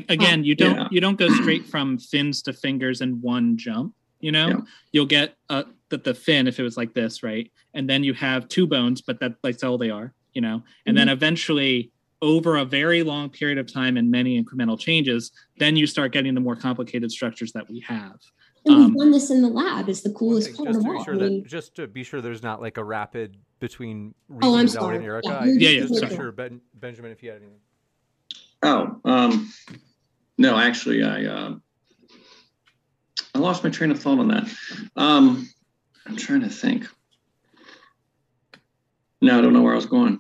again 0.08 0.44
you 0.44 0.54
don't 0.54 0.76
yeah. 0.76 0.88
you 0.90 1.00
don't 1.00 1.18
go 1.18 1.28
straight 1.28 1.66
from 1.72 1.98
fins 1.98 2.42
to 2.42 2.52
fingers 2.52 3.00
in 3.00 3.20
one 3.20 3.56
jump 3.56 3.94
you 4.20 4.32
know 4.32 4.48
yeah. 4.48 4.56
you'll 4.92 5.06
get 5.06 5.36
uh 5.50 5.64
that 5.90 6.04
the 6.04 6.14
fin 6.14 6.46
if 6.46 6.58
it 6.58 6.62
was 6.62 6.76
like 6.76 6.94
this 6.94 7.22
right 7.22 7.50
and 7.74 7.88
then 7.88 8.02
you 8.02 8.14
have 8.14 8.48
two 8.48 8.66
bones 8.66 9.00
but 9.00 9.20
that 9.20 9.34
that's 9.42 9.62
all 9.62 9.78
they 9.78 9.90
are 9.90 10.12
you 10.32 10.40
know 10.40 10.54
and 10.86 10.96
mm-hmm. 10.96 10.96
then 10.96 11.08
eventually 11.08 11.90
over 12.22 12.56
a 12.56 12.64
very 12.64 13.02
long 13.02 13.28
period 13.28 13.58
of 13.58 13.70
time 13.70 13.96
and 13.96 14.10
many 14.10 14.42
incremental 14.42 14.78
changes 14.78 15.30
then 15.58 15.76
you 15.76 15.86
start 15.86 16.12
getting 16.12 16.34
the 16.34 16.40
more 16.40 16.56
complicated 16.56 17.10
structures 17.10 17.52
that 17.52 17.68
we 17.68 17.80
have 17.80 18.18
and 18.66 18.76
we've 18.76 18.86
um, 18.86 18.94
done 18.94 19.10
this 19.10 19.30
in 19.30 19.42
the 19.42 19.48
lab 19.48 19.88
is 19.88 20.02
the 20.02 20.10
coolest 20.10 20.56
part 20.56 20.70
of 20.70 20.86
all. 20.86 21.04
Sure 21.04 21.14
I 21.14 21.18
mean, 21.18 21.44
just 21.46 21.74
to 21.76 21.86
be 21.86 22.02
sure 22.02 22.22
there's 22.22 22.42
not 22.42 22.62
like 22.62 22.78
a 22.78 22.84
rapid 22.84 23.36
between 23.60 24.14
oh, 24.42 24.56
I'm 24.56 24.68
sorry. 24.68 24.96
and 24.96 25.04
Erica. 25.04 25.28
Yeah, 25.28 25.44
yeah, 25.44 25.68
yeah, 25.68 25.86
yeah 25.90 26.08
sure. 26.08 26.32
Ben, 26.32 26.60
Benjamin, 26.74 27.12
if 27.12 27.22
you 27.22 27.30
had 27.30 27.42
anything. 27.42 27.58
Oh, 28.64 28.98
um, 29.04 29.52
no, 30.38 30.58
actually, 30.58 31.04
I 31.04 31.26
uh, 31.26 31.54
I 33.34 33.38
lost 33.38 33.62
my 33.62 33.68
train 33.68 33.90
of 33.90 34.00
thought 34.00 34.18
on 34.18 34.28
that. 34.28 34.48
Um, 34.96 35.48
I'm 36.06 36.16
trying 36.16 36.40
to 36.40 36.48
think. 36.48 36.88
No, 39.20 39.38
I 39.38 39.42
don't 39.42 39.52
know 39.52 39.62
where 39.62 39.74
I 39.74 39.76
was 39.76 39.86
going. 39.86 40.18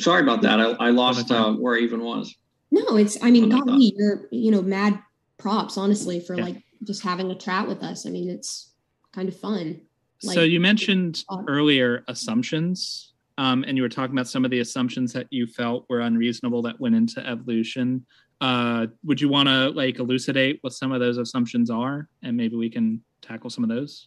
Sorry 0.00 0.22
about 0.22 0.42
that. 0.42 0.60
I, 0.60 0.70
I 0.72 0.90
lost 0.90 1.30
uh, 1.30 1.52
where 1.52 1.76
I 1.76 1.80
even 1.80 2.02
was. 2.02 2.34
No, 2.72 2.96
it's. 2.96 3.22
I 3.22 3.30
mean, 3.30 3.48
golly, 3.48 3.94
you're 3.96 4.26
you 4.32 4.50
know 4.50 4.62
mad 4.62 5.00
props 5.38 5.78
honestly 5.78 6.18
for 6.18 6.34
yeah. 6.34 6.44
like 6.44 6.62
just 6.82 7.02
having 7.02 7.30
a 7.30 7.36
chat 7.36 7.68
with 7.68 7.84
us. 7.84 8.06
I 8.06 8.10
mean, 8.10 8.28
it's 8.28 8.72
kind 9.12 9.28
of 9.28 9.36
fun. 9.38 9.82
Like, 10.24 10.34
so 10.34 10.42
you 10.42 10.58
mentioned 10.58 11.24
earlier 11.46 12.02
assumptions 12.08 13.11
um, 13.42 13.64
and 13.66 13.76
you 13.76 13.82
were 13.82 13.88
talking 13.88 14.14
about 14.14 14.28
some 14.28 14.44
of 14.44 14.52
the 14.52 14.60
assumptions 14.60 15.12
that 15.14 15.26
you 15.30 15.48
felt 15.48 15.84
were 15.90 15.98
unreasonable 15.98 16.62
that 16.62 16.78
went 16.78 16.94
into 16.94 17.26
evolution. 17.26 18.06
Uh, 18.40 18.86
would 19.02 19.20
you 19.20 19.28
want 19.28 19.48
to 19.48 19.70
like 19.70 19.98
elucidate 19.98 20.58
what 20.60 20.72
some 20.72 20.92
of 20.92 21.00
those 21.00 21.18
assumptions 21.18 21.68
are, 21.68 22.08
and 22.22 22.36
maybe 22.36 22.54
we 22.54 22.70
can 22.70 23.02
tackle 23.20 23.50
some 23.50 23.64
of 23.64 23.68
those? 23.68 24.06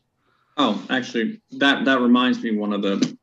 Oh, 0.55 0.81
actually, 0.89 1.41
that 1.51 1.83
that 1.83 1.99
reminds 1.99 2.41
me 2.41 2.55
one 2.55 2.71
of 2.71 2.81
the 2.81 3.17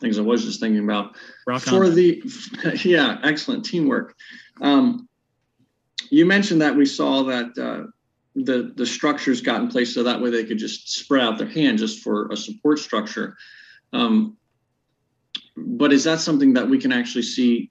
things 0.00 0.18
I 0.18 0.22
was 0.22 0.44
just 0.44 0.58
thinking 0.58 0.82
about 0.82 1.14
Rock 1.46 1.62
for 1.62 1.88
the 1.88 2.20
yeah, 2.84 3.20
excellent 3.22 3.64
teamwork. 3.64 4.16
Um, 4.60 5.08
you 6.10 6.26
mentioned 6.26 6.62
that 6.62 6.74
we 6.74 6.84
saw 6.84 7.22
that 7.22 7.56
uh, 7.56 7.86
the 8.34 8.72
the 8.74 8.86
structures 8.86 9.40
got 9.40 9.60
in 9.60 9.68
place 9.68 9.94
so 9.94 10.02
that 10.02 10.20
way 10.20 10.30
they 10.30 10.44
could 10.44 10.58
just 10.58 10.92
spread 10.92 11.22
out 11.22 11.38
their 11.38 11.46
hand 11.46 11.78
just 11.78 12.02
for 12.02 12.28
a 12.32 12.36
support 12.36 12.80
structure. 12.80 13.36
Um, 13.92 14.36
but 15.56 15.92
is 15.92 16.04
that 16.04 16.20
something 16.20 16.54
that 16.54 16.68
we 16.68 16.78
can 16.78 16.92
actually 16.92 17.22
see 17.22 17.70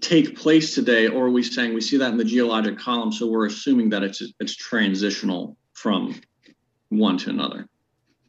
take 0.00 0.36
place 0.36 0.74
today, 0.74 1.08
or 1.08 1.26
are 1.26 1.30
we 1.30 1.42
saying 1.42 1.74
we 1.74 1.80
see 1.80 1.96
that 1.96 2.12
in 2.12 2.18
the 2.18 2.24
geologic 2.24 2.78
column, 2.78 3.12
so 3.12 3.26
we're 3.26 3.46
assuming 3.46 3.88
that 3.90 4.02
it's 4.02 4.22
it's 4.40 4.54
transitional 4.54 5.56
from 5.74 6.20
one 6.88 7.18
to 7.18 7.30
another? 7.30 7.68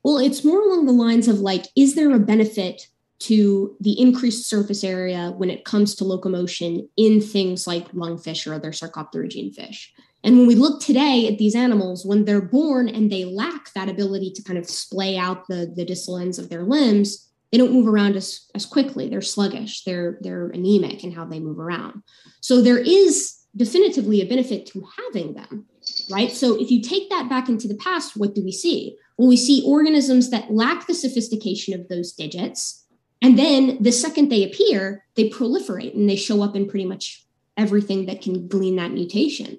Well, 0.04 0.18
it's 0.18 0.44
more 0.44 0.62
along 0.62 0.86
the 0.86 0.94
lines 0.94 1.28
of 1.28 1.40
like, 1.40 1.66
is 1.76 1.96
there 1.96 2.16
a 2.16 2.20
benefit 2.20 2.88
to 3.20 3.76
the 3.82 4.00
increased 4.00 4.48
surface 4.48 4.84
area 4.84 5.34
when 5.36 5.50
it 5.50 5.66
comes 5.66 5.96
to 5.96 6.06
locomotion 6.06 6.88
in 6.96 7.20
things 7.20 7.68
like 7.68 7.92
lungfish 7.92 8.50
or 8.50 8.54
other 8.54 8.72
sarcopterygian 8.72 9.54
fish? 9.54 9.94
And 10.24 10.38
when 10.38 10.48
we 10.48 10.56
look 10.56 10.82
today 10.82 11.28
at 11.28 11.38
these 11.38 11.56
animals, 11.56 12.06
when 12.06 12.26
they're 12.26 12.42
born 12.42 12.90
and 12.90 13.12
they 13.12 13.26
lack 13.26 13.74
that 13.74 13.90
ability 13.90 14.32
to 14.36 14.44
kind 14.44 14.58
of 14.58 14.70
splay 14.70 15.18
out 15.18 15.48
the, 15.48 15.72
the 15.76 15.86
distal 15.86 16.18
ends 16.18 16.40
of 16.40 16.50
their 16.50 16.64
limbs, 16.64 17.27
they 17.52 17.58
don't 17.58 17.74
move 17.74 17.88
around 17.88 18.16
as, 18.16 18.42
as 18.56 18.66
quickly. 18.66 19.10
They're 19.10 19.22
sluggish, 19.22 19.84
they're, 19.84 20.18
they're 20.22 20.50
anemic 20.50 21.04
in 21.04 21.12
how 21.12 21.26
they 21.26 21.40
move 21.40 21.60
around. 21.60 22.04
So 22.42 22.62
there 22.62 22.78
is 22.78 23.38
definitively 23.56 24.22
a 24.22 24.26
benefit 24.26 24.66
to 24.68 24.86
having 25.06 25.34
them, 25.34 25.66
right? 26.12 26.32
So 26.32 26.60
if 26.60 26.70
you 26.70 26.82
take 26.82 27.10
that 27.10 27.30
back 27.30 27.50
into 27.50 27.68
the 27.68 27.78
past, 27.78 28.16
what 28.16 28.36
do 28.36 28.44
we 28.44 28.52
see? 28.52 28.98
Well, 29.18 29.28
we 29.28 29.38
see 29.38 29.64
organisms 29.66 30.30
that 30.30 30.52
lack 30.52 30.86
the 30.86 30.94
sophistication 30.94 31.74
of 31.74 31.88
those 31.88 32.12
digits. 32.12 32.86
And 33.22 33.38
then 33.38 33.82
the 33.82 33.92
second 33.92 34.30
they 34.30 34.44
appear, 34.44 35.06
they 35.16 35.30
proliferate 35.30 35.96
and 35.96 36.08
they 36.08 36.16
show 36.16 36.44
up 36.44 36.56
in 36.56 36.70
pretty 36.70 36.86
much 36.86 37.26
everything 37.58 38.06
that 38.06 38.22
can 38.22 38.48
glean 38.48 38.76
that 38.76 38.92
mutation, 38.92 39.58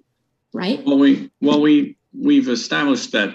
right? 0.52 0.84
Well, 0.84 0.98
we 0.98 1.30
well 1.40 1.60
we 1.60 1.96
we've 2.16 2.48
established 2.48 3.10
that 3.12 3.34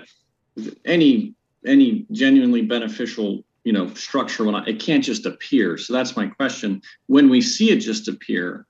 any 0.86 1.36
any 1.66 2.06
genuinely 2.12 2.62
beneficial 2.62 3.44
you 3.64 3.74
know 3.74 3.94
structure 3.94 4.44
when 4.44 4.56
I, 4.56 4.66
it 4.66 4.80
can't 4.80 5.04
just 5.04 5.26
appear. 5.26 5.78
So 5.78 5.94
that's 5.94 6.16
my 6.16 6.28
question. 6.28 6.82
When 7.08 7.30
we 7.30 7.42
see 7.42 7.72
it 7.72 7.80
just 7.80 8.08
appear, 8.08 8.66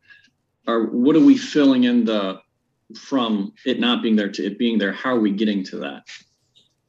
or 0.68 0.88
what 0.88 1.16
are 1.16 1.26
we 1.26 1.38
filling 1.38 1.84
in 1.84 2.06
the 2.06 2.40
from 2.98 3.54
it 3.66 3.80
not 3.80 4.04
being 4.04 4.16
there 4.16 4.30
to 4.32 4.46
it 4.46 4.58
being 4.58 4.78
there? 4.78 4.92
How 4.92 5.16
are 5.16 5.20
we 5.20 5.32
getting 5.32 5.64
to 5.66 5.78
that? 5.78 6.04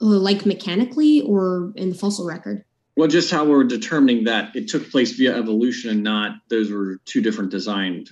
Uh, 0.01 0.07
like 0.07 0.45
mechanically 0.45 1.23
or 1.23 1.73
in 1.77 1.91
the 1.91 1.95
fossil 1.95 2.27
record? 2.27 2.65
Well, 2.97 3.09
just 3.09 3.31
how 3.31 3.45
we're 3.45 3.65
determining 3.65 4.25
that 4.25 4.55
it 4.55 4.69
took 4.69 4.89
place 4.91 5.13
via 5.13 5.37
evolution 5.37 5.91
and 5.91 6.03
not 6.03 6.37
those 6.49 6.71
were 6.71 7.01
two 7.05 7.21
different 7.21 7.51
designed 7.51 8.11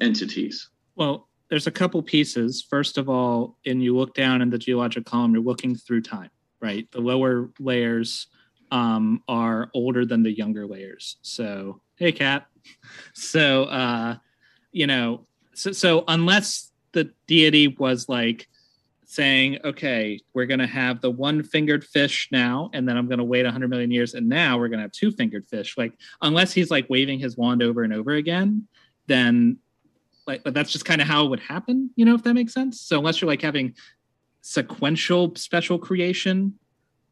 entities. 0.00 0.68
Well, 0.94 1.28
there's 1.48 1.66
a 1.66 1.70
couple 1.70 2.02
pieces. 2.02 2.66
First 2.68 2.98
of 2.98 3.08
all, 3.08 3.56
and 3.64 3.82
you 3.82 3.96
look 3.96 4.14
down 4.14 4.42
in 4.42 4.50
the 4.50 4.58
geologic 4.58 5.06
column, 5.06 5.32
you're 5.32 5.42
looking 5.42 5.74
through 5.74 6.02
time, 6.02 6.30
right? 6.60 6.90
The 6.92 7.00
lower 7.00 7.50
layers 7.58 8.26
um, 8.70 9.22
are 9.28 9.70
older 9.74 10.04
than 10.04 10.22
the 10.22 10.32
younger 10.32 10.66
layers. 10.66 11.16
So, 11.22 11.80
hey, 11.96 12.12
cat. 12.12 12.46
So, 13.14 13.64
uh, 13.64 14.16
you 14.72 14.86
know, 14.86 15.26
so, 15.54 15.72
so 15.72 16.04
unless 16.06 16.70
the 16.92 17.10
deity 17.26 17.68
was 17.68 18.08
like 18.08 18.48
saying, 19.06 19.58
okay, 19.64 20.20
we're 20.34 20.46
going 20.46 20.60
to 20.60 20.66
have 20.66 21.00
the 21.00 21.10
one 21.10 21.42
fingered 21.42 21.82
fish 21.82 22.28
now, 22.30 22.70
and 22.74 22.86
then 22.86 22.96
I'm 22.96 23.08
going 23.08 23.18
to 23.18 23.24
wait 23.24 23.44
100 23.44 23.68
million 23.68 23.90
years, 23.90 24.14
and 24.14 24.28
now 24.28 24.58
we're 24.58 24.68
going 24.68 24.78
to 24.78 24.82
have 24.82 24.92
two 24.92 25.10
fingered 25.10 25.46
fish. 25.46 25.78
Like, 25.78 25.94
unless 26.20 26.52
he's 26.52 26.70
like 26.70 26.86
waving 26.90 27.18
his 27.18 27.36
wand 27.36 27.62
over 27.62 27.82
and 27.82 27.92
over 27.92 28.12
again, 28.12 28.68
then 29.06 29.58
like, 30.26 30.44
but 30.44 30.52
that's 30.52 30.70
just 30.70 30.84
kind 30.84 31.00
of 31.00 31.08
how 31.08 31.24
it 31.24 31.30
would 31.30 31.40
happen, 31.40 31.90
you 31.96 32.04
know, 32.04 32.14
if 32.14 32.22
that 32.24 32.34
makes 32.34 32.52
sense. 32.52 32.82
So, 32.82 32.98
unless 32.98 33.20
you're 33.20 33.30
like 33.30 33.40
having 33.40 33.74
sequential 34.42 35.34
special 35.36 35.78
creation, 35.78 36.58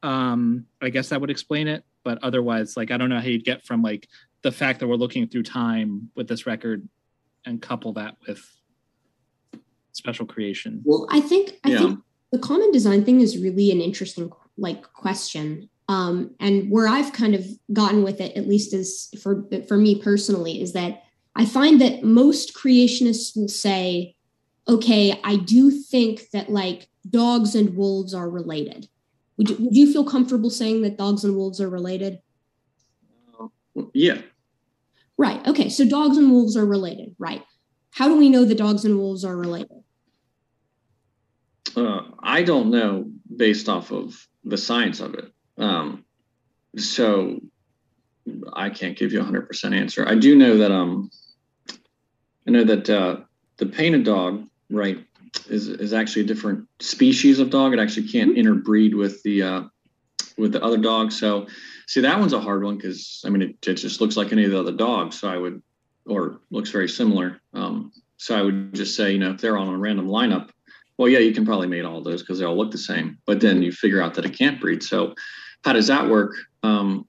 um, 0.07 0.67
I 0.81 0.91
guess 0.91 1.09
that 1.09 1.21
would 1.21 1.31
explain 1.31 1.69
it. 1.69 1.85
But 2.05 2.19
otherwise, 2.23 2.77
like, 2.77 2.91
I 2.93 2.97
don't 2.97 3.11
know 3.11 3.19
how 3.19 3.27
you'd 3.27 3.45
get 3.45 3.65
from 3.65 3.83
like 3.83 4.09
the 4.43 4.53
fact 4.53 4.79
that 4.81 4.87
we're 4.87 4.95
looking 4.95 5.27
through 5.27 5.43
time 5.43 6.11
with 6.15 6.29
this 6.29 6.47
record 6.47 6.89
and 7.45 7.61
couple 7.63 7.93
that 7.95 8.17
with 8.27 8.45
special 9.93 10.27
creation? 10.27 10.83
Well, 10.85 11.07
I 11.11 11.21
think 11.21 11.55
I 11.65 11.71
yeah. 11.71 11.79
think 11.79 12.01
the 12.33 12.39
common 12.39 12.71
design 12.71 13.05
thing 13.05 13.21
is 13.21 13.39
really 13.39 13.71
an 13.71 13.81
interesting 13.81 14.31
like 14.59 14.93
question. 14.93 15.69
Um, 15.89 16.35
and 16.41 16.71
where 16.71 16.89
I've 16.89 17.13
kind 17.13 17.35
of 17.35 17.47
gotten 17.73 18.03
with 18.03 18.21
it, 18.21 18.37
at 18.37 18.49
least 18.49 18.75
as 18.75 19.09
for 19.23 19.45
for 19.67 19.77
me 19.77 20.01
personally, 20.01 20.61
is 20.61 20.73
that 20.75 21.05
I 21.35 21.47
find 21.47 21.81
that 21.81 22.03
most 22.03 22.55
creationists 22.55 23.37
will 23.37 23.49
say, 23.49 24.17
"Okay, 24.69 25.19
I 25.23 25.37
do 25.37 25.71
think 25.71 26.31
that 26.33 26.51
like 26.51 26.89
dogs 27.09 27.55
and 27.55 27.77
wolves 27.77 28.15
are 28.15 28.29
related." 28.29 28.89
Would 29.39 29.51
you, 29.51 29.57
would 29.61 29.77
you 29.77 29.93
feel 29.93 30.05
comfortable 30.05 30.51
saying 30.51 30.83
that 30.83 30.97
dogs 30.97 31.25
and 31.25 31.37
wolves 31.37 31.61
are 31.61 31.69
related? 31.69 32.21
Uh, 33.39 33.49
yeah, 33.93 34.23
Right. 35.19 35.47
Okay. 35.47 35.69
So 35.69 35.87
dogs 35.89 36.17
and 36.17 36.31
wolves 36.31 36.57
are 36.57 36.67
related. 36.67 37.15
Right. 37.19 37.43
How 37.91 38.09
do 38.09 38.17
we 38.17 38.29
know 38.29 38.45
the 38.45 38.55
dogs 38.55 38.85
and 38.85 38.99
wolves 38.99 39.25
are 39.25 39.37
related? 39.37 39.83
Uh, 41.75 42.03
I 42.23 42.43
don't 42.43 42.71
know 42.71 43.11
based 43.35 43.69
off 43.69 43.91
of 43.93 44.15
the 44.45 44.59
science 44.59 45.01
of 45.01 45.15
it. 45.15 45.33
Um, 45.59 46.05
so 46.77 47.41
I 48.53 48.71
can't 48.71 48.97
give 48.97 49.13
you 49.13 49.21
a 49.21 49.25
hundred 49.25 49.47
percent 49.49 49.75
answer. 49.75 50.07
I 50.07 50.15
do 50.15 50.37
know 50.37 50.59
that 50.59 50.71
um, 50.71 51.11
I 52.47 52.51
know 52.51 52.65
that 52.65 52.91
uh, 52.91 53.17
the 53.57 53.67
painted 53.67 54.05
dog, 54.05 54.47
right, 54.71 54.99
is 55.49 55.69
is 55.69 55.93
actually 55.93 56.23
a 56.23 56.27
different 56.27 56.67
species 56.81 57.39
of 57.39 57.51
dog. 57.51 57.73
It 57.73 57.79
actually 57.79 58.09
can't 58.09 58.31
mm-hmm. 58.31 58.41
interbreed 58.41 58.95
with 58.95 59.23
the 59.23 59.43
uh, 59.43 59.63
with 60.37 60.53
the 60.53 60.63
other 60.63 60.79
dogs. 60.79 61.19
So 61.19 61.47
See, 61.87 62.01
that 62.01 62.19
one's 62.19 62.33
a 62.33 62.41
hard 62.41 62.65
one 62.65 62.77
because 62.77 63.23
I 63.25 63.31
mean, 63.31 63.43
it, 63.43 63.67
it, 63.67 63.75
just 63.75 64.01
looks 64.01 64.17
like 64.17 64.33
any 64.33 64.45
of 64.45 64.51
the 64.51 64.59
other 64.59 64.73
dogs. 64.73 65.21
So 65.21 65.29
I 65.29 65.37
would, 65.37 65.63
or 66.05 66.41
looks 66.51 66.71
very 66.71 66.89
similar. 66.89 67.41
Um, 67.55 67.93
so 68.17 68.37
I 68.37 68.43
would 68.43 68.75
just 68.75 68.97
say, 68.97 69.13
you 69.13 69.19
know, 69.19 69.31
if 69.31 69.41
they're 69.41 69.57
on 69.57 69.73
a 69.73 69.79
random 69.79 70.09
lineup, 70.09 70.51
well, 70.99 71.09
yeah, 71.09 71.21
you 71.21 71.33
can 71.33 71.47
probably 71.47 71.69
mate 71.69 71.85
all 71.85 72.03
those 72.03 72.23
because 72.23 72.39
they 72.39 72.45
all 72.45 72.57
look 72.57 72.73
the 72.73 72.79
same. 72.79 73.19
But 73.25 73.41
then 73.41 73.63
you 73.63 73.71
figure 73.71 74.03
out 74.03 74.15
that 74.15 74.25
it 74.25 74.37
can't 74.37 74.61
breed. 74.61 74.83
So 74.83 75.15
how 75.65 75.75
does 75.75 75.87
that 75.87 76.09
work? 76.09 76.35
Um, 76.63 77.07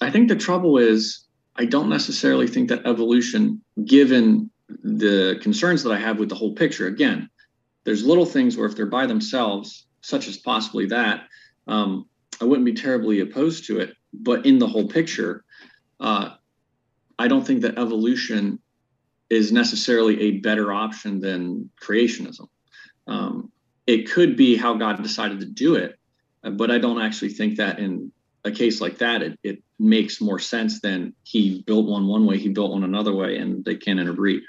I 0.00 0.10
think 0.10 0.28
the 0.28 0.36
trouble 0.36 0.76
is, 0.76 1.24
I 1.56 1.64
don't 1.64 1.88
necessarily 1.88 2.46
think 2.46 2.68
that 2.68 2.86
evolution, 2.86 3.62
given 3.84 4.50
the 4.68 5.38
concerns 5.42 5.82
that 5.82 5.92
I 5.92 5.98
have 5.98 6.18
with 6.18 6.28
the 6.28 6.34
whole 6.34 6.54
picture, 6.54 6.86
again, 6.86 7.30
there's 7.84 8.04
little 8.04 8.26
things 8.26 8.56
where 8.56 8.66
if 8.66 8.76
they're 8.76 8.86
by 8.86 9.06
themselves, 9.06 9.86
such 10.02 10.28
as 10.28 10.36
possibly 10.36 10.86
that, 10.86 11.26
um, 11.66 12.06
I 12.40 12.44
wouldn't 12.44 12.66
be 12.66 12.74
terribly 12.74 13.20
opposed 13.20 13.66
to 13.66 13.80
it. 13.80 13.94
But 14.12 14.46
in 14.46 14.58
the 14.58 14.66
whole 14.66 14.88
picture, 14.88 15.44
uh, 16.00 16.30
I 17.18 17.28
don't 17.28 17.46
think 17.46 17.62
that 17.62 17.78
evolution 17.78 18.60
is 19.28 19.52
necessarily 19.52 20.20
a 20.22 20.38
better 20.38 20.72
option 20.72 21.20
than 21.20 21.70
creationism. 21.82 22.48
Um, 23.06 23.52
it 23.86 24.10
could 24.10 24.36
be 24.36 24.56
how 24.56 24.74
God 24.74 25.02
decided 25.02 25.40
to 25.40 25.46
do 25.46 25.74
it, 25.74 25.98
but 26.42 26.70
I 26.70 26.78
don't 26.78 27.00
actually 27.00 27.30
think 27.30 27.56
that 27.56 27.78
in 27.78 28.12
a 28.44 28.50
case 28.50 28.80
like 28.80 28.98
that, 28.98 29.22
it, 29.22 29.38
it 29.42 29.62
makes 29.78 30.20
more 30.20 30.38
sense 30.38 30.80
than 30.80 31.14
he 31.22 31.62
built 31.66 31.86
one 31.86 32.06
one 32.06 32.26
way, 32.26 32.38
he 32.38 32.48
built 32.48 32.72
one 32.72 32.84
another 32.84 33.14
way, 33.14 33.38
and 33.38 33.64
they 33.64 33.76
can't 33.76 34.00
interbreed. 34.00 34.42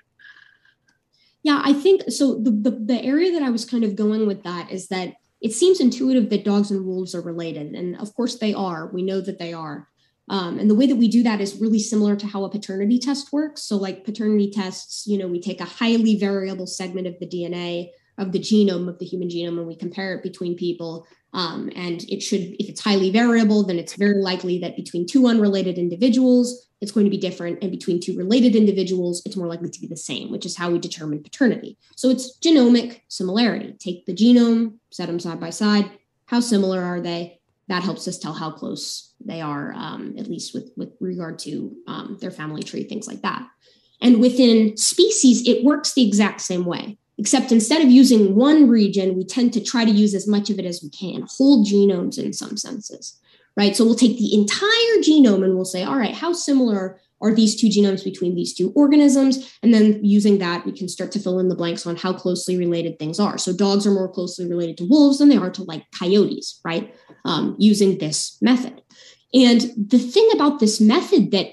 Yeah, 1.43 1.61
I 1.63 1.73
think 1.73 2.03
so. 2.09 2.39
The, 2.39 2.51
the, 2.51 2.71
the 2.71 3.03
area 3.03 3.31
that 3.31 3.43
I 3.43 3.49
was 3.49 3.65
kind 3.65 3.83
of 3.83 3.95
going 3.95 4.27
with 4.27 4.43
that 4.43 4.71
is 4.71 4.87
that 4.87 5.13
it 5.41 5.53
seems 5.53 5.79
intuitive 5.79 6.29
that 6.29 6.43
dogs 6.43 6.69
and 6.69 6.85
wolves 6.85 7.15
are 7.15 7.21
related. 7.21 7.73
And 7.75 7.95
of 7.97 8.13
course 8.13 8.35
they 8.35 8.53
are. 8.53 8.91
We 8.93 9.03
know 9.03 9.21
that 9.21 9.39
they 9.39 9.53
are. 9.53 9.87
Um, 10.29 10.59
and 10.59 10.69
the 10.69 10.75
way 10.75 10.85
that 10.85 10.97
we 10.97 11.07
do 11.07 11.23
that 11.23 11.41
is 11.41 11.59
really 11.59 11.79
similar 11.79 12.15
to 12.15 12.27
how 12.27 12.43
a 12.43 12.49
paternity 12.49 12.99
test 12.99 13.33
works. 13.33 13.63
So, 13.63 13.77
like 13.77 14.05
paternity 14.05 14.51
tests, 14.51 15.07
you 15.07 15.17
know, 15.17 15.27
we 15.27 15.41
take 15.41 15.59
a 15.59 15.65
highly 15.65 16.17
variable 16.17 16.67
segment 16.67 17.07
of 17.07 17.17
the 17.19 17.25
DNA 17.25 17.89
of 18.19 18.31
the 18.31 18.39
genome 18.39 18.87
of 18.89 18.99
the 18.99 19.05
human 19.05 19.29
genome 19.29 19.57
and 19.57 19.67
we 19.67 19.75
compare 19.75 20.13
it 20.13 20.23
between 20.23 20.55
people. 20.55 21.07
Um, 21.33 21.71
and 21.75 22.03
it 22.09 22.21
should, 22.21 22.41
if 22.41 22.69
it's 22.69 22.81
highly 22.81 23.11
variable, 23.11 23.63
then 23.63 23.77
it's 23.77 23.95
very 23.95 24.21
likely 24.21 24.59
that 24.59 24.75
between 24.75 25.05
two 25.05 25.27
unrelated 25.27 25.77
individuals, 25.77 26.67
it's 26.81 26.91
going 26.91 27.05
to 27.05 27.09
be 27.09 27.17
different. 27.17 27.59
And 27.61 27.71
between 27.71 27.99
two 28.01 28.17
related 28.17 28.55
individuals, 28.55 29.21
it's 29.25 29.35
more 29.35 29.47
likely 29.47 29.69
to 29.69 29.81
be 29.81 29.87
the 29.87 29.97
same, 29.97 30.31
which 30.31 30.45
is 30.45 30.57
how 30.57 30.71
we 30.71 30.79
determine 30.79 31.21
paternity. 31.21 31.77
So 31.95 32.09
it's 32.09 32.37
genomic 32.39 33.01
similarity. 33.09 33.73
Take 33.79 34.05
the 34.05 34.15
genome, 34.15 34.75
set 34.89 35.07
them 35.07 35.19
side 35.19 35.39
by 35.39 35.51
side. 35.51 35.91
How 36.25 36.39
similar 36.39 36.81
are 36.81 37.01
they? 37.01 37.39
That 37.67 37.83
helps 37.83 38.07
us 38.07 38.17
tell 38.17 38.33
how 38.33 38.51
close 38.51 39.13
they 39.23 39.41
are, 39.41 39.73
um, 39.73 40.15
at 40.17 40.27
least 40.27 40.55
with, 40.55 40.71
with 40.75 40.93
regard 40.99 41.37
to 41.39 41.75
um, 41.87 42.17
their 42.19 42.31
family 42.31 42.63
tree, 42.63 42.83
things 42.83 43.07
like 43.07 43.21
that. 43.21 43.47
And 44.01 44.19
within 44.19 44.77
species, 44.77 45.47
it 45.47 45.63
works 45.63 45.93
the 45.93 46.07
exact 46.07 46.41
same 46.41 46.65
way 46.65 46.97
except 47.19 47.51
instead 47.51 47.81
of 47.81 47.91
using 47.91 48.33
one 48.33 48.69
region, 48.69 49.17
we 49.17 49.25
tend 49.25 49.51
to 49.53 49.63
try 49.63 49.83
to 49.83 49.91
use 49.91 50.15
as 50.15 50.27
much 50.27 50.49
of 50.49 50.57
it 50.57 50.65
as 50.65 50.81
we 50.81 50.89
can, 50.89 51.27
whole 51.37 51.65
genomes 51.65 52.17
in 52.17 52.31
some 52.31 52.55
senses, 52.55 53.19
right? 53.57 53.75
So 53.75 53.83
we'll 53.83 53.95
take 53.95 54.17
the 54.17 54.33
entire 54.33 54.95
genome 55.01 55.43
and 55.43 55.55
we'll 55.55 55.65
say, 55.65 55.83
all 55.83 55.97
right, 55.97 56.15
how 56.15 56.31
similar 56.31 56.99
are 57.21 57.33
these 57.35 57.59
two 57.59 57.67
genomes 57.67 58.05
between 58.05 58.35
these 58.35 58.53
two 58.53 58.71
organisms? 58.73 59.53
And 59.61 59.73
then 59.73 60.03
using 60.03 60.37
that, 60.37 60.65
we 60.65 60.71
can 60.71 60.87
start 60.87 61.11
to 61.11 61.19
fill 61.19 61.39
in 61.39 61.49
the 61.49 61.55
blanks 61.55 61.85
on 61.85 61.97
how 61.97 62.13
closely 62.13 62.57
related 62.57 62.97
things 62.97 63.19
are. 63.19 63.37
So 63.37 63.51
dogs 63.51 63.85
are 63.85 63.91
more 63.91 64.07
closely 64.07 64.47
related 64.47 64.77
to 64.77 64.87
wolves 64.87 65.17
than 65.17 65.27
they 65.27 65.35
are 65.35 65.51
to 65.51 65.63
like 65.63 65.85
coyotes, 65.91 66.61
right? 66.63 66.95
Um, 67.25 67.57
using 67.59 67.97
this 67.97 68.37
method. 68.41 68.81
And 69.33 69.61
the 69.77 69.99
thing 69.99 70.29
about 70.33 70.59
this 70.59 70.79
method 70.79 71.31
that 71.31 71.47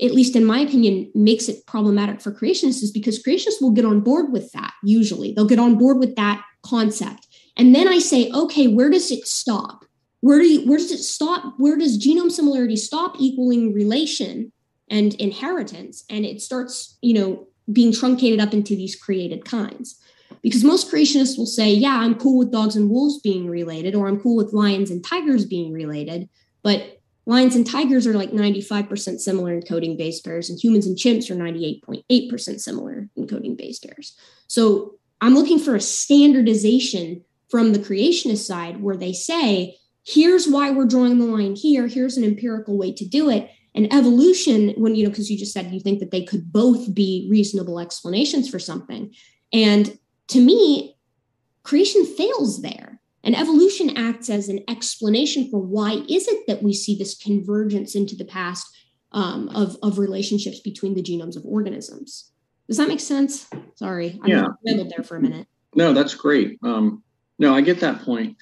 at 0.00 0.12
least 0.12 0.36
in 0.36 0.44
my 0.44 0.60
opinion, 0.60 1.10
makes 1.14 1.48
it 1.48 1.66
problematic 1.66 2.20
for 2.20 2.32
creationists 2.32 2.82
is 2.82 2.90
because 2.92 3.22
creationists 3.22 3.60
will 3.60 3.72
get 3.72 3.84
on 3.84 4.00
board 4.00 4.32
with 4.32 4.52
that 4.52 4.72
usually. 4.82 5.32
They'll 5.32 5.46
get 5.46 5.58
on 5.58 5.76
board 5.76 5.98
with 5.98 6.16
that 6.16 6.42
concept. 6.62 7.26
And 7.56 7.74
then 7.74 7.88
I 7.88 7.98
say, 7.98 8.30
okay, 8.32 8.68
where 8.68 8.90
does 8.90 9.10
it 9.10 9.26
stop? 9.26 9.84
Where 10.20 10.38
do 10.38 10.46
you, 10.46 10.68
where 10.68 10.78
does 10.78 10.92
it 10.92 10.98
stop? 10.98 11.54
Where 11.56 11.76
does 11.76 11.98
genome 11.98 12.30
similarity 12.30 12.76
stop 12.76 13.16
equaling 13.18 13.72
relation 13.72 14.52
and 14.90 15.14
inheritance? 15.14 16.04
And 16.10 16.24
it 16.24 16.40
starts, 16.40 16.98
you 17.00 17.14
know, 17.14 17.48
being 17.72 17.92
truncated 17.92 18.40
up 18.40 18.52
into 18.52 18.76
these 18.76 18.94
created 18.94 19.44
kinds. 19.44 20.00
Because 20.42 20.64
most 20.64 20.90
creationists 20.90 21.38
will 21.38 21.46
say, 21.46 21.72
yeah, 21.72 21.98
I'm 21.98 22.14
cool 22.14 22.38
with 22.38 22.52
dogs 22.52 22.76
and 22.76 22.90
wolves 22.90 23.20
being 23.20 23.48
related, 23.48 23.94
or 23.94 24.06
I'm 24.06 24.20
cool 24.20 24.36
with 24.36 24.52
lions 24.52 24.90
and 24.90 25.04
tigers 25.04 25.44
being 25.44 25.72
related. 25.72 26.28
But 26.62 27.00
lions 27.26 27.56
and 27.56 27.66
tigers 27.66 28.06
are 28.06 28.14
like 28.14 28.30
95% 28.30 29.18
similar 29.18 29.52
in 29.52 29.62
coding 29.62 29.96
base 29.96 30.20
pairs, 30.20 30.48
and 30.48 30.58
humans 30.62 30.86
and 30.86 30.96
chimps 30.96 31.30
are 31.30 31.34
98.8% 31.34 32.60
similar 32.60 33.08
in 33.16 33.26
coding 33.26 33.56
base 33.56 33.80
pairs. 33.80 34.16
So 34.46 34.94
I'm 35.20 35.34
looking 35.34 35.58
for 35.58 35.74
a 35.74 35.80
standardization 35.80 37.24
from 37.50 37.72
the 37.72 37.78
creationist 37.78 38.46
side 38.46 38.80
where 38.80 38.96
they 38.96 39.12
say, 39.12 39.76
here's 40.04 40.48
why 40.48 40.70
we're 40.70 40.86
drawing 40.86 41.18
the 41.18 41.26
line 41.26 41.56
here, 41.56 41.88
here's 41.88 42.16
an 42.16 42.24
empirical 42.24 42.78
way 42.78 42.92
to 42.92 43.04
do 43.04 43.28
it. 43.28 43.50
And 43.74 43.92
evolution, 43.92 44.70
when 44.78 44.94
you 44.94 45.04
know, 45.04 45.10
because 45.10 45.30
you 45.30 45.38
just 45.38 45.52
said 45.52 45.70
you 45.70 45.80
think 45.80 45.98
that 46.00 46.10
they 46.10 46.24
could 46.24 46.50
both 46.50 46.94
be 46.94 47.28
reasonable 47.30 47.78
explanations 47.78 48.48
for 48.48 48.58
something. 48.58 49.12
And 49.52 49.98
to 50.28 50.40
me, 50.40 50.96
creation 51.62 52.06
fails 52.06 52.62
there. 52.62 53.00
And 53.26 53.36
evolution 53.36 53.96
acts 53.96 54.30
as 54.30 54.48
an 54.48 54.60
explanation 54.68 55.50
for 55.50 55.58
why 55.58 56.04
is 56.08 56.28
it 56.28 56.46
that 56.46 56.62
we 56.62 56.72
see 56.72 56.96
this 56.96 57.16
convergence 57.16 57.96
into 57.96 58.14
the 58.14 58.24
past 58.24 58.64
um, 59.10 59.48
of, 59.48 59.76
of 59.82 59.98
relationships 59.98 60.60
between 60.60 60.94
the 60.94 61.02
genomes 61.02 61.36
of 61.36 61.44
organisms. 61.44 62.30
Does 62.68 62.76
that 62.76 62.86
make 62.86 63.00
sense? 63.00 63.48
Sorry, 63.74 64.20
I 64.22 64.28
yeah. 64.28 64.46
rambled 64.64 64.92
there 64.96 65.04
for 65.04 65.16
a 65.16 65.20
minute. 65.20 65.48
No, 65.74 65.92
that's 65.92 66.14
great. 66.14 66.58
Um, 66.62 67.02
no, 67.40 67.52
I 67.52 67.62
get 67.62 67.80
that 67.80 68.02
point. 68.02 68.36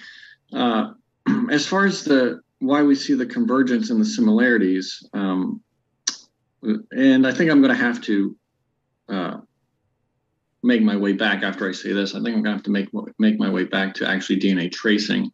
Uh, 0.53 0.93
as 1.51 1.67
far 1.67 1.87
as 1.87 2.05
the 2.05 2.41
why 2.59 2.83
we 2.83 2.95
see 2.95 3.15
the 3.15 3.27
convergence 3.27 3.89
and 3.89 4.01
the 4.01 4.05
similarities, 4.05 5.03
um, 5.15 5.63
and 6.63 7.27
I 7.27 7.33
think 7.33 7.51
I'm 7.51 7.63
going 7.63 7.75
to 7.75 7.83
have 7.83 8.03
to 8.03 8.37
uh, 9.09 9.37
make 10.65 10.83
my 10.83 10.97
way 10.97 11.13
back 11.13 11.43
after 11.43 11.69
I 11.69 11.73
say 11.73 11.93
this. 11.93 12.15
I 12.15 12.23
think 12.23 12.37
I'm 12.37 12.45
to 12.45 12.51
have 12.51 12.63
to 12.65 12.71
make 12.71 12.89
make 13.19 13.39
my 13.39 13.51
way 13.51 13.65
back 13.65 13.95
to 13.95 14.09
actually 14.09 14.41
DNA 14.41 14.73
tracing. 14.73 15.31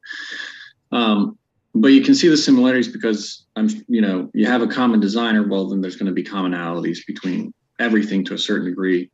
Um, 0.93 1.39
but 1.75 1.89
you 1.89 2.03
can 2.03 2.17
see 2.17 2.29
the 2.29 2.37
similarities 2.37 2.89
because 2.89 3.47
I'm, 3.55 3.69
you 3.87 4.01
know, 4.01 4.29
you 4.35 4.47
have 4.47 4.61
a 4.61 4.67
common 4.67 4.99
designer. 4.99 5.47
Well, 5.47 5.69
then 5.69 5.81
there's 5.81 5.97
going 5.97 6.09
to 6.09 6.13
be 6.13 6.25
commonalities 6.25 6.99
between 7.07 7.55
everything 7.79 8.25
to 8.25 8.35
a 8.35 8.39
certain 8.39 8.67
degree, 8.67 9.11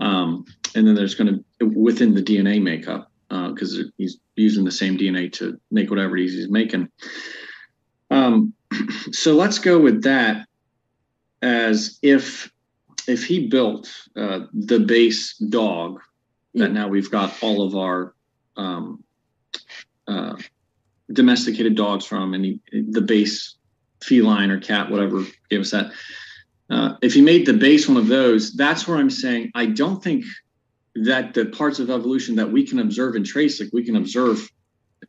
um, 0.00 0.44
and 0.74 0.86
then 0.86 0.94
there's 0.94 1.14
going 1.14 1.44
to 1.60 1.66
within 1.66 2.14
the 2.14 2.22
DNA 2.22 2.62
makeup 2.62 3.10
because 3.28 3.78
uh, 3.78 3.84
he's 3.98 4.18
using 4.36 4.64
the 4.64 4.72
same 4.72 4.96
DNA 4.96 5.30
to 5.34 5.60
make 5.70 5.90
whatever 5.90 6.16
it 6.16 6.24
is 6.24 6.32
he's 6.32 6.50
making. 6.50 6.88
Um, 8.10 8.54
so 9.12 9.34
let's 9.34 9.58
go 9.58 9.78
with 9.78 10.02
that 10.04 10.46
as 11.42 11.98
if 12.02 12.50
if 13.08 13.24
he 13.24 13.48
built 13.48 13.90
uh, 14.16 14.40
the 14.52 14.80
base 14.80 15.36
dog 15.38 16.00
that 16.54 16.72
now 16.72 16.88
we've 16.88 17.10
got 17.10 17.34
all 17.42 17.62
of 17.62 17.74
our 17.74 18.14
um, 18.56 19.02
uh, 20.06 20.36
domesticated 21.12 21.74
dogs 21.74 22.04
from, 22.04 22.34
and 22.34 22.44
he, 22.44 22.60
the 22.70 23.00
base 23.00 23.56
feline 24.02 24.50
or 24.50 24.60
cat, 24.60 24.90
whatever 24.90 25.24
gave 25.48 25.60
us 25.60 25.70
that. 25.70 25.90
Uh, 26.70 26.94
if 27.00 27.14
he 27.14 27.22
made 27.22 27.46
the 27.46 27.54
base 27.54 27.88
one 27.88 27.96
of 27.96 28.08
those, 28.08 28.52
that's 28.54 28.86
where 28.86 28.98
I'm 28.98 29.10
saying 29.10 29.50
I 29.54 29.66
don't 29.66 30.02
think 30.02 30.24
that 30.94 31.32
the 31.32 31.46
parts 31.46 31.78
of 31.78 31.90
evolution 31.90 32.36
that 32.36 32.52
we 32.52 32.66
can 32.66 32.78
observe 32.78 33.14
and 33.14 33.24
trace, 33.24 33.60
like 33.60 33.70
we 33.72 33.84
can 33.84 33.96
observe 33.96 34.50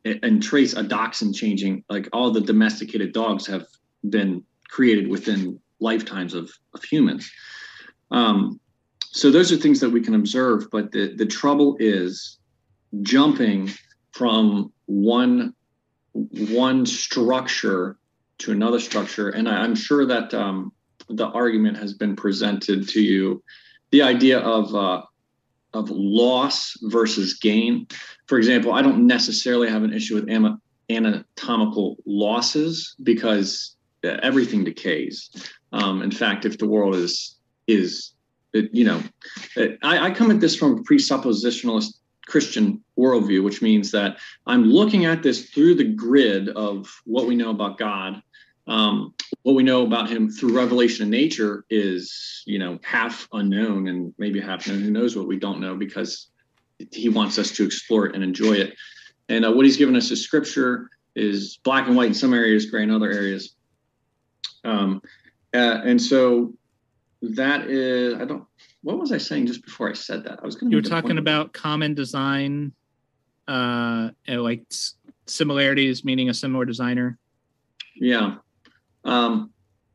and 0.05 0.41
trace 0.41 0.73
a 0.73 0.83
dachshund 0.83 1.35
changing, 1.35 1.83
like 1.89 2.07
all 2.13 2.31
the 2.31 2.41
domesticated 2.41 3.11
dogs 3.11 3.45
have 3.47 3.65
been 4.09 4.43
created 4.69 5.09
within 5.09 5.59
lifetimes 5.79 6.33
of, 6.33 6.49
of 6.73 6.83
humans. 6.83 7.29
Um, 8.11 8.59
so 9.11 9.31
those 9.31 9.51
are 9.51 9.57
things 9.57 9.79
that 9.79 9.89
we 9.89 10.01
can 10.01 10.15
observe, 10.15 10.69
but 10.71 10.91
the, 10.91 11.15
the 11.15 11.25
trouble 11.25 11.75
is 11.79 12.37
jumping 13.01 13.71
from 14.11 14.71
one 14.85 15.53
one 16.13 16.85
structure 16.85 17.97
to 18.39 18.51
another 18.51 18.79
structure. 18.79 19.29
And 19.29 19.47
I, 19.47 19.63
am 19.63 19.75
sure 19.75 20.05
that 20.05 20.33
um, 20.33 20.71
the 21.07 21.27
argument 21.27 21.77
has 21.77 21.93
been 21.93 22.15
presented 22.15 22.87
to 22.89 23.01
you, 23.01 23.43
the 23.91 24.01
idea 24.01 24.39
of 24.39 24.73
uh, 24.75 25.03
of 25.73 25.89
loss 25.89 26.73
versus 26.83 27.35
gain. 27.35 27.87
For 28.27 28.37
example, 28.37 28.73
I 28.73 28.81
don't 28.81 29.05
necessarily 29.05 29.69
have 29.69 29.83
an 29.83 29.93
issue 29.93 30.15
with 30.15 30.29
anatomical 30.89 31.97
losses 32.05 32.95
because 33.03 33.75
everything 34.03 34.63
decays. 34.63 35.29
Um, 35.71 36.01
in 36.01 36.11
fact, 36.11 36.45
if 36.45 36.57
the 36.57 36.67
world 36.67 36.95
is 36.95 37.35
is 37.69 38.13
it, 38.53 38.69
you 38.73 38.83
know, 38.83 39.01
I, 39.83 40.07
I 40.07 40.11
come 40.11 40.31
at 40.31 40.39
this 40.39 40.55
from 40.55 40.79
a 40.79 40.81
presuppositionalist 40.81 41.99
Christian 42.27 42.83
worldview, 42.97 43.43
which 43.43 43.61
means 43.61 43.91
that 43.91 44.17
I'm 44.45 44.63
looking 44.63 45.05
at 45.05 45.23
this 45.23 45.49
through 45.49 45.75
the 45.75 45.83
grid 45.83 46.49
of 46.49 46.89
what 47.05 47.27
we 47.27 47.35
know 47.35 47.51
about 47.51 47.77
God. 47.77 48.21
Um, 48.67 49.15
what 49.41 49.55
we 49.55 49.63
know 49.63 49.83
about 49.83 50.09
him 50.09 50.29
through 50.29 50.55
revelation 50.55 51.03
of 51.03 51.09
nature 51.09 51.65
is 51.71 52.43
you 52.45 52.59
know 52.59 52.77
half 52.83 53.27
unknown 53.33 53.87
and 53.87 54.13
maybe 54.19 54.39
half 54.39 54.67
known. 54.67 54.81
Who 54.81 54.91
knows 54.91 55.15
what 55.15 55.27
we 55.27 55.39
don't 55.39 55.59
know 55.59 55.75
because 55.75 56.27
he 56.91 57.09
wants 57.09 57.39
us 57.39 57.51
to 57.51 57.65
explore 57.65 58.05
it 58.05 58.15
and 58.15 58.23
enjoy 58.23 58.53
it. 58.53 58.75
And 59.27 59.43
uh, 59.43 59.51
what 59.51 59.65
he's 59.65 59.77
given 59.77 59.95
us 59.95 60.11
is 60.11 60.23
scripture 60.23 60.89
is 61.15 61.57
black 61.63 61.87
and 61.87 61.95
white 61.95 62.07
in 62.07 62.13
some 62.13 62.33
areas 62.33 62.67
gray 62.67 62.83
in 62.83 62.91
other 62.91 63.11
areas. 63.11 63.55
Um, 64.63 65.01
uh, 65.53 65.81
and 65.83 65.99
so 65.99 66.53
that 67.21 67.69
is 67.69 68.13
i 68.15 68.25
don't 68.25 68.45
what 68.81 68.97
was 68.97 69.11
i 69.11 69.17
saying 69.17 69.45
just 69.45 69.63
before 69.63 69.89
i 69.89 69.93
said 69.93 70.23
that 70.23 70.39
i 70.41 70.45
was 70.45 70.55
going 70.55 70.69
to 70.69 70.75
you 70.75 70.81
were 70.81 70.87
talking 70.87 71.17
about 71.17 71.51
common 71.53 71.93
design 71.93 72.71
uh 73.47 74.09
like 74.27 74.63
similarities 75.25 76.05
meaning 76.05 76.29
a 76.29 76.33
similar 76.33 76.65
designer 76.65 77.17
yeah 77.95 78.35
um, 79.05 79.51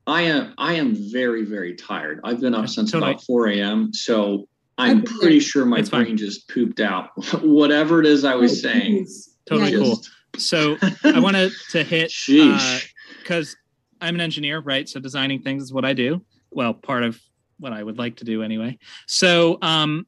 I 0.07 0.23
am 0.23 0.55
I 0.59 0.75
am 0.75 0.95
very 0.95 1.45
very 1.45 1.75
tired. 1.75 2.21
I've 2.25 2.41
been 2.41 2.55
up 2.55 2.69
since 2.69 2.93
totally. 2.93 3.13
about 3.13 3.25
4 3.25 3.49
a.m. 3.49 3.93
So 3.93 4.49
I'm 4.77 5.03
pretty 5.03 5.41
sure 5.41 5.65
my 5.65 5.79
it's 5.79 5.91
brain 5.91 6.07
fine. 6.07 6.17
just 6.17 6.49
pooped 6.49 6.81
out 6.81 7.11
whatever 7.43 8.01
it 8.01 8.07
is 8.07 8.25
I 8.25 8.35
was 8.35 8.53
oh, 8.53 8.69
saying. 8.69 9.07
Totally 9.49 9.71
just... 9.71 9.83
cool. 9.83 10.01
So 10.41 10.77
I 11.05 11.21
wanted 11.21 11.53
to 11.71 11.85
hit 11.85 12.13
because 12.27 13.55
uh, 13.55 14.05
I'm 14.05 14.17
an 14.17 14.21
engineer, 14.21 14.61
right? 14.61 14.89
So 14.89 15.01
designing 15.01 15.43
things 15.43 15.63
is 15.63 15.73
what 15.73 15.85
I 15.85 15.93
do. 15.93 16.23
Well, 16.55 16.75
part 16.75 17.03
of 17.03 17.21
what 17.59 17.73
I 17.73 17.83
would 17.83 17.99
like 17.99 18.17
to 18.17 18.25
do 18.25 18.43
anyway. 18.43 18.79
So 19.07 19.59
um, 19.63 20.07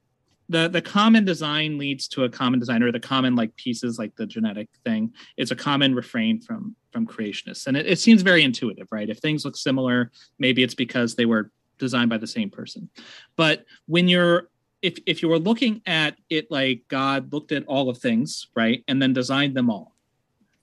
the 0.48 0.68
the 0.68 0.82
common 0.82 1.24
design 1.24 1.78
leads 1.78 2.09
to 2.09 2.24
a 2.24 2.28
common 2.28 2.60
design 2.60 2.82
or 2.82 2.93
the 2.93 3.01
common 3.01 3.35
like 3.35 3.55
pieces 3.56 3.98
like 3.98 4.14
the 4.16 4.27
genetic 4.27 4.68
thing. 4.85 5.12
It's 5.36 5.51
a 5.51 5.56
common 5.56 5.94
refrain 5.94 6.40
from 6.40 6.77
from 6.93 7.06
creationists. 7.06 7.66
And 7.66 7.77
it, 7.77 7.86
it 7.86 7.98
seems 7.98 8.23
very 8.23 8.43
intuitive 8.44 8.89
right? 8.90 9.09
If 9.09 9.18
things 9.18 9.44
look 9.44 9.56
similar 9.56 10.10
maybe 10.39 10.62
it's 10.62 10.74
because 10.74 11.14
they 11.14 11.27
were 11.27 11.51
designed 11.78 12.10
by 12.10 12.18
the 12.18 12.27
same 12.27 12.51
person. 12.51 12.89
But 13.36 13.64
when 13.86 14.09
you're 14.09 14.48
if 14.82 14.98
if 15.06 15.23
you 15.23 15.28
were 15.28 15.39
looking 15.39 15.82
at 15.86 16.16
it 16.31 16.51
like 16.51 16.82
god 16.89 17.32
looked 17.32 17.51
at 17.51 17.64
all 17.66 17.89
of 17.89 17.98
things 17.98 18.48
right 18.55 18.85
and 18.89 19.01
then 19.01 19.12
designed 19.12 19.56
them 19.56 19.70
all 19.70 19.95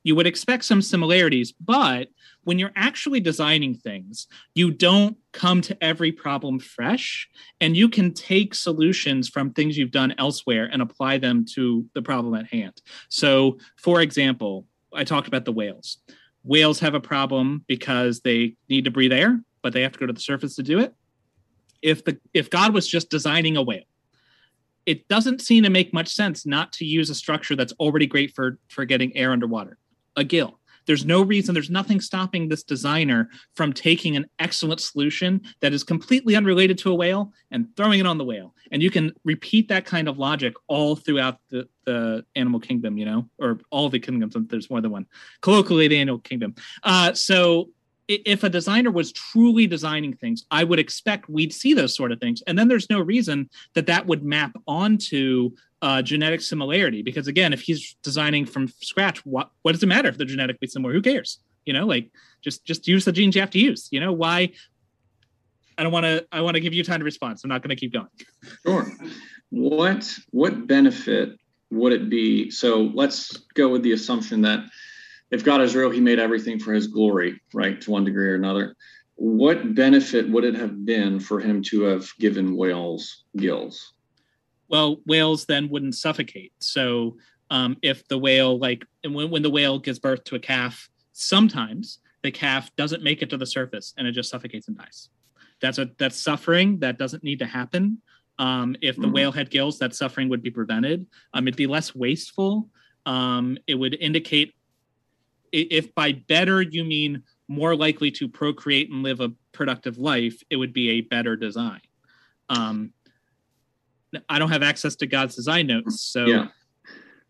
you 0.03 0.15
would 0.15 0.27
expect 0.27 0.65
some 0.65 0.81
similarities 0.81 1.51
but 1.51 2.09
when 2.43 2.59
you're 2.59 2.71
actually 2.75 3.19
designing 3.19 3.75
things, 3.75 4.27
you 4.53 4.71
don't 4.71 5.17
come 5.31 5.61
to 5.61 5.83
every 5.83 6.11
problem 6.11 6.59
fresh 6.59 7.29
and 7.61 7.75
you 7.75 7.89
can 7.89 8.13
take 8.13 8.53
solutions 8.53 9.29
from 9.29 9.51
things 9.51 9.77
you've 9.77 9.91
done 9.91 10.13
elsewhere 10.17 10.69
and 10.71 10.81
apply 10.81 11.17
them 11.17 11.45
to 11.53 11.85
the 11.93 12.01
problem 12.01 12.35
at 12.35 12.47
hand. 12.47 12.81
So, 13.09 13.57
for 13.77 14.01
example, 14.01 14.65
I 14.93 15.03
talked 15.03 15.27
about 15.27 15.45
the 15.45 15.51
whales. 15.51 15.97
Whales 16.43 16.79
have 16.79 16.93
a 16.93 16.99
problem 16.99 17.63
because 17.67 18.19
they 18.19 18.55
need 18.69 18.85
to 18.85 18.91
breathe 18.91 19.13
air, 19.13 19.41
but 19.61 19.73
they 19.73 19.81
have 19.81 19.93
to 19.93 19.99
go 19.99 20.05
to 20.05 20.13
the 20.13 20.19
surface 20.19 20.55
to 20.57 20.63
do 20.63 20.79
it. 20.79 20.93
If 21.81 22.03
the 22.03 22.17
if 22.33 22.49
God 22.49 22.73
was 22.73 22.87
just 22.87 23.09
designing 23.09 23.57
a 23.57 23.61
whale, 23.61 23.83
it 24.85 25.07
doesn't 25.07 25.41
seem 25.41 25.63
to 25.63 25.69
make 25.69 25.93
much 25.93 26.13
sense 26.13 26.45
not 26.45 26.73
to 26.73 26.85
use 26.85 27.09
a 27.09 27.15
structure 27.15 27.55
that's 27.55 27.73
already 27.73 28.07
great 28.07 28.33
for 28.35 28.59
for 28.69 28.85
getting 28.85 29.15
air 29.15 29.31
underwater. 29.31 29.77
A 30.15 30.23
gill 30.23 30.59
there's 30.85 31.05
no 31.05 31.21
reason, 31.21 31.53
there's 31.53 31.69
nothing 31.69 32.01
stopping 32.01 32.47
this 32.47 32.63
designer 32.63 33.29
from 33.55 33.73
taking 33.73 34.15
an 34.15 34.25
excellent 34.39 34.81
solution 34.81 35.41
that 35.61 35.73
is 35.73 35.83
completely 35.83 36.35
unrelated 36.35 36.77
to 36.79 36.91
a 36.91 36.95
whale 36.95 37.31
and 37.51 37.67
throwing 37.75 37.99
it 37.99 38.07
on 38.07 38.17
the 38.17 38.25
whale. 38.25 38.53
And 38.71 38.81
you 38.81 38.89
can 38.89 39.13
repeat 39.23 39.69
that 39.69 39.85
kind 39.85 40.07
of 40.07 40.17
logic 40.17 40.53
all 40.67 40.95
throughout 40.95 41.37
the, 41.49 41.67
the 41.85 42.25
animal 42.35 42.59
kingdom, 42.59 42.97
you 42.97 43.05
know, 43.05 43.29
or 43.39 43.59
all 43.69 43.89
the 43.89 43.99
kingdoms. 43.99 44.35
There's 44.37 44.69
more 44.69 44.81
than 44.81 44.91
one. 44.91 45.05
Colloquially, 45.41 45.87
the 45.87 45.99
animal 45.99 46.19
kingdom. 46.19 46.55
Uh, 46.83 47.13
so 47.13 47.69
if 48.07 48.43
a 48.43 48.49
designer 48.49 48.91
was 48.91 49.11
truly 49.11 49.67
designing 49.67 50.13
things, 50.13 50.45
I 50.51 50.63
would 50.63 50.79
expect 50.79 51.29
we'd 51.29 51.53
see 51.53 51.73
those 51.73 51.95
sort 51.95 52.11
of 52.11 52.19
things. 52.19 52.43
And 52.47 52.57
then 52.57 52.67
there's 52.67 52.89
no 52.89 52.99
reason 52.99 53.49
that 53.75 53.85
that 53.87 54.05
would 54.07 54.23
map 54.23 54.55
onto 54.67 55.51
uh, 55.81 56.01
genetic 56.01 56.39
similarity 56.39 57.01
because 57.01 57.27
again 57.27 57.51
if 57.51 57.59
he's 57.59 57.97
designing 58.03 58.45
from 58.45 58.69
scratch 58.79 59.25
what 59.25 59.51
what 59.63 59.73
does 59.73 59.83
it 59.83 59.87
matter 59.87 60.07
if 60.07 60.17
they're 60.17 60.25
genetically 60.25 60.67
similar? 60.67 60.93
Who 60.93 61.01
cares? 61.01 61.39
You 61.65 61.73
know 61.73 61.85
like 61.85 62.09
just 62.41 62.65
just 62.65 62.87
use 62.87 63.05
the 63.05 63.11
genes 63.11 63.35
you 63.35 63.41
have 63.41 63.51
to 63.51 63.59
use. 63.59 63.89
You 63.91 63.99
know 63.99 64.13
why? 64.13 64.51
I 65.77 65.83
don't 65.83 65.91
want 65.91 66.05
to 66.05 66.25
i 66.31 66.39
want 66.39 66.55
to 66.55 66.61
give 66.61 66.73
you 66.73 66.83
time 66.83 66.99
to 66.99 67.03
respond 67.03 67.39
so 67.39 67.45
i'm 67.45 67.49
not 67.49 67.61
going 67.61 67.75
to 67.75 67.75
keep 67.75 67.93
going. 67.93 68.07
Sure. 68.65 68.91
What 69.49 70.13
what 70.31 70.67
benefit 70.67 71.37
would 71.69 71.91
it 71.91 72.09
be? 72.09 72.49
So 72.49 72.91
let's 72.93 73.35
go 73.55 73.67
with 73.69 73.83
the 73.83 73.91
assumption 73.91 74.41
that 74.41 74.63
if 75.33 75.43
God 75.43 75.61
is 75.61 75.75
real, 75.75 75.89
He 75.89 75.99
made 75.99 76.19
everything 76.19 76.59
for 76.59 76.73
His 76.73 76.87
glory, 76.87 77.41
right, 77.53 77.81
to 77.81 77.91
one 77.91 78.05
degree 78.05 78.29
or 78.29 78.35
another. 78.35 78.75
What 79.15 79.75
benefit 79.75 80.29
would 80.29 80.43
it 80.43 80.55
have 80.55 80.85
been 80.85 81.19
for 81.19 81.39
Him 81.39 81.63
to 81.63 81.83
have 81.83 82.07
given 82.19 82.55
whales 82.55 83.25
gills? 83.35 83.93
Well, 84.69 84.97
whales 85.05 85.45
then 85.45 85.69
wouldn't 85.69 85.95
suffocate. 85.95 86.53
So 86.59 87.17
um, 87.49 87.77
if 87.81 88.07
the 88.07 88.17
whale, 88.17 88.57
like 88.57 88.85
when, 89.03 89.29
when 89.29 89.41
the 89.41 89.49
whale 89.49 89.79
gives 89.79 89.99
birth 89.99 90.23
to 90.25 90.35
a 90.35 90.39
calf, 90.39 90.89
sometimes 91.11 91.99
the 92.21 92.31
calf 92.31 92.73
doesn't 92.75 93.03
make 93.03 93.21
it 93.21 93.29
to 93.31 93.37
the 93.37 93.45
surface 93.45 93.93
and 93.97 94.07
it 94.07 94.13
just 94.13 94.29
suffocates 94.29 94.67
and 94.67 94.77
dies. 94.77 95.09
That's 95.61 95.77
a 95.77 95.89
that's 95.97 96.19
suffering 96.19 96.79
that 96.79 96.97
doesn't 96.97 97.23
need 97.23 97.39
to 97.39 97.45
happen. 97.45 97.99
Um, 98.39 98.75
if 98.81 98.95
the 98.95 99.03
mm-hmm. 99.03 99.11
whale 99.11 99.31
had 99.31 99.49
gills, 99.49 99.77
that 99.79 99.95
suffering 99.95 100.29
would 100.29 100.41
be 100.41 100.49
prevented. 100.49 101.05
Um, 101.33 101.47
it'd 101.47 101.57
be 101.57 101.67
less 101.67 101.93
wasteful. 101.93 102.69
Um, 103.05 103.57
it 103.67 103.75
would 103.75 103.95
indicate 103.99 104.55
if 105.53 105.93
by 105.95 106.11
better 106.11 106.61
you 106.61 106.83
mean 106.83 107.23
more 107.47 107.75
likely 107.75 108.11
to 108.11 108.27
procreate 108.27 108.89
and 108.89 109.03
live 109.03 109.21
a 109.21 109.31
productive 109.51 109.97
life, 109.97 110.41
it 110.49 110.55
would 110.55 110.73
be 110.73 110.89
a 110.91 111.01
better 111.01 111.35
design. 111.35 111.81
Um, 112.49 112.91
I 114.27 114.39
don't 114.39 114.51
have 114.51 114.63
access 114.63 114.95
to 114.97 115.07
God's 115.07 115.35
design 115.35 115.67
notes, 115.67 116.01
so 116.01 116.25
yeah. 116.25 116.47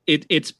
it, 0.07 0.25
it's 0.29 0.53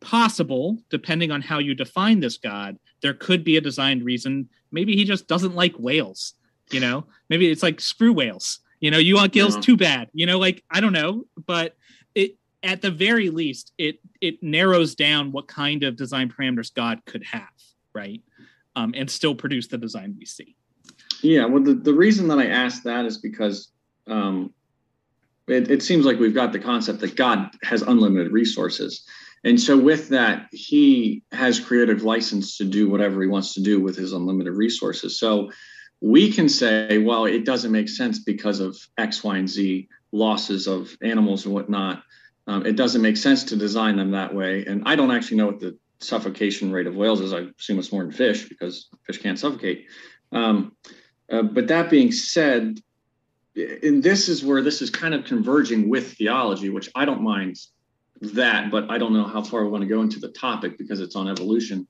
possible, 0.00 0.78
depending 0.90 1.30
on 1.30 1.40
how 1.40 1.58
you 1.58 1.74
define 1.74 2.20
this 2.20 2.36
God, 2.36 2.78
there 3.00 3.14
could 3.14 3.44
be 3.44 3.56
a 3.56 3.60
designed 3.60 4.04
reason. 4.04 4.48
Maybe 4.70 4.96
he 4.96 5.04
just 5.04 5.28
doesn't 5.28 5.54
like 5.54 5.74
whales. 5.76 6.34
You 6.70 6.80
know, 6.80 7.06
maybe 7.28 7.50
it's 7.50 7.62
like 7.62 7.80
screw 7.80 8.12
whales. 8.12 8.60
You 8.80 8.90
know, 8.90 8.98
you 8.98 9.16
want 9.16 9.32
gills, 9.32 9.54
yeah. 9.56 9.60
too 9.60 9.76
bad. 9.76 10.08
You 10.12 10.26
know, 10.26 10.38
like 10.38 10.64
I 10.70 10.80
don't 10.80 10.92
know, 10.92 11.24
but 11.46 11.76
it 12.14 12.36
at 12.62 12.82
the 12.82 12.90
very 12.90 13.30
least, 13.30 13.72
it 13.78 13.98
it 14.20 14.42
narrows 14.42 14.94
down 14.94 15.32
what 15.32 15.48
kind 15.48 15.82
of 15.82 15.96
design 15.96 16.30
parameters 16.30 16.72
God 16.72 17.04
could 17.06 17.24
have, 17.24 17.48
right? 17.94 18.22
Um, 18.76 18.94
and 18.96 19.10
still 19.10 19.34
produce 19.34 19.66
the 19.66 19.78
design 19.78 20.16
we 20.18 20.24
see. 20.24 20.56
Yeah, 21.22 21.44
well, 21.44 21.62
the, 21.62 21.74
the 21.74 21.94
reason 21.94 22.28
that 22.28 22.38
I 22.38 22.46
asked 22.46 22.84
that 22.84 23.04
is 23.04 23.18
because 23.18 23.70
um, 24.06 24.52
it, 25.46 25.70
it 25.70 25.82
seems 25.82 26.04
like 26.04 26.18
we've 26.18 26.34
got 26.34 26.52
the 26.52 26.58
concept 26.58 27.00
that 27.00 27.16
God 27.16 27.50
has 27.62 27.82
unlimited 27.82 28.32
resources. 28.32 29.04
And 29.44 29.60
so, 29.60 29.76
with 29.76 30.08
that, 30.10 30.48
he 30.52 31.22
has 31.32 31.58
creative 31.58 32.02
license 32.02 32.56
to 32.58 32.64
do 32.64 32.88
whatever 32.88 33.20
he 33.22 33.28
wants 33.28 33.54
to 33.54 33.60
do 33.60 33.80
with 33.80 33.96
his 33.96 34.12
unlimited 34.12 34.54
resources. 34.54 35.18
So, 35.18 35.50
we 36.00 36.32
can 36.32 36.48
say, 36.48 36.98
well, 36.98 37.26
it 37.26 37.44
doesn't 37.44 37.72
make 37.72 37.88
sense 37.88 38.20
because 38.20 38.60
of 38.60 38.76
X, 38.98 39.22
Y, 39.22 39.36
and 39.36 39.48
Z 39.48 39.88
losses 40.12 40.66
of 40.66 40.96
animals 41.02 41.44
and 41.44 41.54
whatnot. 41.54 42.02
Um, 42.46 42.66
it 42.66 42.76
doesn't 42.76 43.02
make 43.02 43.16
sense 43.16 43.44
to 43.44 43.56
design 43.56 43.96
them 43.96 44.10
that 44.12 44.34
way. 44.34 44.64
And 44.66 44.82
I 44.86 44.96
don't 44.96 45.10
actually 45.10 45.36
know 45.38 45.46
what 45.46 45.60
the 45.60 45.78
suffocation 46.00 46.72
rate 46.72 46.86
of 46.86 46.96
whales 46.96 47.20
is. 47.20 47.32
I 47.32 47.46
assume 47.58 47.78
it's 47.78 47.92
more 47.92 48.02
than 48.02 48.12
fish 48.12 48.48
because 48.48 48.88
fish 49.04 49.18
can't 49.18 49.38
suffocate. 49.38 49.86
Um, 50.32 50.74
uh, 51.30 51.42
but 51.42 51.68
that 51.68 51.90
being 51.90 52.10
said, 52.10 52.80
and 53.54 54.02
this 54.02 54.28
is 54.28 54.44
where 54.44 54.62
this 54.62 54.82
is 54.82 54.90
kind 54.90 55.14
of 55.14 55.24
converging 55.24 55.88
with 55.88 56.14
theology, 56.14 56.68
which 56.70 56.90
I 56.94 57.04
don't 57.04 57.22
mind 57.22 57.56
that, 58.20 58.70
but 58.70 58.90
I 58.90 58.98
don't 58.98 59.12
know 59.12 59.24
how 59.24 59.42
far 59.42 59.64
we 59.64 59.70
want 59.70 59.82
to 59.82 59.88
go 59.88 60.00
into 60.00 60.18
the 60.18 60.28
topic 60.28 60.78
because 60.78 61.00
it's 61.00 61.16
on 61.16 61.28
evolution. 61.28 61.86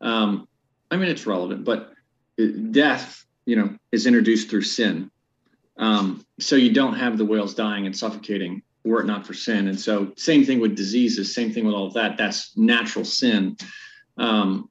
Um, 0.00 0.48
I 0.90 0.96
mean, 0.96 1.08
it's 1.08 1.26
relevant, 1.26 1.64
but 1.64 1.92
death, 2.70 3.24
you 3.46 3.56
know, 3.56 3.76
is 3.92 4.06
introduced 4.06 4.50
through 4.50 4.62
sin. 4.62 5.10
Um, 5.76 6.24
so 6.38 6.56
you 6.56 6.72
don't 6.72 6.94
have 6.94 7.18
the 7.18 7.24
whales 7.24 7.54
dying 7.54 7.86
and 7.86 7.96
suffocating 7.96 8.62
were 8.84 9.00
it 9.00 9.06
not 9.06 9.26
for 9.26 9.34
sin. 9.34 9.68
And 9.68 9.80
so, 9.80 10.12
same 10.16 10.44
thing 10.44 10.60
with 10.60 10.76
diseases, 10.76 11.34
same 11.34 11.52
thing 11.52 11.64
with 11.64 11.74
all 11.74 11.86
of 11.86 11.94
that. 11.94 12.16
That's 12.16 12.56
natural 12.56 13.04
sin. 13.04 13.56
Um, 14.16 14.68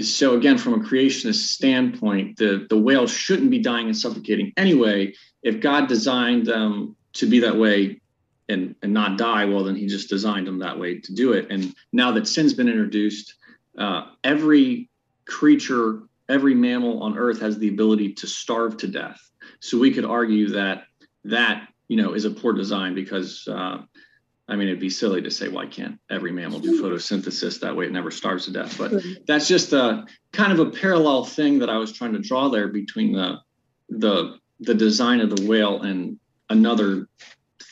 so 0.00 0.36
again, 0.36 0.58
from 0.58 0.74
a 0.74 0.84
creationist 0.84 1.52
standpoint, 1.52 2.36
the 2.36 2.66
the 2.68 2.78
whales 2.78 3.12
shouldn't 3.12 3.50
be 3.50 3.60
dying 3.60 3.86
and 3.86 3.96
suffocating 3.96 4.52
anyway. 4.56 5.14
If 5.42 5.60
God 5.60 5.88
designed 5.88 6.46
them 6.46 6.96
to 7.14 7.26
be 7.26 7.40
that 7.40 7.56
way 7.56 8.00
and 8.48 8.74
and 8.82 8.92
not 8.92 9.18
die, 9.18 9.44
well, 9.44 9.64
then 9.64 9.76
He 9.76 9.86
just 9.86 10.08
designed 10.08 10.46
them 10.46 10.58
that 10.58 10.78
way 10.78 10.98
to 10.98 11.14
do 11.14 11.32
it. 11.32 11.46
And 11.50 11.74
now 11.92 12.12
that 12.12 12.26
sin's 12.26 12.54
been 12.54 12.68
introduced, 12.68 13.34
uh, 13.78 14.06
every 14.24 14.90
creature, 15.26 16.02
every 16.28 16.54
mammal 16.54 17.02
on 17.02 17.16
Earth 17.16 17.40
has 17.40 17.58
the 17.58 17.68
ability 17.68 18.14
to 18.14 18.26
starve 18.26 18.76
to 18.78 18.88
death. 18.88 19.20
So 19.60 19.78
we 19.78 19.92
could 19.92 20.04
argue 20.04 20.48
that 20.50 20.84
that 21.24 21.68
you 21.88 21.96
know, 21.96 22.14
is 22.14 22.24
a 22.24 22.30
poor 22.30 22.52
design 22.52 22.94
because, 22.94 23.46
uh, 23.48 23.78
I 24.48 24.56
mean, 24.56 24.68
it'd 24.68 24.80
be 24.80 24.90
silly 24.90 25.22
to 25.22 25.30
say, 25.30 25.48
why 25.48 25.66
can't 25.66 25.98
every 26.10 26.32
mammal 26.32 26.60
do 26.60 26.82
photosynthesis? 26.82 27.60
That 27.60 27.76
way 27.76 27.86
it 27.86 27.92
never 27.92 28.10
starves 28.10 28.46
to 28.46 28.52
death. 28.52 28.76
But 28.76 28.92
that's 29.26 29.48
just 29.48 29.72
a 29.72 30.06
kind 30.32 30.52
of 30.52 30.60
a 30.60 30.70
parallel 30.70 31.24
thing 31.24 31.58
that 31.60 31.70
I 31.70 31.78
was 31.78 31.92
trying 31.92 32.12
to 32.12 32.18
draw 32.18 32.48
there 32.48 32.68
between 32.68 33.12
the, 33.12 33.38
the, 33.88 34.38
the 34.60 34.74
design 34.74 35.20
of 35.20 35.34
the 35.34 35.46
whale 35.46 35.82
and 35.82 36.18
another 36.50 37.08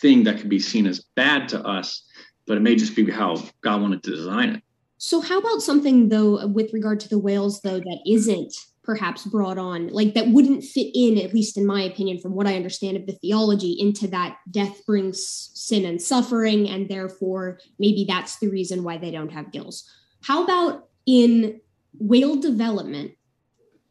thing 0.00 0.24
that 0.24 0.38
could 0.38 0.48
be 0.48 0.58
seen 0.58 0.86
as 0.86 1.04
bad 1.14 1.48
to 1.50 1.62
us, 1.66 2.04
but 2.46 2.56
it 2.56 2.60
may 2.60 2.74
just 2.74 2.96
be 2.96 3.10
how 3.10 3.36
God 3.62 3.82
wanted 3.82 4.02
to 4.04 4.10
design 4.10 4.50
it. 4.50 4.62
So, 4.98 5.20
how 5.20 5.38
about 5.38 5.62
something 5.62 6.08
though, 6.08 6.46
with 6.46 6.72
regard 6.72 7.00
to 7.00 7.08
the 7.08 7.18
whales, 7.18 7.60
though, 7.60 7.80
that 7.80 7.98
isn't 8.06 8.54
perhaps 8.84 9.24
brought 9.24 9.58
on 9.58 9.88
like 9.88 10.14
that 10.14 10.28
wouldn't 10.28 10.64
fit 10.64 10.90
in 10.94 11.18
at 11.18 11.32
least 11.32 11.56
in 11.56 11.64
my 11.64 11.82
opinion 11.82 12.18
from 12.18 12.34
what 12.34 12.46
i 12.46 12.56
understand 12.56 12.96
of 12.96 13.06
the 13.06 13.12
theology 13.12 13.76
into 13.78 14.08
that 14.08 14.38
death 14.50 14.84
brings 14.86 15.50
sin 15.54 15.84
and 15.84 16.02
suffering 16.02 16.68
and 16.68 16.88
therefore 16.88 17.58
maybe 17.78 18.04
that's 18.06 18.38
the 18.38 18.48
reason 18.48 18.82
why 18.82 18.98
they 18.98 19.10
don't 19.10 19.32
have 19.32 19.52
gills. 19.52 19.88
How 20.22 20.44
about 20.44 20.88
in 21.06 21.60
whale 21.98 22.36
development 22.36 23.12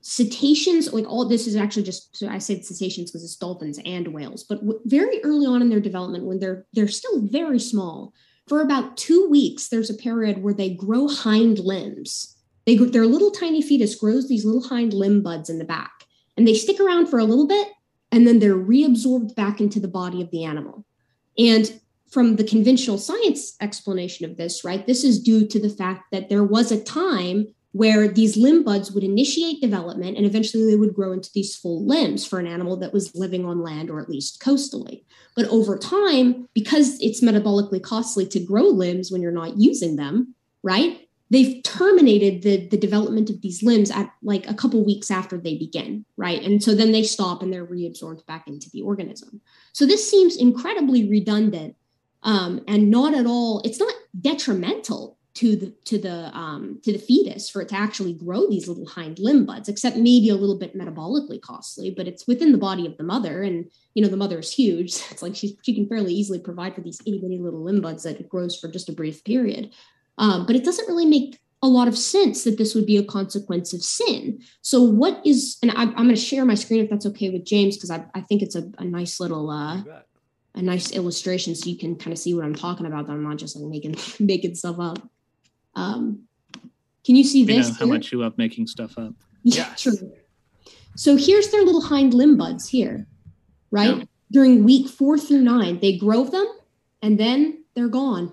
cetaceans 0.01 0.91
like 0.91 1.05
all 1.07 1.27
this 1.27 1.45
is 1.45 1.55
actually 1.55 1.84
just 1.84 2.15
so 2.18 2.27
i 2.27 2.39
said 2.39 2.65
cetaceans 2.65 3.11
because 3.11 3.23
it's 3.23 3.35
dolphins 3.35 3.80
and 3.85 4.07
whales 4.07 4.43
but 4.43 4.55
w- 4.55 4.80
very 4.85 5.23
early 5.23 5.45
on 5.45 5.61
in 5.61 5.69
their 5.69 5.80
development 5.80 6.26
when 6.26 6.39
they're 6.39 6.65
they're 6.73 6.88
still 6.88 7.22
very 7.27 7.59
small 7.59 8.11
for 8.47 8.61
about 8.61 8.97
two 8.97 9.30
weeks 9.30 9.68
there's 9.68 9.91
a 9.91 9.93
period 9.93 10.41
where 10.41 10.55
they 10.55 10.73
grow 10.73 11.07
hind 11.07 11.59
limbs 11.59 12.35
they, 12.65 12.75
their 12.75 13.05
little 13.05 13.31
tiny 13.31 13.61
fetus 13.61 13.95
grows 13.95 14.27
these 14.27 14.45
little 14.45 14.63
hind 14.63 14.93
limb 14.93 15.21
buds 15.21 15.49
in 15.49 15.59
the 15.59 15.65
back, 15.65 16.05
and 16.38 16.47
they 16.47 16.53
stick 16.53 16.79
around 16.79 17.07
for 17.07 17.19
a 17.19 17.23
little 17.23 17.47
bit, 17.47 17.67
and 18.11 18.27
then 18.27 18.39
they're 18.39 18.55
reabsorbed 18.55 19.35
back 19.35 19.61
into 19.61 19.79
the 19.79 19.88
body 19.88 20.21
of 20.21 20.31
the 20.31 20.43
animal. 20.43 20.85
And 21.38 21.79
from 22.09 22.35
the 22.35 22.43
conventional 22.43 22.97
science 22.97 23.55
explanation 23.61 24.29
of 24.29 24.38
this, 24.38 24.63
right, 24.63 24.85
this 24.85 25.03
is 25.03 25.21
due 25.21 25.47
to 25.47 25.59
the 25.59 25.69
fact 25.69 26.11
that 26.11 26.29
there 26.29 26.43
was 26.43 26.71
a 26.71 26.83
time 26.83 27.47
where 27.71 28.07
these 28.07 28.35
limb 28.35 28.63
buds 28.63 28.91
would 28.91 29.03
initiate 29.03 29.61
development 29.61 30.17
and 30.17 30.25
eventually 30.25 30.69
they 30.69 30.75
would 30.75 30.93
grow 30.93 31.13
into 31.13 31.29
these 31.33 31.55
full 31.55 31.85
limbs 31.85 32.25
for 32.25 32.38
an 32.38 32.47
animal 32.47 32.75
that 32.75 32.91
was 32.91 33.15
living 33.15 33.45
on 33.45 33.63
land 33.63 33.89
or 33.89 34.01
at 34.01 34.09
least 34.09 34.41
coastally. 34.41 35.05
But 35.38 35.47
over 35.47 35.77
time, 35.77 36.49
because 36.53 36.99
it's 36.99 37.23
metabolically 37.23 37.81
costly 37.81 38.27
to 38.27 38.39
grow 38.41 38.63
limbs 38.63 39.09
when 39.09 39.21
you're 39.21 39.31
not 39.31 39.57
using 39.57 39.95
them, 39.95 40.35
right? 40.63 41.07
They've 41.31 41.63
terminated 41.63 42.43
the 42.43 42.67
the 42.67 42.77
development 42.77 43.29
of 43.29 43.41
these 43.41 43.63
limbs 43.63 43.89
at 43.89 44.13
like 44.21 44.47
a 44.47 44.53
couple 44.53 44.85
weeks 44.85 45.09
after 45.09 45.37
they 45.37 45.57
begin 45.57 46.05
right? 46.17 46.43
And 46.43 46.61
so 46.61 46.75
then 46.75 46.91
they 46.91 47.03
stop 47.03 47.41
and 47.41 47.51
they're 47.51 47.65
reabsorbed 47.65 48.25
back 48.27 48.47
into 48.47 48.69
the 48.69 48.83
organism. 48.83 49.41
So 49.73 49.87
this 49.87 50.07
seems 50.07 50.37
incredibly 50.37 51.09
redundant 51.09 51.75
um, 52.21 52.61
and 52.67 52.91
not 52.91 53.15
at 53.15 53.25
all 53.25 53.61
it's 53.65 53.79
not 53.79 53.93
detrimental 54.19 55.17
to 55.33 55.55
the 55.55 55.73
to 55.85 55.97
the 55.97 56.29
um, 56.37 56.79
to 56.83 56.91
the 56.91 56.99
fetus 56.99 57.49
for 57.49 57.61
it 57.61 57.69
to 57.69 57.75
actually 57.75 58.13
grow 58.13 58.47
these 58.49 58.67
little 58.67 58.85
hind 58.85 59.17
limb 59.17 59.45
buds 59.45 59.69
except 59.69 59.95
maybe 59.95 60.29
a 60.29 60.35
little 60.35 60.59
bit 60.59 60.77
metabolically 60.77 61.41
costly 61.41 61.89
but 61.89 62.07
it's 62.07 62.27
within 62.27 62.51
the 62.51 62.57
body 62.57 62.85
of 62.85 62.97
the 62.97 63.03
mother 63.03 63.41
and 63.41 63.71
you 63.93 64.03
know 64.03 64.09
the 64.09 64.17
mother 64.17 64.39
is 64.39 64.51
huge. 64.51 65.01
It's 65.11 65.21
like 65.21 65.35
she's 65.35 65.53
she 65.63 65.73
can 65.73 65.87
fairly 65.87 66.13
easily 66.13 66.39
provide 66.39 66.75
for 66.75 66.81
these 66.81 66.99
itty 67.05 67.19
bitty 67.19 67.39
little 67.39 67.63
limb 67.63 67.81
buds 67.81 68.03
that 68.03 68.19
it 68.19 68.29
grows 68.29 68.59
for 68.59 68.67
just 68.67 68.89
a 68.89 68.93
brief 68.93 69.23
period 69.23 69.73
um, 70.22 70.45
but 70.45 70.56
it 70.56 70.64
doesn't 70.64 70.88
really 70.88 71.06
make 71.06 71.39
a 71.64 71.68
lot 71.68 71.88
of 71.88 71.98
sense 71.98 72.43
that 72.43 72.57
this 72.57 72.73
would 72.73 72.85
be 72.85 72.95
a 72.95 73.03
consequence 73.03 73.73
of 73.73 73.84
sin. 73.84 74.39
So, 74.61 74.81
what 74.81 75.19
is, 75.26 75.57
and 75.61 75.72
I, 75.72 75.84
am 75.84 75.93
going 75.93 76.10
to 76.10 76.15
share 76.15 76.45
my 76.45 76.56
screen 76.56 76.84
if 76.84 76.89
that's 76.89 77.07
okay 77.07 77.30
with 77.31 77.43
James, 77.43 77.76
because 77.76 77.91
I, 77.91 78.06
I 78.15 78.22
think 78.22 78.43
it's 78.43 78.56
a, 78.56 78.72
a 78.77 78.85
nice 78.85 79.19
little, 79.19 79.49
uh, 79.49 79.81
a 80.53 80.61
nice 80.61 80.91
illustration 80.91 81.56
so 81.56 81.69
you 81.69 81.77
can 81.77 81.95
kind 81.95 82.11
of 82.11 82.19
see 82.19 82.34
what 82.34 82.45
I'm 82.45 82.56
talking 82.56 82.85
about. 82.85 83.07
That 83.07 83.14
I'm 83.14 83.23
not 83.23 83.38
just 83.38 83.56
like 83.56 83.65
making 83.65 83.95
making 84.26 84.56
stuff 84.56 84.80
up. 84.80 84.99
Um, 85.76 86.27
can 87.03 87.15
you 87.15 87.23
see 87.23 87.43
we 87.43 87.53
this? 87.53 87.69
Know 87.69 87.73
how 87.73 87.85
here? 87.85 87.93
much 87.95 88.11
you 88.11 88.19
love 88.19 88.38
making 88.38 88.68
stuff 88.68 88.98
up? 88.98 89.14
Yeah, 89.43 89.69
yes. 89.69 89.81
true. 89.81 90.14
So 90.95 91.18
here's 91.18 91.49
their 91.49 91.64
little 91.64 91.81
hind 91.81 92.14
limb 92.14 92.38
buds 92.38 92.69
here, 92.69 93.07
right? 93.72 93.98
Yeah. 93.98 94.03
During 94.31 94.64
week 94.64 94.88
four 94.88 95.18
through 95.18 95.41
nine, 95.41 95.80
they 95.80 95.98
grow 95.98 96.26
them 96.26 96.45
and 97.02 97.19
then 97.19 97.64
they're 97.73 97.88
gone. 97.88 98.31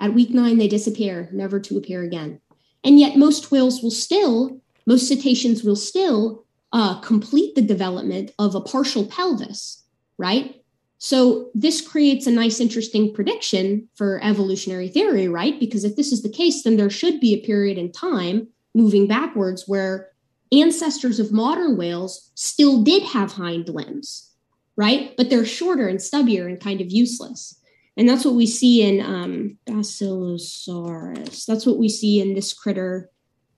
At 0.00 0.14
week 0.14 0.30
nine, 0.30 0.58
they 0.58 0.68
disappear, 0.68 1.28
never 1.32 1.60
to 1.60 1.76
appear 1.76 2.02
again. 2.02 2.40
And 2.82 2.98
yet, 2.98 3.16
most 3.16 3.50
whales 3.50 3.82
will 3.82 3.90
still, 3.90 4.60
most 4.86 5.06
cetaceans 5.06 5.62
will 5.62 5.76
still 5.76 6.44
uh, 6.72 7.00
complete 7.00 7.54
the 7.54 7.62
development 7.62 8.32
of 8.38 8.54
a 8.54 8.60
partial 8.60 9.04
pelvis, 9.04 9.84
right? 10.16 10.56
So 10.98 11.50
this 11.54 11.80
creates 11.80 12.26
a 12.26 12.30
nice, 12.30 12.60
interesting 12.60 13.12
prediction 13.14 13.88
for 13.94 14.22
evolutionary 14.22 14.88
theory, 14.88 15.28
right? 15.28 15.58
Because 15.58 15.84
if 15.84 15.96
this 15.96 16.12
is 16.12 16.22
the 16.22 16.28
case, 16.28 16.62
then 16.62 16.76
there 16.76 16.90
should 16.90 17.20
be 17.20 17.34
a 17.34 17.46
period 17.46 17.78
in 17.78 17.90
time 17.90 18.48
moving 18.74 19.06
backwards 19.06 19.64
where 19.66 20.08
ancestors 20.52 21.20
of 21.20 21.32
modern 21.32 21.76
whales 21.76 22.30
still 22.34 22.82
did 22.82 23.02
have 23.02 23.32
hind 23.32 23.68
limbs, 23.68 24.30
right? 24.76 25.16
But 25.16 25.30
they're 25.30 25.46
shorter 25.46 25.88
and 25.88 25.98
stubbier 25.98 26.46
and 26.46 26.60
kind 26.60 26.80
of 26.80 26.90
useless. 26.90 27.59
And 28.00 28.08
that's 28.08 28.24
what 28.24 28.34
we 28.34 28.46
see 28.46 28.80
in 28.80 29.04
um, 29.04 29.58
Basilosaurus. 29.66 31.44
That's 31.44 31.66
what 31.66 31.76
we 31.76 31.90
see 31.90 32.18
in 32.18 32.32
this 32.32 32.54
critter, 32.54 33.10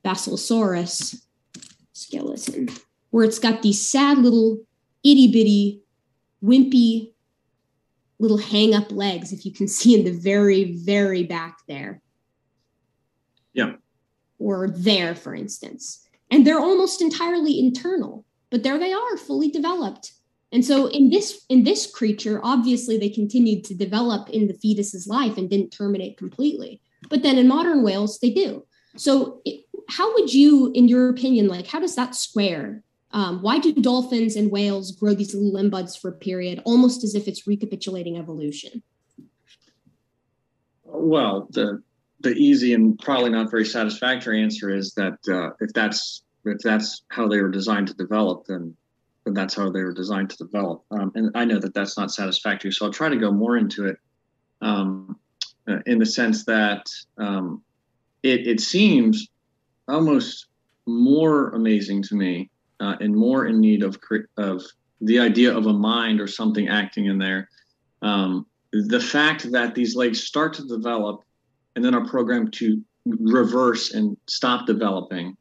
Basilosaurus 0.05 1.24
skeleton, 1.93 2.69
where 3.10 3.24
it's 3.24 3.39
got 3.39 3.62
these 3.62 3.89
sad 3.89 4.19
little 4.19 4.59
itty 5.05 5.28
bitty, 5.28 5.82
wimpy 6.43 7.12
little 8.19 8.39
hang 8.39 8.74
up 8.74 8.90
legs, 8.90 9.32
if 9.32 9.47
you 9.47 9.52
can 9.52 9.69
see 9.69 9.94
in 9.94 10.05
the 10.05 10.10
very, 10.10 10.73
very 10.73 11.23
back 11.23 11.59
there. 11.69 12.02
Yeah. 13.52 13.74
Or 14.40 14.69
there, 14.69 15.14
for 15.14 15.36
instance. 15.36 16.05
And 16.32 16.44
they're 16.44 16.59
almost 16.59 17.01
entirely 17.01 17.60
internal, 17.60 18.24
but 18.51 18.64
there 18.64 18.81
they 18.81 18.93
are, 18.93 19.16
fully 19.19 19.52
developed. 19.52 20.14
And 20.52 20.64
so 20.64 20.86
in 20.86 21.10
this 21.10 21.44
in 21.48 21.64
this 21.64 21.90
creature, 21.90 22.40
obviously 22.42 22.98
they 22.98 23.08
continued 23.08 23.64
to 23.64 23.74
develop 23.74 24.28
in 24.30 24.48
the 24.48 24.54
fetus's 24.54 25.06
life 25.06 25.38
and 25.38 25.48
didn't 25.48 25.70
terminate 25.70 26.18
completely. 26.18 26.80
But 27.08 27.22
then 27.22 27.38
in 27.38 27.48
modern 27.48 27.82
whales, 27.82 28.18
they 28.18 28.30
do. 28.30 28.64
So 28.96 29.40
it, 29.44 29.64
how 29.88 30.12
would 30.14 30.32
you, 30.32 30.70
in 30.74 30.88
your 30.88 31.08
opinion, 31.08 31.48
like 31.48 31.66
how 31.66 31.80
does 31.80 31.96
that 31.96 32.14
square 32.14 32.82
um, 33.12 33.42
why 33.42 33.58
do 33.58 33.74
dolphins 33.74 34.36
and 34.36 34.50
whales 34.50 34.92
grow 34.92 35.14
these 35.14 35.34
little 35.34 35.52
limb 35.52 35.70
buds 35.70 35.96
for 35.96 36.08
a 36.08 36.12
period, 36.12 36.62
almost 36.64 37.04
as 37.04 37.14
if 37.14 37.28
it's 37.28 37.46
recapitulating 37.46 38.16
evolution? 38.16 38.82
Well, 40.84 41.48
the 41.50 41.82
the 42.20 42.34
easy 42.34 42.72
and 42.72 42.98
probably 43.00 43.30
not 43.30 43.50
very 43.50 43.64
satisfactory 43.64 44.40
answer 44.42 44.70
is 44.70 44.94
that 44.94 45.18
uh, 45.28 45.50
if 45.60 45.72
that's 45.72 46.22
if 46.44 46.58
that's 46.58 47.02
how 47.08 47.28
they 47.28 47.40
were 47.40 47.50
designed 47.50 47.88
to 47.88 47.94
develop, 47.94 48.46
then 48.46 48.76
then 49.24 49.34
that's 49.34 49.54
how 49.54 49.70
they 49.70 49.82
were 49.82 49.92
designed 49.92 50.30
to 50.30 50.36
develop. 50.36 50.84
Um, 50.90 51.12
and 51.14 51.30
I 51.34 51.44
know 51.44 51.58
that 51.58 51.74
that's 51.74 51.96
not 51.96 52.10
satisfactory, 52.10 52.72
so 52.72 52.86
I'll 52.86 52.92
try 52.92 53.08
to 53.08 53.16
go 53.16 53.30
more 53.30 53.56
into 53.56 53.86
it 53.86 53.96
um, 54.60 55.18
uh, 55.68 55.78
in 55.86 55.98
the 55.98 56.06
sense 56.06 56.44
that 56.44 56.86
um, 57.18 57.62
it 58.22 58.46
it 58.46 58.60
seems 58.60 59.28
almost 59.88 60.46
more 60.86 61.50
amazing 61.50 62.02
to 62.02 62.14
me 62.14 62.50
uh, 62.80 62.96
and 63.00 63.14
more 63.14 63.46
in 63.46 63.60
need 63.60 63.82
of 63.82 63.98
of 64.36 64.62
the 65.00 65.18
idea 65.18 65.56
of 65.56 65.66
a 65.66 65.72
mind 65.72 66.20
or 66.20 66.26
something 66.26 66.68
acting 66.68 67.06
in 67.06 67.18
there. 67.18 67.48
Um, 68.02 68.46
the 68.72 69.00
fact 69.00 69.50
that 69.52 69.74
these 69.74 69.94
legs 69.94 70.24
start 70.24 70.54
to 70.54 70.66
develop 70.66 71.22
and 71.76 71.84
then 71.84 71.94
are 71.94 72.06
programmed 72.06 72.52
to 72.54 72.82
reverse 73.04 73.92
and 73.92 74.16
stop 74.26 74.66
developing. 74.66 75.36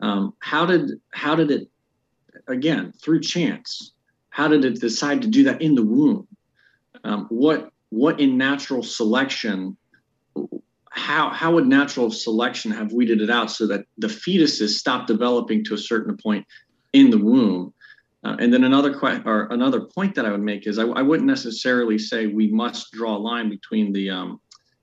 Um, 0.00 0.34
how 0.38 0.66
did 0.66 0.92
how 1.12 1.34
did 1.34 1.50
it 1.50 1.68
again 2.48 2.92
through 2.92 3.20
chance? 3.20 3.92
How 4.30 4.48
did 4.48 4.64
it 4.64 4.80
decide 4.80 5.22
to 5.22 5.28
do 5.28 5.44
that 5.44 5.62
in 5.62 5.74
the 5.74 5.84
womb? 5.84 6.26
Um, 7.04 7.26
what 7.28 7.70
what 7.90 8.20
in 8.20 8.38
natural 8.38 8.82
selection 8.82 9.76
how 10.90 11.30
how 11.30 11.54
would 11.54 11.66
natural 11.66 12.10
selection 12.10 12.70
have 12.72 12.92
weeded 12.92 13.20
it 13.20 13.30
out 13.30 13.50
so 13.50 13.66
that 13.66 13.86
the 13.98 14.08
fetuses 14.08 14.70
stop 14.70 15.06
developing 15.06 15.64
to 15.64 15.74
a 15.74 15.78
certain 15.78 16.16
point 16.16 16.46
in 16.92 17.10
the 17.10 17.18
womb. 17.18 17.72
Uh, 18.22 18.36
and 18.38 18.52
then 18.52 18.64
another 18.64 18.92
que- 18.92 19.22
or 19.24 19.46
another 19.50 19.80
point 19.80 20.14
that 20.14 20.26
I 20.26 20.30
would 20.30 20.42
make 20.42 20.66
is 20.66 20.78
I, 20.78 20.82
I, 20.82 21.00
wouldn't 21.00 21.26
necessarily 21.26 21.96
say 21.96 22.26
we 22.26 22.50
must 22.50 22.92
draw 22.92 23.16
a 23.16 23.18
line 23.18 23.48
between 23.48 23.94
the 23.94 24.10
um, 24.10 24.40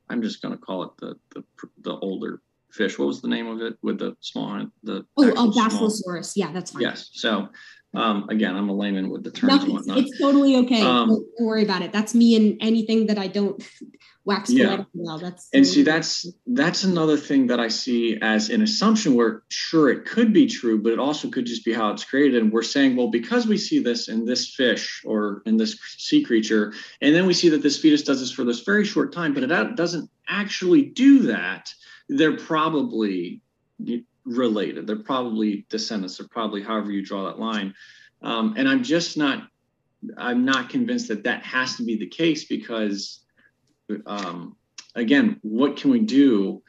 I'm 0.10 0.24
just 0.24 0.42
going 0.42 0.54
to 0.54 0.58
call 0.58 0.84
it 0.84 0.92
the, 0.98 1.16
the 1.36 1.44
the 1.84 1.96
older 1.98 2.42
fish. 2.72 3.00
What 3.00 3.08
was 3.08 3.22
the 3.22 3.28
name 3.28 3.48
of 3.48 3.62
it 3.62 3.78
with 3.82 4.00
the 4.00 4.16
small 4.22 4.66
the 4.84 5.06
oh, 5.18 5.34
oh 5.36 5.52
Basilosaurus. 5.52 6.34
Yeah, 6.36 6.52
that's 6.52 6.72
fine. 6.72 6.84
Yes. 6.84 7.10
So 7.14 7.50
um, 7.98 8.30
again, 8.30 8.56
I'm 8.56 8.70
a 8.70 8.74
layman 8.74 9.10
with 9.10 9.24
the 9.24 9.32
terms 9.32 9.54
no, 9.54 9.64
and 9.64 9.74
whatnot. 9.74 9.98
It's, 9.98 10.20
totally 10.20 10.56
okay. 10.58 10.82
Um, 10.82 11.10
don't, 11.10 11.26
don't, 11.38 11.46
worry 11.46 11.64
about 11.64 11.82
it. 11.82 11.92
That's 11.92 12.14
me 12.14 12.36
and 12.36 12.58
anything 12.62 13.08
that 13.08 13.18
I 13.18 13.28
don't 13.28 13.62
wax 14.26 14.52
yeah. 14.52 14.84
well. 14.94 15.18
That's 15.18 15.50
and 15.54 15.66
see 15.66 15.84
that's 15.84 16.32
that's 16.46 16.84
another 16.84 17.18
thing 17.18 17.48
that 17.48 17.60
I 17.60 17.70
see 17.70 18.20
as 18.22 18.50
an 18.50 18.62
assumption 18.62 19.16
where 19.16 19.44
sure 19.50 19.90
it 19.90 20.06
could 20.06 20.32
be 20.32 20.46
true, 20.46 20.82
but 20.82 20.94
it 20.94 21.00
also 21.00 21.30
could 21.30 21.46
just 21.46 21.66
be 21.66 21.74
how 21.74 21.92
it's 21.92 22.04
created. 22.04 22.42
And 22.42 22.52
we're 22.52 22.62
saying, 22.62 22.96
well, 22.96 23.10
because 23.10 23.48
we 23.48 23.58
see 23.58 23.80
this 23.80 24.08
in 24.08 24.26
this 24.26 24.54
fish 24.54 25.02
or 25.04 25.42
in 25.46 25.58
this 25.58 25.80
sea 25.98 26.24
creature, 26.24 26.74
and 27.02 27.16
then 27.16 27.26
we 27.26 27.34
see 27.34 27.50
that 27.50 27.64
this 27.64 27.80
fetus 27.80 28.04
does 28.04 28.20
this 28.20 28.32
for 28.32 28.44
this 28.44 28.62
very 28.62 28.86
short 28.86 29.12
time, 29.12 29.34
but 29.34 29.44
it 29.44 29.76
doesn't 29.76 30.10
actually 30.28 30.84
do 30.84 31.20
that, 31.20 31.74
they're 32.10 32.38
probably 32.38 33.42
related. 34.28 34.86
They're 34.86 34.98
probably 34.98 35.66
descendants. 35.70 36.18
They're 36.18 36.28
probably 36.28 36.62
however 36.62 36.92
you 36.92 37.04
draw 37.04 37.26
that 37.26 37.40
line. 37.40 37.74
Um, 38.22 38.56
and 38.58 38.68
I'm 38.68 38.84
just 38.84 39.18
not 39.18 39.48
I'm 40.18 40.46
not 40.46 40.70
convinced 40.70 41.08
that 41.08 41.24
that 41.24 41.44
has 41.44 41.76
to 41.78 41.84
be 41.84 41.98
the 41.98 42.08
case 42.08 42.46
because 42.46 43.22
um, 44.06 44.56
again, 44.96 45.40
what 45.42 45.78
can 45.78 45.92
we 45.92 46.00
do? 46.00 46.62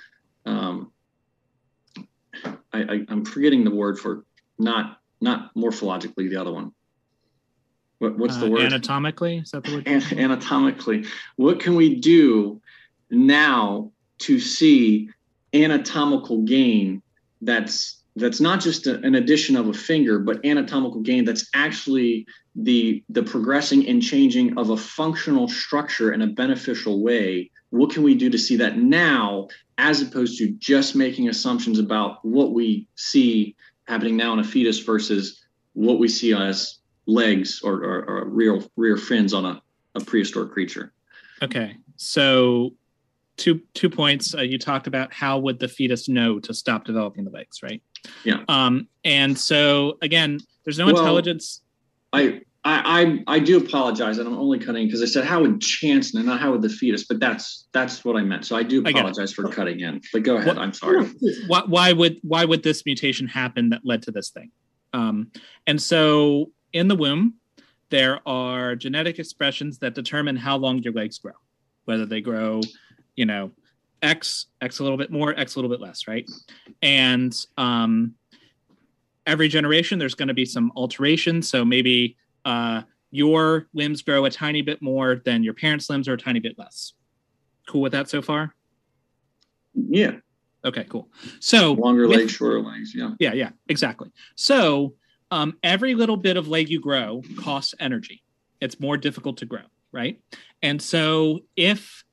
Um, 0.46 0.92
I, 2.72 3.04
am 3.08 3.24
forgetting 3.24 3.64
the 3.64 3.70
word 3.70 3.98
for 3.98 4.24
not 4.58 5.00
not 5.20 5.54
morphologically 5.54 6.30
the 6.30 6.36
other 6.36 6.52
one. 6.52 6.72
What, 7.98 8.16
what's 8.16 8.36
uh, 8.36 8.40
the 8.40 8.50
word? 8.50 8.62
Anatomically, 8.62 9.38
is 9.38 9.50
that 9.50 9.64
the 9.64 9.74
word? 9.74 9.88
An- 9.88 10.18
anatomically, 10.18 11.06
what 11.36 11.60
can 11.60 11.74
we 11.74 11.96
do 11.96 12.62
now 13.10 13.90
to 14.18 14.38
see 14.38 15.10
anatomical 15.52 16.42
gain 16.42 17.02
that's 17.42 18.02
that's 18.16 18.40
not 18.40 18.60
just 18.60 18.86
a, 18.86 19.00
an 19.00 19.14
addition 19.14 19.56
of 19.56 19.68
a 19.68 19.72
finger, 19.72 20.18
but 20.18 20.44
anatomical 20.44 21.00
gain 21.00 21.24
that's 21.24 21.48
actually 21.54 22.26
the 22.56 23.02
the 23.08 23.22
progressing 23.22 23.86
and 23.88 24.02
changing 24.02 24.58
of 24.58 24.70
a 24.70 24.76
functional 24.76 25.48
structure 25.48 26.12
in 26.12 26.22
a 26.22 26.26
beneficial 26.26 27.02
way. 27.02 27.50
What 27.70 27.90
can 27.90 28.02
we 28.02 28.14
do 28.14 28.30
to 28.30 28.38
see 28.38 28.56
that 28.56 28.78
now, 28.78 29.48
as 29.76 30.02
opposed 30.02 30.38
to 30.38 30.48
just 30.52 30.96
making 30.96 31.28
assumptions 31.28 31.78
about 31.78 32.24
what 32.24 32.52
we 32.52 32.88
see 32.96 33.56
happening 33.86 34.16
now 34.16 34.32
in 34.32 34.38
a 34.38 34.44
fetus 34.44 34.80
versus 34.80 35.44
what 35.74 35.98
we 35.98 36.08
see 36.08 36.34
as 36.34 36.78
legs 37.06 37.60
or, 37.62 37.74
or, 37.74 38.04
or 38.04 38.24
real 38.28 38.62
rear 38.76 38.96
fins 38.96 39.32
on 39.32 39.44
a, 39.44 39.62
a 39.94 40.00
prehistoric 40.00 40.52
creature? 40.52 40.92
Okay, 41.42 41.76
so 41.96 42.72
two 43.38 43.62
two 43.74 43.88
points. 43.88 44.34
Uh, 44.34 44.42
you 44.42 44.58
talked 44.58 44.86
about 44.86 45.12
how 45.12 45.38
would 45.38 45.58
the 45.58 45.68
fetus 45.68 46.08
know 46.08 46.38
to 46.40 46.52
stop 46.52 46.84
developing 46.84 47.24
the 47.24 47.30
legs, 47.30 47.62
right? 47.62 47.82
Yeah. 48.24 48.44
Um, 48.48 48.88
and 49.04 49.38
so 49.38 49.96
again, 50.02 50.40
there's 50.64 50.78
no 50.78 50.86
well, 50.86 50.98
intelligence. 50.98 51.62
I, 52.12 52.42
I 52.64 53.22
I 53.26 53.36
I 53.36 53.38
do 53.38 53.56
apologize, 53.56 54.18
and 54.18 54.28
I'm 54.28 54.36
only 54.36 54.58
cutting 54.58 54.86
because 54.86 55.02
I 55.02 55.06
said 55.06 55.24
how 55.24 55.40
would 55.40 55.60
chance 55.60 56.14
and 56.14 56.26
not 56.26 56.40
how 56.40 56.52
would 56.52 56.62
the 56.62 56.68
fetus, 56.68 57.06
but 57.06 57.20
that's 57.20 57.66
that's 57.72 58.04
what 58.04 58.16
I 58.16 58.22
meant. 58.22 58.44
So 58.44 58.56
I 58.56 58.62
do 58.62 58.80
apologize 58.84 59.32
I 59.32 59.34
for 59.34 59.48
cutting 59.48 59.80
in. 59.80 60.02
But 60.12 60.24
go 60.24 60.36
ahead. 60.36 60.48
What, 60.48 60.58
I'm 60.58 60.72
sorry. 60.72 61.06
Why, 61.46 61.62
why 61.66 61.92
would 61.92 62.18
why 62.22 62.44
would 62.44 62.62
this 62.62 62.84
mutation 62.84 63.26
happen 63.26 63.70
that 63.70 63.80
led 63.84 64.02
to 64.02 64.10
this 64.10 64.30
thing? 64.30 64.50
Um, 64.92 65.30
and 65.66 65.80
so 65.80 66.50
in 66.72 66.88
the 66.88 66.96
womb, 66.96 67.34
there 67.90 68.20
are 68.26 68.74
genetic 68.74 69.18
expressions 69.18 69.78
that 69.78 69.94
determine 69.94 70.36
how 70.36 70.56
long 70.56 70.78
your 70.78 70.92
legs 70.92 71.18
grow, 71.18 71.34
whether 71.84 72.06
they 72.06 72.20
grow 72.20 72.60
you 73.18 73.26
know, 73.26 73.50
X, 74.00 74.46
X 74.60 74.78
a 74.78 74.84
little 74.84 74.96
bit 74.96 75.10
more, 75.10 75.36
X 75.36 75.56
a 75.56 75.58
little 75.58 75.68
bit 75.68 75.80
less, 75.80 76.06
right? 76.06 76.24
And 76.82 77.34
um, 77.56 78.14
every 79.26 79.48
generation, 79.48 79.98
there's 79.98 80.14
going 80.14 80.28
to 80.28 80.34
be 80.34 80.44
some 80.44 80.70
alteration. 80.76 81.42
So 81.42 81.64
maybe 81.64 82.16
uh, 82.44 82.82
your 83.10 83.66
limbs 83.74 84.02
grow 84.02 84.24
a 84.24 84.30
tiny 84.30 84.62
bit 84.62 84.80
more 84.80 85.16
than 85.24 85.42
your 85.42 85.52
parents' 85.52 85.90
limbs 85.90 86.06
are 86.06 86.12
a 86.12 86.16
tiny 86.16 86.38
bit 86.38 86.56
less. 86.56 86.92
Cool 87.66 87.80
with 87.80 87.90
that 87.90 88.08
so 88.08 88.22
far? 88.22 88.54
Yeah. 89.74 90.12
Okay, 90.64 90.84
cool. 90.84 91.08
So 91.40 91.72
longer 91.72 92.06
with, 92.06 92.18
legs, 92.18 92.32
shorter 92.32 92.60
legs. 92.60 92.92
Yeah. 92.94 93.14
Yeah, 93.18 93.32
yeah, 93.32 93.50
exactly. 93.68 94.12
So 94.36 94.94
um, 95.32 95.56
every 95.64 95.96
little 95.96 96.16
bit 96.16 96.36
of 96.36 96.46
leg 96.46 96.68
you 96.68 96.80
grow 96.80 97.22
costs 97.36 97.74
energy. 97.80 98.22
It's 98.60 98.78
more 98.78 98.96
difficult 98.96 99.38
to 99.38 99.46
grow, 99.46 99.66
right? 99.90 100.20
And 100.62 100.80
so 100.80 101.40
if 101.56 102.04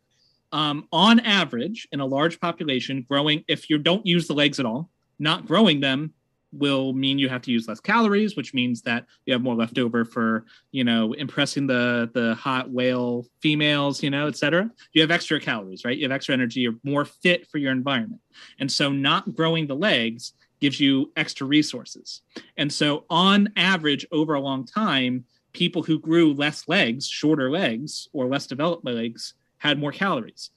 um, 0.55 0.87
on 0.93 1.19
average, 1.19 1.85
in 1.91 1.99
a 1.99 2.05
large 2.05 2.39
population, 2.39 3.05
growing, 3.09 3.43
if 3.49 3.69
you 3.69 3.77
don't 3.77 4.05
use 4.05 4.25
the 4.25 4.33
legs 4.33 4.57
at 4.57 4.65
all, 4.65 4.89
not 5.19 5.45
growing 5.45 5.81
them 5.81 6.13
will 6.53 6.93
mean 6.93 7.19
you 7.19 7.27
have 7.27 7.41
to 7.41 7.51
use 7.51 7.67
less 7.67 7.81
calories, 7.81 8.37
which 8.37 8.53
means 8.53 8.81
that 8.83 9.05
you 9.25 9.33
have 9.33 9.41
more 9.41 9.55
left 9.55 9.77
over 9.77 10.05
for, 10.05 10.45
you 10.71 10.85
know, 10.85 11.11
impressing 11.11 11.67
the 11.67 12.09
the 12.13 12.35
hot 12.35 12.69
whale 12.71 13.25
females, 13.41 14.01
you 14.01 14.09
know, 14.09 14.27
etc. 14.27 14.71
You 14.93 15.01
have 15.01 15.11
extra 15.11 15.41
calories, 15.41 15.83
right? 15.83 15.97
You 15.97 16.05
have 16.05 16.13
extra 16.13 16.31
energy, 16.31 16.61
you're 16.61 16.79
more 16.83 17.03
fit 17.03 17.45
for 17.49 17.57
your 17.57 17.73
environment. 17.73 18.21
And 18.57 18.71
so 18.71 18.93
not 18.93 19.35
growing 19.35 19.67
the 19.67 19.75
legs 19.75 20.31
gives 20.61 20.79
you 20.79 21.11
extra 21.17 21.45
resources. 21.45 22.21
And 22.55 22.71
so 22.71 23.03
on 23.09 23.49
average 23.57 24.07
over 24.13 24.35
a 24.35 24.39
long 24.39 24.65
time, 24.65 25.25
people 25.51 25.83
who 25.83 25.99
grew 25.99 26.33
less 26.33 26.69
legs, 26.69 27.09
shorter 27.09 27.51
legs, 27.51 28.07
or 28.13 28.27
less 28.27 28.47
developed 28.47 28.85
legs 28.85 29.33
had 29.57 29.79
more 29.79 29.91
calories. 29.91 30.49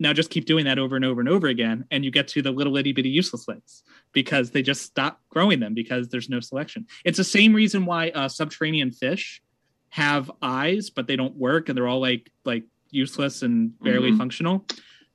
Now 0.00 0.12
just 0.12 0.30
keep 0.30 0.44
doing 0.44 0.64
that 0.64 0.78
over 0.78 0.96
and 0.96 1.04
over 1.04 1.20
and 1.20 1.28
over 1.28 1.46
again, 1.46 1.84
and 1.90 2.04
you 2.04 2.10
get 2.10 2.26
to 2.28 2.42
the 2.42 2.50
little 2.50 2.76
itty 2.76 2.92
bitty 2.92 3.08
useless 3.10 3.46
legs 3.46 3.82
because 4.12 4.50
they 4.50 4.62
just 4.62 4.82
stop 4.82 5.20
growing 5.28 5.60
them 5.60 5.72
because 5.72 6.08
there's 6.08 6.28
no 6.28 6.40
selection. 6.40 6.86
It's 7.04 7.16
the 7.18 7.24
same 7.24 7.54
reason 7.54 7.86
why 7.86 8.10
uh, 8.10 8.28
subterranean 8.28 8.90
fish 8.90 9.40
have 9.90 10.30
eyes, 10.42 10.90
but 10.90 11.06
they 11.06 11.14
don't 11.14 11.36
work, 11.36 11.68
and 11.68 11.78
they're 11.78 11.86
all 11.86 12.00
like 12.00 12.30
like 12.44 12.64
useless 12.90 13.42
and 13.42 13.78
barely 13.80 14.10
Mhm. 14.12 14.18
functional 14.18 14.66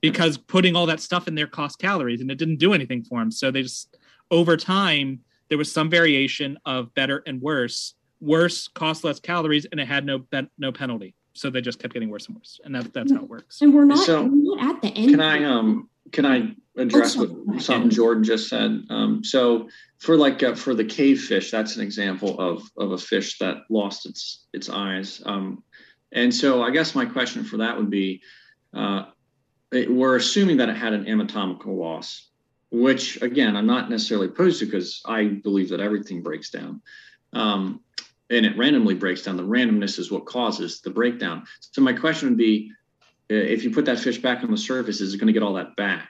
because 0.01 0.37
putting 0.37 0.75
all 0.75 0.85
that 0.85 1.01
stuff 1.01 1.27
in 1.27 1.35
there 1.35 1.47
cost 1.47 1.77
calories, 1.79 2.21
and 2.21 2.31
it 2.31 2.37
didn't 2.37 2.57
do 2.57 2.73
anything 2.73 3.03
for 3.03 3.19
them. 3.19 3.31
So 3.31 3.51
they 3.51 3.63
just 3.63 3.97
over 4.31 4.55
time 4.55 5.19
there 5.49 5.57
was 5.57 5.71
some 5.71 5.89
variation 5.89 6.57
of 6.65 6.93
better 6.93 7.21
and 7.25 7.41
worse. 7.41 7.95
Worse 8.21 8.67
cost 8.69 9.03
less 9.03 9.19
calories, 9.19 9.65
and 9.65 9.79
it 9.79 9.87
had 9.87 10.05
no 10.05 10.25
no 10.57 10.71
penalty. 10.71 11.15
So 11.39 11.49
they 11.49 11.61
just 11.61 11.79
kept 11.79 11.93
getting 11.93 12.09
worse 12.09 12.27
and 12.27 12.35
worse, 12.35 12.59
and 12.65 12.75
that, 12.75 12.91
that's 12.93 13.13
how 13.13 13.19
it 13.19 13.29
works. 13.29 13.61
And 13.61 13.73
we're 13.73 13.85
not, 13.85 13.99
So, 13.99 14.23
we're 14.23 14.57
not 14.57 14.75
at 14.75 14.81
the 14.81 14.89
end. 14.89 15.11
Can 15.11 15.21
I 15.21 15.45
um 15.45 15.89
can 16.11 16.25
I 16.25 16.53
address 16.75 17.13
sorry. 17.13 17.27
what 17.27 17.61
something 17.61 17.89
Jordan 17.89 18.25
just 18.25 18.49
said? 18.49 18.81
Um, 18.89 19.23
so 19.23 19.69
for 19.99 20.17
like 20.17 20.43
uh, 20.43 20.55
for 20.55 20.75
the 20.75 20.83
cave 20.83 21.21
fish, 21.21 21.49
that's 21.49 21.77
an 21.77 21.81
example 21.81 22.37
of 22.41 22.69
of 22.77 22.91
a 22.91 22.97
fish 22.97 23.37
that 23.39 23.59
lost 23.69 24.05
its 24.05 24.47
its 24.51 24.67
eyes. 24.69 25.21
Um, 25.25 25.63
and 26.11 26.35
so 26.35 26.61
I 26.61 26.71
guess 26.71 26.93
my 26.93 27.05
question 27.05 27.45
for 27.45 27.57
that 27.57 27.77
would 27.77 27.89
be, 27.89 28.21
uh, 28.73 29.05
it- 29.71 29.89
we're 29.89 30.17
assuming 30.17 30.57
that 30.57 30.67
it 30.67 30.75
had 30.75 30.91
an 30.91 31.07
anatomical 31.07 31.77
loss, 31.77 32.27
which 32.69 33.21
again 33.21 33.55
I'm 33.55 33.67
not 33.67 33.89
necessarily 33.89 34.27
opposed 34.27 34.59
to 34.59 34.65
because 34.65 35.01
I 35.05 35.23
believe 35.41 35.69
that 35.69 35.79
everything 35.79 36.21
breaks 36.21 36.49
down. 36.49 36.81
Um, 37.31 37.79
and 38.30 38.45
it 38.45 38.57
randomly 38.57 38.95
breaks 38.95 39.23
down. 39.23 39.38
The 39.38 39.43
randomness 39.43 39.99
is 39.99 40.11
what 40.11 40.26
causes 40.26 40.81
the 40.81 40.89
breakdown. 40.89 41.45
So 41.60 41.81
my 41.81 41.93
question 41.93 42.30
would 42.30 42.38
be, 42.38 42.72
uh, 43.31 43.35
if 43.35 43.64
you 43.64 43.72
put 43.72 43.85
that 43.85 43.99
fish 43.99 44.19
back 44.19 44.43
on 44.43 44.51
the 44.51 44.57
surface, 44.57 45.01
is 45.01 45.14
it 45.14 45.18
going 45.18 45.27
to 45.27 45.34
get 45.34 45.43
all 45.43 45.53
that 45.53 45.76
back? 45.76 46.10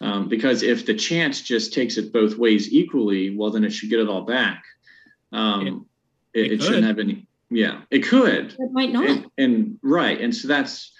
Um, 0.00 0.28
because 0.28 0.62
if 0.62 0.86
the 0.86 0.94
chance 0.94 1.42
just 1.42 1.72
takes 1.72 1.96
it 1.96 2.12
both 2.12 2.36
ways 2.36 2.72
equally, 2.72 3.36
well, 3.36 3.50
then 3.50 3.64
it 3.64 3.70
should 3.70 3.90
get 3.90 4.00
it 4.00 4.08
all 4.08 4.22
back. 4.22 4.62
Um, 5.32 5.86
it, 6.32 6.40
it 6.40 6.52
it, 6.52 6.62
shouldn't 6.62 6.86
have 6.86 6.98
any. 6.98 7.26
Yeah, 7.50 7.82
it 7.90 8.00
could. 8.00 8.54
It 8.58 8.72
might 8.72 8.92
not. 8.92 9.08
And, 9.08 9.30
and 9.38 9.78
right, 9.82 10.20
and 10.20 10.34
so 10.34 10.46
that's 10.48 10.92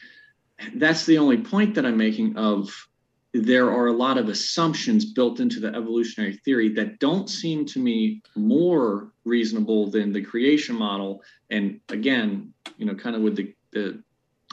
that's 0.74 1.06
the 1.06 1.18
only 1.18 1.38
point 1.38 1.76
that 1.76 1.86
I'm 1.86 1.96
making. 1.96 2.36
Of 2.36 2.88
there 3.34 3.70
are 3.70 3.88
a 3.88 3.92
lot 3.92 4.16
of 4.16 4.28
assumptions 4.28 5.04
built 5.04 5.38
into 5.40 5.60
the 5.60 5.68
evolutionary 5.68 6.36
theory 6.44 6.70
that 6.70 6.98
don't 6.98 7.28
seem 7.28 7.66
to 7.66 7.78
me 7.78 8.22
more 8.34 9.12
reasonable 9.24 9.90
than 9.90 10.12
the 10.12 10.22
creation 10.22 10.74
model. 10.74 11.22
And 11.50 11.80
again, 11.90 12.52
you 12.78 12.86
know, 12.86 12.94
kind 12.94 13.14
of 13.14 13.22
with 13.22 13.36
the 13.36 13.54
the 13.72 14.02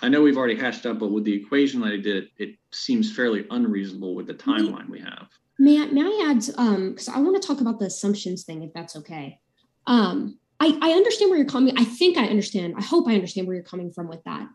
I 0.01 0.09
know 0.09 0.21
we've 0.21 0.37
already 0.37 0.57
hashed 0.57 0.85
up, 0.85 0.99
but 0.99 1.11
with 1.11 1.23
the 1.23 1.33
equation 1.33 1.79
that 1.81 1.93
I 1.93 1.97
did, 1.97 2.27
it 2.37 2.55
seems 2.71 3.15
fairly 3.15 3.45
unreasonable 3.49 4.13
with 4.13 4.27
the 4.27 4.33
timeline 4.33 4.89
we 4.89 4.99
have. 4.99 5.27
May 5.57 5.81
I, 5.81 5.85
may 5.85 6.01
I 6.01 6.31
add, 6.31 6.43
um, 6.57 6.89
because 6.89 7.07
I 7.07 7.19
want 7.19 7.41
to 7.41 7.47
talk 7.47 7.61
about 7.61 7.79
the 7.79 7.85
assumptions 7.85 8.43
thing, 8.43 8.61
if 8.61 8.73
that's 8.73 8.97
okay. 8.97 9.39
Um, 9.87 10.37
I, 10.59 10.77
I 10.81 10.91
understand 10.91 11.29
where 11.29 11.37
you're 11.39 11.47
coming. 11.47 11.77
I 11.77 11.85
think 11.85 12.17
I 12.17 12.25
understand. 12.25 12.75
I 12.77 12.81
hope 12.81 13.07
I 13.07 13.13
understand 13.13 13.47
where 13.47 13.55
you're 13.55 13.63
coming 13.63 13.89
from 13.89 14.09
with 14.09 14.21
that. 14.25 14.47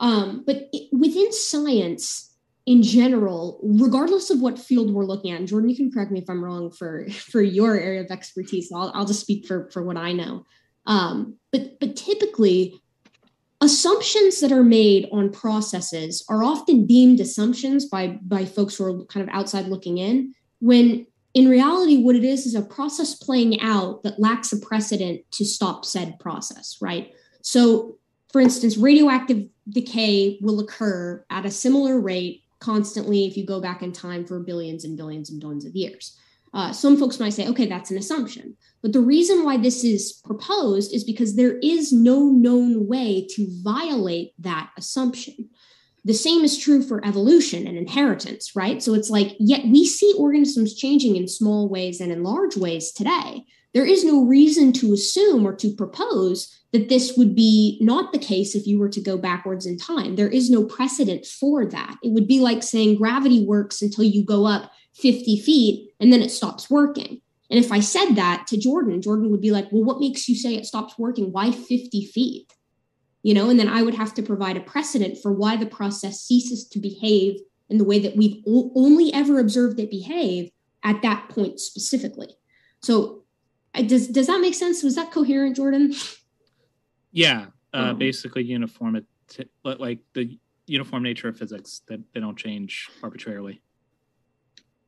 Um, 0.00 0.42
but 0.44 0.68
it, 0.72 0.88
within 0.92 1.32
science 1.32 2.34
in 2.68 2.82
general, 2.82 3.58
regardless 3.62 4.28
of 4.28 4.42
what 4.42 4.58
field 4.58 4.92
we're 4.92 5.06
looking 5.06 5.30
at, 5.30 5.42
Jordan, 5.46 5.70
you 5.70 5.76
can 5.76 5.90
correct 5.90 6.10
me 6.10 6.20
if 6.20 6.28
I'm 6.28 6.44
wrong 6.44 6.70
for 6.70 7.08
for 7.10 7.40
your 7.40 7.80
area 7.80 8.02
of 8.02 8.10
expertise. 8.10 8.70
I'll, 8.70 8.92
I'll 8.94 9.06
just 9.06 9.22
speak 9.22 9.46
for 9.46 9.70
for 9.70 9.82
what 9.82 9.96
I 9.96 10.12
know. 10.12 10.44
Um, 10.84 11.36
but 11.50 11.80
but 11.80 11.96
typically, 11.96 12.78
assumptions 13.62 14.40
that 14.40 14.52
are 14.52 14.62
made 14.62 15.08
on 15.10 15.32
processes 15.32 16.22
are 16.28 16.44
often 16.44 16.84
deemed 16.84 17.20
assumptions 17.20 17.86
by 17.86 18.18
by 18.20 18.44
folks 18.44 18.76
who 18.76 18.84
are 18.84 19.04
kind 19.06 19.26
of 19.26 19.34
outside 19.34 19.68
looking 19.68 19.96
in 19.96 20.34
when 20.60 21.06
in 21.32 21.48
reality 21.48 22.02
what 22.02 22.16
it 22.16 22.24
is 22.24 22.44
is 22.44 22.54
a 22.54 22.62
process 22.62 23.14
playing 23.14 23.60
out 23.62 24.02
that 24.02 24.20
lacks 24.20 24.52
a 24.52 24.58
precedent 24.58 25.20
to 25.30 25.44
stop 25.44 25.84
said 25.84 26.18
process 26.18 26.76
right 26.80 27.12
so 27.42 27.96
for 28.32 28.40
instance 28.40 28.76
radioactive 28.76 29.46
decay 29.68 30.38
will 30.40 30.60
occur 30.60 31.24
at 31.30 31.46
a 31.46 31.50
similar 31.50 32.00
rate 32.00 32.42
constantly 32.60 33.26
if 33.26 33.36
you 33.36 33.46
go 33.46 33.60
back 33.60 33.82
in 33.82 33.92
time 33.92 34.24
for 34.24 34.40
billions 34.40 34.84
and 34.84 34.96
billions 34.96 35.30
and 35.30 35.40
billions 35.40 35.64
of 35.64 35.74
years 35.74 36.16
uh, 36.54 36.72
some 36.72 36.96
folks 36.96 37.20
might 37.20 37.32
say 37.32 37.46
okay 37.48 37.66
that's 37.66 37.90
an 37.90 37.98
assumption 37.98 38.56
but 38.82 38.92
the 38.92 39.00
reason 39.00 39.44
why 39.44 39.56
this 39.56 39.82
is 39.82 40.20
proposed 40.24 40.94
is 40.94 41.02
because 41.04 41.34
there 41.34 41.58
is 41.58 41.92
no 41.92 42.26
known 42.26 42.86
way 42.86 43.26
to 43.30 43.46
violate 43.62 44.34
that 44.38 44.70
assumption. 44.76 45.50
The 46.04 46.14
same 46.14 46.44
is 46.44 46.56
true 46.56 46.82
for 46.82 47.04
evolution 47.04 47.66
and 47.66 47.76
inheritance, 47.76 48.54
right? 48.54 48.82
So 48.82 48.94
it's 48.94 49.10
like, 49.10 49.34
yet 49.40 49.66
we 49.66 49.84
see 49.84 50.14
organisms 50.16 50.76
changing 50.76 51.16
in 51.16 51.26
small 51.26 51.68
ways 51.68 52.00
and 52.00 52.12
in 52.12 52.22
large 52.22 52.56
ways 52.56 52.92
today. 52.92 53.44
There 53.74 53.84
is 53.84 54.04
no 54.04 54.24
reason 54.24 54.72
to 54.74 54.92
assume 54.92 55.46
or 55.46 55.54
to 55.56 55.74
propose 55.74 56.54
that 56.72 56.88
this 56.88 57.16
would 57.16 57.34
be 57.34 57.78
not 57.80 58.12
the 58.12 58.18
case 58.18 58.54
if 58.54 58.66
you 58.66 58.78
were 58.78 58.88
to 58.88 59.00
go 59.00 59.16
backwards 59.16 59.66
in 59.66 59.78
time. 59.78 60.16
There 60.16 60.28
is 60.28 60.50
no 60.50 60.64
precedent 60.64 61.26
for 61.26 61.66
that. 61.66 61.96
It 62.02 62.12
would 62.12 62.26
be 62.26 62.40
like 62.40 62.62
saying 62.62 62.96
gravity 62.96 63.44
works 63.44 63.82
until 63.82 64.04
you 64.04 64.24
go 64.24 64.46
up 64.46 64.70
50 64.94 65.40
feet 65.40 65.90
and 66.00 66.12
then 66.12 66.22
it 66.22 66.30
stops 66.30 66.68
working. 66.70 67.20
And 67.50 67.62
if 67.62 67.72
I 67.72 67.80
said 67.80 68.14
that 68.16 68.46
to 68.48 68.58
Jordan, 68.58 69.00
Jordan 69.00 69.30
would 69.30 69.40
be 69.40 69.50
like, 69.50 69.70
well, 69.72 69.84
what 69.84 70.00
makes 70.00 70.28
you 70.28 70.34
say 70.34 70.54
it 70.54 70.66
stops 70.66 70.98
working? 70.98 71.32
Why 71.32 71.50
50 71.50 72.04
feet? 72.06 72.52
You 73.22 73.34
know, 73.34 73.48
and 73.50 73.58
then 73.58 73.68
I 73.68 73.82
would 73.82 73.94
have 73.94 74.14
to 74.14 74.22
provide 74.22 74.56
a 74.56 74.60
precedent 74.60 75.18
for 75.18 75.32
why 75.32 75.56
the 75.56 75.66
process 75.66 76.20
ceases 76.20 76.66
to 76.68 76.78
behave 76.78 77.40
in 77.70 77.78
the 77.78 77.84
way 77.84 77.98
that 77.98 78.16
we've 78.16 78.42
only 78.46 79.12
ever 79.12 79.38
observed 79.38 79.80
it 79.80 79.90
behave 79.90 80.50
at 80.82 81.02
that 81.02 81.28
point 81.30 81.60
specifically. 81.60 82.28
So, 82.82 83.17
I- 83.78 83.82
does 83.82 84.08
does 84.08 84.26
that 84.26 84.40
make 84.40 84.54
sense? 84.54 84.82
Was 84.82 84.96
that 84.96 85.12
coherent, 85.12 85.56
Jordan? 85.56 85.94
Yeah, 87.12 87.46
uh, 87.72 87.90
Um, 87.90 87.98
basically 87.98 88.44
uniform, 88.44 89.00
like 89.64 90.00
the 90.12 90.38
uniform 90.66 91.02
nature 91.02 91.28
of 91.28 91.38
physics 91.38 91.80
that 91.88 92.00
they 92.12 92.20
don't 92.20 92.36
change 92.36 92.90
arbitrarily. 93.02 93.62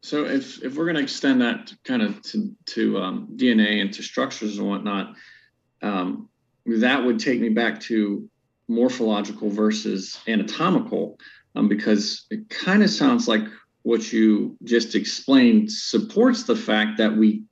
So 0.02 0.24
if 0.26 0.62
if 0.62 0.76
we're 0.76 0.84
going 0.84 0.96
to 0.96 1.02
extend 1.02 1.40
that 1.40 1.72
kind 1.84 2.02
of 2.02 2.20
to 2.22 2.54
to 2.66 2.98
um, 2.98 3.28
DNA 3.36 3.80
and 3.80 3.92
to 3.94 4.02
structures 4.02 4.58
and 4.58 4.68
whatnot, 4.68 5.14
um, 5.82 6.28
that 6.66 7.04
would 7.04 7.18
take 7.18 7.40
me 7.40 7.48
back 7.48 7.80
to 7.82 8.28
morphological 8.68 9.50
versus 9.50 10.18
anatomical, 10.28 11.18
um, 11.54 11.68
because 11.68 12.26
it 12.30 12.48
kind 12.48 12.82
of 12.82 12.90
sounds 12.90 13.26
like 13.28 13.42
what 13.82 14.12
you 14.12 14.56
just 14.64 14.94
explained 14.94 15.70
supports 15.72 16.42
the 16.44 16.56
fact 16.56 16.98
that 16.98 17.16
we 17.16 17.42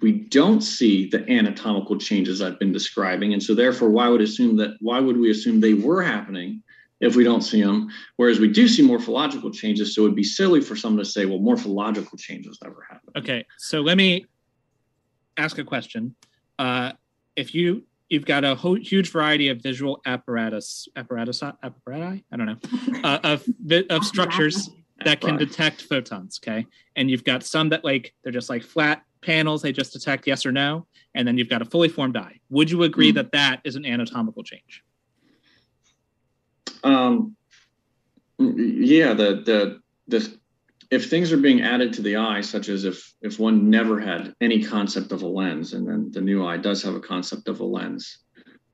we 0.00 0.12
don't 0.12 0.60
see 0.60 1.08
the 1.08 1.28
anatomical 1.30 1.98
changes 1.98 2.40
I've 2.40 2.58
been 2.58 2.72
describing, 2.72 3.32
and 3.32 3.42
so 3.42 3.54
therefore, 3.54 3.90
why 3.90 4.08
would 4.08 4.20
assume 4.20 4.56
that? 4.56 4.76
Why 4.80 5.00
would 5.00 5.16
we 5.16 5.30
assume 5.30 5.60
they 5.60 5.74
were 5.74 6.02
happening 6.02 6.62
if 7.00 7.16
we 7.16 7.24
don't 7.24 7.42
see 7.42 7.62
them? 7.62 7.88
Whereas 8.16 8.38
we 8.38 8.48
do 8.48 8.68
see 8.68 8.82
morphological 8.82 9.50
changes, 9.50 9.94
so 9.94 10.02
it'd 10.02 10.14
be 10.14 10.24
silly 10.24 10.60
for 10.60 10.76
someone 10.76 11.04
to 11.04 11.10
say, 11.10 11.26
"Well, 11.26 11.38
morphological 11.38 12.16
changes 12.18 12.58
never 12.62 12.86
happen." 12.88 13.10
Okay, 13.16 13.44
so 13.58 13.80
let 13.80 13.96
me 13.96 14.26
ask 15.36 15.58
a 15.58 15.64
question. 15.64 16.14
Uh, 16.58 16.92
if 17.36 17.54
you 17.54 17.84
you've 18.08 18.26
got 18.26 18.44
a 18.44 18.54
whole, 18.54 18.74
huge 18.74 19.10
variety 19.10 19.48
of 19.48 19.62
visual 19.62 20.00
apparatus 20.06 20.88
apparatus 20.96 21.40
apparati 21.40 22.24
I 22.32 22.36
don't 22.36 22.46
know 22.46 23.00
uh, 23.04 23.18
of 23.24 23.44
of 23.90 24.04
structures 24.04 24.70
that 25.04 25.20
can 25.20 25.36
detect 25.36 25.82
photons. 25.82 26.40
Okay, 26.42 26.66
and 26.96 27.10
you've 27.10 27.24
got 27.24 27.42
some 27.42 27.68
that 27.70 27.84
like 27.84 28.14
they're 28.22 28.32
just 28.32 28.50
like 28.50 28.62
flat 28.62 29.02
panels; 29.22 29.62
they 29.62 29.72
just 29.72 29.92
detect 29.92 30.26
yes 30.26 30.44
or 30.46 30.52
no, 30.52 30.86
and 31.14 31.26
then 31.26 31.38
you've 31.38 31.48
got 31.48 31.62
a 31.62 31.64
fully 31.64 31.88
formed 31.88 32.16
eye. 32.16 32.40
Would 32.50 32.70
you 32.70 32.82
agree 32.82 33.10
Hmm. 33.10 33.16
that 33.16 33.32
that 33.32 33.60
is 33.64 33.76
an 33.76 33.84
anatomical 33.84 34.42
change? 34.42 34.82
Um, 36.84 37.36
yeah, 38.38 39.14
the 39.14 39.42
the 39.44 39.80
the 40.06 40.38
if 40.90 41.10
things 41.10 41.32
are 41.32 41.38
being 41.38 41.60
added 41.60 41.92
to 41.94 42.02
the 42.02 42.16
eye, 42.16 42.40
such 42.40 42.68
as 42.68 42.84
if 42.84 43.14
if 43.20 43.38
one 43.38 43.68
never 43.68 44.00
had 44.00 44.34
any 44.40 44.62
concept 44.62 45.12
of 45.12 45.22
a 45.22 45.26
lens, 45.26 45.72
and 45.72 45.86
then 45.86 46.10
the 46.12 46.20
new 46.20 46.46
eye 46.46 46.56
does 46.56 46.82
have 46.82 46.94
a 46.94 47.00
concept 47.00 47.48
of 47.48 47.60
a 47.60 47.64
lens, 47.64 48.18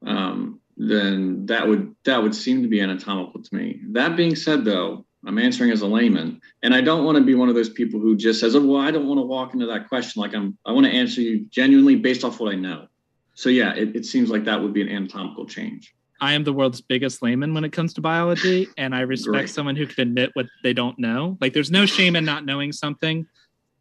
um, 0.06 0.60
then 0.76 1.46
that 1.46 1.66
would 1.66 1.94
that 2.04 2.22
would 2.22 2.34
seem 2.34 2.62
to 2.62 2.68
be 2.68 2.80
anatomical 2.80 3.42
to 3.42 3.54
me. 3.54 3.80
That 3.92 4.16
being 4.16 4.36
said, 4.36 4.64
though, 4.64 5.06
I'm 5.26 5.38
answering 5.38 5.70
as 5.70 5.80
a 5.80 5.86
layman, 5.86 6.40
and 6.62 6.74
I 6.74 6.80
don't 6.80 7.04
want 7.04 7.16
to 7.18 7.24
be 7.24 7.34
one 7.34 7.48
of 7.48 7.54
those 7.54 7.70
people 7.70 8.00
who 8.00 8.16
just 8.16 8.40
says, 8.40 8.54
"Oh, 8.54 8.64
well, 8.64 8.80
I 8.80 8.90
don't 8.90 9.06
want 9.06 9.18
to 9.18 9.22
walk 9.26 9.54
into 9.54 9.66
that 9.66 9.88
question." 9.88 10.20
Like 10.20 10.34
I'm, 10.34 10.58
I 10.66 10.72
want 10.72 10.86
to 10.86 10.92
answer 10.92 11.20
you 11.20 11.46
genuinely 11.50 11.96
based 11.96 12.24
off 12.24 12.40
what 12.40 12.52
I 12.52 12.56
know. 12.56 12.88
So 13.34 13.48
yeah, 13.48 13.74
it, 13.74 13.96
it 13.96 14.06
seems 14.06 14.30
like 14.30 14.44
that 14.44 14.62
would 14.62 14.72
be 14.72 14.82
an 14.82 14.88
anatomical 14.88 15.46
change. 15.46 15.94
I 16.20 16.34
am 16.34 16.44
the 16.44 16.52
world's 16.52 16.80
biggest 16.80 17.22
layman 17.22 17.52
when 17.54 17.64
it 17.64 17.72
comes 17.72 17.92
to 17.94 18.00
biology, 18.00 18.68
and 18.78 18.94
I 18.94 19.00
respect 19.00 19.50
someone 19.50 19.76
who 19.76 19.86
can 19.86 20.08
admit 20.08 20.30
what 20.34 20.46
they 20.62 20.72
don't 20.72 20.98
know. 20.98 21.36
Like, 21.40 21.52
there's 21.52 21.70
no 21.70 21.86
shame 21.86 22.16
in 22.16 22.24
not 22.24 22.46
knowing 22.46 22.72
something. 22.72 23.26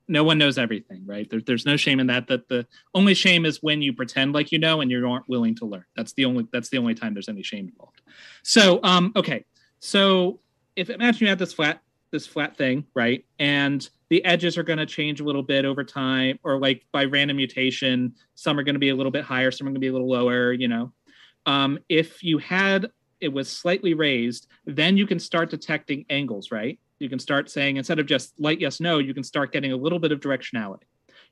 no 0.08 0.24
one 0.24 0.38
knows 0.38 0.58
everything, 0.58 1.04
right? 1.06 1.30
There, 1.30 1.42
there's 1.46 1.66
no 1.66 1.78
shame 1.78 2.00
in 2.00 2.08
that. 2.08 2.28
That 2.28 2.48
the 2.50 2.68
only 2.94 3.14
shame 3.14 3.46
is 3.46 3.62
when 3.62 3.82
you 3.82 3.94
pretend 3.94 4.34
like 4.34 4.52
you 4.52 4.60
know 4.60 4.82
and 4.82 4.92
you 4.92 5.08
aren't 5.08 5.30
willing 5.30 5.56
to 5.56 5.66
learn. 5.66 5.86
That's 5.96 6.14
the 6.14 6.26
only 6.26 6.48
that's 6.52 6.70
the 6.70 6.78
only 6.78 6.94
time 6.94 7.14
there's 7.14 7.30
any 7.30 7.44
shame 7.44 7.70
involved. 7.70 8.02
So, 8.44 8.80
um, 8.84 9.14
okay, 9.16 9.46
so 9.80 10.40
if 10.76 10.90
imagine 10.90 11.26
you 11.26 11.30
have 11.30 11.40
this 11.40 11.54
flat 11.54 11.82
this 12.12 12.28
flat 12.28 12.56
thing, 12.56 12.86
right, 12.94 13.26
and 13.40 13.90
the 14.10 14.24
edges 14.24 14.56
are 14.58 14.64
going 14.64 14.78
to 14.78 14.86
change 14.86 15.20
a 15.20 15.24
little 15.24 15.42
bit 15.42 15.66
over 15.66 15.84
time, 15.84 16.38
or 16.44 16.60
like 16.60 16.86
by 16.92 17.06
random 17.06 17.38
mutation, 17.38 18.14
some 18.36 18.60
are 18.60 18.64
going 18.64 18.76
to 18.76 18.80
be 18.80 18.90
a 18.90 18.96
little 18.96 19.12
bit 19.12 19.24
higher, 19.24 19.50
some 19.50 19.66
are 19.66 19.72
going 19.72 19.76
to 19.76 19.80
be 19.80 19.88
a 19.88 19.92
little 19.92 20.10
lower. 20.10 20.54
You 20.54 20.68
know, 20.68 20.94
um, 21.46 21.80
if 21.90 22.24
you 22.24 22.38
had 22.38 22.92
it 23.20 23.34
was 23.34 23.50
slightly 23.50 23.94
raised, 23.94 24.48
then 24.66 24.98
you 24.98 25.08
can 25.08 25.18
start 25.18 25.50
detecting 25.50 26.06
angles, 26.10 26.52
right? 26.52 26.78
You 27.00 27.10
can 27.10 27.20
start 27.20 27.50
saying 27.50 27.78
instead 27.78 28.00
of 28.00 28.06
just 28.06 28.40
light 28.40 28.60
yes 28.60 28.80
no, 28.80 29.00
you 29.00 29.14
can 29.14 29.24
start 29.24 29.52
getting 29.52 29.72
a 29.72 29.78
little 29.78 30.00
bit 30.00 30.12
of 30.12 30.20
directionality. 30.20 30.84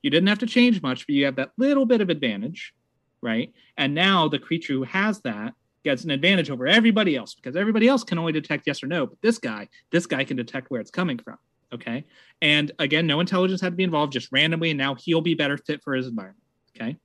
You 0.01 0.09
didn't 0.09 0.27
have 0.27 0.39
to 0.39 0.45
change 0.47 0.81
much, 0.81 1.05
but 1.05 1.13
you 1.13 1.25
have 1.25 1.35
that 1.35 1.51
little 1.57 1.85
bit 1.85 2.01
of 2.01 2.09
advantage, 2.09 2.73
right? 3.21 3.53
And 3.77 3.93
now 3.93 4.27
the 4.27 4.39
creature 4.39 4.73
who 4.73 4.83
has 4.83 5.21
that 5.21 5.53
gets 5.83 6.03
an 6.03 6.11
advantage 6.11 6.49
over 6.49 6.67
everybody 6.67 7.15
else 7.15 7.33
because 7.33 7.55
everybody 7.55 7.87
else 7.87 8.03
can 8.03 8.17
only 8.17 8.31
detect 8.31 8.67
yes 8.67 8.83
or 8.83 8.87
no, 8.87 9.07
but 9.07 9.21
this 9.21 9.37
guy, 9.37 9.67
this 9.91 10.05
guy 10.05 10.23
can 10.23 10.37
detect 10.37 10.69
where 10.69 10.81
it's 10.81 10.91
coming 10.91 11.17
from. 11.17 11.37
Okay. 11.73 12.03
And 12.41 12.71
again, 12.79 13.07
no 13.07 13.19
intelligence 13.19 13.61
had 13.61 13.73
to 13.73 13.77
be 13.77 13.83
involved, 13.83 14.13
just 14.13 14.31
randomly, 14.31 14.71
and 14.71 14.77
now 14.77 14.95
he'll 14.95 15.21
be 15.21 15.35
better 15.35 15.57
fit 15.57 15.81
for 15.83 15.93
his 15.93 16.07
environment. 16.07 16.43
Okay. 16.75 16.97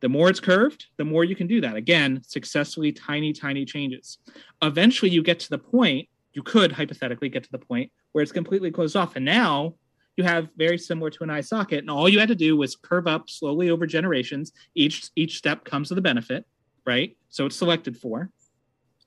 The 0.00 0.08
more 0.08 0.28
it's 0.28 0.40
curved, 0.40 0.86
the 0.96 1.04
more 1.04 1.24
you 1.24 1.36
can 1.36 1.46
do 1.46 1.60
that. 1.60 1.76
Again, 1.76 2.22
successfully 2.26 2.92
tiny, 2.92 3.32
tiny 3.32 3.64
changes. 3.64 4.18
Eventually, 4.60 5.10
you 5.10 5.22
get 5.22 5.38
to 5.40 5.50
the 5.50 5.58
point, 5.58 6.08
you 6.32 6.42
could 6.42 6.72
hypothetically 6.72 7.28
get 7.28 7.44
to 7.44 7.52
the 7.52 7.58
point 7.58 7.90
where 8.10 8.22
it's 8.22 8.32
completely 8.32 8.70
closed 8.70 8.96
off. 8.96 9.16
And 9.16 9.24
now 9.24 9.74
you 10.16 10.24
have 10.24 10.48
very 10.56 10.76
similar 10.76 11.08
to 11.10 11.22
an 11.22 11.30
eye 11.30 11.40
socket. 11.40 11.78
And 11.78 11.90
all 11.90 12.08
you 12.08 12.18
had 12.18 12.28
to 12.28 12.34
do 12.34 12.56
was 12.56 12.76
curve 12.76 13.06
up 13.06 13.30
slowly 13.30 13.70
over 13.70 13.86
generations. 13.86 14.52
Each 14.74 15.08
each 15.16 15.38
step 15.38 15.64
comes 15.64 15.90
with 15.90 15.98
a 15.98 16.02
benefit, 16.02 16.44
right? 16.84 17.16
So 17.28 17.46
it's 17.46 17.56
selected 17.56 17.96
for. 17.96 18.30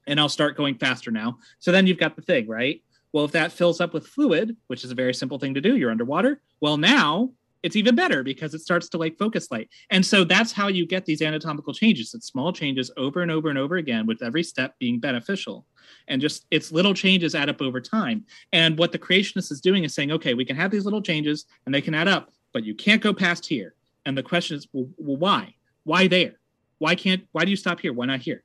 And 0.08 0.20
I'll 0.20 0.30
start 0.30 0.56
going 0.56 0.76
faster 0.76 1.12
now. 1.12 1.40
So 1.60 1.72
then 1.72 1.88
you've 1.88 1.98
got 1.98 2.16
the 2.16 2.22
thing, 2.22 2.48
right? 2.48 2.82
Well, 3.12 3.26
if 3.26 3.32
that 3.32 3.52
fills 3.52 3.82
up 3.82 3.94
with 3.94 4.06
fluid, 4.06 4.56
which 4.68 4.84
is 4.84 4.92
a 4.92 4.96
very 4.96 5.14
simple 5.14 5.40
thing 5.40 5.54
to 5.54 5.62
do, 5.62 5.78
you're 5.78 5.90
underwater. 5.90 6.42
Well, 6.60 6.78
now 6.78 7.32
it's 7.64 7.76
even 7.76 7.96
better 7.96 8.22
because 8.22 8.54
it 8.54 8.62
starts 8.62 8.90
to 8.90 8.98
like 9.00 9.18
focus 9.18 9.50
light. 9.50 9.70
And 9.90 10.06
so 10.06 10.24
that's 10.24 10.52
how 10.52 10.68
you 10.68 10.86
get 10.86 11.04
these 11.06 11.24
anatomical 11.24 11.74
changes. 11.74 12.14
It's 12.14 12.28
small 12.28 12.54
changes 12.54 12.92
over 12.96 13.24
and 13.24 13.32
over 13.32 13.50
and 13.50 13.58
over 13.58 13.78
again, 13.78 14.06
with 14.06 14.22
every 14.22 14.44
step 14.44 14.76
being 14.78 15.00
beneficial. 15.00 15.66
And 16.08 16.22
just 16.22 16.46
it's 16.52 16.72
little 16.72 16.94
changes 16.94 17.34
add 17.34 17.50
up 17.50 17.64
over 17.64 17.82
time. 17.82 18.24
And 18.54 18.78
what 18.78 18.92
the 18.92 19.00
creationist 19.00 19.52
is 19.52 19.62
doing 19.62 19.84
is 19.84 19.96
saying, 19.96 20.12
okay, 20.12 20.36
we 20.36 20.46
can 20.46 20.56
have 20.56 20.70
these 20.70 20.86
little 20.86 21.02
changes 21.02 21.46
and 21.66 21.74
they 21.74 21.82
can 21.82 21.96
add 21.96 22.08
up, 22.08 22.32
but 22.54 22.64
you 22.64 22.76
can't 22.76 23.02
go 23.02 23.14
past 23.14 23.48
here. 23.48 23.74
And 24.06 24.16
the 24.16 24.22
question 24.22 24.58
is, 24.58 24.68
well, 24.72 24.88
why? 24.98 25.56
Why 25.86 26.08
there? 26.08 26.36
Why 26.80 26.96
can't, 26.96 27.24
why 27.32 27.46
do 27.46 27.52
you 27.52 27.58
stop 27.58 27.80
here? 27.80 27.94
Why 27.94 28.06
not 28.06 28.22
here? 28.22 28.44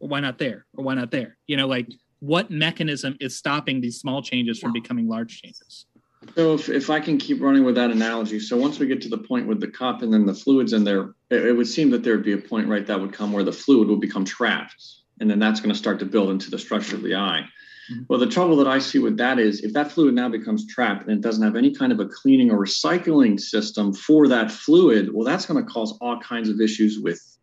Or 0.00 0.08
why 0.08 0.20
not 0.20 0.38
there? 0.38 0.66
Or 0.76 0.84
why 0.84 0.94
not 0.94 1.10
there? 1.10 1.36
You 1.46 1.56
know, 1.56 1.66
like 1.66 1.88
what 2.20 2.50
mechanism 2.50 3.16
is 3.20 3.36
stopping 3.36 3.80
these 3.80 3.98
small 3.98 4.22
changes 4.22 4.58
from 4.58 4.72
becoming 4.72 5.08
large 5.08 5.40
changes? 5.40 5.86
So 6.34 6.54
if, 6.54 6.68
if 6.68 6.90
I 6.90 7.00
can 7.00 7.18
keep 7.18 7.40
running 7.40 7.64
with 7.64 7.76
that 7.76 7.90
analogy, 7.90 8.40
so 8.40 8.56
once 8.56 8.78
we 8.78 8.86
get 8.86 9.00
to 9.02 9.08
the 9.08 9.18
point 9.18 9.46
with 9.46 9.60
the 9.60 9.68
cup 9.68 10.02
and 10.02 10.12
then 10.12 10.26
the 10.26 10.34
fluids 10.34 10.72
in 10.72 10.82
there, 10.82 11.14
it, 11.30 11.46
it 11.46 11.52
would 11.52 11.68
seem 11.68 11.90
that 11.90 12.02
there 12.02 12.16
would 12.16 12.24
be 12.24 12.32
a 12.32 12.38
point 12.38 12.68
right 12.68 12.86
that 12.86 13.00
would 13.00 13.12
come 13.12 13.32
where 13.32 13.44
the 13.44 13.52
fluid 13.52 13.88
will 13.88 13.96
become 13.98 14.24
trapped, 14.24 14.74
and 15.20 15.30
then 15.30 15.38
that's 15.38 15.60
going 15.60 15.72
to 15.72 15.78
start 15.78 15.98
to 16.00 16.04
build 16.04 16.30
into 16.30 16.50
the 16.50 16.58
structure 16.58 16.96
of 16.96 17.02
the 17.02 17.14
eye. 17.14 17.44
Mm-hmm. 17.92 18.02
Well, 18.08 18.18
the 18.18 18.26
trouble 18.26 18.56
that 18.56 18.66
I 18.66 18.80
see 18.80 18.98
with 18.98 19.16
that 19.18 19.38
is 19.38 19.60
if 19.60 19.72
that 19.74 19.92
fluid 19.92 20.14
now 20.14 20.28
becomes 20.28 20.66
trapped 20.66 21.02
and 21.02 21.12
it 21.12 21.20
doesn't 21.20 21.44
have 21.44 21.54
any 21.54 21.72
kind 21.72 21.92
of 21.92 22.00
a 22.00 22.06
cleaning 22.06 22.50
or 22.50 22.58
recycling 22.58 23.38
system 23.38 23.92
for 23.92 24.26
that 24.28 24.50
fluid, 24.50 25.12
well, 25.12 25.24
that's 25.24 25.46
going 25.46 25.64
to 25.64 25.70
cause 25.70 25.96
all 26.00 26.18
kinds 26.18 26.48
of 26.48 26.60
issues 26.60 26.98
with 26.98 27.35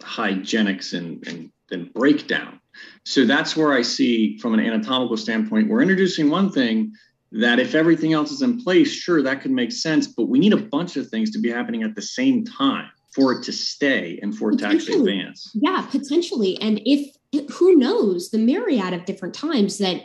hygienics 0.00 0.96
and, 0.96 1.26
and, 1.26 1.50
and 1.70 1.92
breakdown. 1.92 2.60
So 3.04 3.24
that's 3.24 3.56
where 3.56 3.72
I 3.72 3.82
see, 3.82 4.38
from 4.38 4.54
an 4.54 4.60
anatomical 4.60 5.16
standpoint, 5.16 5.68
we're 5.68 5.82
introducing 5.82 6.30
one 6.30 6.50
thing 6.50 6.92
that 7.32 7.58
if 7.58 7.74
everything 7.74 8.12
else 8.12 8.30
is 8.30 8.42
in 8.42 8.62
place, 8.62 8.92
sure, 8.92 9.22
that 9.22 9.40
could 9.40 9.50
make 9.50 9.72
sense, 9.72 10.06
but 10.06 10.26
we 10.26 10.38
need 10.38 10.52
a 10.52 10.58
bunch 10.58 10.96
of 10.96 11.08
things 11.08 11.30
to 11.32 11.38
be 11.38 11.50
happening 11.50 11.82
at 11.82 11.94
the 11.94 12.02
same 12.02 12.44
time 12.44 12.88
for 13.14 13.32
it 13.32 13.42
to 13.44 13.52
stay 13.52 14.18
and 14.22 14.36
for 14.36 14.52
it 14.52 14.58
to 14.58 14.66
actually 14.66 14.98
advance. 14.98 15.50
Yeah, 15.54 15.86
potentially. 15.90 16.60
And 16.60 16.80
if 16.84 17.16
who 17.52 17.74
knows 17.74 18.30
the 18.30 18.38
myriad 18.38 18.92
of 18.92 19.04
different 19.04 19.34
times 19.34 19.78
that 19.78 20.02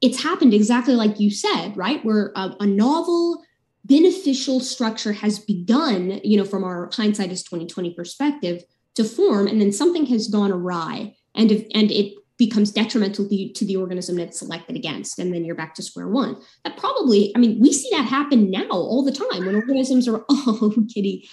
it's 0.00 0.22
happened 0.22 0.54
exactly 0.54 0.94
like 0.94 1.18
you 1.18 1.30
said, 1.30 1.76
right? 1.76 2.04
Where 2.04 2.32
a, 2.36 2.54
a 2.60 2.66
novel 2.66 3.42
beneficial 3.84 4.60
structure 4.60 5.12
has 5.12 5.38
begun, 5.38 6.20
you 6.22 6.36
know, 6.36 6.44
from 6.44 6.64
our 6.64 6.90
hindsight 6.92 7.32
is 7.32 7.42
2020 7.42 7.94
perspective 7.94 8.64
to 8.98 9.04
form, 9.04 9.46
and 9.46 9.60
then 9.60 9.72
something 9.72 10.06
has 10.06 10.26
gone 10.26 10.50
awry 10.52 11.14
and 11.34 11.52
if, 11.52 11.64
and 11.72 11.90
it 11.92 12.14
becomes 12.36 12.72
detrimental 12.72 13.24
to 13.24 13.28
the, 13.28 13.52
to 13.52 13.64
the 13.64 13.76
organism 13.76 14.16
that's 14.16 14.38
selected 14.38 14.76
against 14.76 15.18
and 15.18 15.32
then 15.32 15.44
you're 15.44 15.54
back 15.54 15.74
to 15.74 15.82
square 15.82 16.08
one. 16.08 16.36
That 16.64 16.76
probably 16.76 17.32
i 17.34 17.38
mean 17.38 17.60
we 17.60 17.72
see 17.72 17.88
that 17.92 18.04
happen 18.04 18.50
now 18.50 18.68
all 18.70 19.04
the 19.04 19.12
time 19.12 19.46
when 19.46 19.54
organisms 19.54 20.06
are 20.08 20.24
oh 20.30 20.74
kitty. 20.92 21.28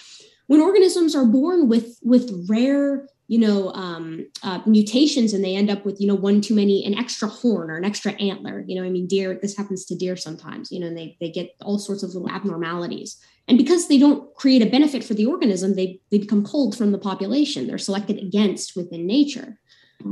When 0.46 0.60
organisms 0.60 1.16
are 1.16 1.24
born 1.24 1.68
with 1.68 1.98
with 2.02 2.46
rare 2.48 3.08
you 3.26 3.40
know 3.40 3.72
um, 3.72 4.26
uh, 4.44 4.60
mutations 4.66 5.32
and 5.32 5.44
they 5.44 5.56
end 5.56 5.70
up 5.70 5.84
with 5.84 6.00
you 6.00 6.06
know 6.06 6.14
one 6.14 6.40
too 6.40 6.54
many 6.54 6.84
an 6.84 6.94
extra 6.94 7.28
horn 7.28 7.70
or 7.70 7.76
an 7.76 7.84
extra 7.84 8.12
antler 8.12 8.64
you 8.68 8.80
know 8.80 8.86
i 8.86 8.90
mean 8.90 9.08
deer 9.08 9.36
this 9.42 9.56
happens 9.56 9.84
to 9.84 9.96
deer 9.96 10.14
sometimes 10.14 10.70
you 10.70 10.78
know 10.78 10.86
and 10.86 10.96
they, 10.96 11.16
they 11.20 11.28
get 11.28 11.50
all 11.60 11.76
sorts 11.76 12.04
of 12.04 12.10
little 12.14 12.30
abnormalities 12.30 13.20
and 13.48 13.58
because 13.58 13.88
they 13.88 13.98
don't 13.98 14.34
create 14.34 14.62
a 14.62 14.70
benefit 14.70 15.04
for 15.04 15.14
the 15.14 15.26
organism 15.26 15.74
they 15.74 16.00
they 16.10 16.18
become 16.18 16.44
culled 16.44 16.76
from 16.76 16.92
the 16.92 16.98
population 16.98 17.66
they're 17.66 17.78
selected 17.78 18.18
against 18.18 18.76
within 18.76 19.06
nature 19.06 19.58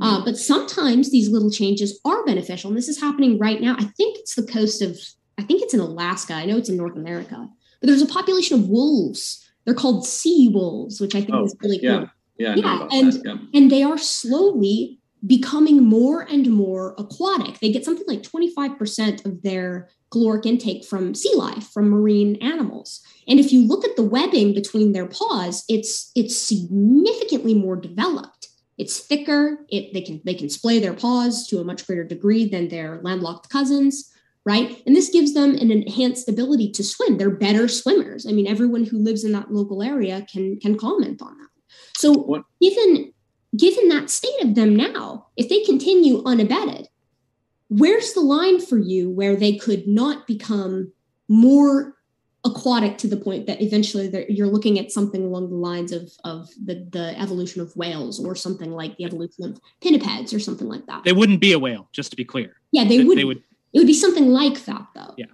uh, 0.00 0.24
but 0.24 0.36
sometimes 0.36 1.10
these 1.10 1.28
little 1.28 1.50
changes 1.50 2.00
are 2.04 2.24
beneficial. 2.24 2.68
And 2.68 2.76
this 2.76 2.88
is 2.88 3.00
happening 3.00 3.38
right 3.38 3.60
now. 3.60 3.76
I 3.78 3.84
think 3.84 4.18
it's 4.18 4.34
the 4.34 4.46
coast 4.46 4.82
of, 4.82 4.98
I 5.38 5.42
think 5.42 5.62
it's 5.62 5.74
in 5.74 5.80
Alaska. 5.80 6.34
I 6.34 6.46
know 6.46 6.56
it's 6.56 6.68
in 6.68 6.76
North 6.76 6.96
America, 6.96 7.48
but 7.80 7.86
there's 7.86 8.02
a 8.02 8.06
population 8.06 8.60
of 8.60 8.68
wolves. 8.68 9.44
They're 9.64 9.74
called 9.74 10.06
sea 10.06 10.50
wolves, 10.52 11.00
which 11.00 11.14
I 11.14 11.20
think 11.20 11.34
oh, 11.34 11.44
is 11.44 11.56
really 11.60 11.80
yeah. 11.80 11.98
cool. 11.98 12.08
Yeah, 12.36 12.56
yeah, 12.56 12.88
and 12.90 13.12
that, 13.12 13.22
yeah. 13.24 13.36
and 13.54 13.70
they 13.70 13.84
are 13.84 13.96
slowly 13.96 14.98
becoming 15.26 15.82
more 15.82 16.22
and 16.22 16.50
more 16.50 16.94
aquatic. 16.98 17.58
They 17.58 17.72
get 17.72 17.84
something 17.84 18.06
like 18.06 18.22
25% 18.22 19.24
of 19.24 19.42
their 19.42 19.88
caloric 20.10 20.46
intake 20.46 20.84
from 20.84 21.14
sea 21.14 21.34
life, 21.34 21.68
from 21.72 21.88
marine 21.88 22.36
animals. 22.36 23.00
And 23.26 23.40
if 23.40 23.52
you 23.52 23.66
look 23.66 23.84
at 23.84 23.96
the 23.96 24.02
webbing 24.02 24.54
between 24.54 24.92
their 24.92 25.06
paws, 25.06 25.64
it's 25.68 26.10
it's 26.14 26.36
significantly 26.36 27.54
more 27.54 27.76
developed. 27.76 28.48
It's 28.76 28.98
thicker. 28.98 29.64
It 29.70 29.92
they 29.94 30.02
can 30.02 30.20
they 30.24 30.34
can 30.34 30.50
splay 30.50 30.78
their 30.78 30.94
paws 30.94 31.46
to 31.48 31.58
a 31.58 31.64
much 31.64 31.86
greater 31.86 32.04
degree 32.04 32.46
than 32.46 32.68
their 32.68 33.00
landlocked 33.02 33.48
cousins, 33.48 34.12
right? 34.44 34.82
And 34.86 34.94
this 34.94 35.10
gives 35.10 35.32
them 35.32 35.54
an 35.54 35.70
enhanced 35.70 36.28
ability 36.28 36.72
to 36.72 36.84
swim. 36.84 37.16
They're 37.16 37.30
better 37.30 37.66
swimmers. 37.68 38.26
I 38.26 38.32
mean, 38.32 38.46
everyone 38.46 38.84
who 38.84 38.98
lives 38.98 39.24
in 39.24 39.32
that 39.32 39.52
local 39.52 39.82
area 39.82 40.26
can 40.30 40.60
can 40.60 40.76
comment 40.76 41.22
on 41.22 41.38
that. 41.38 41.48
So 41.96 42.12
what? 42.12 42.44
given 42.60 43.14
given 43.56 43.88
that 43.88 44.10
state 44.10 44.42
of 44.42 44.54
them 44.54 44.74
now, 44.74 45.26
if 45.36 45.48
they 45.48 45.62
continue 45.64 46.22
unabated, 46.24 46.88
where's 47.68 48.12
the 48.12 48.20
line 48.20 48.60
for 48.60 48.78
you 48.78 49.10
where 49.10 49.36
they 49.36 49.56
could 49.56 49.86
not 49.86 50.26
become 50.26 50.92
more 51.28 51.94
aquatic 52.44 52.98
to 52.98 53.08
the 53.08 53.16
point 53.16 53.46
that 53.46 53.62
eventually 53.62 54.26
you're 54.28 54.46
looking 54.46 54.78
at 54.78 54.92
something 54.92 55.24
along 55.24 55.48
the 55.48 55.56
lines 55.56 55.92
of 55.92 56.12
of 56.24 56.50
the, 56.62 56.86
the 56.90 57.18
evolution 57.18 57.62
of 57.62 57.74
whales 57.74 58.22
or 58.22 58.36
something 58.36 58.70
like 58.70 58.94
the 58.98 59.04
evolution 59.04 59.44
of 59.44 59.58
pinnipeds 59.80 60.34
or 60.34 60.38
something 60.38 60.68
like 60.68 60.84
that. 60.86 61.04
They 61.04 61.12
wouldn't 61.12 61.40
be 61.40 61.52
a 61.52 61.58
whale, 61.58 61.88
just 61.92 62.10
to 62.10 62.16
be 62.16 62.24
clear. 62.24 62.56
Yeah, 62.70 62.84
they, 62.84 62.98
they 62.98 63.04
would. 63.04 63.18
They 63.18 63.24
would. 63.24 63.42
It 63.72 63.78
would 63.78 63.86
be 63.86 63.94
something 63.94 64.28
like 64.28 64.64
that, 64.66 64.86
though. 64.94 65.14
Yeah. 65.16 65.26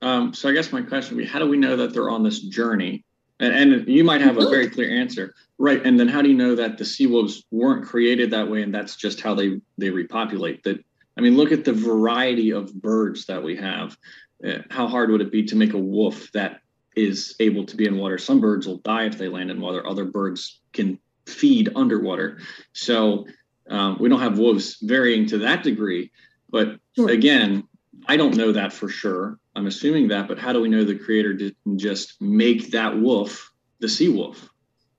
Um, 0.00 0.32
so 0.32 0.48
I 0.48 0.52
guess 0.52 0.72
my 0.72 0.82
question 0.82 1.16
would 1.16 1.22
be, 1.22 1.28
how 1.28 1.38
do 1.38 1.48
we 1.48 1.56
know 1.56 1.76
that 1.76 1.92
they're 1.92 2.10
on 2.10 2.22
this 2.22 2.40
journey? 2.40 3.04
And, 3.44 3.72
and 3.72 3.88
you 3.88 4.04
might 4.04 4.20
have 4.20 4.38
a 4.38 4.48
very 4.48 4.68
clear 4.68 4.90
answer, 4.90 5.34
right? 5.58 5.84
And 5.84 5.98
then 5.98 6.08
how 6.08 6.22
do 6.22 6.28
you 6.28 6.34
know 6.34 6.54
that 6.54 6.78
the 6.78 6.84
sea 6.84 7.06
wolves 7.06 7.44
weren't 7.50 7.86
created 7.86 8.30
that 8.30 8.50
way, 8.50 8.62
and 8.62 8.74
that's 8.74 8.96
just 8.96 9.20
how 9.20 9.34
they 9.34 9.60
they 9.78 9.90
repopulate? 9.90 10.64
That 10.64 10.84
I 11.16 11.20
mean, 11.20 11.36
look 11.36 11.52
at 11.52 11.64
the 11.64 11.72
variety 11.72 12.52
of 12.52 12.74
birds 12.74 13.26
that 13.26 13.42
we 13.42 13.56
have. 13.56 13.96
Uh, 14.44 14.58
how 14.70 14.88
hard 14.88 15.10
would 15.10 15.20
it 15.20 15.32
be 15.32 15.44
to 15.44 15.56
make 15.56 15.74
a 15.74 15.78
wolf 15.78 16.30
that 16.32 16.60
is 16.96 17.34
able 17.40 17.66
to 17.66 17.76
be 17.76 17.86
in 17.86 17.98
water? 17.98 18.18
Some 18.18 18.40
birds 18.40 18.66
will 18.66 18.78
die 18.78 19.06
if 19.06 19.18
they 19.18 19.28
land 19.28 19.50
in 19.50 19.60
water. 19.60 19.86
Other 19.86 20.04
birds 20.04 20.60
can 20.72 20.98
feed 21.26 21.70
underwater. 21.74 22.38
So 22.72 23.26
um, 23.68 23.96
we 24.00 24.08
don't 24.08 24.20
have 24.20 24.38
wolves 24.38 24.76
varying 24.82 25.26
to 25.26 25.38
that 25.38 25.62
degree. 25.62 26.10
But 26.50 26.78
sure. 26.94 27.10
again, 27.10 27.64
I 28.06 28.16
don't 28.16 28.36
know 28.36 28.52
that 28.52 28.72
for 28.72 28.88
sure. 28.88 29.38
I'm 29.56 29.66
assuming 29.66 30.08
that, 30.08 30.28
but 30.28 30.38
how 30.38 30.52
do 30.52 30.60
we 30.60 30.68
know 30.68 30.84
the 30.84 30.98
creator 30.98 31.32
didn't 31.32 31.78
just 31.78 32.20
make 32.20 32.70
that 32.70 32.98
wolf 32.98 33.52
the 33.80 33.88
sea 33.88 34.08
wolf? 34.08 34.48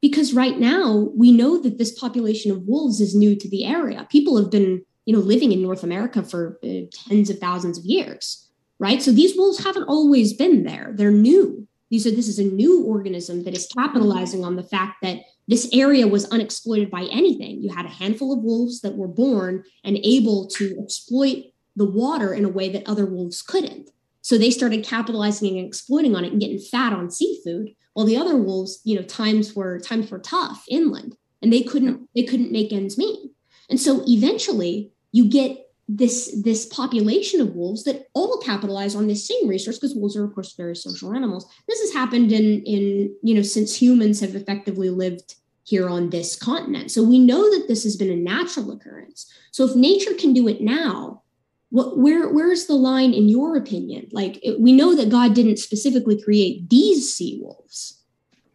Because 0.02 0.34
right 0.34 0.60
now 0.60 1.10
we 1.16 1.32
know 1.32 1.62
that 1.62 1.78
this 1.78 1.98
population 1.98 2.52
of 2.52 2.64
wolves 2.64 3.02
is 3.02 3.16
new 3.16 3.36
to 3.36 3.50
the 3.50 3.66
area. 3.66 4.08
People 4.10 4.38
have 4.38 4.52
been, 4.52 4.84
you 5.06 5.16
know, 5.16 5.22
living 5.22 5.52
in 5.52 5.62
North 5.62 5.84
America 5.84 6.24
for 6.24 6.60
uh, 6.64 6.82
tens 6.92 7.30
of 7.30 7.40
thousands 7.40 7.78
of 7.78 7.86
years 7.86 8.46
right? 8.80 9.02
So 9.02 9.12
these 9.12 9.36
wolves 9.38 9.64
haven't 9.64 9.84
always 9.88 10.34
been 10.34 10.64
there. 10.64 10.94
They're 10.96 11.12
new. 11.12 11.68
These 11.92 12.08
are 12.08 12.12
this 12.12 12.28
is 12.28 12.40
a 12.40 12.44
new 12.44 12.84
organism 12.86 13.44
that 13.44 13.56
is 13.56 13.68
capitalizing 13.78 14.44
on 14.44 14.56
the 14.56 14.64
fact 14.64 14.98
that 15.02 15.20
this 15.48 15.70
area 15.72 16.08
was 16.08 16.26
unexploited 16.30 16.90
by 16.90 17.04
anything. 17.12 17.62
You 17.62 17.74
had 17.74 17.86
a 17.86 17.90
handful 17.90 18.34
of 18.34 18.44
wolves 18.44 18.82
that 18.82 18.98
were 18.98 19.08
born 19.08 19.64
and 19.84 19.98
able 20.04 20.48
to 20.48 20.78
exploit 20.82 21.44
the 21.76 21.86
water 21.86 22.34
in 22.34 22.46
a 22.46 22.50
way 22.50 22.70
that 22.70 22.88
other 22.88 23.06
wolves 23.06 23.42
couldn't. 23.42 23.90
So 24.22 24.38
they 24.38 24.52
started 24.52 24.86
capitalizing 24.86 25.58
and 25.58 25.68
exploiting 25.68 26.16
on 26.16 26.26
it 26.26 26.32
and 26.32 26.42
getting 26.42 26.60
fat 26.60 26.94
on 26.94 27.12
seafood. 27.12 27.76
While 27.94 28.06
the 28.06 28.18
other 28.18 28.36
wolves, 28.38 28.82
you 28.84 28.96
know, 28.96 29.04
times 29.04 29.56
were 29.56 29.80
times 29.80 30.10
were 30.10 30.20
tough 30.20 30.66
inland 30.70 31.16
and 31.42 31.54
they 31.54 31.62
couldn't 31.62 32.10
they 32.16 32.24
couldn't 32.24 32.52
make 32.52 32.74
ends 32.74 32.98
meet. 32.98 33.32
And 33.70 33.80
so 33.80 34.04
eventually 34.08 34.92
you 35.12 35.30
get 35.30 35.66
this 35.88 36.36
this 36.44 36.66
population 36.66 37.40
of 37.40 37.56
wolves 37.56 37.84
that 37.84 38.08
all 38.14 38.40
capitalize 38.40 38.96
on 38.96 39.08
this 39.08 39.28
same 39.28 39.48
resource 39.48 39.78
because 39.78 39.96
wolves 39.96 40.16
are 40.16 40.26
of 40.26 40.34
course 40.34 40.54
very 40.54 40.76
social 40.76 41.14
animals 41.14 41.46
this 41.68 41.80
has 41.80 41.94
happened 41.94 42.32
in 42.32 42.64
in 42.64 43.16
you 43.22 43.36
know 43.36 43.44
since 43.44 43.80
humans 43.80 44.20
have 44.20 44.36
effectively 44.36 44.90
lived 44.90 45.36
here 45.64 45.88
on 45.88 46.10
this 46.10 46.36
continent 46.36 46.90
so 46.90 47.04
we 47.04 47.20
know 47.20 47.44
that 47.52 47.68
this 47.68 47.84
has 47.84 47.96
been 47.96 48.10
a 48.10 48.16
natural 48.16 48.72
occurrence 48.72 49.32
so 49.52 49.64
if 49.64 49.76
nature 49.76 50.16
can 50.16 50.34
do 50.34 50.48
it 50.48 50.60
now 50.60 51.22
what 51.70 51.98
where 51.98 52.30
where's 52.30 52.68
the 52.68 52.76
line 52.76 53.14
in 53.14 53.28
your 53.28 53.58
opinion 53.58 54.08
like 54.12 54.40
it, 54.44 54.60
we 54.60 54.72
know 54.72 54.96
that 54.96 55.10
god 55.10 55.34
didn't 55.34 55.58
specifically 55.58 56.22
create 56.22 56.70
these 56.70 57.14
sea 57.14 57.40
wolves 57.42 58.04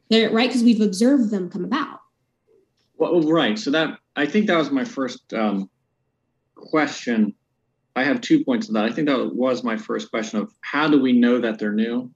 They're, 0.09 0.31
right 0.31 0.49
because 0.49 0.63
we've 0.63 0.81
observed 0.81 1.31
them 1.31 1.51
come 1.51 1.65
about 1.65 2.01
well 2.97 3.21
right 3.23 3.59
so 3.59 3.71
that 3.73 3.99
i 4.17 4.27
think 4.27 4.47
that 4.47 4.57
was 4.57 4.71
my 4.71 4.85
first 4.85 5.35
um 5.35 5.69
question, 6.61 7.35
I 7.97 8.05
have 8.05 8.21
two 8.21 8.45
points 8.45 8.69
of 8.69 8.75
that. 8.75 8.85
I 8.85 8.93
think 8.93 9.09
that 9.09 9.35
was 9.35 9.65
my 9.65 9.77
first 9.77 10.11
question 10.11 10.39
of 10.39 10.53
how 10.61 10.89
do 10.89 11.01
we 11.01 11.13
know 11.13 11.41
that 11.41 11.59
they're 11.59 11.73
new? 11.73 12.11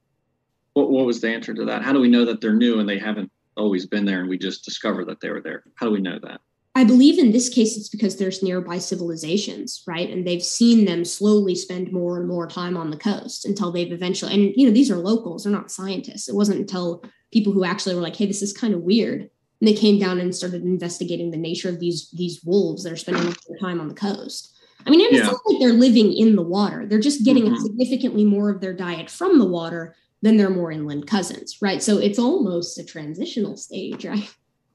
What, 0.75 0.91
what 0.91 1.07
was 1.07 1.21
the 1.21 1.29
answer 1.29 1.55
to 1.55 1.65
that? 1.65 1.83
How 1.83 1.93
do 1.93 2.01
we 2.01 2.09
know 2.09 2.25
that 2.25 2.41
they're 2.41 2.55
new 2.55 2.79
and 2.79 2.89
they 2.89 2.99
haven't 2.99 3.31
always 3.57 3.87
been 3.87 4.05
there 4.05 4.21
and 4.21 4.29
we 4.29 4.39
just 4.39 4.65
discovered 4.65 5.07
that 5.07 5.21
they 5.21 5.31
were 5.31 5.41
there? 5.41 5.65
How 5.77 5.87
do 5.87 5.93
we 5.93 6.01
know 6.01 6.19
that? 6.23 6.41
I 6.77 6.85
believe 6.85 7.19
in 7.19 7.31
this 7.31 7.49
case 7.49 7.77
it's 7.77 7.89
because 7.89 8.17
there's 8.17 8.43
nearby 8.43 8.79
civilizations, 8.79 9.83
right? 9.87 10.11
And 10.11 10.27
they've 10.27 10.43
seen 10.43 10.85
them 10.85 11.05
slowly 11.05 11.55
spend 11.55 11.93
more 11.93 12.19
and 12.19 12.27
more 12.27 12.49
time 12.49 12.77
on 12.77 12.91
the 12.91 12.97
coast 12.97 13.45
until 13.45 13.71
they've 13.71 13.93
eventually, 13.93 14.35
and 14.35 14.53
you 14.57 14.67
know, 14.67 14.73
these 14.73 14.91
are 14.91 14.97
locals, 14.97 15.45
they're 15.45 15.53
not 15.53 15.71
scientists. 15.71 16.29
It 16.29 16.35
wasn't 16.35 16.59
until 16.59 17.05
people 17.33 17.53
who 17.53 17.65
actually 17.65 17.95
were 17.95 18.01
like, 18.01 18.17
hey, 18.17 18.27
this 18.27 18.43
is 18.43 18.53
kind 18.53 18.75
of 18.75 18.83
weird 18.83 19.31
and 19.65 19.75
they 19.75 19.81
came 19.81 19.99
down 19.99 20.21
and 20.21 20.35
started 20.35 20.63
investigating 20.63 21.31
the 21.31 21.39
nature 21.39 21.69
of 21.71 21.81
these 21.81 22.11
these 22.11 22.43
wolves 22.45 22.83
that 22.83 22.93
are 22.93 22.97
spending 22.97 23.25
their 23.25 23.59
time 23.59 23.81
on 23.81 23.89
the 23.89 23.95
coast. 23.95 24.55
I 24.87 24.91
mean, 24.91 25.01
it's 25.01 25.15
yeah. 25.15 25.25
not 25.25 25.41
like 25.47 25.59
they're 25.59 25.73
living 25.73 26.13
in 26.13 26.37
the 26.37 26.43
water; 26.43 26.87
they're 26.87 27.01
just 27.01 27.25
getting 27.25 27.45
mm-hmm. 27.45 27.63
significantly 27.63 28.25
more 28.25 28.51
of 28.51 28.61
their 28.61 28.75
diet 28.75 29.09
from 29.09 29.39
the 29.39 29.47
water 29.47 29.95
than 30.21 30.37
their 30.37 30.51
more 30.51 30.71
inland 30.71 31.07
cousins, 31.07 31.63
right? 31.63 31.83
So 31.83 31.99
it's 31.99 32.19
almost 32.19 32.79
a 32.79 32.85
transitional 32.85 33.57
stage, 33.57 34.05
right? 34.05 34.29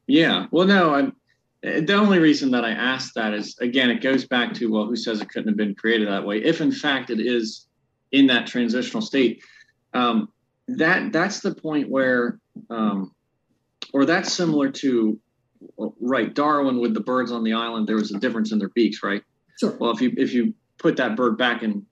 Yeah. 0.08 0.48
Well, 0.50 0.66
no, 0.66 0.96
I'm. 0.96 1.16
The 1.62 1.94
only 1.94 2.20
reason 2.20 2.52
that 2.52 2.64
I 2.64 2.72
asked 2.72 3.16
that 3.16 3.34
is 3.34 3.58
again, 3.60 3.90
it 3.90 4.02
goes 4.02 4.26
back 4.26 4.54
to 4.56 4.72
well, 4.72 4.86
who 4.86 4.96
says 4.96 5.22
it 5.22 5.30
couldn't 5.30 5.50
have 5.50 5.58
been 5.58 5.76
created 5.76 6.08
that 6.08 6.26
way? 6.26 6.38
If 6.38 6.62
in 6.62 6.72
fact 6.72 7.10
it 7.10 7.20
is 7.20 7.68
in 8.12 8.28
that 8.28 8.48
transitional 8.48 9.02
state, 9.02 9.44
um, 9.94 10.30
that 10.78 11.12
that's 11.12 11.40
the 11.40 11.54
point 11.54 11.90
where 11.90 12.40
um, 12.70 13.14
or 13.94 14.06
that's 14.06 14.32
similar 14.32 14.72
to 14.72 15.20
right 16.00 16.34
darwin 16.34 16.80
with 16.80 16.94
the 16.94 17.00
birds 17.00 17.32
on 17.32 17.44
the 17.44 17.54
island 17.54 17.88
there 17.88 17.96
was 17.96 18.14
a 18.14 18.20
difference 18.20 18.52
in 18.52 18.60
their 18.60 18.70
beaks 18.70 19.04
right 19.04 19.24
sure 19.60 19.76
well 19.80 19.92
if 19.92 20.02
you 20.02 20.14
if 20.16 20.34
you 20.34 20.54
put 20.78 20.96
that 20.96 21.18
bird 21.18 21.38
back 21.38 21.64
in 21.64 21.86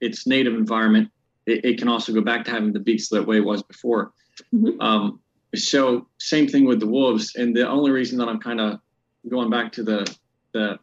its 0.00 0.26
native 0.26 0.54
environment 0.54 1.08
it, 1.46 1.64
it 1.64 1.78
can 1.78 1.88
also 1.88 2.12
go 2.12 2.20
back 2.20 2.44
to 2.44 2.50
having 2.50 2.72
the 2.72 2.80
beaks 2.80 3.08
that 3.08 3.24
way 3.24 3.36
it 3.36 3.44
was 3.44 3.62
before 3.62 4.12
mm-hmm. 4.52 4.80
um, 4.80 5.20
so 5.54 6.08
same 6.18 6.48
thing 6.48 6.64
with 6.64 6.80
the 6.80 6.86
wolves 6.86 7.36
and 7.36 7.54
the 7.54 7.68
only 7.68 7.90
reason 7.90 8.18
that 8.18 8.28
i'm 8.28 8.40
kind 8.40 8.60
of 8.60 8.80
going 9.28 9.50
back 9.50 9.72
to 9.72 9.82
the 9.82 10.16
the 10.52 10.78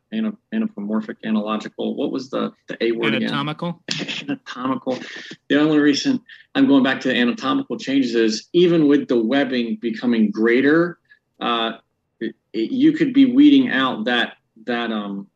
anthropomorphic 0.52 1.16
analogical 1.24 1.96
what 1.96 2.12
was 2.12 2.30
the 2.30 2.52
the 2.68 2.84
a 2.84 2.92
word 2.92 3.16
anatomical? 3.16 3.82
Anatomical. 4.22 5.00
The 5.48 5.60
only 5.60 5.80
reason 5.80 6.20
i'm 6.56 6.68
going 6.68 6.84
back 6.84 7.00
to 7.02 7.08
the 7.08 7.16
anatomical 7.16 7.78
changes 7.78 8.14
is 8.16 8.50
even 8.54 8.88
with 8.88 9.08
the 9.08 9.22
webbing 9.22 9.78
becoming 9.82 10.30
greater 10.30 11.00
uh, 11.40 11.78
it, 12.20 12.36
it, 12.54 12.72
you 12.72 12.92
could 12.92 13.14
be 13.14 13.34
weeding 13.34 13.70
out 13.70 14.06
that 14.06 14.34
that 14.66 14.92
um 14.92 15.28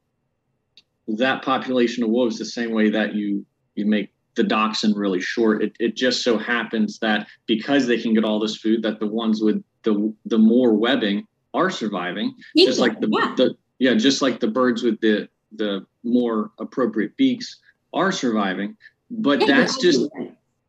that 1.07 1.44
population 1.44 2.03
of 2.03 2.10
wolves 2.10 2.38
the 2.38 2.45
same 2.45 2.72
way 2.72 2.90
that 2.90 3.15
you 3.15 3.45
you 3.76 3.86
make 3.86 4.11
the 4.36 4.44
dachshund 4.44 4.95
really 4.95 5.22
short. 5.22 5.64
It, 5.64 5.76
it 5.80 5.95
just 5.95 6.23
so 6.23 6.38
happens 6.38 6.99
that 6.99 7.27
because 7.45 7.88
they 7.88 7.98
can 7.98 8.14
get 8.14 8.23
all 8.23 8.40
this 8.40 8.57
food 8.57 8.84
that 8.84 8.99
the 8.99 9.07
ones 9.07 9.41
with 9.41 9.64
the 9.84 10.14
the 10.26 10.38
more 10.38 10.73
webbing 10.73 11.27
are 11.56 11.69
surviving 11.69 12.36
just 12.57 12.80
like 12.80 12.99
the, 12.99 13.07
yeah. 13.11 13.34
the 13.36 13.57
yeah, 13.80 13.94
just 13.94 14.22
like 14.22 14.40
the 14.40 14.48
birds 14.48 14.84
with 14.84 14.99
the 15.02 15.27
the 15.52 15.86
more 16.03 16.52
appropriate 16.60 17.15
beaks 17.18 17.60
are 17.94 18.11
surviving, 18.11 18.76
but 19.10 19.45
that's 19.48 19.77
just 19.82 20.10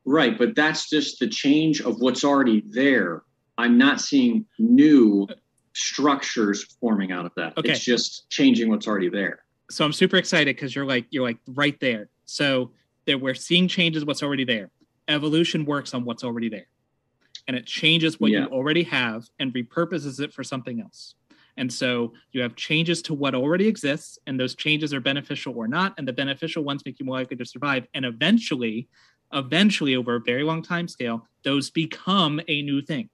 right. 0.04 0.36
But 0.36 0.54
that's 0.54 0.88
just 0.88 1.18
the 1.18 1.28
change 1.28 1.80
of 1.80 2.00
what's 2.00 2.24
already 2.24 2.62
there. 2.66 3.22
I'm 3.58 3.78
not 3.78 4.00
seeing 4.00 4.44
new 4.58 5.26
structures 5.72 6.64
forming 6.80 7.12
out 7.12 7.26
of 7.26 7.32
that. 7.36 7.56
Okay. 7.58 7.70
It's 7.70 7.84
just 7.84 8.28
changing 8.30 8.70
what's 8.70 8.86
already 8.86 9.08
there. 9.08 9.40
So 9.70 9.84
I'm 9.84 9.92
super 9.92 10.16
excited 10.16 10.56
because 10.56 10.74
you're 10.74 10.86
like 10.86 11.06
you're 11.10 11.24
like 11.24 11.38
right 11.48 11.78
there. 11.80 12.08
So 12.24 12.72
that 13.06 13.20
we're 13.20 13.34
seeing 13.34 13.68
changes 13.68 14.04
what's 14.04 14.22
already 14.22 14.44
there. 14.44 14.70
Evolution 15.08 15.64
works 15.64 15.94
on 15.94 16.04
what's 16.04 16.24
already 16.24 16.48
there. 16.48 16.66
And 17.48 17.56
it 17.56 17.66
changes 17.66 18.18
what 18.18 18.30
yeah. 18.30 18.40
you 18.40 18.46
already 18.46 18.82
have 18.84 19.28
and 19.38 19.52
repurposes 19.54 20.20
it 20.20 20.32
for 20.32 20.42
something 20.42 20.80
else. 20.80 21.14
And 21.56 21.72
so 21.72 22.12
you 22.32 22.42
have 22.42 22.54
changes 22.56 23.00
to 23.02 23.14
what 23.14 23.34
already 23.34 23.66
exists, 23.66 24.18
and 24.26 24.38
those 24.38 24.54
changes 24.54 24.92
are 24.92 25.00
beneficial 25.00 25.54
or 25.56 25.66
not. 25.66 25.94
And 25.96 26.06
the 26.06 26.12
beneficial 26.12 26.64
ones 26.64 26.82
make 26.84 27.00
you 27.00 27.06
more 27.06 27.16
likely 27.16 27.36
to 27.36 27.46
survive. 27.46 27.86
And 27.94 28.04
eventually, 28.04 28.88
eventually, 29.32 29.96
over 29.96 30.16
a 30.16 30.20
very 30.20 30.42
long 30.42 30.62
time 30.62 30.86
scale, 30.86 31.26
those 31.44 31.70
become 31.70 32.40
a 32.48 32.62
new 32.62 32.82
thing. 32.82 33.08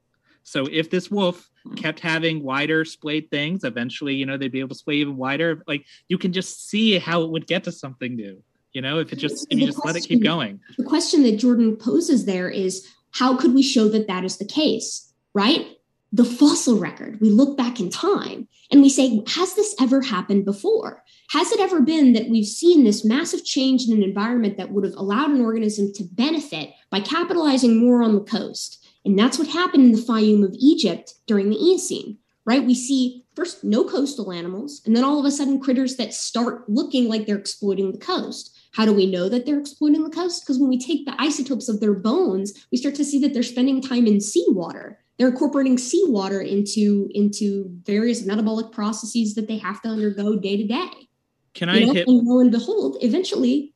So 0.45 0.67
if 0.71 0.91
this 0.91 1.11
wolf 1.11 1.49
hmm. 1.65 1.75
kept 1.75 2.01
having 2.01 2.43
wider 2.43 2.85
splayed 2.85 3.31
things, 3.31 3.65
eventually, 3.65 4.15
you 4.15 4.27
know, 4.27 4.37
they'd 4.37 4.51
be 4.51 4.61
able 4.61 4.71
to 4.71 4.75
splay 4.75 4.97
even 4.97 5.17
wider. 5.17 5.63
Like 5.67 5.87
you 6.09 6.19
can 6.19 6.33
just 6.33 6.69
see 6.69 6.99
how 6.99 7.23
it 7.23 7.31
would 7.31 7.47
get 7.47 7.65
to 7.65 7.73
something 7.73 8.17
new. 8.17 8.43
You 8.73 8.81
know, 8.81 8.99
if 8.99 9.13
it 9.13 9.17
just 9.17 9.47
if 9.51 9.59
you 9.59 9.67
just 9.67 9.79
question, 9.79 9.95
let 9.95 10.05
it 10.05 10.09
keep 10.09 10.23
going. 10.23 10.59
The 10.79 10.85
question 10.85 11.23
that 11.25 11.37
Jordan 11.39 11.77
poses 11.77 12.25
there 12.25 12.49
is 12.49 12.89
how 13.13 13.37
could 13.37 13.55
we 13.55 13.63
show 13.63 13.89
that 13.89 14.09
that 14.09 14.25
is 14.25 14.39
the 14.39 14.45
case, 14.45 15.13
right? 15.35 15.67
the 16.13 16.25
fossil 16.25 16.79
record. 16.79 17.19
We 17.21 17.31
look 17.31 17.57
back 17.57 17.81
in 17.81 17.89
time 17.89 18.47
and 18.71 18.83
we 18.83 18.91
say, 18.91 19.23
has 19.29 19.55
this 19.55 19.75
ever 19.81 20.03
happened 20.03 20.45
before? 20.45 21.03
Has 21.31 21.51
it 21.53 21.61
ever 21.61 21.81
been 21.81 22.13
that 22.13 22.29
we've 22.29 22.47
seen 22.47 22.85
this 22.85 23.05
massive 23.05 23.45
change 23.45 23.89
in 23.89 23.97
an 23.97 24.03
environment 24.03 24.59
that 24.59 24.71
would 24.71 24.85
have 24.85 24.95
allowed 24.95 25.31
an 25.31 25.41
organism 25.41 25.91
to 25.95 26.05
benefit 26.05 26.75
by 26.91 27.01
capitalizing 27.01 27.79
more 27.79 28.03
on 28.03 28.15
the 28.15 28.21
coast? 28.21 28.87
And 29.07 29.19
that's 29.19 29.39
what 29.39 29.49
happened 29.49 29.87
in 29.87 29.93
the 29.93 30.03
Fayum 30.03 30.45
of 30.45 30.55
Egypt 30.59 31.15
during 31.27 31.49
the 31.49 31.57
Eocene, 31.57 32.19
right? 32.45 32.65
We 32.65 32.75
see 32.75 33.25
first 33.35 33.65
no 33.65 33.83
coastal 33.83 34.31
animals, 34.31 34.83
and 34.85 34.95
then 34.95 35.05
all 35.05 35.19
of 35.19 35.25
a 35.25 35.31
sudden 35.31 35.61
critters 35.61 35.97
that 35.97 36.13
start 36.13 36.69
looking 36.69 37.09
like 37.09 37.27
they're 37.27 37.39
exploiting 37.39 37.91
the 37.91 37.99
coast. 37.99 38.57
How 38.73 38.87
do 38.87 38.93
we 38.93 39.07
know 39.07 39.29
that 39.29 39.47
they're 39.47 39.61
exploiting 39.61 40.03
the 40.03 40.11
coast? 40.11 40.43
Because 40.43 40.59
when 40.59 40.69
we 40.69 40.79
take 40.79 41.05
the 41.05 41.21
isotopes 41.21 41.69
of 41.69 41.81
their 41.81 41.95
bones, 41.95 42.67
we 42.71 42.79
start 42.79 42.95
to 42.97 43.05
see 43.05 43.19
that 43.21 43.35
they're 43.35 43.43
spending 43.43 43.81
time 43.81 44.07
in 44.07 44.21
seawater 44.21 45.03
they're 45.19 45.29
incorporating 45.29 45.79
seawater 45.79 46.41
into 46.41 47.09
into 47.15 47.67
various 47.85 48.25
metabolic 48.25 48.73
processes 48.73 49.35
that 49.35 49.47
they 49.47 49.59
have 49.59 49.81
to 49.83 49.89
undergo 49.89 50.37
day 50.37 50.57
to 50.57 50.67
day. 50.67 51.09
Can 51.55 51.69
I 51.69 51.81
know? 51.81 51.93
hit? 51.93 52.09
And 52.09 52.27
lo 52.27 52.41
and 52.41 52.51
behold, 52.51 52.97
eventually, 53.03 53.73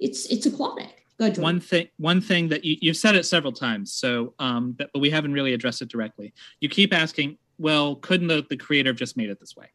it's 0.00 0.26
it's 0.26 0.46
aquatic. 0.46 1.04
Ahead, 1.20 1.36
one 1.36 1.58
thing, 1.60 1.88
one 1.96 2.20
thing 2.20 2.48
that 2.48 2.64
you, 2.64 2.90
have 2.90 2.96
said 2.96 3.16
it 3.16 3.26
several 3.26 3.52
times, 3.52 3.92
so 3.92 4.34
um, 4.38 4.72
but, 4.78 4.88
but 4.94 5.00
we 5.00 5.10
haven't 5.10 5.32
really 5.32 5.52
addressed 5.52 5.82
it 5.82 5.88
directly. 5.88 6.32
You 6.60 6.68
keep 6.68 6.94
asking, 6.94 7.38
well, 7.58 7.96
couldn't 7.96 8.28
the, 8.28 8.46
the 8.48 8.56
creator 8.56 8.90
have 8.90 8.96
just 8.96 9.16
made 9.16 9.28
it 9.28 9.40
this 9.40 9.56
way? 9.56 9.66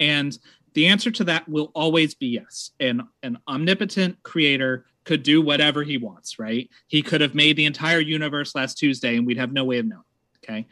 And 0.00 0.36
the 0.74 0.86
answer 0.86 1.10
to 1.10 1.24
that 1.24 1.48
will 1.48 1.70
always 1.74 2.14
be 2.14 2.26
yes. 2.26 2.70
And 2.80 3.02
an 3.22 3.38
omnipotent 3.48 4.22
creator 4.22 4.86
could 5.04 5.22
do 5.22 5.40
whatever 5.40 5.82
he 5.82 5.98
wants, 5.98 6.38
right? 6.38 6.68
He 6.88 7.02
could 7.02 7.20
have 7.20 7.34
made 7.34 7.56
the 7.56 7.66
entire 7.66 8.00
universe 8.00 8.54
last 8.54 8.78
Tuesday, 8.78 9.16
and 9.16 9.26
we'd 9.26 9.38
have 9.38 9.52
no 9.52 9.64
way 9.64 9.78
of 9.78 9.86
knowing. 9.86 10.02
Okay. 10.42 10.66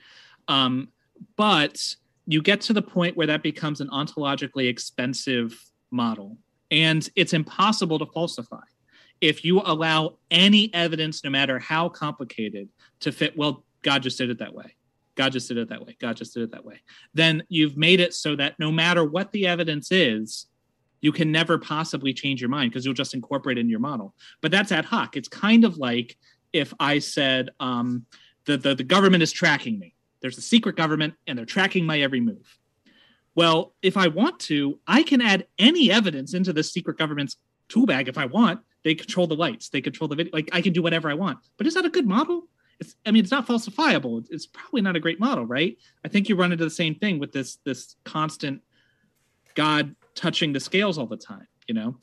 Um, 0.48 0.88
but 1.36 1.96
you 2.26 2.42
get 2.42 2.60
to 2.62 2.72
the 2.72 2.82
point 2.82 3.16
where 3.16 3.26
that 3.26 3.42
becomes 3.42 3.80
an 3.80 3.88
ontologically 3.88 4.68
expensive 4.68 5.58
model 5.90 6.38
and 6.70 7.08
it's 7.16 7.34
impossible 7.34 7.98
to 7.98 8.06
falsify. 8.06 8.62
If 9.20 9.44
you 9.44 9.60
allow 9.60 10.16
any 10.30 10.72
evidence, 10.74 11.22
no 11.22 11.30
matter 11.30 11.58
how 11.58 11.88
complicated, 11.88 12.70
to 13.00 13.12
fit, 13.12 13.36
well, 13.36 13.64
God 13.82 14.02
just 14.02 14.18
did 14.18 14.30
it 14.30 14.38
that 14.38 14.54
way. 14.54 14.74
God 15.14 15.32
just 15.32 15.48
did 15.48 15.58
it 15.58 15.68
that 15.68 15.84
way. 15.84 15.96
God 16.00 16.16
just 16.16 16.34
did 16.34 16.42
it 16.42 16.52
that 16.52 16.64
way. 16.64 16.80
Then 17.14 17.42
you've 17.48 17.76
made 17.76 18.00
it 18.00 18.14
so 18.14 18.34
that 18.36 18.58
no 18.58 18.72
matter 18.72 19.04
what 19.04 19.32
the 19.32 19.46
evidence 19.46 19.92
is, 19.92 20.46
You 21.02 21.10
can 21.12 21.32
never 21.32 21.58
possibly 21.58 22.14
change 22.14 22.40
your 22.40 22.48
mind 22.48 22.70
because 22.70 22.84
you'll 22.84 22.94
just 22.94 23.12
incorporate 23.12 23.58
it 23.58 23.62
in 23.62 23.68
your 23.68 23.80
model. 23.80 24.14
But 24.40 24.52
that's 24.52 24.72
ad 24.72 24.84
hoc. 24.84 25.16
It's 25.16 25.28
kind 25.28 25.64
of 25.64 25.76
like 25.76 26.16
if 26.52 26.72
I 26.78 27.00
said 27.00 27.50
um, 27.60 28.06
the, 28.46 28.56
the 28.56 28.74
the 28.76 28.84
government 28.84 29.22
is 29.22 29.32
tracking 29.32 29.78
me. 29.78 29.94
There's 30.22 30.38
a 30.38 30.42
secret 30.42 30.76
government 30.76 31.14
and 31.26 31.36
they're 31.36 31.44
tracking 31.44 31.84
my 31.84 32.00
every 32.00 32.20
move. 32.20 32.58
Well, 33.34 33.74
if 33.82 33.96
I 33.96 34.08
want 34.08 34.38
to, 34.40 34.78
I 34.86 35.02
can 35.02 35.20
add 35.20 35.46
any 35.58 35.90
evidence 35.90 36.34
into 36.34 36.52
the 36.52 36.62
secret 36.62 36.96
government's 36.98 37.36
tool 37.68 37.86
bag 37.86 38.08
if 38.08 38.16
I 38.16 38.26
want. 38.26 38.60
They 38.84 38.94
control 38.94 39.26
the 39.26 39.34
lights, 39.34 39.68
they 39.70 39.80
control 39.80 40.06
the 40.06 40.16
video. 40.16 40.30
Like 40.32 40.50
I 40.52 40.60
can 40.60 40.72
do 40.72 40.82
whatever 40.82 41.10
I 41.10 41.14
want. 41.14 41.38
But 41.56 41.66
is 41.66 41.74
that 41.74 41.84
a 41.84 41.90
good 41.90 42.06
model? 42.06 42.48
It's, 42.82 42.96
I 43.06 43.12
mean, 43.12 43.22
it's 43.22 43.30
not 43.30 43.46
falsifiable. 43.46 44.26
It's 44.28 44.46
probably 44.46 44.80
not 44.80 44.96
a 44.96 45.00
great 45.00 45.20
model, 45.20 45.46
right? 45.46 45.78
I 46.04 46.08
think 46.08 46.28
you 46.28 46.34
run 46.34 46.50
into 46.50 46.64
the 46.64 46.70
same 46.70 46.96
thing 46.96 47.20
with 47.20 47.30
this 47.30 47.58
this 47.64 47.94
constant 48.04 48.60
God 49.54 49.94
touching 50.16 50.52
the 50.52 50.58
scales 50.58 50.98
all 50.98 51.06
the 51.06 51.16
time. 51.16 51.46
You 51.68 51.74
know. 51.74 51.96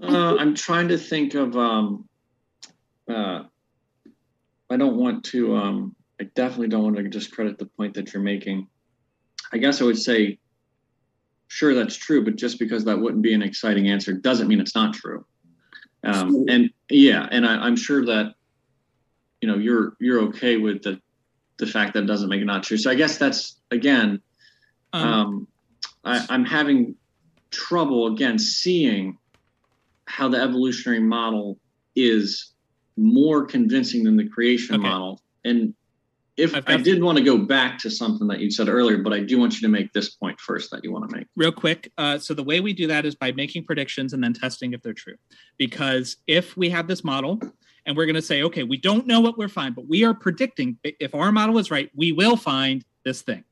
Uh, 0.00 0.36
I'm 0.36 0.54
trying 0.54 0.86
to 0.88 0.98
think 0.98 1.34
of. 1.34 1.56
Um, 1.56 2.08
uh, 3.08 3.42
I 4.70 4.76
don't 4.76 4.96
want 4.96 5.24
to. 5.26 5.56
Um, 5.56 5.96
I 6.20 6.24
definitely 6.36 6.68
don't 6.68 6.84
want 6.84 6.96
to 6.96 7.08
discredit 7.08 7.58
the 7.58 7.66
point 7.66 7.94
that 7.94 8.12
you're 8.12 8.22
making. 8.22 8.68
I 9.52 9.58
guess 9.58 9.80
I 9.80 9.84
would 9.84 9.98
say, 9.98 10.38
sure, 11.48 11.74
that's 11.74 11.96
true, 11.96 12.24
but 12.24 12.36
just 12.36 12.60
because 12.60 12.84
that 12.84 13.00
wouldn't 13.00 13.22
be 13.22 13.34
an 13.34 13.42
exciting 13.42 13.88
answer 13.88 14.12
doesn't 14.12 14.46
mean 14.46 14.60
it's 14.60 14.76
not 14.76 14.94
true. 14.94 15.26
Um, 16.02 16.46
and 16.48 16.70
yeah, 16.88 17.28
and 17.30 17.46
I, 17.46 17.56
I'm 17.56 17.76
sure 17.76 18.04
that 18.06 18.34
you 19.40 19.48
know 19.48 19.56
you're 19.56 19.96
you're 20.00 20.20
okay 20.28 20.56
with 20.56 20.82
the 20.82 21.00
the 21.58 21.66
fact 21.66 21.94
that 21.94 22.04
it 22.04 22.06
doesn't 22.06 22.28
make 22.28 22.40
it 22.40 22.46
not 22.46 22.62
true. 22.62 22.78
So 22.78 22.90
I 22.90 22.94
guess 22.94 23.18
that's 23.18 23.60
again, 23.70 24.20
Um, 24.92 25.04
um, 25.04 25.48
I, 26.04 26.26
I'm 26.30 26.44
having 26.44 26.94
trouble 27.50 28.06
again 28.06 28.38
seeing 28.38 29.18
how 30.06 30.28
the 30.28 30.38
evolutionary 30.38 31.00
model 31.00 31.58
is 31.94 32.54
more 32.96 33.44
convincing 33.44 34.04
than 34.04 34.16
the 34.16 34.28
creation 34.28 34.76
Okay. 34.76 34.88
model. 34.88 35.20
And 35.44 35.74
if 36.40 36.54
I've 36.54 36.64
I 36.66 36.76
did 36.78 37.02
want 37.02 37.18
to 37.18 37.24
go 37.24 37.36
back 37.36 37.78
to 37.80 37.90
something 37.90 38.26
that 38.28 38.40
you 38.40 38.50
said 38.50 38.68
earlier, 38.68 38.98
but 38.98 39.12
I 39.12 39.20
do 39.20 39.38
want 39.38 39.54
you 39.54 39.60
to 39.60 39.68
make 39.68 39.92
this 39.92 40.10
point 40.10 40.40
first 40.40 40.70
that 40.70 40.82
you 40.82 40.92
want 40.92 41.08
to 41.08 41.16
make. 41.16 41.26
real 41.36 41.52
quick. 41.52 41.92
Uh, 41.98 42.18
so 42.18 42.34
the 42.34 42.42
way 42.42 42.60
we 42.60 42.72
do 42.72 42.86
that 42.86 43.04
is 43.04 43.14
by 43.14 43.32
making 43.32 43.64
predictions 43.64 44.12
and 44.12 44.22
then 44.22 44.32
testing 44.32 44.72
if 44.72 44.82
they're 44.82 44.92
true. 44.92 45.16
Because 45.58 46.16
if 46.26 46.56
we 46.56 46.70
have 46.70 46.88
this 46.88 47.04
model 47.04 47.40
and 47.86 47.96
we're 47.96 48.06
going 48.06 48.16
to 48.16 48.22
say, 48.22 48.42
okay, 48.42 48.62
we 48.62 48.76
don't 48.76 49.06
know 49.06 49.20
what 49.20 49.38
we're 49.38 49.48
finding, 49.48 49.74
but 49.74 49.88
we 49.88 50.04
are 50.04 50.14
predicting 50.14 50.78
if 50.82 51.14
our 51.14 51.30
model 51.30 51.58
is 51.58 51.70
right, 51.70 51.90
we 51.94 52.12
will 52.12 52.36
find 52.36 52.84
this 53.04 53.22
thing. 53.22 53.44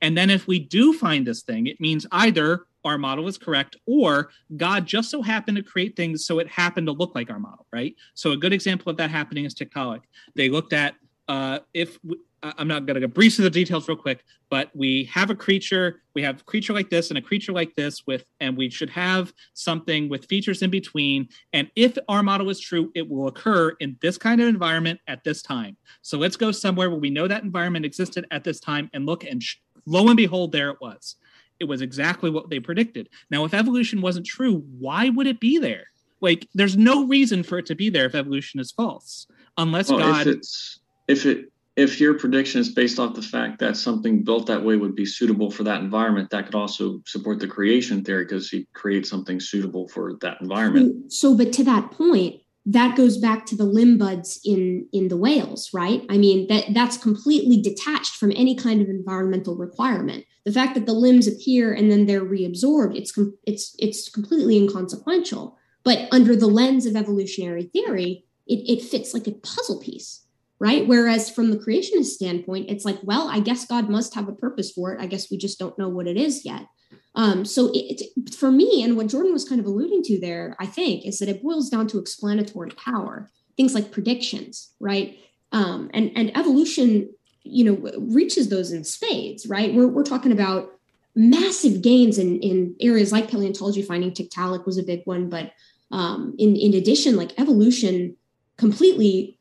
And 0.00 0.16
then 0.16 0.30
if 0.30 0.46
we 0.46 0.58
do 0.58 0.92
find 0.92 1.26
this 1.26 1.42
thing, 1.42 1.66
it 1.66 1.80
means 1.80 2.06
either 2.12 2.66
our 2.84 2.98
model 2.98 3.26
is 3.26 3.36
correct 3.36 3.76
or 3.86 4.30
God 4.56 4.86
just 4.86 5.10
so 5.10 5.20
happened 5.20 5.56
to 5.56 5.62
create 5.62 5.96
things 5.96 6.24
so 6.24 6.38
it 6.38 6.48
happened 6.48 6.86
to 6.86 6.92
look 6.92 7.14
like 7.14 7.30
our 7.30 7.40
model, 7.40 7.66
right? 7.72 7.94
So 8.14 8.32
a 8.32 8.36
good 8.36 8.52
example 8.52 8.90
of 8.90 8.96
that 8.98 9.10
happening 9.10 9.44
is 9.44 9.54
Tiktaalik. 9.54 10.02
They 10.34 10.48
looked 10.48 10.72
at 10.72 10.94
uh, 11.28 11.60
if 11.74 11.98
we, 12.04 12.16
I'm 12.42 12.68
not 12.68 12.86
going 12.86 12.94
to 12.94 13.00
go 13.00 13.06
breeze 13.06 13.36
through 13.36 13.44
the 13.44 13.50
details 13.50 13.88
real 13.88 13.96
quick, 13.96 14.24
but 14.50 14.70
we 14.74 15.04
have 15.04 15.30
a 15.30 15.34
creature, 15.34 16.02
we 16.14 16.22
have 16.22 16.40
a 16.40 16.44
creature 16.44 16.72
like 16.72 16.90
this 16.90 17.08
and 17.08 17.18
a 17.18 17.22
creature 17.22 17.52
like 17.52 17.74
this 17.74 18.06
with, 18.06 18.24
and 18.40 18.56
we 18.56 18.70
should 18.70 18.90
have 18.90 19.32
something 19.54 20.08
with 20.08 20.26
features 20.26 20.62
in 20.62 20.70
between. 20.70 21.28
And 21.52 21.70
if 21.74 21.96
our 22.08 22.22
model 22.22 22.48
is 22.50 22.60
true, 22.60 22.92
it 22.94 23.08
will 23.08 23.26
occur 23.26 23.70
in 23.80 23.96
this 24.00 24.18
kind 24.18 24.40
of 24.40 24.48
environment 24.48 25.00
at 25.08 25.24
this 25.24 25.42
time. 25.42 25.76
So 26.02 26.18
let's 26.18 26.36
go 26.36 26.52
somewhere 26.52 26.90
where 26.90 27.00
we 27.00 27.10
know 27.10 27.26
that 27.26 27.42
environment 27.42 27.84
existed 27.84 28.26
at 28.30 28.44
this 28.44 28.60
time 28.60 28.90
and 28.92 29.06
look, 29.06 29.24
and 29.24 29.42
sh- 29.42 29.56
lo 29.86 30.06
and 30.06 30.16
behold, 30.16 30.52
there 30.52 30.70
it 30.70 30.80
was. 30.80 31.16
It 31.58 31.64
was 31.64 31.80
exactly 31.80 32.30
what 32.30 32.50
they 32.50 32.60
predicted. 32.60 33.08
Now, 33.30 33.44
if 33.44 33.54
evolution 33.54 34.02
wasn't 34.02 34.26
true, 34.26 34.62
why 34.78 35.08
would 35.08 35.26
it 35.26 35.40
be 35.40 35.58
there? 35.58 35.86
Like, 36.20 36.46
there's 36.54 36.76
no 36.76 37.06
reason 37.06 37.42
for 37.42 37.58
it 37.58 37.66
to 37.66 37.74
be 37.74 37.90
there 37.90 38.06
if 38.06 38.14
evolution 38.14 38.60
is 38.60 38.72
false, 38.72 39.26
unless 39.56 39.90
Well, 39.90 39.98
God. 39.98 40.26
if 40.26 40.36
it's 40.36 40.80
if 41.08 41.26
it 41.26 41.52
if 41.76 42.00
your 42.00 42.14
prediction 42.14 42.60
is 42.60 42.70
based 42.70 42.98
off 42.98 43.14
the 43.14 43.22
fact 43.22 43.58
that 43.58 43.76
something 43.76 44.24
built 44.24 44.46
that 44.46 44.64
way 44.64 44.76
would 44.76 44.96
be 44.96 45.04
suitable 45.04 45.50
for 45.50 45.62
that 45.64 45.82
environment, 45.82 46.30
that 46.30 46.46
could 46.46 46.54
also 46.54 47.02
support 47.04 47.38
the 47.38 47.46
creation 47.46 48.02
theory 48.02 48.24
because 48.24 48.48
he 48.48 48.66
creates 48.72 49.10
something 49.10 49.38
suitable 49.38 49.86
for 49.88 50.14
that 50.22 50.40
environment. 50.40 51.12
So, 51.12 51.36
but 51.36 51.52
to 51.52 51.64
that 51.64 51.90
point, 51.90 52.40
that 52.64 52.96
goes 52.96 53.18
back 53.18 53.46
to 53.46 53.56
the 53.56 53.64
limb 53.64 53.98
buds 53.98 54.40
in 54.44 54.88
in 54.92 55.08
the 55.08 55.16
whales, 55.16 55.70
right? 55.72 56.02
I 56.10 56.18
mean, 56.18 56.48
that 56.48 56.74
that's 56.74 56.96
completely 56.96 57.60
detached 57.60 58.16
from 58.16 58.32
any 58.34 58.56
kind 58.56 58.80
of 58.80 58.88
environmental 58.88 59.54
requirement. 59.54 60.24
The 60.44 60.52
fact 60.52 60.74
that 60.74 60.86
the 60.86 60.92
limbs 60.92 61.28
appear 61.28 61.72
and 61.72 61.90
then 61.90 62.06
they're 62.06 62.24
reabsorbed, 62.24 62.96
it's 62.96 63.12
com- 63.12 63.36
it's 63.46 63.76
it's 63.78 64.08
completely 64.08 64.56
inconsequential. 64.56 65.56
But 65.84 66.08
under 66.10 66.34
the 66.34 66.48
lens 66.48 66.86
of 66.86 66.96
evolutionary 66.96 67.64
theory, 67.64 68.24
it, 68.48 68.68
it 68.68 68.82
fits 68.82 69.14
like 69.14 69.28
a 69.28 69.32
puzzle 69.32 69.78
piece, 69.78 70.25
right? 70.58 70.86
Whereas 70.86 71.30
from 71.30 71.50
the 71.50 71.58
creationist 71.58 72.06
standpoint, 72.06 72.70
it's 72.70 72.84
like, 72.84 72.98
well, 73.02 73.28
I 73.28 73.40
guess 73.40 73.66
God 73.66 73.88
must 73.90 74.14
have 74.14 74.28
a 74.28 74.32
purpose 74.32 74.70
for 74.72 74.92
it. 74.94 75.00
I 75.00 75.06
guess 75.06 75.30
we 75.30 75.36
just 75.36 75.58
don't 75.58 75.78
know 75.78 75.88
what 75.88 76.06
it 76.06 76.16
is 76.16 76.44
yet. 76.44 76.66
Um, 77.14 77.44
so 77.44 77.68
it, 77.72 78.00
it- 78.16 78.34
for 78.34 78.50
me, 78.50 78.82
and 78.82 78.96
what 78.96 79.08
Jordan 79.08 79.32
was 79.32 79.48
kind 79.48 79.60
of 79.60 79.66
alluding 79.66 80.02
to 80.04 80.20
there, 80.20 80.56
I 80.60 80.66
think, 80.66 81.04
is 81.06 81.18
that 81.18 81.28
it 81.28 81.42
boils 81.42 81.68
down 81.70 81.86
to 81.88 81.98
explanatory 81.98 82.70
power, 82.70 83.30
things 83.56 83.74
like 83.74 83.90
predictions, 83.90 84.72
right? 84.80 85.18
Um, 85.52 85.90
and 85.94 86.10
and 86.16 86.36
evolution, 86.36 87.08
you 87.42 87.64
know, 87.64 87.90
reaches 87.98 88.48
those 88.48 88.72
in 88.72 88.84
spades, 88.84 89.46
right? 89.46 89.72
We're 89.74 89.86
we're 89.88 90.02
talking 90.02 90.32
about 90.32 90.72
massive 91.14 91.80
gains 91.82 92.18
in 92.18 92.40
in 92.40 92.74
areas 92.80 93.12
like 93.12 93.30
paleontology. 93.30 93.82
Finding 93.82 94.10
Tiktaalik 94.12 94.66
was 94.66 94.76
a 94.76 94.82
big 94.82 95.02
one, 95.04 95.30
but 95.30 95.52
um, 95.92 96.34
in 96.38 96.56
in 96.56 96.74
addition, 96.74 97.16
like 97.16 97.38
evolution 97.38 98.16
completely 98.58 99.35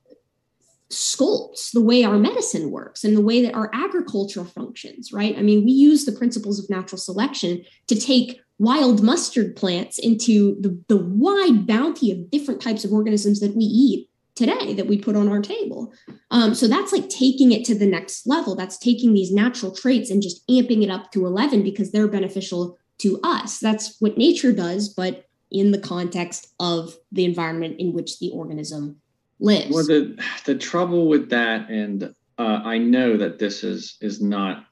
sculpts 0.90 1.72
the 1.72 1.82
way 1.82 2.04
our 2.04 2.18
medicine 2.18 2.72
works 2.72 3.04
and 3.04 3.18
the 3.18 3.22
way 3.22 3.42
that 3.42 3.56
our 3.56 3.70
agriculture 3.74 4.46
functions, 4.46 5.12
right? 5.12 5.38
I 5.38 5.42
mean, 5.42 5.66
we 5.66 5.72
use 5.72 6.06
the 6.06 6.12
principles 6.12 6.60
of 6.60 6.70
natural 6.70 7.00
selection 7.00 7.64
to 7.88 8.00
take 8.00 8.40
wild 8.60 9.04
mustard 9.04 9.56
plants 9.56 9.98
into 9.98 10.60
the, 10.62 10.80
the 10.88 10.98
wide 10.98 11.68
bounty 11.68 12.12
of 12.12 12.30
different 12.30 12.62
types 12.62 12.86
of 12.86 12.94
organisms 12.94 13.40
that 13.40 13.56
we 13.56 13.64
eat 13.64 14.10
today 14.36 14.74
that 14.74 14.88
we 14.88 14.98
put 14.98 15.16
on 15.16 15.30
our 15.30 15.42
table. 15.42 15.94
Um, 16.30 16.54
so 16.54 16.68
that's 16.68 16.92
like 16.92 17.10
taking 17.10 17.52
it 17.52 17.66
to 17.66 17.76
the 17.76 17.86
next 17.86 18.28
level. 18.28 18.56
That's 18.56 18.78
taking 18.78 19.14
these 19.14 19.32
natural 19.32 19.74
traits 19.74 20.10
and 20.10 20.22
just 20.22 20.46
amping 20.48 20.84
it 20.84 20.90
up 20.90 21.12
to 21.14 21.26
11 21.26 21.64
because 21.64 21.92
they're 21.92 22.08
beneficial 22.08 22.78
to 23.00 23.20
us. 23.24 23.60
That's 23.60 23.96
what 24.00 24.18
nature 24.18 24.52
does, 24.52 24.90
but 24.90 25.26
in 25.52 25.72
the 25.72 25.80
context 25.80 26.54
of 26.60 26.96
the 27.12 27.26
environment 27.26 27.80
in 27.80 27.94
which 27.94 28.20
the 28.20 28.32
organism 28.32 28.98
lives. 29.40 29.74
Well, 29.74 29.86
the 29.86 30.18
the 30.46 30.56
trouble 30.56 31.08
with 31.08 31.30
that, 31.30 31.70
and 31.70 32.14
uh, 32.38 32.62
I 32.64 32.78
know 32.78 33.18
that 33.18 33.40
this 33.40 33.64
is 33.64 33.98
is 34.02 34.22
not 34.22 34.66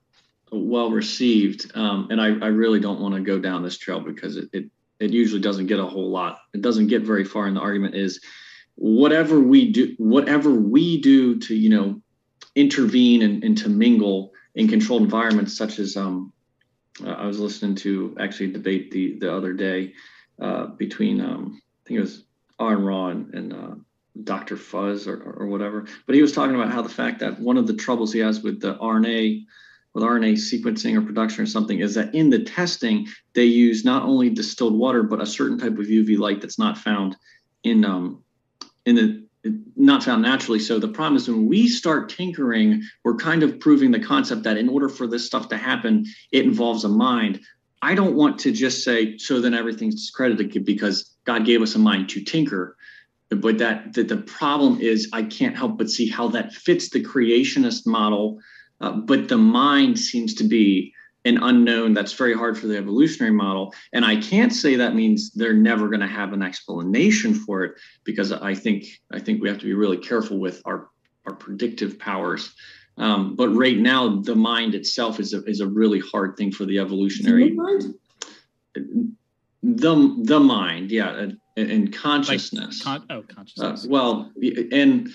well 0.51 0.91
received, 0.91 1.71
um, 1.75 2.07
and 2.11 2.21
I, 2.21 2.27
I 2.27 2.47
really 2.47 2.79
don't 2.79 3.01
want 3.01 3.15
to 3.15 3.21
go 3.21 3.39
down 3.39 3.63
this 3.63 3.77
trail 3.77 3.99
because 3.99 4.37
it, 4.37 4.49
it 4.53 4.65
it 4.99 5.11
usually 5.11 5.41
doesn't 5.41 5.67
get 5.67 5.79
a 5.79 5.85
whole 5.85 6.09
lot. 6.09 6.39
It 6.53 6.61
doesn't 6.61 6.87
get 6.87 7.03
very 7.03 7.25
far 7.25 7.47
in 7.47 7.55
the 7.55 7.61
argument. 7.61 7.95
Is 7.95 8.21
whatever 8.75 9.39
we 9.39 9.71
do, 9.71 9.93
whatever 9.97 10.51
we 10.51 11.01
do 11.01 11.39
to 11.39 11.55
you 11.55 11.69
know 11.69 12.01
intervene 12.55 13.23
and, 13.23 13.43
and 13.43 13.57
to 13.57 13.69
mingle 13.69 14.31
in 14.55 14.67
controlled 14.67 15.01
environments, 15.01 15.57
such 15.57 15.79
as 15.79 15.97
um, 15.97 16.31
uh, 17.03 17.11
I 17.11 17.25
was 17.25 17.39
listening 17.39 17.75
to 17.77 18.15
actually 18.19 18.51
debate 18.51 18.91
the 18.91 19.17
the 19.19 19.33
other 19.33 19.53
day 19.53 19.93
uh, 20.39 20.67
between 20.67 21.21
um, 21.21 21.61
I 21.85 21.87
think 21.87 21.97
it 21.97 22.01
was 22.01 22.23
Aron 22.59 22.83
Ra 22.83 23.07
and, 23.07 23.33
and 23.33 23.53
uh, 23.53 23.75
Dr. 24.21 24.57
Fuz 24.57 25.07
or, 25.07 25.21
or 25.21 25.47
whatever. 25.47 25.85
But 26.05 26.15
he 26.15 26.21
was 26.21 26.33
talking 26.33 26.55
about 26.55 26.71
how 26.71 26.81
the 26.81 26.89
fact 26.89 27.19
that 27.19 27.39
one 27.39 27.57
of 27.57 27.67
the 27.67 27.73
troubles 27.73 28.13
he 28.13 28.19
has 28.19 28.41
with 28.41 28.61
the 28.61 28.75
RNA, 28.75 29.45
with 29.93 30.03
RNA 30.03 30.33
sequencing 30.33 30.95
or 30.95 31.01
production 31.01 31.43
or 31.43 31.47
something, 31.47 31.79
is 31.79 31.95
that 31.95 32.13
in 32.13 32.29
the 32.29 32.43
testing 32.43 33.07
they 33.33 33.45
use 33.45 33.83
not 33.83 34.03
only 34.03 34.29
distilled 34.29 34.77
water 34.77 35.03
but 35.03 35.21
a 35.21 35.25
certain 35.25 35.57
type 35.57 35.77
of 35.79 35.87
UV 35.87 36.17
light 36.17 36.41
that's 36.41 36.59
not 36.59 36.77
found 36.77 37.15
in 37.63 37.83
um, 37.85 38.23
in 38.85 38.95
the 38.95 39.23
not 39.75 40.03
found 40.03 40.21
naturally. 40.21 40.59
So 40.59 40.79
the 40.79 40.87
problem 40.87 41.17
is 41.17 41.27
when 41.27 41.47
we 41.47 41.67
start 41.67 42.09
tinkering, 42.09 42.81
we're 43.03 43.15
kind 43.15 43.43
of 43.43 43.59
proving 43.59 43.91
the 43.91 43.99
concept 43.99 44.43
that 44.43 44.57
in 44.57 44.69
order 44.69 44.87
for 44.87 45.05
this 45.05 45.25
stuff 45.25 45.49
to 45.49 45.57
happen, 45.57 46.05
it 46.31 46.45
involves 46.45 46.85
a 46.85 46.89
mind. 46.89 47.41
I 47.81 47.95
don't 47.95 48.15
want 48.15 48.39
to 48.39 48.53
just 48.53 48.83
say 48.85 49.17
so 49.17 49.41
then 49.41 49.53
everything's 49.53 49.95
discredited 49.95 50.65
because 50.65 51.15
God 51.25 51.45
gave 51.45 51.61
us 51.61 51.75
a 51.75 51.79
mind 51.79 52.09
to 52.09 52.23
tinker 52.23 52.77
but 53.35 53.57
that, 53.57 53.93
that 53.93 54.07
the 54.07 54.17
problem 54.17 54.79
is 54.79 55.09
i 55.13 55.23
can't 55.23 55.55
help 55.55 55.77
but 55.77 55.89
see 55.89 56.07
how 56.07 56.27
that 56.27 56.53
fits 56.53 56.89
the 56.89 57.03
creationist 57.03 57.85
model 57.85 58.39
uh, 58.81 58.91
but 58.91 59.27
the 59.27 59.37
mind 59.37 59.97
seems 59.97 60.33
to 60.33 60.43
be 60.43 60.93
an 61.25 61.37
unknown 61.41 61.93
that's 61.93 62.11
very 62.11 62.33
hard 62.33 62.57
for 62.57 62.67
the 62.67 62.75
evolutionary 62.75 63.31
model. 63.31 63.73
And 63.93 64.03
i 64.03 64.17
can't 64.17 64.51
say 64.51 64.75
that 64.75 64.93
means 64.93 65.31
they're 65.31 65.53
never 65.53 65.87
going 65.87 66.01
to 66.01 66.07
have 66.07 66.33
an 66.33 66.41
explanation 66.41 67.33
for 67.33 67.63
it 67.63 67.75
because 68.03 68.33
i 68.33 68.53
think 68.53 68.85
i 69.13 69.19
think 69.19 69.41
we 69.41 69.47
have 69.47 69.59
to 69.59 69.65
be 69.65 69.73
really 69.73 69.97
careful 69.97 70.37
with 70.37 70.61
our 70.65 70.89
our 71.25 71.33
predictive 71.33 71.99
powers. 71.99 72.53
Um, 72.97 73.35
but 73.35 73.49
right 73.49 73.77
now, 73.77 74.21
the 74.21 74.35
mind 74.35 74.75
itself 74.75 75.19
is 75.19 75.33
a, 75.33 75.43
is 75.45 75.61
a 75.61 75.67
really 75.67 75.99
hard 75.99 76.37
thing 76.37 76.51
for 76.51 76.65
the 76.65 76.79
evolutionary. 76.79 77.57
The, 78.75 80.21
the 80.23 80.39
mind, 80.39 80.91
yeah, 80.91 81.27
and, 81.55 81.93
consciousness. 81.93 82.85
Like 82.85 83.07
con- 83.07 83.17
oh, 83.17 83.23
consciousness. 83.33 83.85
Uh, 83.85 83.87
well, 83.89 84.31
and 84.71 85.09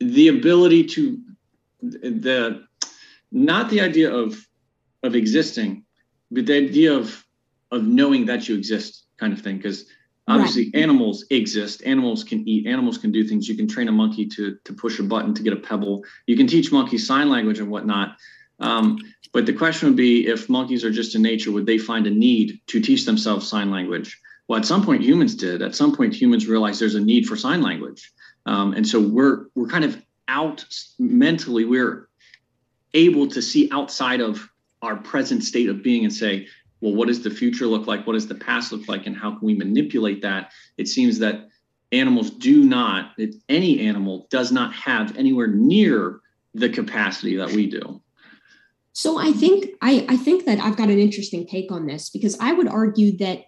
the 0.00 0.28
ability 0.28 0.84
to 0.84 1.18
the 1.80 2.64
not 3.30 3.70
the 3.70 3.80
idea 3.80 4.12
of 4.12 4.46
of 5.02 5.14
existing, 5.14 5.84
but 6.30 6.46
the 6.46 6.54
idea 6.54 6.94
of 6.94 7.24
of 7.70 7.84
knowing 7.84 8.26
that 8.26 8.48
you 8.48 8.56
exist, 8.56 9.06
kind 9.16 9.32
of 9.32 9.40
thing. 9.40 9.56
Because 9.56 9.86
obviously, 10.28 10.70
right. 10.74 10.82
animals 10.82 11.24
exist. 11.30 11.82
Animals 11.84 12.24
can 12.24 12.46
eat. 12.48 12.66
Animals 12.66 12.98
can 12.98 13.12
do 13.12 13.26
things. 13.26 13.48
You 13.48 13.56
can 13.56 13.68
train 13.68 13.88
a 13.88 13.92
monkey 13.92 14.26
to 14.26 14.56
to 14.64 14.72
push 14.72 14.98
a 14.98 15.02
button 15.02 15.34
to 15.34 15.42
get 15.42 15.52
a 15.52 15.56
pebble. 15.56 16.04
You 16.26 16.36
can 16.36 16.46
teach 16.46 16.72
monkeys 16.72 17.06
sign 17.06 17.28
language 17.28 17.58
and 17.58 17.70
whatnot. 17.70 18.16
Um, 18.60 18.98
but 19.32 19.46
the 19.46 19.52
question 19.52 19.88
would 19.88 19.96
be, 19.96 20.28
if 20.28 20.48
monkeys 20.48 20.84
are 20.84 20.90
just 20.90 21.14
in 21.14 21.22
nature, 21.22 21.50
would 21.50 21.66
they 21.66 21.78
find 21.78 22.06
a 22.06 22.10
need 22.10 22.60
to 22.68 22.80
teach 22.80 23.06
themselves 23.06 23.48
sign 23.48 23.70
language? 23.70 24.20
Well, 24.48 24.58
at 24.58 24.66
some 24.66 24.84
point, 24.84 25.02
humans 25.02 25.34
did. 25.34 25.62
At 25.62 25.74
some 25.74 25.94
point, 25.94 26.14
humans 26.14 26.46
realized 26.46 26.80
there's 26.80 26.94
a 26.94 27.00
need 27.00 27.26
for 27.26 27.36
sign 27.36 27.62
language, 27.62 28.12
um, 28.46 28.74
and 28.74 28.86
so 28.86 29.00
we're 29.00 29.46
we're 29.54 29.68
kind 29.68 29.84
of 29.84 30.02
out 30.28 30.64
mentally. 30.98 31.64
We're 31.64 32.08
able 32.94 33.26
to 33.28 33.40
see 33.40 33.68
outside 33.72 34.20
of 34.20 34.48
our 34.82 34.96
present 34.96 35.44
state 35.44 35.68
of 35.68 35.82
being 35.82 36.04
and 36.04 36.12
say, 36.12 36.48
well, 36.80 36.94
what 36.94 37.08
does 37.08 37.22
the 37.22 37.30
future 37.30 37.66
look 37.66 37.86
like? 37.86 38.06
What 38.06 38.14
does 38.14 38.26
the 38.26 38.34
past 38.34 38.72
look 38.72 38.88
like? 38.88 39.06
And 39.06 39.16
how 39.16 39.30
can 39.30 39.46
we 39.46 39.54
manipulate 39.54 40.20
that? 40.22 40.52
It 40.76 40.88
seems 40.88 41.18
that 41.20 41.48
animals 41.92 42.30
do 42.30 42.64
not, 42.64 43.12
any 43.48 43.86
animal 43.86 44.26
does 44.30 44.50
not 44.50 44.74
have 44.74 45.16
anywhere 45.16 45.46
near 45.46 46.20
the 46.54 46.68
capacity 46.68 47.36
that 47.36 47.52
we 47.52 47.68
do. 47.68 48.02
So 48.94 49.18
I 49.18 49.32
think 49.32 49.70
I, 49.80 50.04
I 50.08 50.16
think 50.16 50.44
that 50.44 50.58
I've 50.58 50.76
got 50.76 50.90
an 50.90 50.98
interesting 50.98 51.46
take 51.46 51.72
on 51.72 51.86
this 51.86 52.10
because 52.10 52.36
I 52.40 52.52
would 52.52 52.68
argue 52.68 53.16
that 53.18 53.44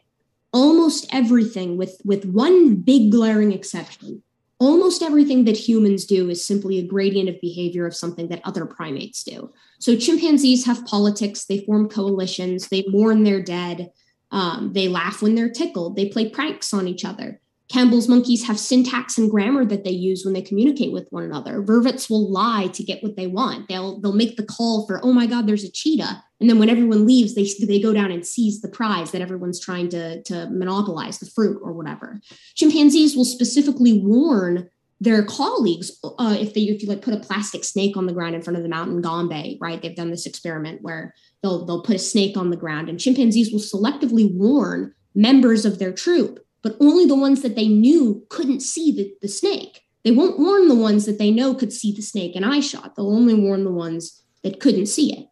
almost 0.55 1.07
everything, 1.13 1.77
with 1.77 2.01
with 2.05 2.25
one 2.25 2.77
big 2.77 3.11
glaring 3.11 3.53
exception, 3.53 4.23
almost 4.59 5.03
everything 5.03 5.45
that 5.45 5.57
humans 5.57 6.07
do 6.07 6.31
is 6.31 6.47
simply 6.47 6.79
a 6.79 6.87
gradient 6.87 7.29
of 7.29 7.41
behavior 7.41 7.87
of 7.87 7.95
something 7.95 8.29
that 8.29 8.41
other 8.45 8.65
primates 8.65 9.25
do. 9.25 9.51
So 9.81 9.97
chimpanzees 9.97 10.65
have 10.65 10.87
politics, 10.87 11.45
they 11.45 11.67
form 11.67 11.89
coalitions, 11.89 12.69
they 12.69 12.85
mourn 12.89 13.25
their 13.25 13.43
dead, 13.43 13.91
um, 14.31 14.73
they 14.73 14.89
laugh 14.89 15.21
when 15.21 15.35
they're 15.35 15.51
tickled, 15.51 15.97
they 15.97 16.09
play 16.09 16.31
pranks 16.31 16.73
on 16.73 16.89
each 16.89 17.05
other. 17.05 17.41
Campbell's 17.75 18.09
monkeys 18.09 18.47
have 18.47 18.57
syntax 18.57 19.19
and 19.19 19.29
grammar 19.29 19.65
that 19.65 19.83
they 19.83 19.91
use 19.91 20.25
when 20.25 20.33
they 20.33 20.41
communicate 20.41 20.93
with 20.93 21.09
one 21.11 21.25
another. 21.25 21.61
Vervets 21.61 22.09
will 22.09 22.31
lie 22.31 22.69
to 22.69 22.85
get 22.85 23.03
what 23.03 23.17
they 23.17 23.27
want. 23.27 23.67
They'll 23.67 24.01
they'll 24.01 24.13
make 24.13 24.37
the 24.37 24.47
call 24.47 24.87
for, 24.87 25.05
oh 25.05 25.13
my 25.13 25.27
God, 25.27 25.49
there's 25.49 25.65
a 25.65 25.73
cheetah. 25.73 26.23
And 26.39 26.49
then 26.49 26.61
when 26.61 26.71
everyone 26.71 27.05
leaves, 27.05 27.35
they, 27.35 27.49
they 27.67 27.81
go 27.81 27.93
down 27.93 28.13
and 28.13 28.25
seize 28.25 28.61
the 28.61 28.69
prize 28.69 29.11
that 29.11 29.23
everyone's 29.23 29.59
trying 29.59 29.89
to, 29.89 30.23
to 30.23 30.49
monopolize, 30.51 31.19
the 31.19 31.27
fruit 31.27 31.61
or 31.65 31.73
whatever. 31.73 32.21
Chimpanzees 32.55 33.17
will 33.17 33.25
specifically 33.25 34.01
warn 34.01 34.71
their 35.01 35.25
colleagues 35.25 35.91
uh, 36.05 36.37
if 36.39 36.55
they 36.55 36.61
if 36.61 36.81
you 36.81 36.89
like 36.89 37.03
put 37.03 37.15
a 37.15 37.21
plastic 37.21 37.65
snake 37.65 37.97
on 37.97 38.07
the 38.07 38.13
ground 38.13 38.37
in 38.37 38.43
front 38.43 38.57
of 38.57 38.63
the 38.63 38.69
mountain 38.69 39.01
Gombe, 39.01 39.59
right? 39.61 39.83
They've 39.83 39.97
done 39.97 40.13
this 40.13 40.27
experiment 40.27 40.83
where 40.83 41.13
they'll 41.43 41.67
they'll 41.67 41.83
put 41.83 41.97
a 41.97 41.99
snake 41.99 42.37
on 42.37 42.51
the 42.51 42.57
ground 42.57 42.89
and 42.89 43.01
chimpanzees 43.01 43.51
will 43.51 43.59
selectively 43.59 44.33
warn 44.33 44.95
members 45.13 45.65
of 45.65 45.81
their 45.81 45.93
troop 45.93 46.39
but 46.65 46.77
only 46.81 47.05
the 47.05 47.15
ones 47.15 47.43
that 47.43 47.55
they 47.55 47.69
knew 47.69 48.27
couldn't 48.31 48.61
see 48.61 48.91
the, 48.91 49.15
the 49.21 49.29
snake. 49.29 49.83
They 50.03 50.11
won't 50.11 50.41
warn 50.41 50.67
the 50.67 50.75
ones 50.75 51.05
that 51.05 51.19
they 51.19 51.31
know 51.31 51.55
could 51.55 51.73
see 51.73 51.93
the 51.93 52.03
snake 52.03 52.35
and 52.35 52.45
eye 52.45 52.61
shot. 52.61 52.97
They'll 52.97 53.15
only 53.15 53.35
warn 53.35 53.65
the 53.65 53.71
ones 53.71 54.23
that 54.43 54.61
couldn't 54.61 54.87
see 54.87 55.13
it, 55.13 55.27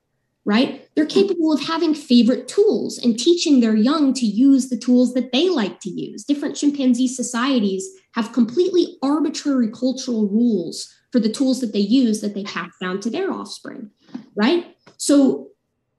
right? 0.45 0.89
They're 0.95 1.05
hmm. 1.05 1.11
capable 1.11 1.53
of 1.53 1.63
having 1.63 1.95
favorite 1.95 2.49
tools 2.49 2.99
and 2.99 3.19
teaching 3.19 3.61
their 3.61 3.75
young 3.75 4.13
to 4.15 4.27
use 4.27 4.69
the 4.69 4.79
tools 4.79 5.15
that 5.15 5.33
they 5.33 5.49
like 5.49 5.81
to 5.81 5.91
use. 5.91 6.25
Different 6.25 6.55
chimpanzee 6.55 7.09
societies 7.09 7.89
have 8.15 8.33
completely 8.33 8.99
arbitrary 9.03 9.71
cultural 9.71 10.29
rules 10.29 10.95
for 11.13 11.21
the 11.21 11.33
tools 11.33 11.61
that 11.61 11.73
they 11.73 11.79
use 11.79 12.21
that 12.21 12.35
they 12.35 12.45
pass 12.45 12.71
down 12.81 13.01
to 13.01 13.11
their 13.11 13.33
offspring, 13.33 13.91
right? 14.35 14.77
So 14.99 15.49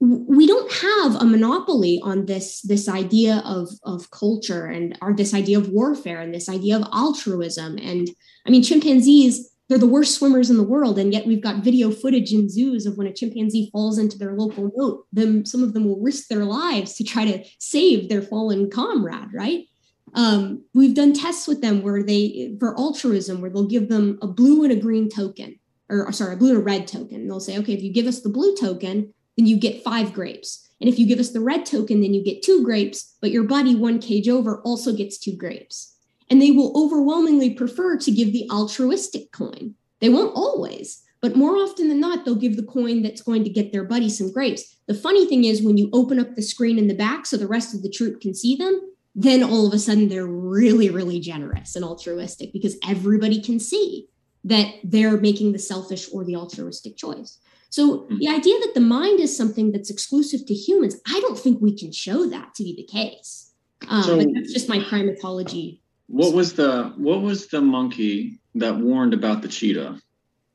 we 0.03 0.45
don't 0.45 0.71
have 0.71 1.15
a 1.15 1.25
monopoly 1.25 2.01
on 2.03 2.25
this 2.25 2.61
this 2.61 2.89
idea 2.89 3.41
of 3.45 3.69
of 3.84 4.11
culture 4.11 4.65
and 4.65 4.97
or 5.01 5.13
this 5.13 5.34
idea 5.34 5.57
of 5.57 5.69
warfare 5.69 6.19
and 6.19 6.34
this 6.34 6.49
idea 6.49 6.75
of 6.75 6.88
altruism. 6.93 7.77
And 7.77 8.09
i 8.45 8.49
mean 8.49 8.63
chimpanzees 8.63 9.49
they're 9.69 9.77
the 9.77 9.88
worst 9.88 10.15
swimmers 10.15 10.49
in 10.49 10.57
the 10.57 10.63
world. 10.63 10.99
And 10.99 11.13
yet 11.13 11.25
we've 11.25 11.41
got 11.41 11.63
video 11.63 11.89
footage 11.89 12.34
in 12.34 12.49
zoos 12.49 12.85
of 12.85 12.97
when 12.97 13.07
a 13.07 13.13
chimpanzee 13.13 13.69
falls 13.71 13.97
into 13.97 14.17
their 14.17 14.34
local 14.34 14.69
moat 14.75 15.05
them 15.13 15.45
some 15.45 15.63
of 15.63 15.73
them 15.73 15.85
will 15.85 16.01
risk 16.01 16.27
their 16.27 16.43
lives 16.43 16.95
to 16.95 17.05
try 17.05 17.23
to 17.23 17.43
save 17.59 18.09
their 18.09 18.21
fallen 18.21 18.69
comrade 18.69 19.30
right? 19.34 19.67
Um, 20.15 20.65
we've 20.73 20.93
done 20.93 21.13
tests 21.13 21.47
with 21.47 21.61
them 21.61 21.81
where 21.81 22.03
they 22.03 22.55
for 22.59 22.77
altruism 22.77 23.39
where 23.39 23.49
they'll 23.49 23.67
give 23.67 23.88
them 23.88 24.19
a 24.21 24.27
blue 24.27 24.63
and 24.63 24.73
a 24.73 24.75
green 24.75 25.07
token 25.09 25.59
or 25.89 26.11
sorry 26.11 26.34
a 26.34 26.38
blue 26.38 26.49
and 26.49 26.59
a 26.59 26.61
red 26.61 26.88
token. 26.88 27.27
They'll 27.27 27.39
say 27.39 27.57
okay 27.59 27.73
if 27.73 27.81
you 27.81 27.93
give 27.93 28.07
us 28.07 28.19
the 28.19 28.30
blue 28.30 28.53
token 28.57 29.13
then 29.38 29.45
you 29.47 29.57
get 29.57 29.84
five 29.84 30.14
grapes. 30.14 30.68
And 30.80 30.89
if 30.89 30.99
you 30.99 31.07
give 31.07 31.19
us 31.19 31.31
the 31.31 31.39
red 31.39 31.65
token, 31.65 32.01
then 32.01 32.14
you 32.14 32.23
get 32.23 32.41
two 32.41 32.64
grapes, 32.64 33.15
but 33.22 33.31
your 33.31 33.43
buddy 33.43 33.76
one 33.76 33.99
cage 33.99 34.27
over 34.27 34.61
also 34.61 34.93
gets 34.93 35.18
two 35.18 35.35
grapes. 35.35 35.95
And 36.30 36.41
they 36.41 36.51
will 36.51 36.73
overwhelmingly 36.76 37.53
prefer 37.53 37.97
to 37.97 38.11
give 38.11 38.34
the 38.34 38.49
altruistic 38.51 39.31
coin. 39.31 39.76
They 40.01 40.10
won't 40.10 40.35
always, 40.35 41.03
but 41.22 41.38
more 41.38 41.55
often 41.55 41.88
than 41.88 42.01
not, 42.01 42.26
they'll 42.26 42.35
give 42.35 42.57
the 42.57 42.64
coin 42.64 43.01
that's 43.01 43.22
going 43.22 43.45
to 43.45 43.49
get 43.49 43.72
their 43.72 43.85
buddy 43.85 44.10
some 44.10 44.34
grapes. 44.34 44.76
The 44.88 44.93
funny 44.93 45.26
thing 45.26 45.45
is, 45.45 45.64
when 45.64 45.77
you 45.77 45.89
open 45.93 46.19
up 46.19 46.35
the 46.35 46.41
screen 46.41 46.77
in 46.77 46.89
the 46.89 46.93
back 46.93 47.26
so 47.26 47.38
the 47.38 47.47
rest 47.47 47.73
of 47.73 47.81
the 47.81 47.89
troop 47.89 48.19
can 48.19 48.34
see 48.34 48.57
them, 48.57 48.81
then 49.15 49.41
all 49.41 49.65
of 49.65 49.73
a 49.73 49.80
sudden 49.80 50.10
they're 50.10 50.27
really, 50.27 50.89
really 50.89 51.22
generous 51.22 51.77
and 51.77 51.85
altruistic 51.85 52.51
because 52.51 52.76
everybody 52.85 53.41
can 53.41 53.60
see 53.60 54.07
that 54.43 54.73
they're 54.84 55.18
making 55.18 55.53
the 55.53 55.60
selfish 55.60 56.10
or 56.11 56.26
the 56.26 56.35
altruistic 56.35 56.97
choice. 56.97 57.39
So 57.73 58.01
hmm. 58.01 58.19
the 58.19 58.27
idea 58.27 58.59
that 58.59 58.75
the 58.75 58.81
mind 58.81 59.19
is 59.19 59.35
something 59.35 59.71
that's 59.71 59.89
exclusive 59.89 60.45
to 60.45 60.53
humans, 60.53 60.95
I 61.07 61.19
don't 61.21 61.39
think 61.39 61.59
we 61.59 61.75
can 61.75 61.91
show 61.91 62.29
that 62.29 62.53
to 62.53 62.63
be 62.63 62.75
the 62.75 62.83
case. 62.83 63.51
Um, 63.87 64.03
so, 64.03 64.17
but 64.17 64.27
that's 64.31 64.53
just 64.53 64.69
my 64.69 64.77
primatology. 64.77 65.79
What 66.05 66.35
was 66.35 66.53
the 66.53 66.93
what 66.97 67.23
was 67.23 67.47
the 67.47 67.61
monkey 67.61 68.39
that 68.53 68.77
warned 68.77 69.15
about 69.15 69.41
the 69.41 69.47
cheetah? 69.47 69.99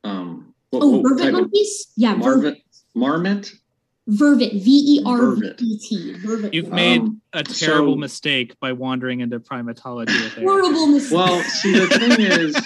Um, 0.05 0.55
what, 0.71 0.85
oh, 0.85 1.03
vervet 1.03 1.33
monkeys? 1.33 1.89
Yeah, 1.97 2.15
marvet, 2.15 2.59
marmot. 2.95 3.51
Vervet, 4.09 4.53
V 4.53 4.99
E 4.99 5.03
R 5.05 5.33
V 5.33 5.55
E 5.59 5.79
T. 5.79 6.15
Vervet. 6.25 6.55
You've 6.55 6.71
made 6.71 7.01
um, 7.01 7.21
a 7.33 7.43
terrible 7.43 7.95
so, 7.95 7.99
mistake 7.99 8.55
by 8.61 8.71
wandering 8.71 9.21
into 9.21 9.41
primatology. 9.41 10.41
Horrible 10.41 10.87
mistake. 10.87 11.19
Well, 11.19 11.43
see, 11.43 11.81
the 11.81 11.89
thing 11.89 12.21
is, 12.21 12.57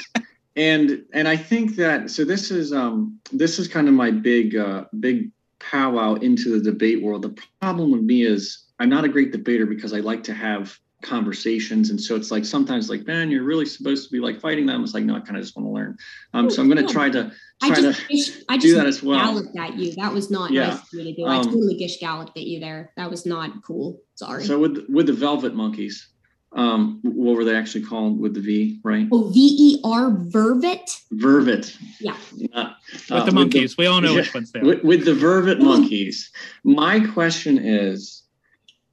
and 0.57 1.05
and 1.13 1.27
I 1.27 1.37
think 1.37 1.77
that 1.77 2.11
so 2.11 2.25
this 2.25 2.51
is 2.51 2.73
um 2.73 3.19
this 3.33 3.59
is 3.59 3.69
kind 3.69 3.89
of 3.89 3.95
my 3.95 4.11
big 4.11 4.57
uh 4.57 4.85
big 5.01 5.31
powwow 5.59 6.15
into 6.15 6.59
the 6.59 6.71
debate 6.71 7.03
world. 7.03 7.23
The 7.23 7.37
problem 7.61 7.93
with 7.93 8.03
me 8.03 8.23
is 8.23 8.65
I'm 8.79 8.89
not 8.89 9.05
a 9.05 9.09
great 9.09 9.33
debater 9.33 9.65
because 9.67 9.93
I 9.93 10.01
like 10.01 10.25
to 10.25 10.35
have 10.35 10.79
conversations. 11.03 11.91
And 11.91 12.01
so 12.01 12.15
it's 12.15 12.31
like 12.31 12.45
sometimes 12.45 12.89
like 12.89 13.07
man 13.07 13.31
you're 13.31 13.45
really 13.45 13.67
supposed 13.67 14.07
to 14.07 14.13
be 14.13 14.21
like 14.21 14.41
fighting 14.41 14.67
them. 14.67 14.85
It's 14.85 14.95
like 14.95 15.05
no 15.05 15.17
i 15.17 15.21
kind 15.21 15.37
of 15.37 15.43
just 15.43 15.57
want 15.57 15.67
to 15.67 15.73
learn. 15.73 15.97
Um 16.35 16.51
so 16.51 16.61
i'm 16.61 16.69
going 16.69 16.85
to 16.87 16.93
try 16.93 17.09
to 17.11 17.33
try 17.63 17.71
I 17.71 17.75
just, 17.75 18.01
to 18.09 18.45
I 18.49 18.57
just 18.57 18.67
do 18.67 18.75
that 18.77 18.87
as 18.87 19.03
well. 19.03 19.19
galloped 19.19 19.57
at 19.57 19.79
you. 19.79 19.95
That 19.95 20.13
was 20.13 20.31
not 20.31 20.51
yeah. 20.51 20.69
nice 20.69 20.79
of 20.79 20.93
me 20.93 21.05
to 21.05 21.15
do. 21.15 21.27
Um, 21.27 21.41
i 21.41 21.43
totally 21.43 21.77
gish 21.77 21.99
galloped 21.99 22.37
at 22.37 22.45
you 22.45 22.61
there. 22.61 22.93
That 22.97 23.11
was 23.11 23.25
not 23.25 23.63
cool. 23.63 24.01
Sorry. 24.17 24.45
So 24.45 24.59
with 24.59 24.85
with 24.89 25.07
the 25.07 25.13
velvet 25.13 25.55
monkeys 25.55 26.12
um, 26.55 27.01
what 27.03 27.37
were 27.37 27.45
they 27.45 27.57
actually 27.57 27.85
called 27.85 28.21
with 28.21 28.35
the 28.35 28.41
V, 28.41 28.81
right? 28.85 29.09
Oh, 29.11 29.31
V 29.31 29.57
E 29.59 29.81
R 29.85 30.11
Vervet. 30.11 31.01
Vervet. 31.13 31.77
Yeah. 31.99 32.17
Uh, 32.53 32.71
with 33.11 33.27
the 33.27 33.33
monkeys, 33.33 33.77
with 33.77 33.77
the, 33.77 33.83
we 33.83 33.87
all 33.87 34.01
know 34.01 34.15
which 34.15 34.35
ones 34.35 34.53
they 34.53 34.61
are. 34.61 34.65
With, 34.65 34.85
with 34.85 35.05
the 35.05 35.15
Vervet 35.15 35.61
monkeys, 35.61 36.31
my 36.65 37.01
question 37.01 37.59
is: 37.59 38.23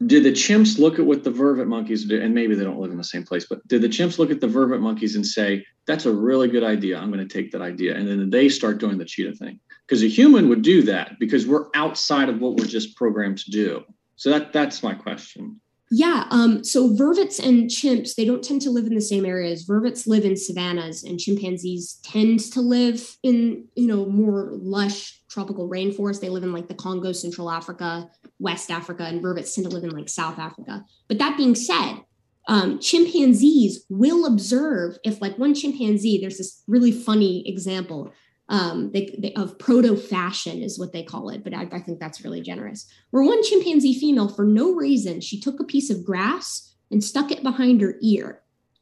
Did 0.06 0.24
the 0.24 0.32
chimps 0.32 0.80
look 0.80 1.00
at 1.00 1.06
what 1.06 1.24
the 1.24 1.32
Vervet 1.32 1.68
monkeys 1.68 2.06
do? 2.06 2.22
And 2.22 2.34
maybe 2.34 2.56
they 2.56 2.64
don't 2.64 2.80
live 2.80 2.92
in 2.92 2.98
the 2.98 3.04
same 3.04 3.24
place, 3.24 3.46
but 3.50 3.66
did 3.68 3.82
the 3.82 3.90
chimps 3.90 4.20
look 4.20 4.32
at 4.32 4.40
the 4.40 4.48
Vervet 4.48 4.80
monkeys 4.80 5.16
and 5.16 5.26
say, 5.26 5.66
"That's 5.86 6.06
a 6.06 6.14
really 6.14 6.48
good 6.48 6.64
idea. 6.64 6.98
I'm 6.98 7.12
going 7.12 7.28
to 7.28 7.34
take 7.34 7.52
that 7.52 7.62
idea," 7.62 7.96
and 7.96 8.08
then 8.08 8.30
they 8.30 8.48
start 8.48 8.78
doing 8.78 8.98
the 8.98 9.06
cheetah 9.06 9.36
thing? 9.36 9.60
Because 9.86 10.02
a 10.04 10.08
human 10.08 10.48
would 10.50 10.62
do 10.62 10.84
that 10.84 11.20
because 11.20 11.46
we're 11.46 11.66
outside 11.74 12.30
of 12.30 12.40
what 12.40 12.56
we're 12.56 12.68
just 12.68 12.96
programmed 12.96 13.40
to 13.40 13.52
do. 13.52 13.84
So 14.16 14.30
that 14.30 14.54
that's 14.54 14.82
my 14.82 14.94
question. 14.94 15.60
Yeah. 15.92 16.26
Um, 16.30 16.64
so 16.64 16.90
vervets 16.90 17.40
and 17.44 17.70
chimps, 17.70 18.14
they 18.14 18.26
don't 18.26 18.44
tend 18.44 18.62
to 18.62 18.70
live 18.70 18.86
in 18.86 18.94
the 18.94 19.02
same 19.02 19.26
areas. 19.26 19.66
Vervets 19.66 20.06
live 20.06 20.24
in 20.24 20.36
savannas 20.36 21.04
and 21.04 21.20
chimpanzees 21.20 22.00
tend 22.04 22.40
to 22.52 22.62
live 22.62 23.18
in, 23.24 23.66
you 23.76 23.88
know, 23.88 24.06
more 24.06 24.52
lush 24.52 25.22
tropical 25.30 25.68
rainforest. 25.68 26.22
They 26.22 26.30
live 26.30 26.44
in 26.44 26.54
like 26.54 26.68
the 26.68 26.76
Congo, 26.76 27.12
Central 27.12 27.50
Africa, 27.50 28.08
West 28.38 28.70
Africa, 28.70 29.04
and 29.04 29.22
vervets 29.22 29.56
tend 29.56 29.68
to 29.68 29.74
live 29.74 29.84
in 29.84 29.90
like 29.90 30.10
South 30.10 30.38
Africa. 30.38 30.86
But 31.08 31.18
that 31.18 31.38
being 31.38 31.56
said, 31.56 32.02
um, 32.48 32.80
chimpanzees 32.80 33.86
will 33.90 34.26
observe 34.26 34.98
if 35.04 35.22
like 35.22 35.38
one 35.40 35.56
chimpanzee, 35.56 36.20
there's 36.20 36.38
this 36.38 36.64
really 36.68 36.92
funny 36.92 37.48
example. 37.48 38.12
Um, 38.50 38.92
they, 38.92 39.16
they, 39.20 39.34
of 39.34 39.58
proto 39.60 39.96
fashion 39.96 40.62
is 40.62 40.80
what 40.80 40.92
they 40.92 41.04
call 41.04 41.30
it, 41.30 41.44
but 41.44 41.54
I, 41.54 41.68
I 41.72 41.80
think 41.80 42.00
that's 42.00 42.24
really 42.24 42.42
generous. 42.42 42.88
Where 43.12 43.24
one 43.24 43.44
chimpanzee 43.44 43.98
female, 43.98 44.28
for 44.28 44.44
no 44.44 44.74
reason, 44.74 45.22
she 45.22 45.40
took 45.40 45.60
a 45.60 45.64
piece 45.66 45.92
of 45.92 46.04
grass 46.04 46.74
and 46.92 47.04
stuck 47.04 47.32
it 47.32 47.44
behind 47.44 47.80
her 47.82 47.96
ear 48.02 48.42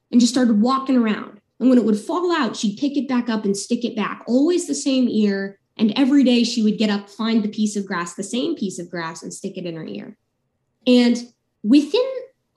and 0.10 0.22
just 0.22 0.34
started 0.34 0.62
walking 0.62 0.96
around. 0.96 1.42
And 1.60 1.70
when 1.70 1.78
it 1.78 1.84
would 1.84 2.00
fall 2.00 2.34
out, 2.34 2.56
she'd 2.56 2.78
pick 2.78 2.96
it 2.96 3.10
back 3.10 3.28
up 3.30 3.44
and 3.44 3.58
stick 3.58 3.84
it 3.84 3.96
back, 3.96 4.24
always 4.26 4.68
the 4.68 4.76
same 4.76 5.10
ear. 5.10 5.60
And 5.76 5.92
every 5.98 6.24
day 6.24 6.44
she 6.44 6.64
would 6.64 6.78
get 6.78 6.90
up, 6.90 7.10
find 7.10 7.44
the 7.44 7.50
piece 7.50 7.76
of 7.76 7.86
grass, 7.86 8.14
the 8.14 8.24
same 8.24 8.56
piece 8.56 8.80
of 8.80 8.90
grass, 8.90 9.22
and 9.22 9.34
stick 9.34 9.58
it 9.58 9.66
in 9.66 9.76
her 9.76 9.86
ear. 9.86 10.18
And 10.86 11.18
within 11.62 12.10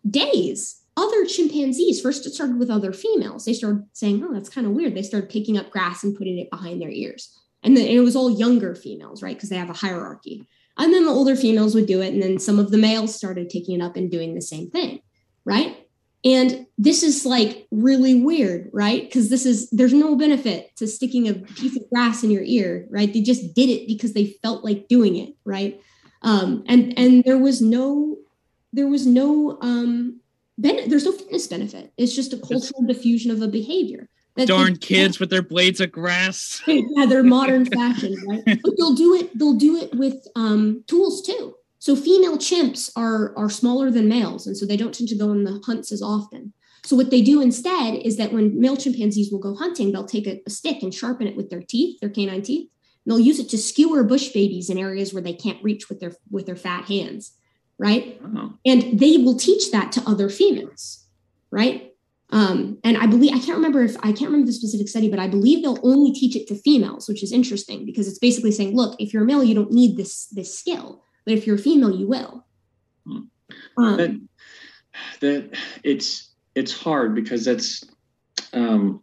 days, 0.08 0.79
other 0.96 1.24
chimpanzees, 1.24 2.00
first 2.00 2.26
it 2.26 2.34
started 2.34 2.58
with 2.58 2.70
other 2.70 2.92
females, 2.92 3.44
they 3.44 3.54
started 3.54 3.84
saying, 3.92 4.22
oh, 4.24 4.32
that's 4.32 4.48
kind 4.48 4.66
of 4.66 4.72
weird. 4.72 4.94
They 4.94 5.02
started 5.02 5.30
picking 5.30 5.56
up 5.56 5.70
grass 5.70 6.04
and 6.04 6.16
putting 6.16 6.38
it 6.38 6.50
behind 6.50 6.80
their 6.80 6.90
ears. 6.90 7.36
And, 7.62 7.76
then, 7.76 7.86
and 7.86 7.96
it 7.96 8.00
was 8.00 8.16
all 8.16 8.30
younger 8.30 8.74
females, 8.74 9.22
right? 9.22 9.36
Because 9.36 9.48
they 9.48 9.56
have 9.56 9.70
a 9.70 9.74
hierarchy. 9.74 10.46
And 10.78 10.92
then 10.92 11.04
the 11.04 11.12
older 11.12 11.36
females 11.36 11.74
would 11.74 11.86
do 11.86 12.00
it. 12.00 12.12
And 12.12 12.22
then 12.22 12.38
some 12.38 12.58
of 12.58 12.70
the 12.70 12.78
males 12.78 13.14
started 13.14 13.50
taking 13.50 13.80
it 13.80 13.84
up 13.84 13.96
and 13.96 14.10
doing 14.10 14.34
the 14.34 14.42
same 14.42 14.70
thing, 14.70 15.00
right? 15.44 15.76
And 16.24 16.66
this 16.76 17.02
is 17.02 17.24
like 17.24 17.66
really 17.70 18.14
weird, 18.14 18.70
right? 18.72 19.02
Because 19.02 19.30
this 19.30 19.46
is, 19.46 19.68
there's 19.70 19.92
no 19.92 20.16
benefit 20.16 20.74
to 20.76 20.86
sticking 20.86 21.28
a 21.28 21.34
piece 21.34 21.76
of 21.76 21.88
grass 21.90 22.22
in 22.22 22.30
your 22.30 22.42
ear, 22.42 22.86
right? 22.90 23.12
They 23.12 23.22
just 23.22 23.54
did 23.54 23.68
it 23.70 23.86
because 23.86 24.12
they 24.12 24.36
felt 24.42 24.64
like 24.64 24.88
doing 24.88 25.16
it, 25.16 25.34
right? 25.44 25.80
Um, 26.22 26.64
and 26.66 26.98
and 26.98 27.24
there 27.24 27.38
was 27.38 27.60
no 27.60 28.18
there 28.72 28.86
was 28.86 29.06
no 29.06 29.58
um 29.60 30.19
ben- 30.60 30.88
there's 30.88 31.04
no 31.04 31.12
fitness 31.12 31.46
benefit. 31.46 31.92
It's 31.96 32.14
just 32.14 32.32
a 32.32 32.38
cultural 32.38 32.82
diffusion 32.86 33.30
of 33.30 33.42
a 33.42 33.48
behavior. 33.48 34.08
That 34.36 34.46
Darn 34.46 34.76
kids 34.76 35.18
with 35.18 35.30
their 35.30 35.42
blades 35.42 35.80
of 35.80 35.90
grass. 35.90 36.62
Yeah, 36.66 37.06
they're 37.06 37.24
modern 37.24 37.64
fashion, 37.66 38.14
right? 38.28 38.42
But 38.62 38.74
they'll 38.78 38.94
do 38.94 39.14
it. 39.14 39.36
They'll 39.36 39.54
do 39.54 39.76
it 39.76 39.94
with 39.94 40.26
um, 40.36 40.84
tools 40.86 41.22
too. 41.22 41.54
So 41.78 41.96
female 41.96 42.36
chimps 42.36 42.92
are 42.94 43.36
are 43.36 43.50
smaller 43.50 43.90
than 43.90 44.08
males, 44.08 44.46
and 44.46 44.56
so 44.56 44.66
they 44.66 44.76
don't 44.76 44.94
tend 44.94 45.08
to 45.08 45.16
go 45.16 45.30
on 45.30 45.44
the 45.44 45.60
hunts 45.66 45.90
as 45.90 46.02
often. 46.02 46.52
So 46.84 46.96
what 46.96 47.10
they 47.10 47.22
do 47.22 47.42
instead 47.42 47.94
is 47.96 48.16
that 48.16 48.32
when 48.32 48.58
male 48.58 48.76
chimpanzees 48.76 49.30
will 49.30 49.40
go 49.40 49.54
hunting, 49.54 49.92
they'll 49.92 50.06
take 50.06 50.26
a, 50.26 50.40
a 50.46 50.50
stick 50.50 50.82
and 50.82 50.94
sharpen 50.94 51.26
it 51.26 51.36
with 51.36 51.50
their 51.50 51.62
teeth, 51.62 52.00
their 52.00 52.08
canine 52.08 52.42
teeth. 52.42 52.70
And 53.04 53.12
they'll 53.12 53.26
use 53.26 53.38
it 53.38 53.48
to 53.50 53.58
skewer 53.58 54.04
bush 54.04 54.28
babies 54.28 54.70
in 54.70 54.78
areas 54.78 55.12
where 55.12 55.22
they 55.22 55.34
can't 55.34 55.62
reach 55.62 55.88
with 55.88 56.00
their 56.00 56.12
with 56.30 56.46
their 56.46 56.56
fat 56.56 56.84
hands 56.84 57.32
right? 57.80 58.20
Oh. 58.36 58.52
And 58.66 59.00
they 59.00 59.16
will 59.16 59.36
teach 59.36 59.72
that 59.72 59.90
to 59.92 60.02
other 60.06 60.28
females, 60.28 61.06
right? 61.50 61.94
Um, 62.28 62.78
and 62.84 62.96
I 62.98 63.06
believe 63.06 63.32
I 63.34 63.38
can't 63.38 63.56
remember 63.56 63.82
if 63.82 63.96
I 63.98 64.12
can't 64.12 64.30
remember 64.30 64.46
the 64.46 64.52
specific 64.52 64.88
study, 64.88 65.08
but 65.10 65.18
I 65.18 65.26
believe 65.26 65.62
they'll 65.62 65.80
only 65.82 66.12
teach 66.12 66.36
it 66.36 66.46
to 66.48 66.54
females, 66.54 67.08
which 67.08 67.22
is 67.22 67.32
interesting 67.32 67.86
because 67.86 68.06
it's 68.06 68.18
basically 68.18 68.52
saying, 68.52 68.76
look, 68.76 68.94
if 69.00 69.12
you're 69.12 69.24
a 69.24 69.26
male, 69.26 69.42
you 69.42 69.54
don't 69.54 69.72
need 69.72 69.96
this 69.96 70.26
this 70.26 70.56
skill, 70.56 71.02
but 71.24 71.34
if 71.34 71.46
you're 71.46 71.56
a 71.56 71.58
female, 71.58 71.90
you 71.90 72.06
will. 72.06 72.46
Hmm. 73.04 73.20
Um, 73.78 73.96
that, 73.96 74.20
that 75.20 75.58
it's 75.82 76.34
it's 76.54 76.78
hard 76.78 77.14
because 77.14 77.46
that's 77.46 77.82
um, 78.52 79.02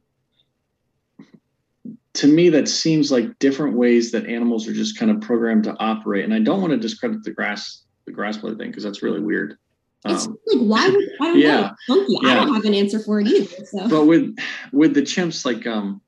to 2.14 2.28
me 2.28 2.50
that 2.50 2.70
seems 2.70 3.12
like 3.12 3.40
different 3.40 3.76
ways 3.76 4.12
that 4.12 4.28
animals 4.28 4.68
are 4.68 4.74
just 4.74 4.98
kind 4.98 5.12
of 5.12 5.20
programmed 5.20 5.66
to 5.66 5.76
operate. 5.80 6.24
And 6.24 6.34
I 6.34 6.40
don't 6.40 6.62
want 6.62 6.72
to 6.72 6.78
discredit 6.78 7.24
the 7.24 7.32
grass 7.32 7.84
the 8.08 8.14
grass 8.14 8.38
blade 8.38 8.58
thing 8.58 8.72
because 8.72 8.84
that's 8.84 9.04
really 9.04 9.20
weird. 9.20 9.58
It's 10.06 10.26
um, 10.26 10.38
like 10.48 10.62
why 10.62 10.90
would 10.90 11.10
I 11.22 11.26
don't 11.26 11.40
yeah, 11.40 11.72
know. 11.88 12.06
Yeah. 12.08 12.30
I 12.30 12.36
don't 12.36 12.56
have 12.56 12.66
an 12.66 12.74
answer 12.74 13.00
for 13.00 13.20
it 13.20 13.28
either. 13.28 13.66
So. 13.66 13.88
But 13.88 14.06
with 14.06 14.36
with 14.72 14.96
the 14.96 15.02
chimps, 15.02 15.46
like 15.46 15.68
um, 15.68 16.02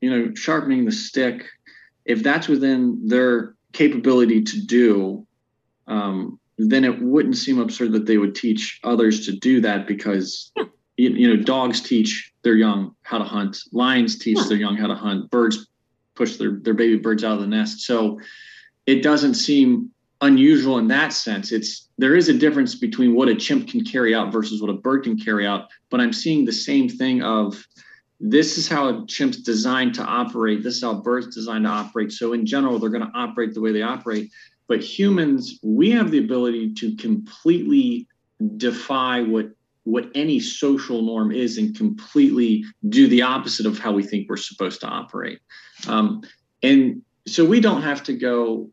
you 0.00 0.10
know, 0.10 0.34
sharpening 0.34 0.84
the 0.84 0.92
stick, 0.92 1.46
if 2.04 2.22
that's 2.22 2.46
within 2.46 3.08
their 3.08 3.54
capability 3.72 4.42
to 4.42 4.66
do, 4.66 5.26
um, 5.86 6.38
then 6.58 6.84
it 6.84 7.00
wouldn't 7.00 7.36
seem 7.36 7.58
absurd 7.58 7.92
that 7.92 8.06
they 8.06 8.18
would 8.18 8.34
teach 8.34 8.80
others 8.84 9.26
to 9.26 9.32
do 9.32 9.60
that 9.62 9.86
because 9.86 10.52
yeah. 10.56 10.64
you, 10.96 11.10
you, 11.10 11.28
know 11.28 11.42
dogs 11.42 11.80
teach 11.80 12.32
their 12.42 12.54
young 12.54 12.94
how 13.02 13.18
to 13.18 13.24
hunt, 13.24 13.58
lions 13.72 14.18
teach 14.18 14.38
their 14.48 14.58
young 14.58 14.76
how 14.76 14.86
to 14.86 14.94
hunt, 14.94 15.30
birds 15.30 15.68
push 16.14 16.36
their 16.36 16.58
their 16.60 16.74
baby 16.74 16.98
birds 16.98 17.24
out 17.24 17.34
of 17.34 17.40
the 17.40 17.46
nest. 17.46 17.80
So 17.80 18.20
it 18.86 19.02
doesn't 19.02 19.34
seem 19.34 19.90
unusual 20.20 20.78
in 20.78 20.88
that 20.88 21.12
sense. 21.12 21.52
It's 21.52 21.88
there 21.98 22.16
is 22.16 22.28
a 22.28 22.34
difference 22.34 22.74
between 22.74 23.14
what 23.14 23.28
a 23.28 23.34
chimp 23.34 23.68
can 23.68 23.84
carry 23.84 24.14
out 24.14 24.32
versus 24.32 24.60
what 24.60 24.70
a 24.70 24.74
bird 24.74 25.04
can 25.04 25.18
carry 25.18 25.46
out, 25.46 25.68
but 25.90 26.00
I'm 26.00 26.12
seeing 26.12 26.44
the 26.44 26.52
same 26.52 26.88
thing 26.88 27.22
of 27.22 27.62
this 28.20 28.58
is 28.58 28.68
how 28.68 28.88
a 28.88 29.06
chimp's 29.06 29.38
designed 29.38 29.94
to 29.94 30.02
operate. 30.02 30.62
This 30.62 30.76
is 30.76 30.82
how 30.82 30.94
birds 30.94 31.34
designed 31.34 31.64
to 31.64 31.70
operate. 31.70 32.12
So 32.12 32.34
in 32.34 32.44
general, 32.44 32.78
they're 32.78 32.90
going 32.90 33.06
to 33.06 33.18
operate 33.18 33.54
the 33.54 33.62
way 33.62 33.72
they 33.72 33.82
operate. 33.82 34.30
But 34.68 34.82
humans, 34.82 35.58
we 35.62 35.90
have 35.92 36.10
the 36.10 36.18
ability 36.18 36.74
to 36.74 36.94
completely 36.96 38.06
defy 38.56 39.22
what 39.22 39.50
what 39.84 40.10
any 40.14 40.38
social 40.38 41.00
norm 41.02 41.32
is 41.32 41.56
and 41.56 41.74
completely 41.74 42.62
do 42.90 43.08
the 43.08 43.22
opposite 43.22 43.64
of 43.64 43.78
how 43.78 43.90
we 43.90 44.02
think 44.02 44.28
we're 44.28 44.36
supposed 44.36 44.80
to 44.82 44.86
operate. 44.86 45.40
Um, 45.88 46.22
and 46.62 47.02
so 47.26 47.44
we 47.44 47.60
don't 47.60 47.82
have 47.82 48.02
to 48.04 48.12
go 48.12 48.70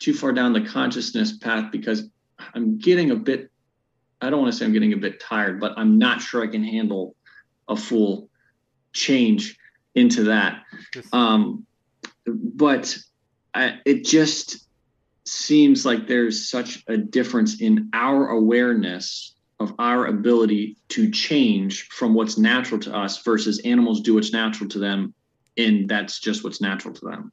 too 0.00 0.14
far 0.14 0.32
down 0.32 0.52
the 0.52 0.62
consciousness 0.62 1.36
path 1.36 1.70
because 1.70 2.08
I'm 2.54 2.78
getting 2.78 3.10
a 3.12 3.16
bit, 3.16 3.50
I 4.20 4.30
don't 4.30 4.40
want 4.40 4.52
to 4.52 4.58
say 4.58 4.64
I'm 4.64 4.72
getting 4.72 4.94
a 4.94 4.98
bit 4.98 5.20
tired, 5.20 5.60
but 5.60 5.74
I'm 5.76 5.98
not 5.98 6.20
sure 6.20 6.42
I 6.42 6.48
can 6.48 6.64
handle 6.64 7.14
a 7.68 7.76
full 7.76 8.28
change 8.92 9.56
into 9.94 10.24
that. 10.24 10.62
Um, 11.12 11.66
but 12.26 12.96
I, 13.54 13.78
it 13.84 14.04
just 14.04 14.66
seems 15.24 15.84
like 15.84 16.06
there's 16.06 16.48
such 16.48 16.82
a 16.88 16.96
difference 16.96 17.60
in 17.60 17.90
our 17.92 18.30
awareness 18.30 19.34
of 19.60 19.74
our 19.78 20.06
ability 20.06 20.76
to 20.88 21.10
change 21.10 21.88
from 21.88 22.14
what's 22.14 22.38
natural 22.38 22.80
to 22.80 22.96
us 22.96 23.22
versus 23.22 23.60
animals 23.60 24.00
do 24.00 24.14
what's 24.14 24.32
natural 24.32 24.68
to 24.70 24.78
them 24.78 25.12
and 25.58 25.88
that's 25.88 26.18
just 26.18 26.42
what's 26.42 26.62
natural 26.62 26.94
to 26.94 27.04
them 27.04 27.30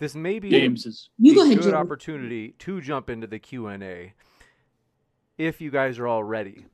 this 0.00 0.14
may 0.14 0.38
be 0.38 0.48
James's. 0.48 1.10
You 1.18 1.34
go 1.34 1.44
ahead, 1.44 1.60
good 1.60 1.74
opportunity 1.74 2.54
to 2.60 2.80
jump 2.80 3.10
into 3.10 3.26
the 3.26 3.38
Q 3.38 3.66
and 3.66 3.82
A. 3.82 4.14
If 5.36 5.60
you 5.60 5.70
guys 5.70 5.98
are 5.98 6.06
all 6.06 6.24
ready. 6.24 6.64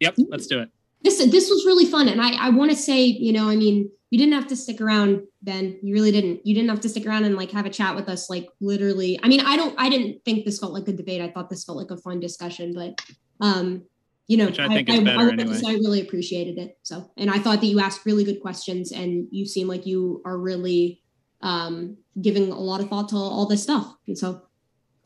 Yep, 0.00 0.16
let's 0.28 0.46
do 0.46 0.60
it. 0.60 0.70
This 1.02 1.18
this 1.18 1.50
was 1.50 1.66
really 1.66 1.84
fun, 1.84 2.08
and 2.08 2.20
I 2.20 2.32
I 2.46 2.48
want 2.48 2.70
to 2.70 2.76
say, 2.76 3.04
you 3.04 3.32
know, 3.32 3.48
I 3.48 3.56
mean, 3.56 3.90
you 4.10 4.18
didn't 4.18 4.32
have 4.32 4.46
to 4.48 4.56
stick 4.56 4.80
around, 4.80 5.22
Ben. 5.42 5.78
You 5.82 5.92
really 5.92 6.10
didn't. 6.10 6.46
You 6.46 6.54
didn't 6.54 6.70
have 6.70 6.80
to 6.80 6.88
stick 6.88 7.06
around 7.06 7.24
and 7.24 7.36
like 7.36 7.50
have 7.50 7.66
a 7.66 7.70
chat 7.70 7.94
with 7.94 8.08
us. 8.08 8.30
Like 8.30 8.48
literally, 8.60 9.20
I 9.22 9.28
mean, 9.28 9.40
I 9.40 9.56
don't. 9.56 9.74
I 9.78 9.90
didn't 9.90 10.24
think 10.24 10.46
this 10.46 10.58
felt 10.58 10.72
like 10.72 10.88
a 10.88 10.92
debate. 10.92 11.20
I 11.20 11.30
thought 11.30 11.50
this 11.50 11.64
felt 11.64 11.76
like 11.76 11.90
a 11.90 11.98
fun 11.98 12.20
discussion, 12.20 12.72
but 12.74 12.98
um, 13.46 13.82
you 14.28 14.38
know, 14.38 14.46
Which 14.46 14.60
I 14.60 14.68
think 14.68 14.88
I, 14.88 14.94
is 14.94 15.00
better 15.00 15.28
I, 15.28 15.32
anyway. 15.32 15.60
I 15.66 15.72
really 15.74 16.00
appreciated 16.00 16.56
it. 16.56 16.78
So, 16.82 17.10
and 17.18 17.30
I 17.30 17.38
thought 17.38 17.60
that 17.60 17.66
you 17.66 17.80
asked 17.80 18.06
really 18.06 18.24
good 18.24 18.40
questions, 18.40 18.92
and 18.92 19.28
you 19.30 19.44
seem 19.44 19.68
like 19.68 19.84
you 19.84 20.22
are 20.24 20.38
really 20.38 21.01
um, 21.42 21.96
giving 22.20 22.50
a 22.50 22.58
lot 22.58 22.80
of 22.80 22.88
thought 22.88 23.08
to 23.10 23.16
all 23.16 23.46
this 23.46 23.62
stuff. 23.62 23.94
And 24.06 24.16
so 24.16 24.42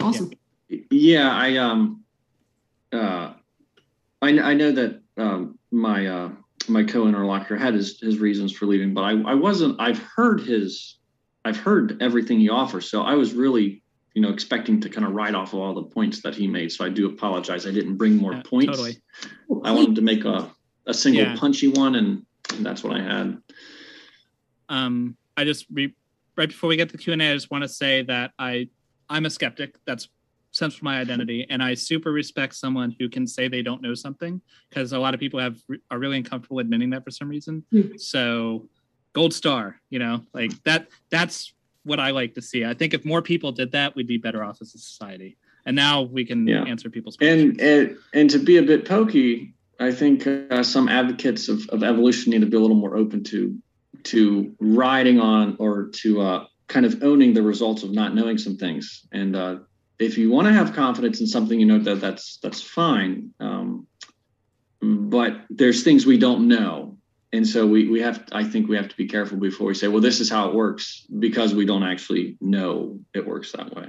awesome. 0.00 0.30
Yeah, 0.90 1.30
I 1.30 1.56
um 1.56 2.02
uh 2.92 3.32
I, 4.22 4.38
I 4.40 4.54
know 4.54 4.72
that 4.72 5.00
um 5.16 5.58
my 5.70 6.06
uh 6.06 6.30
my 6.68 6.82
co-interlocutor 6.82 7.56
had 7.56 7.74
his 7.74 8.00
his 8.00 8.18
reasons 8.18 8.52
for 8.52 8.66
leaving, 8.66 8.94
but 8.94 9.02
I, 9.02 9.12
I 9.22 9.34
wasn't 9.34 9.80
I've 9.80 9.98
heard 9.98 10.40
his 10.40 10.98
I've 11.44 11.58
heard 11.58 12.02
everything 12.02 12.40
he 12.40 12.48
offers. 12.48 12.90
So 12.90 13.02
I 13.02 13.14
was 13.14 13.32
really, 13.32 13.82
you 14.14 14.22
know, 14.22 14.30
expecting 14.30 14.80
to 14.80 14.88
kind 14.88 15.06
of 15.06 15.12
write 15.12 15.34
off 15.34 15.52
of 15.52 15.60
all 15.60 15.74
the 15.74 15.84
points 15.84 16.20
that 16.22 16.34
he 16.34 16.48
made. 16.48 16.72
So 16.72 16.84
I 16.84 16.88
do 16.88 17.08
apologize. 17.08 17.66
I 17.66 17.70
didn't 17.70 17.96
bring 17.96 18.16
more 18.16 18.34
yeah, 18.34 18.42
points. 18.44 18.66
Totally. 18.66 18.96
I 19.62 19.70
wanted 19.70 19.94
to 19.94 20.02
make 20.02 20.24
a, 20.24 20.50
a 20.86 20.94
single 20.94 21.22
yeah. 21.22 21.36
punchy 21.36 21.68
one 21.68 21.94
and, 21.94 22.26
and 22.52 22.66
that's 22.66 22.82
what 22.82 22.96
I 22.96 23.02
had. 23.02 23.40
Um 24.68 25.16
I 25.36 25.44
just 25.44 25.66
re- 25.70 25.94
right 26.36 26.48
before 26.48 26.68
we 26.68 26.76
get 26.76 26.88
to 26.90 26.96
the 26.96 27.02
Q&A, 27.02 27.16
I 27.16 27.34
just 27.34 27.50
want 27.50 27.62
to 27.62 27.68
say 27.68 28.02
that 28.02 28.32
I 28.38 28.68
I'm 29.08 29.26
a 29.26 29.30
skeptic. 29.30 29.76
That's 29.86 30.08
sense 30.52 30.74
for 30.74 30.84
my 30.84 30.98
identity 30.98 31.46
and 31.50 31.62
I 31.62 31.74
super 31.74 32.12
respect 32.12 32.54
someone 32.54 32.94
who 32.98 33.08
can 33.08 33.26
say 33.26 33.48
they 33.48 33.62
don't 33.62 33.82
know 33.82 33.94
something 33.94 34.40
because 34.68 34.92
a 34.92 34.98
lot 34.98 35.14
of 35.14 35.20
people 35.20 35.38
have 35.40 35.58
are 35.90 35.98
really 35.98 36.16
uncomfortable 36.16 36.58
admitting 36.58 36.90
that 36.90 37.04
for 37.04 37.10
some 37.10 37.28
reason. 37.28 37.64
Mm. 37.72 38.00
So 38.00 38.68
gold 39.12 39.34
star, 39.34 39.80
you 39.90 39.98
know, 39.98 40.22
like 40.32 40.52
that 40.64 40.88
that's 41.10 41.52
what 41.84 42.00
I 42.00 42.10
like 42.10 42.34
to 42.34 42.42
see. 42.42 42.64
I 42.64 42.74
think 42.74 42.94
if 42.94 43.04
more 43.04 43.22
people 43.22 43.52
did 43.52 43.72
that, 43.72 43.94
we'd 43.94 44.08
be 44.08 44.18
better 44.18 44.42
off 44.42 44.58
as 44.60 44.74
a 44.74 44.78
society. 44.78 45.36
And 45.64 45.76
now 45.76 46.02
we 46.02 46.24
can 46.24 46.46
yeah. 46.46 46.64
answer 46.64 46.90
people's 46.90 47.16
questions. 47.16 47.58
And, 47.58 47.60
and 47.60 47.98
and 48.12 48.30
to 48.30 48.38
be 48.38 48.56
a 48.56 48.62
bit 48.62 48.84
pokey, 48.84 49.54
I 49.78 49.92
think 49.92 50.26
uh, 50.26 50.62
some 50.62 50.88
advocates 50.88 51.48
of, 51.48 51.68
of 51.68 51.82
evolution 51.82 52.32
need 52.32 52.40
to 52.40 52.46
be 52.46 52.56
a 52.56 52.60
little 52.60 52.76
more 52.76 52.96
open 52.96 53.24
to 53.24 53.56
to 54.06 54.54
riding 54.60 55.20
on 55.20 55.56
or 55.58 55.88
to 55.88 56.20
uh, 56.20 56.46
kind 56.68 56.86
of 56.86 57.02
owning 57.02 57.34
the 57.34 57.42
results 57.42 57.82
of 57.82 57.90
not 57.92 58.14
knowing 58.14 58.38
some 58.38 58.56
things. 58.56 59.06
And 59.12 59.36
uh, 59.36 59.56
if 59.98 60.18
you 60.18 60.30
want 60.30 60.46
to 60.48 60.52
have 60.52 60.74
confidence 60.74 61.20
in 61.20 61.26
something, 61.26 61.58
you 61.58 61.66
know 61.66 61.78
that 61.78 62.00
that's 62.00 62.38
that's 62.42 62.62
fine. 62.62 63.30
Um, 63.40 63.86
but 64.80 65.40
there's 65.50 65.82
things 65.82 66.06
we 66.06 66.18
don't 66.18 66.48
know, 66.48 66.96
and 67.32 67.46
so 67.46 67.66
we 67.66 67.88
we 67.88 68.00
have 68.00 68.24
I 68.32 68.44
think 68.44 68.68
we 68.68 68.76
have 68.76 68.88
to 68.88 68.96
be 68.96 69.06
careful 69.08 69.38
before 69.38 69.68
we 69.68 69.74
say, 69.74 69.88
well, 69.88 70.02
this 70.02 70.20
is 70.20 70.30
how 70.30 70.48
it 70.48 70.54
works, 70.54 71.06
because 71.18 71.54
we 71.54 71.64
don't 71.64 71.82
actually 71.82 72.36
know 72.40 72.98
it 73.14 73.26
works 73.26 73.52
that 73.52 73.74
way. 73.74 73.88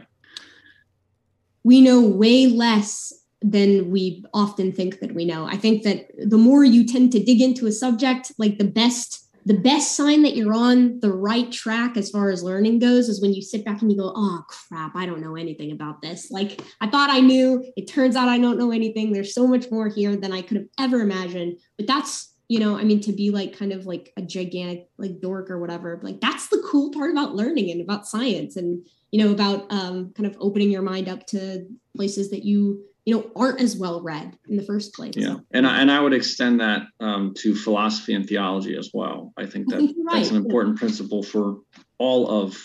We 1.63 1.81
know 1.81 2.01
way 2.01 2.47
less 2.47 3.13
than 3.41 3.91
we 3.91 4.23
often 4.33 4.71
think 4.71 4.99
that 4.99 5.13
we 5.13 5.25
know. 5.25 5.45
I 5.45 5.57
think 5.57 5.83
that 5.83 6.07
the 6.17 6.37
more 6.37 6.63
you 6.63 6.85
tend 6.85 7.11
to 7.11 7.23
dig 7.23 7.41
into 7.41 7.67
a 7.67 7.71
subject, 7.71 8.31
like 8.39 8.57
the 8.57 8.63
best 8.65 9.26
the 9.47 9.53
best 9.53 9.95
sign 9.95 10.23
that 10.23 10.35
you're 10.35 10.53
on 10.53 10.99
the 10.99 11.13
right 11.13 11.49
track 11.53 11.95
as 11.95 12.09
far 12.09 12.29
as 12.29 12.43
learning 12.43 12.79
goes 12.79 13.07
is 13.07 13.21
when 13.21 13.33
you 13.33 13.41
sit 13.41 13.63
back 13.63 13.81
and 13.81 13.89
you 13.89 13.97
go, 13.97 14.11
oh 14.13 14.43
crap, 14.49 14.93
I 14.93 15.05
don't 15.05 15.21
know 15.21 15.37
anything 15.37 15.71
about 15.71 16.01
this. 16.01 16.29
Like 16.29 16.61
I 16.81 16.89
thought 16.89 17.09
I 17.09 17.21
knew, 17.21 17.63
it 17.77 17.87
turns 17.87 18.17
out 18.17 18.27
I 18.27 18.39
don't 18.39 18.57
know 18.57 18.71
anything. 18.71 19.13
There's 19.13 19.33
so 19.33 19.47
much 19.47 19.71
more 19.71 19.87
here 19.87 20.17
than 20.17 20.33
I 20.33 20.41
could 20.41 20.57
have 20.57 20.67
ever 20.77 20.99
imagined. 20.99 21.59
But 21.77 21.87
that's, 21.87 22.33
you 22.49 22.59
know, 22.59 22.77
I 22.77 22.83
mean, 22.83 22.99
to 23.01 23.13
be 23.13 23.31
like 23.31 23.57
kind 23.57 23.71
of 23.71 23.85
like 23.85 24.11
a 24.17 24.21
gigantic 24.21 24.89
like 24.97 25.21
dork 25.21 25.49
or 25.49 25.61
whatever, 25.61 25.97
like 26.03 26.19
that's 26.19 26.49
the 26.49 26.61
cool 26.69 26.91
part 26.91 27.11
about 27.11 27.35
learning 27.35 27.71
and 27.71 27.79
about 27.79 28.05
science 28.05 28.57
and, 28.57 28.85
you 29.11 29.23
know, 29.23 29.31
about 29.31 29.71
um, 29.71 30.11
kind 30.11 30.27
of 30.27 30.35
opening 30.41 30.71
your 30.71 30.81
mind 30.81 31.07
up 31.07 31.25
to 31.27 31.65
places 31.95 32.31
that 32.31 32.43
you 32.43 32.83
you 33.07 33.15
know 33.15 33.31
aren't 33.37 33.61
as 33.61 33.77
well 33.77 34.01
read 34.01 34.37
in 34.49 34.57
the 34.57 34.63
first 34.63 34.93
place 34.93 35.13
yeah 35.15 35.37
and 35.51 35.65
I, 35.65 35.79
and 35.79 35.89
I 35.89 36.01
would 36.01 36.13
extend 36.13 36.59
that 36.59 36.87
um, 36.99 37.33
to 37.37 37.55
philosophy 37.55 38.13
and 38.13 38.27
theology 38.27 38.75
as 38.77 38.91
well 38.93 39.33
i 39.37 39.45
think 39.45 39.69
that 39.69 39.77
I 39.77 39.79
think 39.79 39.97
right. 40.05 40.17
that's 40.17 40.29
an 40.29 40.35
important 40.35 40.75
yeah. 40.75 40.79
principle 40.81 41.23
for 41.23 41.59
all 41.97 42.29
of 42.29 42.57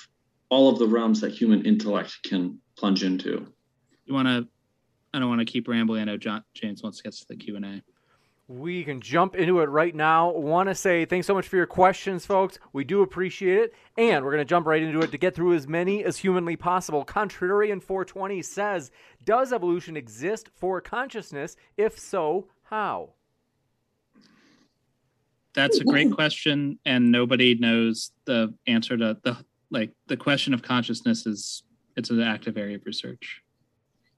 all 0.49 0.69
of 0.69 0.81
the 0.81 0.87
realms 0.89 1.21
that 1.21 1.31
human 1.31 1.65
intellect 1.65 2.19
can 2.25 2.59
plunge 2.77 3.05
into 3.05 3.47
you 4.05 4.15
want 4.15 4.27
to 4.27 4.49
i 5.15 5.21
don't 5.21 5.29
want 5.29 5.39
to 5.39 5.45
keep 5.45 5.69
rambling 5.69 6.03
i 6.03 6.05
know 6.05 6.17
John, 6.17 6.43
james 6.55 6.83
wants 6.83 6.99
to 6.99 7.05
get 7.05 7.13
to 7.13 7.25
the 7.29 7.37
q&a 7.37 7.81
we 8.49 8.85
can 8.85 9.01
jump 9.01 9.35
into 9.35 9.61
it 9.61 9.69
right 9.69 9.95
now. 9.95 10.31
Want 10.31 10.69
to 10.69 10.75
say 10.75 11.05
thanks 11.05 11.27
so 11.27 11.35
much 11.35 11.49
for 11.49 11.57
your 11.57 11.67
questions, 11.67 12.27
folks. 12.27 12.59
We 12.73 12.85
do 12.85 13.03
appreciate 13.03 13.59
it. 13.59 13.75
And 13.97 14.25
we're 14.25 14.33
going 14.33 14.45
to 14.45 14.49
jump 14.49 14.67
right 14.67 14.83
into 14.83 15.01
it 15.01 15.11
to 15.11 15.19
get 15.19 15.35
through 15.35 15.55
as 15.55 15.69
many 15.69 16.05
as 16.05 16.19
humanly 16.19 16.57
possible. 16.57 17.05
Contrarian 17.05 17.83
420 17.83 18.43
says 18.43 18.91
Does 19.25 19.53
evolution 19.53 19.97
exist 19.97 20.51
for 20.55 20.81
consciousness? 20.81 21.57
If 21.77 21.99
so, 21.99 22.49
how? 22.65 23.11
That's 25.55 25.79
a 25.79 25.85
great 25.85 26.13
question. 26.13 26.79
And 26.85 27.13
nobody 27.13 27.55
knows 27.55 28.13
the 28.25 28.55
answer 28.67 28.97
to 28.97 29.19
the 29.23 29.37
like 29.71 29.93
the 30.07 30.17
question 30.17 30.53
of 30.53 30.63
consciousness 30.63 31.27
is 31.27 31.63
it's 31.97 32.11
an 32.11 32.21
active 32.21 32.57
area 32.57 32.77
of 32.77 32.87
research. 32.87 33.42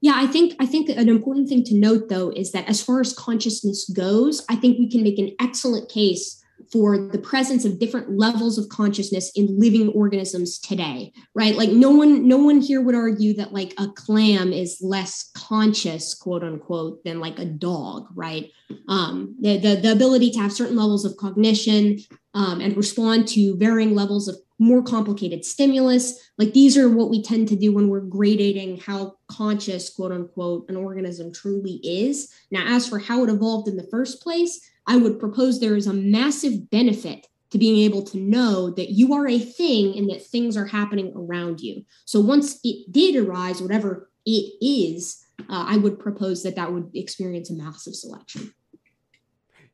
Yeah, 0.01 0.13
I 0.15 0.27
think 0.27 0.55
I 0.59 0.65
think 0.65 0.89
an 0.89 1.09
important 1.09 1.49
thing 1.49 1.63
to 1.65 1.75
note 1.75 2.09
though 2.09 2.29
is 2.29 2.51
that 2.51 2.69
as 2.69 2.81
far 2.81 2.99
as 2.99 3.13
consciousness 3.13 3.89
goes, 3.89 4.45
I 4.49 4.55
think 4.55 4.77
we 4.77 4.89
can 4.89 5.03
make 5.03 5.17
an 5.17 5.35
excellent 5.39 5.89
case 5.89 6.43
for 6.71 6.97
the 6.97 7.17
presence 7.17 7.65
of 7.65 7.79
different 7.79 8.17
levels 8.17 8.57
of 8.57 8.69
consciousness 8.69 9.31
in 9.35 9.59
living 9.59 9.89
organisms 9.89 10.59
today 10.59 11.11
right 11.33 11.55
like 11.55 11.69
no 11.69 11.91
one 11.91 12.27
no 12.27 12.37
one 12.37 12.61
here 12.61 12.81
would 12.81 12.95
argue 12.95 13.33
that 13.33 13.53
like 13.53 13.73
a 13.77 13.87
clam 13.89 14.51
is 14.51 14.79
less 14.81 15.31
conscious 15.35 16.13
quote 16.13 16.43
unquote 16.43 17.03
than 17.03 17.19
like 17.19 17.39
a 17.39 17.45
dog 17.45 18.07
right 18.15 18.51
um 18.87 19.35
the 19.41 19.57
the, 19.57 19.75
the 19.75 19.91
ability 19.91 20.31
to 20.31 20.39
have 20.39 20.51
certain 20.51 20.75
levels 20.75 21.05
of 21.05 21.17
cognition 21.17 21.97
um, 22.35 22.59
and 22.59 22.75
respond 22.75 23.27
to 23.29 23.55
varying 23.55 23.95
levels 23.95 24.27
of 24.27 24.35
more 24.59 24.83
complicated 24.83 25.43
stimulus. 25.43 26.29
Like 26.37 26.53
these 26.53 26.77
are 26.77 26.89
what 26.89 27.09
we 27.09 27.21
tend 27.21 27.47
to 27.49 27.55
do 27.55 27.73
when 27.73 27.89
we're 27.89 28.01
gradating 28.01 28.81
how 28.81 29.15
conscious, 29.27 29.89
quote 29.89 30.11
unquote, 30.11 30.69
an 30.69 30.75
organism 30.75 31.33
truly 31.33 31.79
is. 31.83 32.31
Now, 32.51 32.75
as 32.75 32.87
for 32.87 32.99
how 32.99 33.23
it 33.23 33.29
evolved 33.29 33.67
in 33.67 33.77
the 33.77 33.87
first 33.89 34.21
place, 34.21 34.59
I 34.87 34.97
would 34.97 35.19
propose 35.19 35.59
there 35.59 35.75
is 35.75 35.87
a 35.87 35.93
massive 35.93 36.69
benefit 36.69 37.27
to 37.51 37.57
being 37.57 37.79
able 37.85 38.03
to 38.03 38.17
know 38.17 38.69
that 38.71 38.89
you 38.89 39.13
are 39.13 39.27
a 39.27 39.39
thing 39.39 39.97
and 39.97 40.09
that 40.09 40.25
things 40.25 40.57
are 40.57 40.65
happening 40.65 41.13
around 41.15 41.61
you. 41.61 41.85
So 42.05 42.19
once 42.19 42.59
it 42.63 42.91
did 42.91 43.15
arise, 43.15 43.61
whatever 43.61 44.09
it 44.25 44.53
is, 44.61 45.25
uh, 45.41 45.65
I 45.67 45.77
would 45.77 45.99
propose 45.99 46.43
that 46.43 46.55
that 46.55 46.71
would 46.71 46.91
experience 46.95 47.49
a 47.49 47.53
massive 47.53 47.95
selection. 47.95 48.53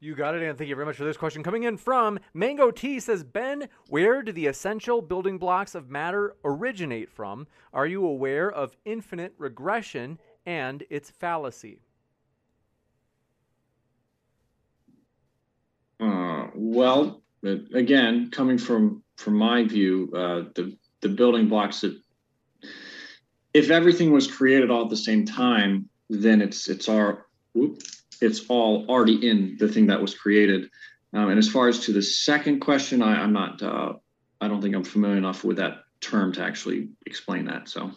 You 0.03 0.15
got 0.15 0.33
it, 0.33 0.41
and 0.41 0.57
thank 0.57 0.67
you 0.67 0.75
very 0.75 0.88
much 0.88 0.95
for 0.95 1.03
this 1.03 1.15
question. 1.15 1.43
Coming 1.43 1.63
in 1.63 1.77
from 1.77 2.17
Mango 2.33 2.71
T 2.71 2.99
says, 2.99 3.23
Ben, 3.23 3.69
where 3.88 4.23
do 4.23 4.31
the 4.31 4.47
essential 4.47 4.99
building 4.99 5.38
blocks 5.38 5.75
of 5.75 5.91
matter 5.91 6.35
originate 6.43 7.07
from? 7.07 7.45
Are 7.71 7.85
you 7.85 8.03
aware 8.03 8.51
of 8.51 8.75
infinite 8.83 9.35
regression 9.38 10.17
and 10.43 10.83
its 10.89 11.11
fallacy? 11.11 11.81
Uh, 15.99 16.47
well, 16.61 17.23
again, 17.43 18.29
coming 18.29 18.59
from 18.59 19.03
from 19.17 19.33
my 19.33 19.63
view, 19.63 20.11
uh, 20.15 20.43
the 20.53 20.77
the 21.01 21.09
building 21.09 21.47
blocks 21.49 21.81
that 21.81 21.99
if 23.53 23.71
everything 23.71 24.11
was 24.11 24.31
created 24.31 24.69
all 24.69 24.83
at 24.83 24.89
the 24.89 24.97
same 24.97 25.25
time, 25.25 25.89
then 26.09 26.39
it's 26.39 26.69
it's 26.69 26.88
our 26.88 27.25
whoop, 27.53 27.81
it's 28.21 28.45
all 28.47 28.85
already 28.88 29.27
in 29.27 29.57
the 29.59 29.67
thing 29.67 29.88
that 29.88 29.99
was 29.99 30.13
created. 30.13 30.69
Um, 31.13 31.29
and 31.29 31.39
as 31.39 31.49
far 31.49 31.67
as 31.67 31.79
to 31.79 31.93
the 31.93 32.01
second 32.01 32.59
question, 32.59 33.01
I, 33.01 33.21
I'm 33.21 33.33
not, 33.33 33.61
uh, 33.61 33.93
I 34.39 34.47
don't 34.47 34.61
think 34.61 34.75
I'm 34.75 34.83
familiar 34.85 35.17
enough 35.17 35.43
with 35.43 35.57
that 35.57 35.79
term 35.99 36.31
to 36.33 36.43
actually 36.43 36.89
explain 37.05 37.45
that. 37.45 37.67
So. 37.67 37.91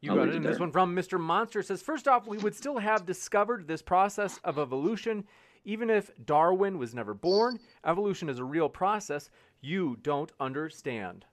You 0.00 0.14
got 0.14 0.28
it. 0.28 0.34
And 0.34 0.44
this 0.44 0.58
one 0.58 0.72
from 0.72 0.96
Mr. 0.96 1.20
Monster 1.20 1.62
says 1.62 1.82
First 1.82 2.08
off, 2.08 2.26
we 2.26 2.38
would 2.38 2.54
still 2.54 2.78
have 2.78 3.04
discovered 3.04 3.68
this 3.68 3.82
process 3.82 4.40
of 4.42 4.58
evolution 4.58 5.24
even 5.64 5.90
if 5.90 6.10
Darwin 6.24 6.78
was 6.78 6.94
never 6.94 7.14
born. 7.14 7.58
Evolution 7.84 8.28
is 8.28 8.38
a 8.38 8.44
real 8.44 8.68
process 8.68 9.30
you 9.60 9.98
don't 10.02 10.32
understand. 10.40 11.24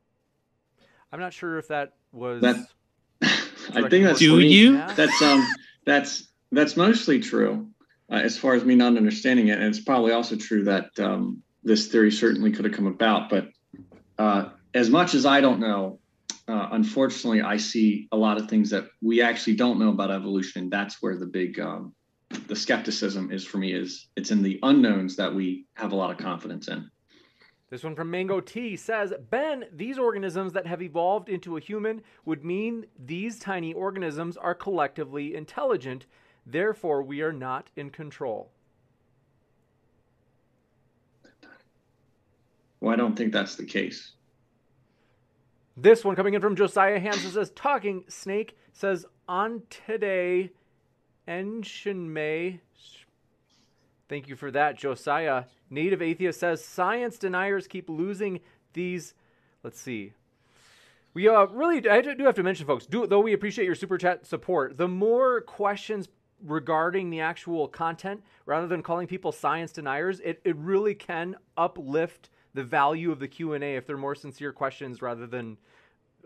I'm 1.11 1.19
not 1.19 1.33
sure 1.33 1.57
if 1.57 1.67
that 1.69 1.93
was. 2.11 2.41
That, 2.41 2.55
I 3.21 3.87
think 3.89 4.05
that's. 4.05 4.19
Do 4.19 4.39
you? 4.39 4.77
That's 4.95 5.21
um. 5.21 5.47
That's 5.85 6.27
that's 6.51 6.75
mostly 6.75 7.19
true 7.19 7.67
uh, 8.11 8.15
as 8.15 8.37
far 8.37 8.53
as 8.53 8.63
me 8.63 8.75
not 8.75 8.97
understanding 8.97 9.49
it. 9.49 9.59
And 9.59 9.63
it's 9.63 9.79
probably 9.79 10.11
also 10.11 10.35
true 10.35 10.63
that 10.65 10.97
um, 10.99 11.43
this 11.63 11.87
theory 11.87 12.11
certainly 12.11 12.51
could 12.51 12.65
have 12.65 12.73
come 12.73 12.87
about. 12.87 13.29
But 13.29 13.49
uh, 14.17 14.49
as 14.73 14.89
much 14.89 15.13
as 15.13 15.25
I 15.25 15.41
don't 15.41 15.59
know, 15.59 15.99
uh, 16.47 16.69
unfortunately, 16.71 17.41
I 17.41 17.57
see 17.57 18.07
a 18.11 18.17
lot 18.17 18.39
of 18.39 18.49
things 18.49 18.69
that 18.71 18.87
we 19.01 19.21
actually 19.21 19.55
don't 19.55 19.79
know 19.79 19.89
about 19.89 20.11
evolution. 20.11 20.63
And 20.63 20.71
that's 20.71 21.01
where 21.01 21.17
the 21.17 21.25
big 21.25 21.59
um, 21.59 21.93
the 22.47 22.55
skepticism 22.55 23.31
is 23.31 23.45
for 23.45 23.57
me 23.57 23.73
is 23.73 24.07
it's 24.15 24.31
in 24.31 24.41
the 24.41 24.59
unknowns 24.63 25.15
that 25.15 25.33
we 25.33 25.65
have 25.75 25.91
a 25.91 25.95
lot 25.95 26.11
of 26.11 26.17
confidence 26.17 26.67
in. 26.67 26.89
This 27.69 27.83
one 27.83 27.95
from 27.95 28.11
Mango 28.11 28.39
T 28.39 28.75
says, 28.75 29.13
Ben, 29.29 29.65
these 29.73 29.97
organisms 29.97 30.53
that 30.53 30.67
have 30.67 30.81
evolved 30.81 31.29
into 31.29 31.57
a 31.57 31.59
human 31.59 32.01
would 32.23 32.45
mean 32.45 32.85
these 33.03 33.39
tiny 33.39 33.73
organisms 33.73 34.37
are 34.37 34.53
collectively 34.53 35.35
intelligent 35.35 36.05
Therefore, 36.45 37.01
we 37.01 37.21
are 37.21 37.33
not 37.33 37.69
in 37.75 37.89
control. 37.89 38.51
Well, 42.79 42.93
I 42.93 42.95
don't 42.95 43.15
think 43.15 43.33
that's 43.33 43.55
the 43.55 43.65
case. 43.65 44.11
This 45.75 46.05
one 46.05 46.15
coming 46.15 46.35
in 46.35 46.41
from 46.41 46.55
Josiah 46.55 46.99
Hansen 46.99 47.31
says, 47.31 47.51
Talking 47.55 48.03
Snake 48.07 48.55
says, 48.73 49.05
On 49.27 49.63
today, 49.69 50.51
May. 51.27 52.59
Thank 54.07 54.27
you 54.27 54.35
for 54.35 54.51
that, 54.51 54.77
Josiah. 54.77 55.45
Native 55.69 56.01
Atheist 56.01 56.39
says, 56.39 56.63
Science 56.63 57.17
deniers 57.17 57.67
keep 57.67 57.89
losing 57.89 58.39
these. 58.73 59.13
Let's 59.63 59.81
see. 59.81 60.13
We 61.15 61.27
uh, 61.29 61.45
really, 61.45 61.89
I 61.89 62.01
do 62.01 62.25
have 62.25 62.35
to 62.35 62.43
mention, 62.43 62.67
folks, 62.67 62.85
do, 62.85 63.07
though 63.07 63.21
we 63.21 63.33
appreciate 63.33 63.65
your 63.65 63.75
super 63.75 63.97
chat 63.97 64.25
support, 64.25 64.77
the 64.77 64.87
more 64.87 65.41
questions 65.41 66.09
regarding 66.43 67.09
the 67.09 67.21
actual 67.21 67.67
content 67.67 68.21
rather 68.45 68.67
than 68.67 68.83
calling 68.83 69.07
people 69.07 69.31
science 69.31 69.71
deniers 69.71 70.19
it, 70.19 70.41
it 70.43 70.55
really 70.57 70.93
can 70.93 71.35
uplift 71.57 72.29
the 72.53 72.63
value 72.63 73.11
of 73.11 73.19
the 73.19 73.27
q&a 73.27 73.75
if 73.75 73.87
they're 73.87 73.97
more 73.97 74.15
sincere 74.15 74.51
questions 74.51 75.01
rather 75.01 75.25
than 75.25 75.57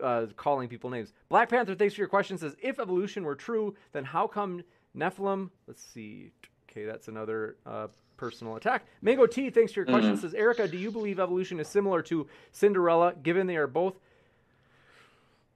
uh, 0.02 0.26
calling 0.36 0.68
people 0.68 0.90
names 0.90 1.12
black 1.28 1.48
panther 1.48 1.74
thanks 1.74 1.94
for 1.94 2.00
your 2.00 2.08
question 2.08 2.36
says 2.36 2.56
if 2.60 2.80
evolution 2.80 3.22
were 3.22 3.36
true 3.36 3.74
then 3.92 4.04
how 4.04 4.26
come 4.26 4.62
nephilim 4.96 5.50
let's 5.66 5.82
see 5.82 6.30
okay 6.70 6.84
that's 6.84 7.08
another 7.08 7.56
uh, 7.66 7.86
personal 8.16 8.56
attack 8.56 8.84
mango 9.02 9.26
t 9.26 9.50
thanks 9.50 9.72
for 9.72 9.80
your 9.80 9.86
question 9.86 10.12
mm-hmm. 10.12 10.20
says 10.20 10.34
erica 10.34 10.68
do 10.68 10.76
you 10.76 10.90
believe 10.90 11.18
evolution 11.18 11.58
is 11.60 11.68
similar 11.68 12.02
to 12.02 12.26
cinderella 12.52 13.14
given 13.22 13.46
they 13.46 13.56
are 13.56 13.66
both 13.66 13.94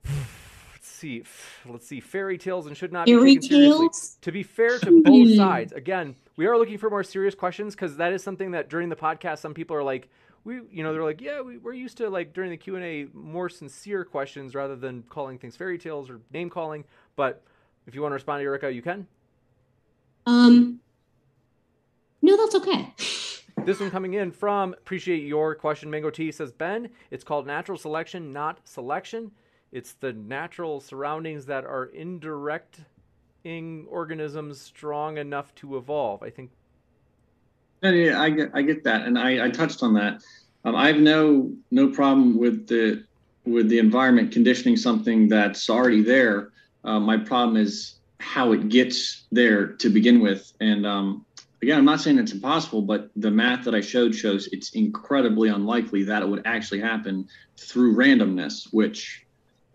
let's 0.85 0.89
see. 0.89 1.25
Let's 1.67 1.87
see. 1.87 2.01
Fairy 2.01 2.39
tales 2.39 2.67
and 2.67 2.77
should 2.77 2.93
not 2.93 3.09
fairy 3.09 3.35
be 3.35 3.41
taken 3.41 3.49
tales? 3.49 3.77
seriously. 3.77 4.19
To 4.23 4.33
be 4.33 4.43
fair 4.43 4.79
to 4.79 5.03
both 5.03 5.35
sides, 5.37 5.73
again, 5.73 6.17
we 6.37 6.47
are 6.47 6.59
looking 6.59 6.79
for 6.79 6.91
more 6.91 7.03
serious 7.03 7.35
questions 7.35 7.75
because 7.75 7.97
that 7.97 8.13
is 8.13 8.23
something 8.23 8.53
that 8.53 8.69
during 8.69 8.89
the 8.89 8.97
podcast, 8.97 9.39
some 9.39 9.55
people 9.55 9.77
are 9.77 9.83
like, 9.83 10.09
we, 10.45 10.61
you 10.71 10.83
know, 10.83 10.93
they're 10.93 11.05
like, 11.05 11.23
yeah, 11.23 11.41
we, 11.41 11.57
we're 11.57 11.73
used 11.73 11.97
to 11.99 12.11
like 12.11 12.35
during 12.35 12.51
the 12.51 12.57
Q 12.57 12.77
and 12.77 12.85
A 12.85 13.07
more 13.15 13.49
sincere 13.49 14.05
questions 14.05 14.55
rather 14.55 14.77
than 14.77 15.03
calling 15.09 15.39
things 15.39 15.57
fairy 15.57 15.79
tales 15.79 16.11
or 16.11 16.21
name 16.33 16.51
calling. 16.51 16.85
But 17.17 17.43
if 17.87 17.95
you 17.95 18.03
want 18.03 18.13
to 18.13 18.17
respond 18.17 18.41
to 18.41 18.45
Erica, 18.45 18.71
you 18.71 18.83
can. 18.83 19.07
Um, 20.27 20.81
no, 22.23 22.37
that's 22.37 22.55
okay. 22.55 22.95
This 23.65 23.81
one 23.81 23.91
coming 23.91 24.15
in 24.15 24.31
from 24.31 24.75
appreciate 24.75 25.23
your 25.23 25.55
question. 25.55 25.89
Mango 25.89 26.11
T 26.11 26.31
says 26.33 26.53
Ben, 26.53 26.91
it's 27.11 27.25
called 27.25 27.47
natural 27.47 27.79
selection, 27.79 28.31
not 28.31 28.59
selection. 28.65 29.31
It's 29.73 29.95
the 29.95 30.13
natural 30.13 30.81
surroundings 30.81 31.47
that 31.47 31.65
are 31.65 31.87
indirecting 31.95 33.87
organisms 33.89 34.61
strong 34.61 35.17
enough 35.17 35.55
to 35.57 35.79
evolve. 35.79 36.23
I 36.23 36.29
think. 36.29 36.51
Yeah, 37.83 38.21
I 38.21 38.31
get, 38.31 38.51
I 38.53 38.63
get 38.63 38.85
that, 38.85 39.07
and 39.07 39.19
I, 39.19 39.47
I 39.47 39.51
touched 39.51 39.83
on 39.83 39.95
that. 39.95 40.23
Um, 40.65 40.77
I 40.77 40.89
have 40.89 40.99
no 40.99 41.51
no 41.71 41.89
problem 41.89 42.37
with 42.37 42.67
the 42.67 43.05
with 43.47 43.69
the 43.69 43.79
environment 43.79 44.33
conditioning 44.33 44.77
something 44.77 45.29
that's 45.29 45.71
already 45.71 46.03
there. 46.03 46.51
Uh, 46.85 47.01
my 47.01 47.17
problem 47.17 47.57
is 47.57 47.95
how 48.21 48.53
it 48.53 48.69
gets 48.69 49.25
there 49.33 49.67
to 49.67 49.91
begin 49.91 50.21
with, 50.21 50.53
and 50.61 50.87
um, 50.87 51.25
again, 51.65 51.79
I'm 51.79 51.85
not 51.85 52.01
saying 52.01 52.19
it's 52.19 52.33
impossible, 52.33 52.83
but 52.83 53.11
the 53.17 53.31
math 53.31 53.65
that 53.65 53.75
I 53.75 53.81
showed 53.81 54.15
shows 54.15 54.49
it's 54.49 54.71
incredibly 54.75 55.49
unlikely 55.49 56.05
that 56.05 56.23
it 56.23 56.29
would 56.29 56.43
actually 56.45 56.81
happen 56.81 57.29
through 57.57 57.97
randomness, 57.97 58.69
which, 58.73 59.25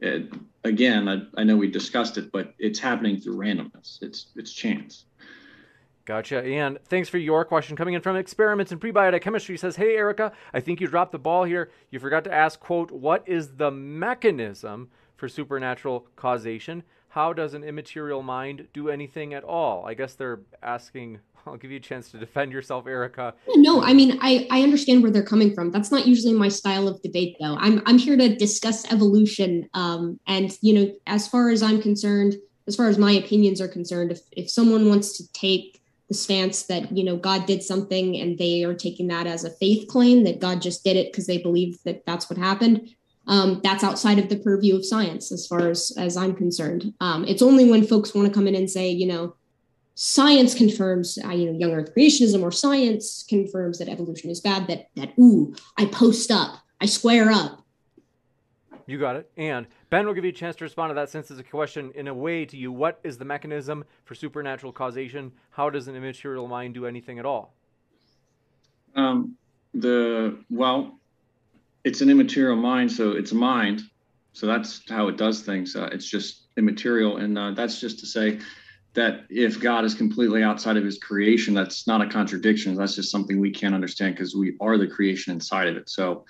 uh, 0.05 0.19
again, 0.63 1.09
I, 1.09 1.41
I 1.41 1.43
know 1.43 1.57
we 1.57 1.69
discussed 1.69 2.17
it, 2.17 2.31
but 2.31 2.53
it's 2.59 2.79
happening 2.79 3.19
through 3.19 3.37
randomness. 3.37 4.01
It's 4.01 4.27
it's 4.35 4.53
chance. 4.53 5.05
Gotcha. 6.05 6.43
And 6.43 6.79
thanks 6.85 7.07
for 7.07 7.19
your 7.19 7.45
question 7.45 7.75
coming 7.75 7.93
in 7.93 8.01
from 8.01 8.15
Experiments 8.15 8.71
in 8.71 8.79
Prebiotic 8.79 9.21
Chemistry 9.21 9.57
says, 9.57 9.75
Hey, 9.75 9.95
Erica, 9.95 10.31
I 10.53 10.59
think 10.59 10.81
you 10.81 10.87
dropped 10.87 11.11
the 11.11 11.19
ball 11.19 11.43
here. 11.43 11.69
You 11.91 11.99
forgot 11.99 12.23
to 12.23 12.33
ask, 12.33 12.59
quote, 12.59 12.89
what 12.91 13.27
is 13.27 13.57
the 13.57 13.69
mechanism 13.69 14.89
for 15.17 15.27
supernatural 15.27 16.07
causation? 16.15 16.81
How 17.09 17.33
does 17.33 17.55
an 17.55 17.63
immaterial 17.63 18.21
mind 18.21 18.67
do 18.71 18.89
anything 18.89 19.33
at 19.33 19.43
all? 19.43 19.85
I 19.85 19.95
guess 19.95 20.13
they're 20.13 20.41
asking, 20.61 21.19
I'll 21.47 21.57
give 21.57 21.71
you 21.71 21.77
a 21.77 21.81
chance 21.81 22.11
to 22.11 22.17
defend 22.17 22.51
yourself, 22.51 22.85
Erica. 22.85 23.33
No, 23.55 23.81
I 23.83 23.93
mean, 23.93 24.19
I, 24.21 24.47
I 24.51 24.61
understand 24.61 25.01
where 25.01 25.11
they're 25.11 25.23
coming 25.23 25.53
from. 25.53 25.71
That's 25.71 25.91
not 25.91 26.05
usually 26.05 26.33
my 26.33 26.49
style 26.49 26.87
of 26.87 27.01
debate, 27.01 27.35
though. 27.39 27.57
I'm, 27.57 27.81
I'm 27.87 27.97
here 27.97 28.15
to 28.15 28.35
discuss 28.35 28.91
evolution. 28.91 29.67
Um, 29.73 30.19
and, 30.27 30.55
you 30.61 30.73
know, 30.73 30.93
as 31.07 31.27
far 31.27 31.49
as 31.49 31.63
I'm 31.63 31.81
concerned, 31.81 32.35
as 32.67 32.75
far 32.75 32.87
as 32.87 32.99
my 32.99 33.11
opinions 33.11 33.59
are 33.59 33.67
concerned, 33.67 34.11
if, 34.11 34.19
if 34.31 34.49
someone 34.49 34.87
wants 34.87 35.17
to 35.17 35.31
take 35.33 35.79
the 36.09 36.15
stance 36.15 36.63
that 36.63 36.95
you 36.95 37.03
know 37.03 37.15
God 37.15 37.45
did 37.45 37.61
something 37.61 38.17
and 38.17 38.37
they 38.37 38.63
are 38.63 38.73
taking 38.73 39.07
that 39.09 39.27
as 39.27 39.43
a 39.43 39.51
faith 39.51 39.87
claim 39.87 40.23
that 40.23 40.39
God 40.39 40.59
just 40.59 40.83
did 40.83 40.97
it 40.97 41.11
because 41.11 41.27
they 41.27 41.37
believe 41.37 41.77
that 41.85 42.03
that's 42.05 42.29
what 42.29 42.39
happened. 42.39 42.89
Um, 43.29 43.61
that's 43.63 43.83
outside 43.83 44.17
of 44.17 44.27
the 44.27 44.37
purview 44.37 44.75
of 44.75 44.83
science, 44.83 45.31
as 45.31 45.45
far 45.45 45.69
as 45.69 45.91
as 45.97 46.17
I'm 46.17 46.35
concerned. 46.35 46.93
Um, 46.99 47.23
it's 47.25 47.43
only 47.43 47.69
when 47.69 47.85
folks 47.85 48.13
want 48.13 48.27
to 48.27 48.33
come 48.33 48.47
in 48.47 48.55
and 48.55 48.69
say, 48.69 48.89
you 48.89 49.05
know, 49.05 49.35
science 49.93 50.55
confirms, 50.55 51.19
uh, 51.23 51.29
you 51.29 51.45
know, 51.45 51.57
young 51.57 51.71
Earth 51.71 51.93
creationism 51.95 52.41
or 52.41 52.51
science 52.51 53.23
confirms 53.29 53.77
that 53.77 53.87
evolution 53.87 54.31
is 54.31 54.41
bad. 54.41 54.67
That 54.67 54.89
that 54.95 55.13
ooh, 55.19 55.55
I 55.77 55.85
post 55.85 56.31
up, 56.31 56.55
I 56.81 56.87
square 56.87 57.29
up. 57.29 57.63
You 58.87 58.97
got 58.97 59.15
it. 59.15 59.29
And 59.37 59.67
Ben 59.91 60.07
will 60.07 60.15
give 60.15 60.25
you 60.25 60.31
a 60.31 60.33
chance 60.33 60.55
to 60.55 60.63
respond 60.63 60.89
to 60.89 60.95
that 60.95 61.11
since 61.11 61.29
it's 61.29 61.39
a 61.39 61.43
question 61.43 61.91
in 61.93 62.07
a 62.07 62.13
way 62.13 62.45
to 62.45 62.57
you. 62.57 62.71
What 62.71 62.99
is 63.03 63.19
the 63.19 63.25
mechanism 63.25 63.85
for 64.05 64.15
supernatural 64.15 64.73
causation? 64.73 65.31
How 65.51 65.69
does 65.69 65.87
an 65.87 65.95
immaterial 65.95 66.47
mind 66.47 66.73
do 66.73 66.87
anything 66.87 67.19
at 67.19 67.25
all? 67.27 67.53
Um, 68.95 69.37
the 69.75 70.43
well, 70.49 70.98
it's 71.83 72.01
an 72.01 72.09
immaterial 72.09 72.55
mind, 72.55 72.91
so 72.91 73.11
it's 73.11 73.31
a 73.31 73.35
mind. 73.35 73.81
So 74.33 74.45
that's 74.47 74.81
how 74.89 75.07
it 75.07 75.17
does 75.17 75.41
things. 75.41 75.75
Uh, 75.75 75.89
it's 75.91 76.09
just 76.09 76.47
immaterial, 76.57 77.17
and 77.17 77.37
uh, 77.37 77.51
that's 77.51 77.79
just 77.79 77.99
to 77.99 78.05
say 78.05 78.39
that 78.93 79.25
if 79.29 79.59
God 79.59 79.85
is 79.85 79.93
completely 79.93 80.43
outside 80.43 80.77
of 80.77 80.83
His 80.83 80.97
creation, 80.97 81.53
that's 81.53 81.87
not 81.87 82.01
a 82.01 82.07
contradiction. 82.07 82.75
That's 82.75 82.95
just 82.95 83.11
something 83.11 83.39
we 83.39 83.51
can't 83.51 83.75
understand 83.75 84.15
because 84.15 84.35
we 84.35 84.55
are 84.59 84.77
the 84.77 84.87
creation 84.87 85.33
inside 85.33 85.67
of 85.67 85.77
it. 85.77 85.89
So 85.89 86.25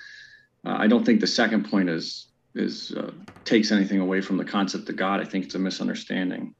uh, 0.65 0.75
I 0.77 0.87
don't 0.87 1.05
think 1.05 1.19
the 1.19 1.27
second 1.27 1.69
point 1.69 1.89
is 1.89 2.27
is 2.55 2.93
uh, 2.93 3.11
takes 3.45 3.71
anything 3.71 3.99
away 3.99 4.21
from 4.21 4.37
the 4.37 4.45
concept 4.45 4.89
of 4.89 4.95
God. 4.95 5.21
I 5.21 5.25
think 5.25 5.45
it's 5.45 5.55
a 5.55 5.59
misunderstanding. 5.59 6.55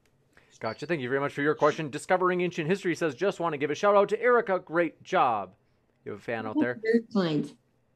Gotcha. 0.60 0.86
Thank 0.86 1.02
you 1.02 1.08
very 1.08 1.22
much 1.22 1.34
for 1.34 1.42
your 1.42 1.56
question. 1.56 1.90
Discovering 1.90 2.42
Ancient 2.42 2.68
History 2.68 2.94
says, 2.94 3.16
just 3.16 3.40
want 3.40 3.54
to 3.54 3.58
give 3.58 3.72
a 3.72 3.76
shout 3.76 3.96
out 3.96 4.10
to 4.10 4.22
Erica. 4.22 4.60
Great 4.60 5.02
job. 5.04 5.54
You 6.04 6.12
have 6.12 6.20
a 6.20 6.24
fan 6.24 6.46
out 6.46 6.58
there. 6.60 6.80
Very 6.84 7.04
kind. 7.14 7.50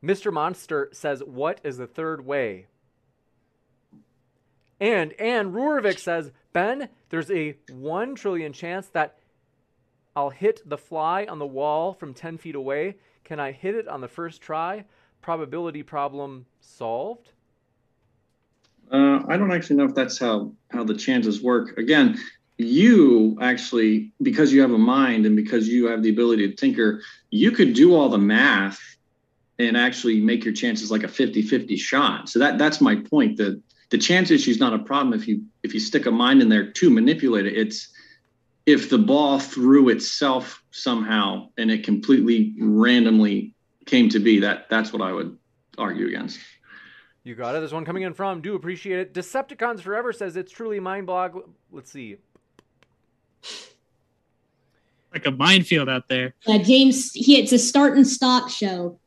Mr. 0.04 0.34
Monster 0.34 0.90
says, 0.92 1.24
what 1.26 1.62
is 1.64 1.78
the 1.78 1.88
third 1.88 2.26
way? 2.26 2.68
And 4.80 5.14
Anne 5.14 5.54
Rurvik 5.54 5.98
says, 5.98 6.32
Ben, 6.52 6.90
there's 7.10 7.32
a 7.32 7.56
one 7.72 8.16
trillion 8.16 8.52
chance 8.52 8.88
that 8.88 9.18
I'll 10.16 10.30
hit 10.30 10.62
the 10.66 10.78
fly 10.78 11.26
on 11.26 11.40
the 11.40 11.46
wall 11.46 11.94
from 11.94 12.14
10 12.14 12.38
feet 12.38 12.56
away. 12.56 12.98
Can 13.24 13.40
I 13.40 13.54
hit 13.54 13.76
it 13.76 13.88
on 13.88 14.02
the 14.02 14.08
first 14.08 14.42
try? 14.42 14.84
Probability 15.22 15.84
problem 15.84 16.46
solved? 16.60 17.32
Uh, 18.92 19.22
I 19.28 19.38
don't 19.38 19.52
actually 19.52 19.78
know 19.78 19.86
if 19.86 19.96
that's 19.96 20.20
how 20.20 20.52
how 20.70 20.84
the 20.84 20.94
chances 20.94 21.42
work. 21.42 21.78
Again, 21.78 22.20
you 22.58 23.38
actually 23.42 24.12
because 24.22 24.52
you 24.52 24.62
have 24.62 24.74
a 24.74 24.78
mind 24.78 25.26
and 25.26 25.36
because 25.36 25.68
you 25.70 25.88
have 25.88 26.04
the 26.04 26.10
ability 26.10 26.48
to 26.50 26.56
tinker, 26.56 27.02
you 27.30 27.52
could 27.52 27.74
do 27.74 27.96
all 27.96 28.10
the 28.10 28.18
math 28.18 28.93
and 29.68 29.77
actually 29.77 30.19
make 30.19 30.44
your 30.44 30.53
chances 30.53 30.91
like 30.91 31.03
a 31.03 31.07
50-50 31.07 31.77
shot. 31.77 32.30
So 32.30 32.40
that 32.40 32.57
that's 32.57 32.81
my 32.81 32.95
point. 32.95 33.38
The 33.38 33.61
the 33.90 33.98
chance 33.98 34.31
issue 34.31 34.52
is 34.52 34.60
not 34.60 34.73
a 34.73 34.80
problem 34.80 35.14
if 35.19 35.27
you 35.27 35.44
if 35.61 35.73
you 35.73 35.80
stick 35.80 36.06
a 36.06 36.11
mind 36.11 36.41
in 36.41 36.49
there 36.49 36.72
to 36.72 36.90
manipulate 36.90 37.45
it. 37.45 37.56
It's 37.56 37.90
if 38.65 38.90
the 38.90 38.98
ball 38.98 39.40
threw 39.40 39.90
itself 39.90 40.64
somehow 40.72 41.49
and 41.57 41.69
it 41.69 41.84
completely 41.84 42.56
randomly 42.60 43.53
came 43.85 44.10
to 44.10 44.19
be 44.19 44.40
that 44.40 44.69
that's 44.69 44.94
what 44.94 45.02
I 45.02 45.11
would 45.11 45.38
argue 45.77 46.07
against. 46.07 46.40
You 47.23 47.35
got 47.35 47.56
it. 47.56 47.60
There's 47.60 47.73
one 47.73 47.85
coming 47.85 48.03
in 48.03 48.14
from. 48.14 48.41
Do 48.41 48.56
appreciate 48.56 48.99
it. 48.99 49.14
Decepticons 49.14 49.81
Forever 49.81 50.11
says 50.11 50.35
it's 50.35 50.52
truly 50.52 50.80
mind 50.80 51.06
blog. 51.06 51.40
Let's 51.72 51.91
see. 51.91 52.18
Like 55.14 55.26
a 55.26 55.31
minefield 55.31 55.88
out 55.88 56.10
there. 56.10 56.34
Uh, 56.48 56.57
James, 56.57 57.11
he, 57.14 57.40
it's 57.40 57.52
a 57.52 57.60
start 57.60 57.95
and 57.95 58.07
stop 58.07 58.49
show. 58.49 58.99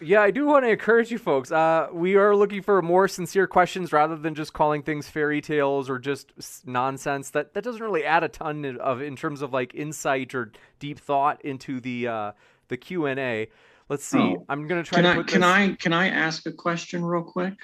Yeah, 0.00 0.20
I 0.20 0.30
do 0.30 0.44
want 0.44 0.66
to 0.66 0.70
encourage 0.70 1.10
you 1.10 1.18
folks. 1.18 1.50
Uh, 1.50 1.88
we 1.92 2.16
are 2.16 2.36
looking 2.36 2.60
for 2.60 2.82
more 2.82 3.08
sincere 3.08 3.46
questions 3.46 3.92
rather 3.92 4.16
than 4.16 4.34
just 4.34 4.52
calling 4.52 4.82
things 4.82 5.08
fairy 5.08 5.40
tales 5.40 5.88
or 5.88 5.98
just 5.98 6.32
nonsense. 6.66 7.30
That 7.30 7.54
that 7.54 7.64
doesn't 7.64 7.82
really 7.82 8.04
add 8.04 8.22
a 8.22 8.28
ton 8.28 8.76
of 8.78 9.00
in 9.00 9.16
terms 9.16 9.40
of 9.40 9.52
like 9.52 9.74
insight 9.74 10.34
or 10.34 10.52
deep 10.78 10.98
thought 10.98 11.42
into 11.42 11.80
the 11.80 12.08
uh, 12.08 12.32
the 12.68 12.76
Q 12.76 13.06
and 13.06 13.18
A. 13.18 13.48
Let's 13.88 14.04
see. 14.04 14.18
Oh. 14.18 14.44
I'm 14.48 14.66
going 14.66 14.82
to 14.82 14.88
try 14.88 15.00
can 15.00 15.14
to 15.14 15.20
I, 15.20 15.22
Can 15.24 15.40
this... 15.40 15.50
I 15.50 15.76
can 15.80 15.92
I 15.92 16.08
ask 16.08 16.44
a 16.46 16.52
question 16.52 17.04
real 17.04 17.22
quick? 17.22 17.54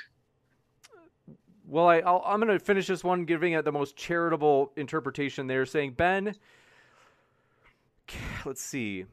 Well, 1.66 1.86
I, 1.86 1.98
I'll, 1.98 2.22
I'm 2.26 2.40
going 2.40 2.58
to 2.58 2.64
finish 2.64 2.86
this 2.86 3.04
one 3.04 3.26
giving 3.26 3.52
it 3.52 3.64
the 3.64 3.72
most 3.72 3.96
charitable 3.96 4.72
interpretation. 4.76 5.46
They're 5.46 5.66
saying, 5.66 5.92
Ben, 5.92 6.34
let's 8.44 8.62
see. 8.62 9.04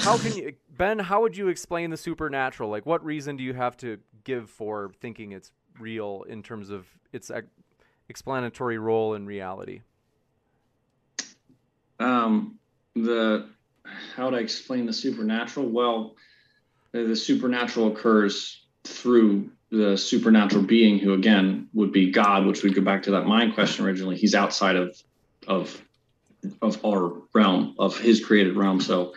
How 0.00 0.16
can 0.16 0.34
you, 0.34 0.54
Ben, 0.78 0.98
how 0.98 1.20
would 1.20 1.36
you 1.36 1.48
explain 1.48 1.90
the 1.90 1.96
supernatural? 1.96 2.70
Like, 2.70 2.86
what 2.86 3.04
reason 3.04 3.36
do 3.36 3.44
you 3.44 3.52
have 3.52 3.76
to 3.78 3.98
give 4.24 4.48
for 4.48 4.92
thinking 5.00 5.32
it's 5.32 5.52
real 5.78 6.24
in 6.28 6.42
terms 6.42 6.70
of 6.70 6.86
its 7.12 7.30
explanatory 8.08 8.78
role 8.78 9.14
in 9.14 9.26
reality? 9.26 9.82
Um, 11.98 12.58
the, 12.94 13.50
how 14.14 14.24
would 14.24 14.34
I 14.34 14.40
explain 14.40 14.86
the 14.86 14.92
supernatural? 14.92 15.68
Well, 15.68 16.16
the 16.92 17.14
supernatural 17.14 17.88
occurs 17.88 18.64
through 18.84 19.50
the 19.70 19.96
supernatural 19.96 20.64
being 20.64 20.98
who 20.98 21.12
again 21.12 21.68
would 21.74 21.92
be 21.92 22.10
god 22.10 22.44
which 22.44 22.64
we 22.64 22.72
go 22.72 22.80
back 22.80 23.04
to 23.04 23.12
that 23.12 23.24
mind 23.24 23.54
question 23.54 23.84
originally 23.84 24.16
he's 24.16 24.34
outside 24.34 24.74
of 24.74 25.00
of 25.46 25.80
of 26.60 26.84
our 26.84 27.12
realm 27.34 27.74
of 27.78 27.96
his 27.96 28.24
created 28.24 28.56
realm 28.56 28.80
so 28.80 29.14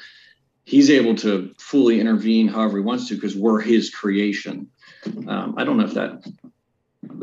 he's 0.65 0.89
able 0.89 1.15
to 1.15 1.53
fully 1.57 1.99
intervene 1.99 2.47
however 2.47 2.77
he 2.77 2.83
wants 2.83 3.07
to 3.07 3.15
because 3.15 3.35
we're 3.35 3.59
his 3.59 3.89
creation 3.89 4.67
um, 5.27 5.55
i 5.57 5.63
don't 5.63 5.77
know 5.77 5.85
if 5.85 5.93
that 5.93 6.23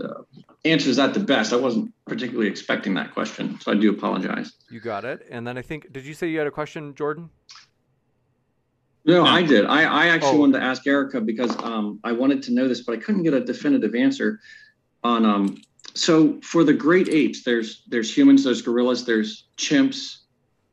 uh, 0.02 0.22
answers 0.64 0.96
that 0.96 1.14
the 1.14 1.20
best 1.20 1.52
i 1.52 1.56
wasn't 1.56 1.92
particularly 2.06 2.48
expecting 2.48 2.94
that 2.94 3.12
question 3.12 3.58
so 3.60 3.72
i 3.72 3.74
do 3.74 3.90
apologize 3.90 4.52
you 4.70 4.80
got 4.80 5.04
it 5.04 5.26
and 5.30 5.46
then 5.46 5.56
i 5.56 5.62
think 5.62 5.92
did 5.92 6.04
you 6.04 6.14
say 6.14 6.28
you 6.28 6.38
had 6.38 6.46
a 6.46 6.50
question 6.50 6.94
jordan 6.94 7.30
no, 9.04 9.24
I 9.24 9.42
did. 9.42 9.64
I, 9.64 9.84
I 9.84 10.06
actually 10.08 10.36
oh. 10.36 10.40
wanted 10.40 10.58
to 10.58 10.64
ask 10.64 10.86
Erica 10.86 11.20
because 11.20 11.56
um, 11.62 12.00
I 12.04 12.12
wanted 12.12 12.42
to 12.44 12.52
know 12.52 12.68
this, 12.68 12.82
but 12.82 12.92
I 12.92 13.00
couldn't 13.00 13.22
get 13.22 13.34
a 13.34 13.40
definitive 13.40 13.94
answer 13.94 14.40
on. 15.02 15.24
Um, 15.24 15.62
so 15.94 16.40
for 16.42 16.64
the 16.64 16.74
great 16.74 17.08
apes, 17.08 17.42
there's 17.42 17.82
there's 17.88 18.14
humans, 18.14 18.44
there's 18.44 18.62
gorillas, 18.62 19.04
there's 19.04 19.46
chimps, 19.56 20.18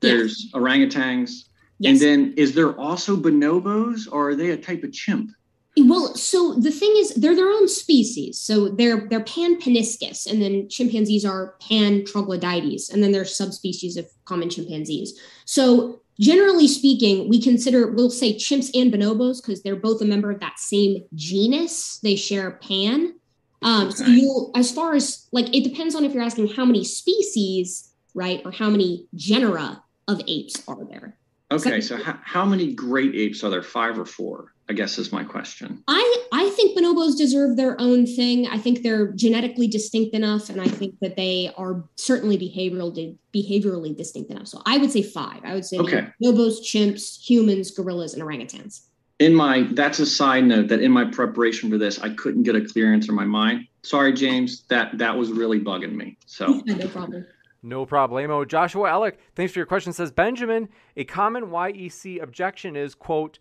there's 0.02 0.44
yes. 0.44 0.54
orangutans, 0.54 1.47
yes. 1.80 1.92
and 1.92 2.02
then 2.02 2.34
is 2.38 2.54
there 2.54 2.78
also 2.80 3.16
bonobos, 3.16 4.08
or 4.12 4.30
are 4.30 4.36
they 4.36 4.52
a 4.52 4.58
type 4.58 4.84
of 4.84 4.92
chimp? 4.92 5.32
Well, 5.80 6.16
so 6.16 6.56
the 6.56 6.72
thing 6.72 6.92
is, 6.98 7.14
they're 7.14 7.36
their 7.36 7.52
own 7.52 7.68
species. 7.68 8.40
So 8.40 8.70
they're 8.70 9.08
they're 9.10 9.24
pan 9.24 9.62
paniscus, 9.62 10.26
and 10.26 10.42
then 10.42 10.70
chimpanzees 10.70 11.24
are 11.24 11.56
pan 11.62 12.04
troglodytes, 12.06 12.90
and 12.90 13.04
then 13.04 13.12
there's 13.12 13.36
subspecies 13.36 13.96
of 13.98 14.08
common 14.26 14.50
chimpanzees. 14.50 15.20
So 15.46 16.02
generally 16.20 16.68
speaking, 16.68 17.30
we 17.30 17.42
consider, 17.42 17.92
we'll 17.92 18.10
say 18.10 18.34
chimps 18.34 18.72
and 18.74 18.92
bonobos 18.92 19.42
because 19.42 19.62
they're 19.62 19.76
both 19.76 20.02
a 20.02 20.06
member 20.06 20.32
of 20.32 20.40
that 20.40 20.60
same 20.60 21.04
genus. 21.14 22.00
They 22.00 22.16
share 22.16 22.52
pan. 22.52 23.14
Um, 23.62 23.92
so 23.92 24.06
you, 24.06 24.52
as 24.56 24.72
far 24.72 24.96
as 24.96 25.28
like, 25.32 25.54
it 25.56 25.64
depends 25.64 25.96
on 25.96 26.06
if 26.06 26.14
you're 26.14 26.24
asking 26.24 26.50
how 26.50 26.66
many 26.66 26.84
species, 26.84 27.92
right, 28.14 28.42
or 28.46 28.52
how 28.52 28.70
many 28.70 29.08
genera 29.16 29.84
of 30.08 30.22
apes 30.28 30.64
are 30.68 30.86
there. 30.86 31.17
Okay, 31.50 31.80
so, 31.80 31.98
how 31.98 32.46
many 32.46 32.74
great 32.74 33.16
apes 33.16 33.44
are 33.44 33.50
there? 33.50 33.64
Five 33.64 33.98
or 33.98 34.06
four? 34.06 34.54
I 34.70 34.74
guess 34.74 34.98
is 34.98 35.14
my 35.14 35.24
question. 35.24 35.82
I 35.88 36.26
I 36.34 36.50
think 36.50 36.78
bonobos 36.78 37.18
deserve 37.18 37.56
their 37.56 37.80
own 37.80 38.06
thing. 38.06 38.48
I 38.48 38.58
think 38.58 38.84
they're 38.84 39.08
genetically 39.14 39.68
distinct 39.68 40.14
enough, 40.14 40.50
and 40.50 40.60
I 40.60 40.68
think 40.68 41.00
that 41.00 41.16
they 41.16 41.54
are 41.58 41.86
certainly 41.96 42.38
behavioral 42.38 43.18
behaviorally 43.34 43.96
distinct 43.96 44.30
enough. 44.30 44.48
So 44.48 44.62
I 44.66 44.78
would 44.78 44.92
say 44.92 45.04
five. 45.04 45.40
I 45.46 45.54
would 45.54 45.64
say 45.64 45.78
okay. 45.78 46.08
bonobos, 46.22 46.60
chimps, 46.60 47.18
humans, 47.22 47.72
gorillas, 47.72 48.14
and 48.14 48.22
orangutans. 48.22 48.82
In 49.20 49.34
my 49.34 49.68
that's 49.72 50.00
a 50.00 50.06
side 50.06 50.44
note 50.44 50.68
that 50.68 50.82
in 50.82 50.92
my 50.92 51.06
preparation 51.06 51.70
for 51.70 51.78
this, 51.78 52.00
I 52.00 52.10
couldn't 52.10 52.44
get 52.44 52.58
a 52.58 52.62
clear 52.62 52.94
answer 52.94 53.14
in 53.14 53.16
my 53.16 53.26
mind. 53.26 53.68
Sorry, 53.84 54.12
James. 54.12 54.64
That 54.68 54.98
that 54.98 55.18
was 55.18 55.32
really 55.32 55.62
bugging 55.62 55.96
me. 55.96 56.18
So 56.26 56.48
no 56.66 56.88
problem. 56.90 57.26
No 57.68 57.86
problemo. 57.86 58.48
Joshua 58.48 58.90
Alec, 58.90 59.20
thanks 59.36 59.52
for 59.52 59.60
your 59.60 59.66
question. 59.66 59.92
Says 59.92 60.10
Benjamin, 60.10 60.70
a 60.96 61.04
common 61.04 61.48
YEC 61.48 62.24
objection 62.24 62.78
is 62.78 62.96
quote 62.96 63.40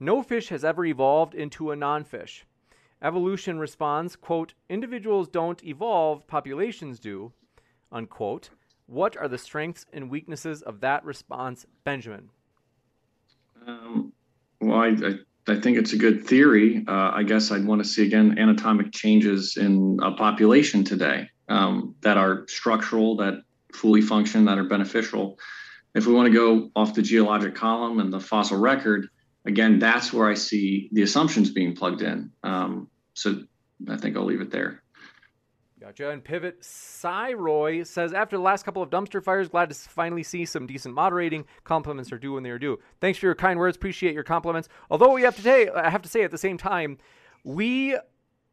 no 0.00 0.22
fish 0.22 0.48
has 0.48 0.64
ever 0.64 0.84
evolved 0.86 1.34
into 1.34 1.70
a 1.70 1.76
non-fish. 1.76 2.46
Evolution 3.02 3.58
responds, 3.58 4.16
quote, 4.16 4.54
individuals 4.68 5.28
don't 5.28 5.62
evolve, 5.62 6.26
populations 6.26 6.98
do, 6.98 7.32
unquote. 7.92 8.50
What 8.86 9.16
are 9.16 9.28
the 9.28 9.38
strengths 9.38 9.86
and 9.92 10.10
weaknesses 10.10 10.62
of 10.62 10.80
that 10.80 11.04
response, 11.04 11.66
Benjamin? 11.84 12.30
Um, 13.66 14.12
well, 14.60 14.80
I, 14.80 14.88
I, 14.88 15.14
I, 15.46 15.60
think 15.60 15.76
it's 15.76 15.92
a 15.92 15.98
good 15.98 16.26
theory. 16.26 16.82
Uh, 16.88 17.10
I 17.14 17.22
guess 17.22 17.52
I'd 17.52 17.66
want 17.66 17.82
to 17.82 17.88
see 17.88 18.04
again 18.04 18.38
anatomic 18.38 18.90
changes 18.90 19.58
in 19.58 20.00
a 20.02 20.12
population 20.12 20.82
today 20.82 21.28
um, 21.48 21.94
that 22.00 22.16
are 22.16 22.46
structural, 22.48 23.16
that 23.18 23.42
fully 23.74 24.02
function, 24.02 24.44
that 24.46 24.58
are 24.58 24.64
beneficial. 24.64 25.38
If 25.94 26.06
we 26.06 26.14
want 26.14 26.26
to 26.26 26.32
go 26.32 26.70
off 26.76 26.94
the 26.94 27.02
geologic 27.02 27.54
column 27.54 27.98
and 27.98 28.12
the 28.12 28.20
fossil 28.20 28.58
record, 28.58 29.08
again, 29.44 29.78
that's 29.78 30.12
where 30.12 30.28
I 30.28 30.34
see 30.34 30.88
the 30.92 31.02
assumptions 31.02 31.50
being 31.50 31.74
plugged 31.74 32.02
in. 32.02 32.30
Um, 32.42 32.88
so 33.14 33.42
I 33.88 33.96
think 33.96 34.16
I'll 34.16 34.24
leave 34.24 34.40
it 34.40 34.50
there. 34.50 34.82
Gotcha. 35.80 36.10
And 36.10 36.22
Pivot 36.22 36.60
Cyroy 36.60 37.86
says 37.86 38.12
after 38.12 38.36
the 38.36 38.42
last 38.42 38.64
couple 38.64 38.82
of 38.82 38.90
dumpster 38.90 39.24
fires, 39.24 39.48
glad 39.48 39.70
to 39.70 39.74
finally 39.74 40.22
see 40.22 40.44
some 40.44 40.66
decent 40.66 40.94
moderating. 40.94 41.46
Compliments 41.64 42.12
are 42.12 42.18
due 42.18 42.34
when 42.34 42.42
they 42.42 42.50
are 42.50 42.58
due. 42.58 42.78
Thanks 43.00 43.18
for 43.18 43.26
your 43.26 43.34
kind 43.34 43.58
words. 43.58 43.76
Appreciate 43.76 44.12
your 44.12 44.22
compliments. 44.22 44.68
Although 44.90 45.12
we 45.12 45.22
have 45.22 45.36
to 45.36 45.42
say, 45.42 45.70
I 45.70 45.88
have 45.88 46.02
to 46.02 46.08
say 46.08 46.22
at 46.22 46.30
the 46.30 46.38
same 46.38 46.58
time, 46.58 46.98
we 47.44 47.96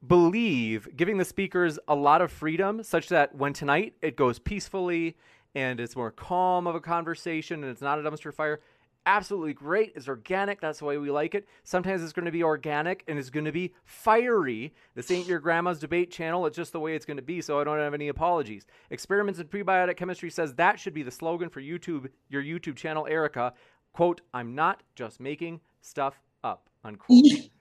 believe 0.05 0.87
giving 0.95 1.17
the 1.17 1.25
speakers 1.25 1.79
a 1.87 1.95
lot 1.95 2.21
of 2.21 2.31
freedom, 2.31 2.83
such 2.83 3.09
that 3.09 3.35
when 3.35 3.53
tonight 3.53 3.95
it 4.01 4.15
goes 4.15 4.39
peacefully 4.39 5.17
and 5.55 5.79
it's 5.79 5.95
more 5.95 6.11
calm 6.11 6.67
of 6.67 6.75
a 6.75 6.79
conversation 6.79 7.63
and 7.63 7.71
it's 7.71 7.81
not 7.81 7.99
a 7.99 8.01
dumpster 8.03 8.33
fire 8.33 8.59
absolutely 9.07 9.53
great. 9.53 9.93
It's 9.95 10.07
organic. 10.07 10.61
That's 10.61 10.79
the 10.79 10.85
way 10.85 10.97
we 10.97 11.09
like 11.09 11.33
it. 11.33 11.47
Sometimes 11.63 12.03
it's 12.03 12.13
going 12.13 12.25
to 12.25 12.31
be 12.31 12.43
organic 12.43 13.03
and 13.07 13.17
it's 13.17 13.31
going 13.31 13.45
to 13.45 13.51
be 13.51 13.73
fiery. 13.85 14.73
This 14.93 15.09
ain't 15.09 15.27
your 15.27 15.39
grandma's 15.39 15.79
debate 15.79 16.11
channel. 16.11 16.45
It's 16.45 16.57
just 16.57 16.73
the 16.73 16.79
way 16.79 16.93
it's 16.93 17.05
going 17.05 17.17
to 17.17 17.23
be. 17.23 17.41
So 17.41 17.59
I 17.59 17.63
don't 17.63 17.79
have 17.79 17.93
any 17.95 18.09
apologies. 18.09 18.67
Experiments 18.91 19.39
in 19.39 19.47
prebiotic 19.47 19.97
chemistry 19.97 20.29
says 20.29 20.53
that 20.55 20.79
should 20.79 20.93
be 20.93 21.03
the 21.03 21.11
slogan 21.11 21.49
for 21.49 21.61
YouTube, 21.61 22.09
your 22.29 22.43
YouTube 22.43 22.75
channel, 22.75 23.07
Erica. 23.07 23.53
Quote, 23.93 24.21
I'm 24.33 24.53
not 24.53 24.83
just 24.95 25.19
making 25.19 25.61
stuff 25.81 26.21
up, 26.43 26.69
unquote. 26.83 27.23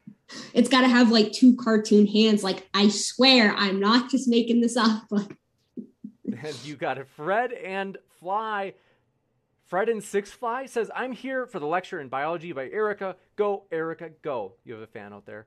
it's 0.55 0.69
got 0.69 0.83
to 0.83 0.89
have 0.89 1.11
like 1.11 1.33
two 1.33 1.57
cartoon 1.57 2.07
hands. 2.07 2.43
Like, 2.43 2.69
I 2.75 2.89
swear 2.89 3.55
I'm 3.57 3.81
not 3.81 4.11
just 4.11 4.29
making 4.29 4.61
this 4.61 4.77
up. 4.77 5.05
and 5.11 6.57
you 6.65 6.77
got 6.77 6.99
it. 6.99 7.09
Fred 7.09 7.53
and 7.53 7.97
Fly 8.21 8.75
Fred 9.67 9.89
and 9.89 10.03
Six 10.03 10.31
Fly 10.31 10.67
says, 10.67 10.91
I'm 10.95 11.13
here 11.13 11.47
for 11.47 11.59
the 11.59 11.67
lecture 11.67 12.01
in 12.01 12.09
biology 12.09 12.53
by 12.53 12.69
Erica. 12.69 13.17
Go, 13.35 13.65
Erica, 13.73 14.11
go. 14.23 14.53
You 14.65 14.75
have 14.75 14.83
a 14.83 14.87
fan 14.87 15.13
out 15.13 15.27
there. 15.27 15.47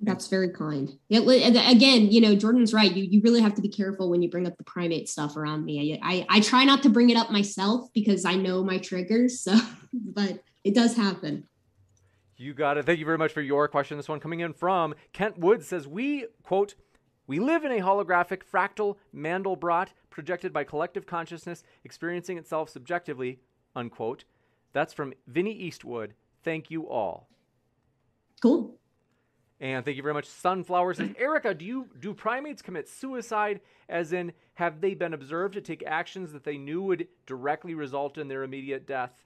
That's 0.00 0.28
very 0.28 0.50
kind. 0.50 0.90
Yeah, 1.08 1.20
again, 1.20 2.12
you 2.12 2.20
know, 2.20 2.36
Jordan's 2.36 2.74
right. 2.74 2.92
You 2.92 3.04
you 3.04 3.22
really 3.22 3.40
have 3.40 3.54
to 3.54 3.62
be 3.62 3.68
careful 3.68 4.10
when 4.10 4.20
you 4.20 4.30
bring 4.30 4.46
up 4.46 4.56
the 4.58 4.64
primate 4.64 5.08
stuff 5.08 5.36
around 5.36 5.64
me. 5.64 5.98
I, 6.02 6.12
I, 6.12 6.26
I 6.28 6.40
try 6.40 6.64
not 6.64 6.82
to 6.82 6.90
bring 6.90 7.08
it 7.08 7.16
up 7.16 7.30
myself 7.30 7.88
because 7.94 8.26
I 8.26 8.34
know 8.34 8.62
my 8.62 8.76
triggers. 8.76 9.40
So, 9.40 9.58
but 9.92 10.42
it 10.64 10.74
does 10.74 10.94
happen. 10.94 11.48
You 12.36 12.52
got 12.52 12.76
it. 12.76 12.84
Thank 12.84 12.98
you 12.98 13.06
very 13.06 13.18
much 13.18 13.32
for 13.32 13.40
your 13.40 13.66
question. 13.66 13.96
This 13.96 14.08
one 14.08 14.20
coming 14.20 14.40
in 14.40 14.52
from 14.52 14.94
Kent 15.12 15.38
Woods 15.38 15.66
says, 15.66 15.88
We, 15.88 16.26
quote, 16.42 16.74
we 17.26 17.40
live 17.40 17.64
in 17.64 17.72
a 17.72 17.80
holographic 17.80 18.42
fractal 18.44 18.96
Mandelbrot 19.14 19.88
projected 20.10 20.52
by 20.52 20.64
collective 20.64 21.06
consciousness 21.06 21.64
experiencing 21.84 22.38
itself 22.38 22.68
subjectively 22.70 23.40
unquote. 23.74 24.24
That's 24.72 24.92
from 24.92 25.14
Vinny 25.26 25.52
Eastwood. 25.52 26.14
Thank 26.44 26.70
you 26.70 26.88
all. 26.88 27.28
Cool. 28.42 28.76
And 29.58 29.84
thank 29.84 29.96
you 29.96 30.02
very 30.02 30.14
much. 30.14 30.26
Sunflower 30.26 30.94
says, 30.94 31.10
Erica, 31.18 31.54
do 31.54 31.64
you 31.64 31.88
do 31.98 32.12
primates 32.12 32.62
commit 32.62 32.88
suicide? 32.88 33.60
As 33.88 34.12
in, 34.12 34.32
have 34.54 34.80
they 34.80 34.94
been 34.94 35.14
observed 35.14 35.54
to 35.54 35.60
take 35.60 35.82
actions 35.86 36.32
that 36.32 36.44
they 36.44 36.58
knew 36.58 36.82
would 36.82 37.08
directly 37.26 37.74
result 37.74 38.18
in 38.18 38.28
their 38.28 38.42
immediate 38.42 38.86
death? 38.86 39.25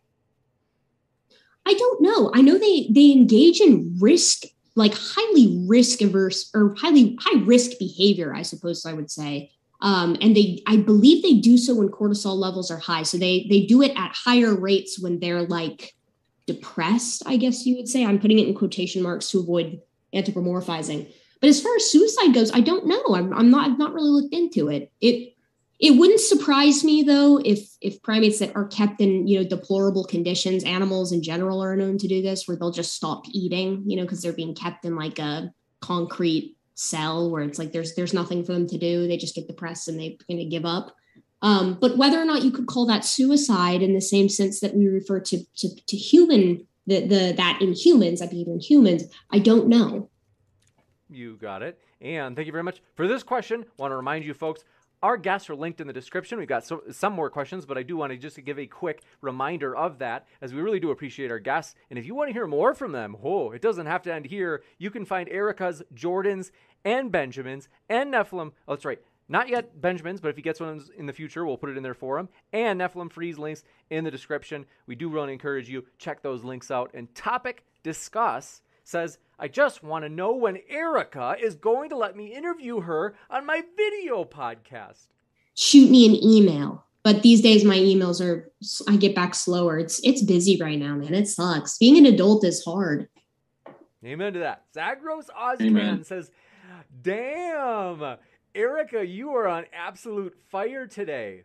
I 1.66 1.74
don't 1.74 2.02
know. 2.02 2.30
I 2.34 2.40
know 2.42 2.58
they 2.58 2.88
they 2.90 3.12
engage 3.12 3.60
in 3.60 3.96
risk, 4.00 4.44
like 4.74 4.94
highly 4.94 5.64
risk 5.68 6.00
averse 6.00 6.50
or 6.54 6.74
highly 6.78 7.16
high 7.20 7.42
risk 7.44 7.78
behavior, 7.78 8.34
I 8.34 8.42
suppose 8.42 8.84
I 8.86 8.92
would 8.92 9.10
say. 9.10 9.50
Um, 9.82 10.16
and 10.20 10.36
they, 10.36 10.62
I 10.66 10.76
believe 10.76 11.22
they 11.22 11.34
do 11.34 11.56
so 11.56 11.74
when 11.74 11.88
cortisol 11.88 12.36
levels 12.36 12.70
are 12.70 12.78
high. 12.78 13.02
So 13.02 13.18
they 13.18 13.46
they 13.48 13.66
do 13.66 13.82
it 13.82 13.92
at 13.96 14.12
higher 14.14 14.54
rates 14.54 15.00
when 15.00 15.20
they're 15.20 15.42
like 15.42 15.94
depressed. 16.46 17.22
I 17.26 17.36
guess 17.36 17.66
you 17.66 17.76
would 17.76 17.88
say. 17.88 18.04
I'm 18.04 18.18
putting 18.18 18.38
it 18.38 18.48
in 18.48 18.54
quotation 18.54 19.02
marks 19.02 19.30
to 19.30 19.40
avoid 19.40 19.80
anthropomorphizing. 20.14 21.10
But 21.40 21.48
as 21.48 21.62
far 21.62 21.74
as 21.76 21.90
suicide 21.90 22.34
goes, 22.34 22.52
I 22.52 22.60
don't 22.60 22.86
know. 22.86 23.14
I'm, 23.14 23.32
I'm 23.32 23.50
not. 23.50 23.70
I've 23.70 23.78
not 23.78 23.94
really 23.94 24.10
looked 24.10 24.34
into 24.34 24.68
it. 24.68 24.92
It 25.00 25.34
it 25.80 25.92
wouldn't 25.92 26.20
surprise 26.20 26.84
me 26.84 27.02
though 27.02 27.40
if 27.42 27.74
if 27.80 28.02
primates 28.02 28.38
that 28.40 28.54
are 28.54 28.66
kept 28.66 29.00
in 29.00 29.26
you 29.26 29.38
know 29.38 29.48
deplorable 29.48 30.04
conditions, 30.04 30.62
animals 30.64 31.10
in 31.10 31.22
general 31.22 31.62
are 31.62 31.74
known 31.74 31.96
to 31.98 32.08
do 32.08 32.20
this, 32.20 32.46
where 32.46 32.56
they'll 32.56 32.70
just 32.70 32.92
stop 32.92 33.24
eating, 33.30 33.82
you 33.86 33.96
know, 33.96 34.02
because 34.02 34.20
they're 34.20 34.32
being 34.32 34.54
kept 34.54 34.84
in 34.84 34.94
like 34.94 35.18
a 35.18 35.52
concrete 35.80 36.56
cell 36.74 37.30
where 37.30 37.42
it's 37.42 37.58
like 37.58 37.72
there's 37.72 37.94
there's 37.94 38.12
nothing 38.12 38.44
for 38.44 38.52
them 38.52 38.66
to 38.66 38.76
do. 38.76 39.08
They 39.08 39.16
just 39.16 39.34
get 39.34 39.46
depressed 39.46 39.88
and 39.88 39.98
they're 39.98 40.12
going 40.28 40.38
to 40.38 40.44
give 40.44 40.66
up. 40.66 40.94
Um, 41.42 41.78
but 41.80 41.96
whether 41.96 42.20
or 42.20 42.26
not 42.26 42.42
you 42.42 42.50
could 42.50 42.66
call 42.66 42.84
that 42.86 43.04
suicide 43.04 43.80
in 43.80 43.94
the 43.94 44.02
same 44.02 44.28
sense 44.28 44.60
that 44.60 44.74
we 44.74 44.86
refer 44.86 45.20
to 45.20 45.44
to, 45.56 45.68
to 45.86 45.96
human 45.96 46.66
the, 46.86 47.06
the 47.06 47.34
that 47.38 47.58
in 47.62 47.72
humans 47.72 48.20
that 48.20 48.30
behavior 48.30 48.52
in 48.52 48.60
humans 48.60 49.04
i 49.30 49.38
don't 49.38 49.68
know. 49.68 50.10
You 51.08 51.36
got 51.36 51.62
it. 51.62 51.80
And 52.00 52.36
thank 52.36 52.46
you 52.46 52.52
very 52.52 52.64
much 52.64 52.82
for 52.94 53.08
this 53.08 53.22
question. 53.22 53.64
Want 53.78 53.90
to 53.90 53.96
remind 53.96 54.24
you 54.24 54.32
folks 54.32 54.64
our 55.02 55.16
guests 55.16 55.48
are 55.50 55.54
linked 55.54 55.80
in 55.80 55.86
the 55.86 55.92
description. 55.92 56.38
We've 56.38 56.48
got 56.48 56.64
so, 56.64 56.82
some 56.90 57.12
more 57.12 57.30
questions, 57.30 57.66
but 57.66 57.78
I 57.78 57.82
do 57.82 57.96
want 57.96 58.12
to 58.12 58.18
just 58.18 58.42
give 58.44 58.58
a 58.58 58.66
quick 58.66 59.02
reminder 59.20 59.74
of 59.74 59.98
that, 59.98 60.26
as 60.40 60.52
we 60.52 60.60
really 60.60 60.80
do 60.80 60.90
appreciate 60.90 61.30
our 61.30 61.38
guests. 61.38 61.74
And 61.88 61.98
if 61.98 62.06
you 62.06 62.14
want 62.14 62.28
to 62.28 62.34
hear 62.34 62.46
more 62.46 62.74
from 62.74 62.92
them, 62.92 63.16
oh, 63.22 63.50
it 63.52 63.62
doesn't 63.62 63.86
have 63.86 64.02
to 64.02 64.14
end 64.14 64.26
here. 64.26 64.62
You 64.78 64.90
can 64.90 65.04
find 65.04 65.28
Erica's, 65.28 65.82
Jordan's, 65.94 66.52
and 66.84 67.10
Benjamin's, 67.10 67.68
and 67.88 68.12
Nephilim. 68.12 68.52
Oh, 68.66 68.74
that's 68.74 68.84
right. 68.84 69.00
Not 69.28 69.48
yet 69.48 69.80
Benjamin's, 69.80 70.20
but 70.20 70.28
if 70.28 70.36
he 70.36 70.42
gets 70.42 70.58
one 70.58 70.82
in 70.98 71.06
the 71.06 71.12
future, 71.12 71.46
we'll 71.46 71.56
put 71.56 71.70
it 71.70 71.76
in 71.76 71.84
there 71.84 71.94
for 71.94 72.18
him. 72.18 72.28
And 72.52 72.80
Nephilim 72.80 73.12
Free's 73.12 73.38
links 73.38 73.62
in 73.88 74.02
the 74.02 74.10
description. 74.10 74.66
We 74.86 74.96
do 74.96 75.08
really 75.08 75.32
encourage 75.32 75.68
you 75.68 75.84
check 75.98 76.20
those 76.20 76.42
links 76.42 76.70
out. 76.70 76.90
And 76.94 77.14
topic 77.14 77.64
discuss 77.84 78.60
says 78.90 79.18
I 79.38 79.48
just 79.48 79.82
want 79.82 80.04
to 80.04 80.08
know 80.08 80.34
when 80.34 80.58
Erica 80.68 81.36
is 81.40 81.54
going 81.54 81.88
to 81.90 81.96
let 81.96 82.16
me 82.16 82.34
interview 82.34 82.80
her 82.80 83.14
on 83.30 83.46
my 83.46 83.62
video 83.76 84.24
podcast. 84.24 85.06
Shoot 85.54 85.90
me 85.90 86.06
an 86.06 86.22
email. 86.22 86.84
But 87.02 87.22
these 87.22 87.40
days 87.40 87.64
my 87.64 87.78
emails 87.78 88.20
are 88.20 88.52
I 88.86 88.96
get 88.96 89.14
back 89.14 89.34
slower. 89.34 89.78
It's 89.78 90.00
it's 90.04 90.22
busy 90.22 90.58
right 90.60 90.78
now, 90.78 90.94
man. 90.96 91.14
It 91.14 91.28
sucks. 91.28 91.78
Being 91.78 91.96
an 91.96 92.12
adult 92.12 92.44
is 92.44 92.62
hard. 92.62 93.08
Amen 94.04 94.34
to 94.34 94.38
that. 94.40 94.64
Zagros 94.74 95.26
Ozcan 95.38 96.04
says, 96.04 96.30
Damn, 97.02 98.16
Erica, 98.54 99.06
you 99.06 99.30
are 99.30 99.46
on 99.46 99.64
absolute 99.72 100.36
fire 100.50 100.86
today. 100.86 101.44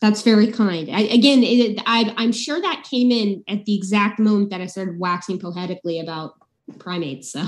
That's 0.00 0.22
very 0.22 0.50
kind. 0.50 0.88
I, 0.90 1.00
again, 1.02 1.42
it, 1.42 1.80
I, 1.84 2.14
I'm 2.16 2.32
sure 2.32 2.60
that 2.60 2.86
came 2.88 3.10
in 3.10 3.44
at 3.48 3.66
the 3.66 3.76
exact 3.76 4.18
moment 4.18 4.50
that 4.50 4.60
I 4.60 4.66
started 4.66 4.98
waxing 4.98 5.38
poetically 5.38 6.00
about 6.00 6.34
primates. 6.78 7.32
So 7.32 7.46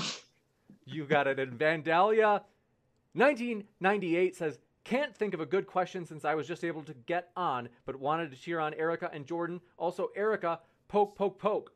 you 0.85 1.07
got 1.07 1.27
it. 1.27 1.39
And 1.39 1.59
Vandalia 1.59 2.43
1998 3.15 4.37
says, 4.37 4.59
Can't 4.85 5.16
think 5.16 5.33
of 5.33 5.41
a 5.41 5.47
good 5.47 5.66
question 5.66 6.05
since 6.05 6.27
I 6.27 6.35
was 6.35 6.47
just 6.47 6.62
able 6.62 6.83
to 6.83 6.95
get 7.07 7.31
on, 7.37 7.70
but 7.87 7.97
wanted 7.97 8.31
to 8.31 8.37
cheer 8.37 8.61
on 8.61 8.74
Erica 8.74 9.11
and 9.12 9.27
Jordan. 9.27 9.61
Also, 9.79 10.11
Erica, 10.15 10.61
poke, 10.89 11.16
poke, 11.16 11.39
poke. 11.39 11.73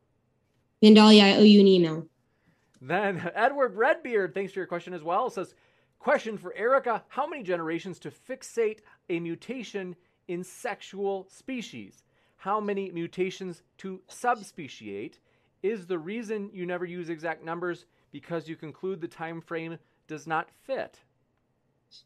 Vandalia, 0.82 1.22
I 1.22 1.36
owe 1.36 1.42
you 1.42 1.60
an 1.60 1.66
email. 1.66 2.06
Then 2.82 3.30
Edward 3.34 3.76
Redbeard, 3.76 4.34
thanks 4.34 4.52
for 4.52 4.60
your 4.60 4.66
question 4.66 4.92
as 4.92 5.02
well, 5.02 5.30
says, 5.30 5.54
Question 5.98 6.36
for 6.36 6.54
Erica 6.54 7.02
How 7.08 7.26
many 7.26 7.42
generations 7.42 7.98
to 8.00 8.10
fixate 8.10 8.80
a 9.08 9.18
mutation 9.18 9.96
in 10.28 10.44
sexual 10.44 11.26
species? 11.28 12.04
How 12.36 12.60
many 12.60 12.90
mutations 12.90 13.62
to 13.78 14.00
subspeciate? 14.08 15.18
Is 15.62 15.86
the 15.86 15.98
reason 15.98 16.50
you 16.52 16.66
never 16.66 16.84
use 16.84 17.08
exact 17.08 17.44
numbers 17.44 17.86
because 18.12 18.48
you 18.48 18.56
conclude 18.56 19.00
the 19.00 19.08
time 19.08 19.40
frame 19.40 19.78
does 20.06 20.26
not 20.26 20.48
fit? 20.64 21.00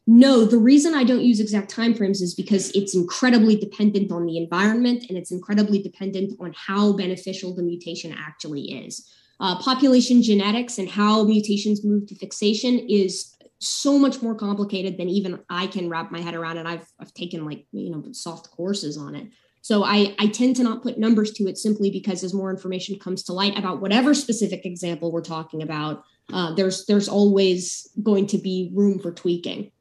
No, 0.07 0.45
the 0.45 0.57
reason 0.57 0.93
I 0.93 1.03
don't 1.03 1.23
use 1.23 1.39
exact 1.39 1.73
timeframes 1.73 2.21
is 2.21 2.33
because 2.33 2.69
it's 2.71 2.95
incredibly 2.95 3.55
dependent 3.55 4.11
on 4.11 4.25
the 4.25 4.37
environment 4.37 5.05
and 5.09 5.17
it's 5.17 5.31
incredibly 5.31 5.81
dependent 5.81 6.33
on 6.39 6.53
how 6.55 6.93
beneficial 6.93 7.55
the 7.55 7.63
mutation 7.63 8.13
actually 8.17 8.85
is. 8.85 9.09
Uh, 9.39 9.57
population 9.59 10.21
genetics 10.21 10.77
and 10.77 10.89
how 10.89 11.23
mutations 11.23 11.83
move 11.83 12.05
to 12.07 12.15
fixation 12.15 12.79
is 12.87 13.30
so 13.61 13.97
much 13.97 14.21
more 14.21 14.35
complicated 14.35 14.97
than 14.97 15.07
even 15.07 15.39
I 15.49 15.67
can 15.67 15.87
wrap 15.87 16.11
my 16.11 16.19
head 16.19 16.33
around. 16.33 16.57
And 16.57 16.67
I've, 16.67 16.85
I've 16.99 17.13
taken 17.13 17.45
like, 17.45 17.65
you 17.71 17.91
know, 17.91 18.03
soft 18.11 18.49
courses 18.51 18.97
on 18.97 19.15
it. 19.15 19.27
So 19.61 19.83
I, 19.83 20.15
I 20.17 20.27
tend 20.27 20.55
to 20.55 20.63
not 20.63 20.81
put 20.81 20.97
numbers 20.97 21.31
to 21.33 21.47
it 21.47 21.57
simply 21.57 21.91
because 21.91 22.23
as 22.23 22.33
more 22.33 22.49
information 22.49 22.97
comes 22.97 23.23
to 23.23 23.33
light 23.33 23.57
about 23.57 23.79
whatever 23.79 24.15
specific 24.15 24.65
example 24.65 25.11
we're 25.11 25.21
talking 25.21 25.61
about, 25.61 26.03
uh, 26.33 26.53
there's 26.55 26.85
there's 26.87 27.07
always 27.07 27.87
going 28.01 28.25
to 28.27 28.39
be 28.39 28.71
room 28.73 28.97
for 28.97 29.11
tweaking, 29.11 29.71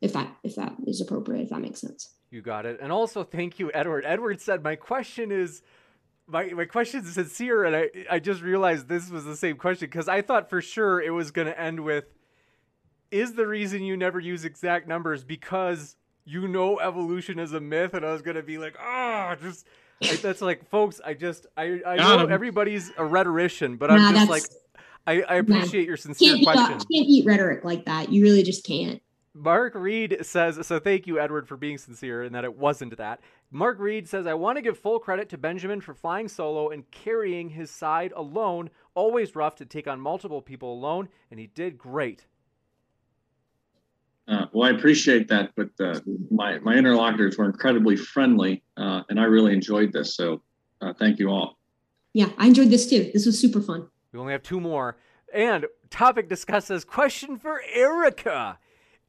if 0.00 0.14
that 0.14 0.34
if 0.42 0.54
that 0.54 0.74
is 0.86 1.02
appropriate, 1.02 1.42
if 1.42 1.50
that 1.50 1.60
makes 1.60 1.80
sense. 1.80 2.14
You 2.30 2.40
got 2.40 2.64
it. 2.64 2.78
And 2.80 2.90
also 2.90 3.24
thank 3.24 3.58
you, 3.58 3.70
Edward. 3.74 4.04
Edward 4.06 4.40
said 4.40 4.64
my 4.64 4.76
question 4.76 5.30
is 5.30 5.62
my 6.26 6.46
my 6.48 6.64
question 6.64 7.04
is 7.04 7.12
sincere, 7.12 7.64
and 7.64 7.76
I 7.76 7.90
I 8.10 8.18
just 8.18 8.40
realized 8.40 8.88
this 8.88 9.10
was 9.10 9.24
the 9.24 9.36
same 9.36 9.56
question 9.56 9.88
because 9.88 10.08
I 10.08 10.22
thought 10.22 10.48
for 10.48 10.62
sure 10.62 11.00
it 11.00 11.10
was 11.10 11.30
going 11.30 11.46
to 11.48 11.60
end 11.60 11.80
with, 11.80 12.06
"Is 13.10 13.34
the 13.34 13.46
reason 13.46 13.82
you 13.82 13.96
never 13.96 14.20
use 14.20 14.44
exact 14.44 14.88
numbers 14.88 15.24
because 15.24 15.96
you 16.24 16.48
know 16.48 16.78
evolution 16.80 17.38
is 17.38 17.52
a 17.52 17.60
myth?" 17.60 17.94
And 17.94 18.04
I 18.04 18.12
was 18.12 18.22
going 18.22 18.36
to 18.36 18.42
be 18.42 18.58
like, 18.58 18.76
"Ah, 18.80 19.30
oh, 19.30 19.34
just." 19.42 19.66
I, 20.02 20.14
that's 20.16 20.42
like, 20.42 20.68
folks. 20.68 21.00
I 21.02 21.14
just 21.14 21.46
I 21.56 21.80
I 21.86 21.96
know 21.96 22.24
him. 22.24 22.32
everybody's 22.32 22.92
a 22.98 23.04
rhetorician, 23.04 23.76
but 23.76 23.88
nah, 23.88 23.96
I'm 23.96 24.14
just 24.14 24.28
like, 24.28 24.42
I, 25.06 25.22
I 25.22 25.34
appreciate 25.36 25.82
nah, 25.82 25.88
your 25.88 25.96
sincere 25.96 26.34
can't 26.34 26.44
question. 26.44 26.78
Can't 26.78 26.88
eat 26.90 27.24
rhetoric 27.24 27.64
like 27.64 27.84
that. 27.86 28.10
You 28.10 28.22
really 28.22 28.42
just 28.42 28.66
can't. 28.66 29.00
Mark 29.36 29.74
Reed 29.74 30.18
says, 30.22 30.66
so 30.66 30.78
thank 30.78 31.06
you, 31.06 31.20
Edward, 31.20 31.46
for 31.46 31.58
being 31.58 31.76
sincere 31.76 32.22
and 32.22 32.34
that 32.34 32.44
it 32.44 32.56
wasn't 32.56 32.96
that. 32.96 33.20
Mark 33.50 33.78
Reed 33.78 34.08
says, 34.08 34.26
I 34.26 34.32
want 34.32 34.56
to 34.56 34.62
give 34.62 34.78
full 34.78 34.98
credit 34.98 35.28
to 35.28 35.38
Benjamin 35.38 35.82
for 35.82 35.92
flying 35.92 36.26
solo 36.26 36.70
and 36.70 36.90
carrying 36.90 37.50
his 37.50 37.70
side 37.70 38.12
alone. 38.16 38.70
Always 38.94 39.36
rough 39.36 39.54
to 39.56 39.66
take 39.66 39.86
on 39.86 40.00
multiple 40.00 40.40
people 40.40 40.72
alone, 40.72 41.10
and 41.30 41.38
he 41.38 41.48
did 41.48 41.76
great. 41.76 42.24
Uh, 44.28 44.46
well, 44.52 44.68
I 44.68 44.76
appreciate 44.76 45.28
that, 45.28 45.52
but 45.56 45.70
uh, 45.80 46.00
my, 46.30 46.58
my 46.58 46.74
interlocutors 46.74 47.38
were 47.38 47.44
incredibly 47.44 47.96
friendly, 47.96 48.62
uh, 48.76 49.02
and 49.08 49.20
I 49.20 49.24
really 49.24 49.52
enjoyed 49.52 49.92
this. 49.92 50.16
So 50.16 50.42
uh, 50.80 50.92
thank 50.98 51.18
you 51.18 51.28
all. 51.28 51.58
Yeah, 52.12 52.30
I 52.38 52.46
enjoyed 52.46 52.70
this 52.70 52.88
too. 52.88 53.10
This 53.12 53.26
was 53.26 53.38
super 53.38 53.60
fun. 53.60 53.88
We 54.12 54.18
only 54.18 54.32
have 54.32 54.42
two 54.42 54.60
more. 54.60 54.96
And 55.32 55.66
topic 55.90 56.28
discusses 56.28 56.84
question 56.84 57.38
for 57.38 57.60
Erica. 57.72 58.58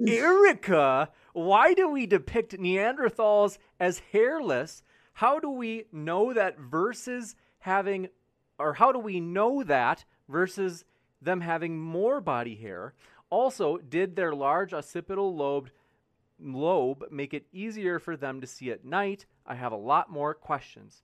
Erica, 0.06 1.10
why 1.34 1.74
do 1.74 1.90
we 1.90 2.06
depict 2.06 2.58
Neanderthals 2.58 3.58
as 3.80 4.02
hairless? 4.12 4.84
How 5.14 5.40
do 5.40 5.50
we 5.50 5.86
know 5.92 6.34
that 6.34 6.60
versus 6.60 7.36
having, 7.60 8.10
or 8.60 8.74
how 8.74 8.92
do 8.92 9.00
we 9.00 9.20
know 9.20 9.64
that 9.64 10.06
versus 10.30 10.86
them 11.22 11.42
having 11.42 11.80
more 11.80 12.22
body 12.22 12.56
hair? 12.56 12.94
Also, 13.30 13.78
did 13.78 14.16
their 14.16 14.34
large 14.34 14.74
occipital 14.74 15.36
lobed 15.36 15.72
lobe 16.40 17.04
make 17.12 17.34
it 17.34 17.48
easier 17.52 18.00
for 18.00 18.16
them 18.16 18.42
to 18.42 18.48
see 18.48 18.72
at 18.72 18.86
night? 18.86 19.26
I 19.46 19.56
have 19.56 19.72
a 19.72 19.78
lot 19.78 20.12
more 20.12 20.34
questions. 20.34 21.02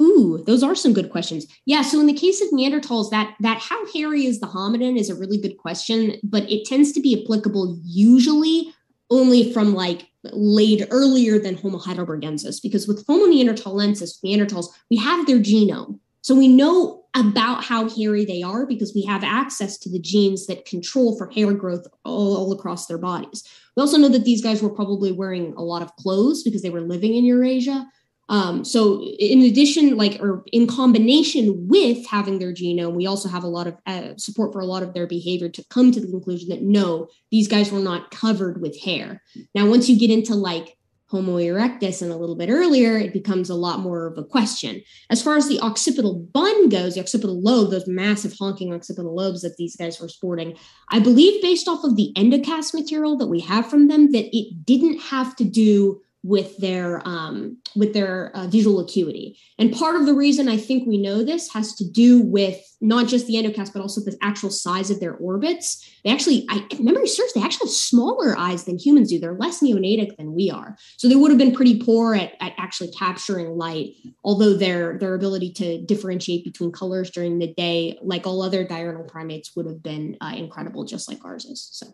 Ooh, 0.00 0.42
those 0.46 0.62
are 0.62 0.76
some 0.76 0.92
good 0.92 1.10
questions. 1.10 1.46
Yeah, 1.66 1.82
so 1.82 1.98
in 1.98 2.06
the 2.06 2.12
case 2.12 2.40
of 2.40 2.48
Neanderthals, 2.50 3.10
that 3.10 3.34
that 3.40 3.58
how 3.58 3.84
hairy 3.92 4.26
is 4.26 4.38
the 4.38 4.46
hominin 4.46 4.96
is 4.96 5.10
a 5.10 5.14
really 5.16 5.38
good 5.38 5.58
question, 5.58 6.14
but 6.22 6.48
it 6.50 6.66
tends 6.66 6.92
to 6.92 7.00
be 7.00 7.20
applicable 7.22 7.80
usually 7.84 8.72
only 9.10 9.52
from 9.52 9.74
like 9.74 10.06
late 10.24 10.86
earlier 10.90 11.38
than 11.38 11.56
Homo 11.56 11.78
heidelbergensis, 11.78 12.62
because 12.62 12.86
with 12.86 13.04
Homo 13.06 13.26
neanderthalensis, 13.26 14.22
Neanderthals, 14.24 14.66
we 14.90 14.96
have 14.98 15.26
their 15.26 15.38
genome. 15.38 15.98
So 16.20 16.34
we 16.34 16.46
know 16.46 16.97
about 17.14 17.64
how 17.64 17.88
hairy 17.88 18.24
they 18.24 18.42
are 18.42 18.66
because 18.66 18.94
we 18.94 19.02
have 19.02 19.24
access 19.24 19.78
to 19.78 19.90
the 19.90 19.98
genes 19.98 20.46
that 20.46 20.66
control 20.66 21.16
for 21.16 21.30
hair 21.30 21.52
growth 21.52 21.86
all, 22.04 22.36
all 22.36 22.52
across 22.52 22.86
their 22.86 22.98
bodies. 22.98 23.44
We 23.76 23.80
also 23.80 23.96
know 23.96 24.08
that 24.08 24.24
these 24.24 24.42
guys 24.42 24.62
were 24.62 24.74
probably 24.74 25.12
wearing 25.12 25.54
a 25.56 25.62
lot 25.62 25.82
of 25.82 25.94
clothes 25.96 26.42
because 26.42 26.62
they 26.62 26.70
were 26.70 26.80
living 26.80 27.14
in 27.14 27.24
Eurasia. 27.24 27.86
Um, 28.30 28.62
so 28.62 29.02
in 29.02 29.40
addition, 29.42 29.96
like, 29.96 30.20
or 30.20 30.44
in 30.52 30.66
combination 30.66 31.66
with 31.66 32.06
having 32.06 32.38
their 32.38 32.52
genome, 32.52 32.94
we 32.94 33.06
also 33.06 33.28
have 33.28 33.42
a 33.42 33.48
lot 33.48 33.66
of 33.66 33.76
uh, 33.86 34.16
support 34.16 34.52
for 34.52 34.60
a 34.60 34.66
lot 34.66 34.82
of 34.82 34.92
their 34.92 35.06
behavior 35.06 35.48
to 35.48 35.64
come 35.70 35.92
to 35.92 36.00
the 36.00 36.08
conclusion 36.08 36.50
that 36.50 36.62
no, 36.62 37.08
these 37.30 37.48
guys 37.48 37.72
were 37.72 37.78
not 37.78 38.10
covered 38.10 38.60
with 38.60 38.78
hair. 38.80 39.22
Now, 39.54 39.66
once 39.66 39.88
you 39.88 39.98
get 39.98 40.10
into 40.10 40.34
like 40.34 40.76
Homo 41.08 41.38
erectus 41.38 42.02
and 42.02 42.12
a 42.12 42.16
little 42.16 42.36
bit 42.36 42.50
earlier, 42.50 42.98
it 42.98 43.14
becomes 43.14 43.48
a 43.48 43.54
lot 43.54 43.80
more 43.80 44.06
of 44.06 44.18
a 44.18 44.24
question. 44.24 44.82
As 45.08 45.22
far 45.22 45.36
as 45.36 45.48
the 45.48 45.58
occipital 45.60 46.14
bun 46.14 46.68
goes, 46.68 46.94
the 46.94 47.00
occipital 47.00 47.40
lobe, 47.40 47.70
those 47.70 47.86
massive 47.86 48.34
honking 48.38 48.74
occipital 48.74 49.14
lobes 49.14 49.40
that 49.40 49.56
these 49.56 49.74
guys 49.74 49.98
were 49.98 50.08
sporting, 50.08 50.54
I 50.90 50.98
believe 50.98 51.40
based 51.40 51.66
off 51.66 51.82
of 51.82 51.96
the 51.96 52.12
endocast 52.14 52.74
material 52.74 53.16
that 53.16 53.28
we 53.28 53.40
have 53.40 53.70
from 53.70 53.88
them, 53.88 54.12
that 54.12 54.36
it 54.36 54.66
didn't 54.66 55.00
have 55.00 55.34
to 55.36 55.44
do 55.44 56.02
with 56.24 56.56
their 56.58 57.00
um, 57.06 57.58
with 57.76 57.94
their 57.94 58.36
uh, 58.36 58.46
visual 58.48 58.80
acuity. 58.80 59.38
And 59.58 59.72
part 59.72 59.94
of 59.96 60.04
the 60.04 60.14
reason 60.14 60.48
I 60.48 60.56
think 60.56 60.86
we 60.86 60.98
know 60.98 61.22
this 61.22 61.52
has 61.52 61.74
to 61.76 61.88
do 61.88 62.20
with 62.20 62.60
not 62.80 63.06
just 63.06 63.26
the 63.26 63.34
endocast, 63.34 63.72
but 63.72 63.82
also 63.82 64.00
the 64.00 64.16
actual 64.20 64.50
size 64.50 64.90
of 64.90 65.00
their 65.00 65.14
orbits. 65.14 65.88
They 66.04 66.10
actually, 66.10 66.44
I 66.48 66.66
memory 66.80 67.06
serves, 67.06 67.32
they 67.32 67.42
actually 67.42 67.68
have 67.68 67.74
smaller 67.74 68.36
eyes 68.36 68.64
than 68.64 68.78
humans 68.78 69.10
do. 69.10 69.18
They're 69.18 69.34
less 69.34 69.60
neotenic 69.60 70.16
than 70.16 70.34
we 70.34 70.50
are, 70.50 70.76
so 70.96 71.08
they 71.08 71.16
would 71.16 71.30
have 71.30 71.38
been 71.38 71.54
pretty 71.54 71.80
poor 71.80 72.14
at, 72.14 72.32
at 72.40 72.52
actually 72.58 72.90
capturing 72.90 73.56
light. 73.56 73.94
Although 74.24 74.54
their 74.54 74.98
their 74.98 75.14
ability 75.14 75.52
to 75.54 75.80
differentiate 75.82 76.44
between 76.44 76.72
colors 76.72 77.10
during 77.10 77.38
the 77.38 77.54
day, 77.54 77.98
like 78.02 78.26
all 78.26 78.42
other 78.42 78.64
diurnal 78.64 79.04
primates, 79.04 79.54
would 79.54 79.66
have 79.66 79.82
been 79.82 80.16
uh, 80.20 80.34
incredible, 80.36 80.84
just 80.84 81.08
like 81.08 81.24
ours 81.24 81.44
is. 81.44 81.68
So. 81.72 81.86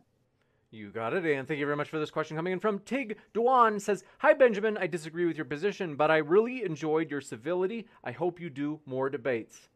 You 0.74 0.90
got 0.90 1.14
it, 1.14 1.24
and 1.24 1.46
thank 1.46 1.60
you 1.60 1.66
very 1.66 1.76
much 1.76 1.88
for 1.88 2.00
this 2.00 2.10
question 2.10 2.36
coming 2.36 2.52
in 2.52 2.58
from 2.58 2.80
Tig 2.80 3.16
Duan. 3.32 3.80
Says, 3.80 4.02
"Hi 4.18 4.34
Benjamin, 4.34 4.76
I 4.76 4.88
disagree 4.88 5.24
with 5.24 5.36
your 5.36 5.44
position, 5.44 5.94
but 5.94 6.10
I 6.10 6.16
really 6.16 6.64
enjoyed 6.64 7.12
your 7.12 7.20
civility. 7.20 7.86
I 8.02 8.10
hope 8.10 8.40
you 8.40 8.50
do 8.50 8.80
more 8.84 9.08
debates." 9.08 9.68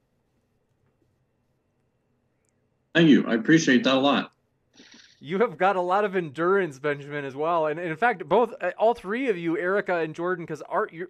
Thank 2.96 3.10
you. 3.10 3.24
I 3.28 3.34
appreciate 3.34 3.84
that 3.84 3.94
a 3.94 4.00
lot. 4.00 4.32
You 5.20 5.38
have 5.38 5.56
got 5.56 5.76
a 5.76 5.80
lot 5.80 6.04
of 6.04 6.16
endurance, 6.16 6.80
Benjamin, 6.80 7.24
as 7.24 7.36
well, 7.36 7.66
and, 7.66 7.78
and 7.78 7.90
in 7.90 7.96
fact, 7.96 8.28
both 8.28 8.52
uh, 8.60 8.72
all 8.76 8.92
three 8.92 9.28
of 9.28 9.38
you, 9.38 9.56
Erica 9.56 9.98
and 9.98 10.16
Jordan, 10.16 10.46
because 10.46 10.62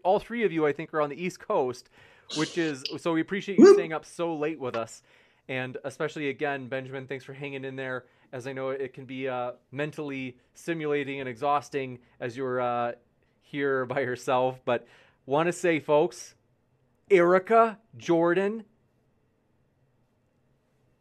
all 0.04 0.18
three 0.18 0.44
of 0.44 0.52
you, 0.52 0.66
I 0.66 0.72
think, 0.72 0.92
are 0.92 1.00
on 1.00 1.08
the 1.08 1.22
East 1.22 1.40
Coast, 1.40 1.88
which 2.36 2.58
is 2.58 2.84
so 2.98 3.14
we 3.14 3.22
appreciate 3.22 3.58
you 3.58 3.72
staying 3.72 3.94
up 3.94 4.04
so 4.04 4.36
late 4.36 4.60
with 4.60 4.76
us, 4.76 5.02
and 5.48 5.78
especially 5.84 6.28
again, 6.28 6.68
Benjamin, 6.68 7.06
thanks 7.06 7.24
for 7.24 7.32
hanging 7.32 7.64
in 7.64 7.74
there 7.74 8.04
as 8.32 8.46
I 8.46 8.52
know 8.52 8.70
it 8.70 8.92
can 8.92 9.04
be 9.04 9.28
uh, 9.28 9.52
mentally 9.70 10.36
simulating 10.54 11.20
and 11.20 11.28
exhausting 11.28 11.98
as 12.20 12.36
you're 12.36 12.60
uh, 12.60 12.92
here 13.42 13.86
by 13.86 14.00
yourself. 14.00 14.60
But 14.64 14.86
want 15.26 15.46
to 15.46 15.52
say, 15.52 15.80
folks, 15.80 16.34
Erica, 17.10 17.78
Jordan, 17.96 18.64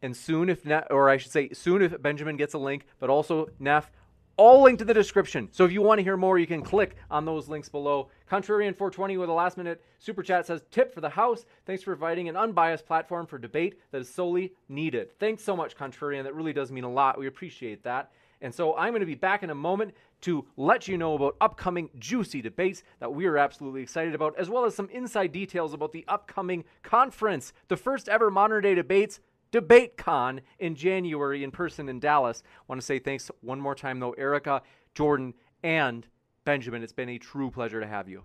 and 0.01 0.15
soon 0.15 0.49
if 0.49 0.65
Neff, 0.65 0.85
or 0.89 1.09
I 1.09 1.17
should 1.17 1.31
say 1.31 1.49
soon 1.53 1.81
if 1.81 2.01
Benjamin 2.01 2.37
gets 2.37 2.53
a 2.53 2.59
link, 2.59 2.85
but 2.99 3.09
also 3.09 3.49
Neff, 3.59 3.91
all 4.37 4.61
linked 4.61 4.81
in 4.81 4.87
the 4.87 4.93
description. 4.93 5.49
So 5.51 5.65
if 5.65 5.71
you 5.71 5.81
want 5.81 5.99
to 5.99 6.03
hear 6.03 6.15
more, 6.15 6.37
you 6.37 6.47
can 6.47 6.61
click 6.61 6.95
on 7.09 7.25
those 7.25 7.49
links 7.49 7.69
below. 7.69 8.09
Contrarian 8.31 8.75
420 8.75 9.17
with 9.17 9.29
a 9.29 9.33
last 9.33 9.57
minute 9.57 9.83
super 9.99 10.23
chat 10.23 10.45
says, 10.45 10.61
Tip 10.71 10.93
for 10.93 11.01
the 11.01 11.09
House. 11.09 11.45
Thanks 11.65 11.83
for 11.83 11.95
providing 11.95 12.29
an 12.29 12.37
unbiased 12.37 12.85
platform 12.85 13.25
for 13.25 13.37
debate 13.37 13.79
that 13.91 14.01
is 14.01 14.09
solely 14.09 14.53
needed. 14.69 15.17
Thanks 15.19 15.43
so 15.43 15.55
much, 15.55 15.75
Contrarian. 15.75 16.23
That 16.23 16.35
really 16.35 16.53
does 16.53 16.71
mean 16.71 16.83
a 16.83 16.91
lot. 16.91 17.19
We 17.19 17.27
appreciate 17.27 17.83
that. 17.83 18.11
And 18.41 18.53
so 18.53 18.75
I'm 18.77 18.91
going 18.91 18.99
to 18.99 19.07
be 19.07 19.15
back 19.15 19.41
in 19.41 19.49
a 19.49 19.55
moment 19.55 19.95
to 20.21 20.45
let 20.57 20.87
you 20.87 20.97
know 20.97 21.13
about 21.15 21.35
upcoming 21.41 21.89
juicy 21.97 22.41
debates 22.41 22.83
that 22.99 23.13
we 23.13 23.25
are 23.25 23.37
absolutely 23.37 23.81
excited 23.81 24.15
about, 24.15 24.37
as 24.37 24.49
well 24.49 24.65
as 24.65 24.75
some 24.75 24.89
inside 24.89 25.31
details 25.31 25.73
about 25.73 25.91
the 25.91 26.05
upcoming 26.07 26.63
conference, 26.83 27.53
the 27.67 27.77
first 27.77 28.07
ever 28.09 28.29
modern 28.29 28.63
day 28.63 28.75
debates 28.75 29.19
DebateCon 29.51 30.39
in 30.59 30.75
January 30.75 31.43
in 31.43 31.51
person 31.51 31.89
in 31.89 31.99
Dallas. 31.99 32.43
Want 32.67 32.81
to 32.81 32.85
say 32.85 32.99
thanks 32.99 33.29
one 33.41 33.59
more 33.59 33.75
time, 33.75 33.99
though, 33.99 34.11
Erica, 34.11 34.61
Jordan, 34.95 35.33
and 35.63 36.05
Benjamin, 36.45 36.81
it's 36.81 36.93
been 36.93 37.09
a 37.09 37.17
true 37.17 37.51
pleasure 37.51 37.81
to 37.81 37.87
have 37.87 38.07
you. 38.07 38.23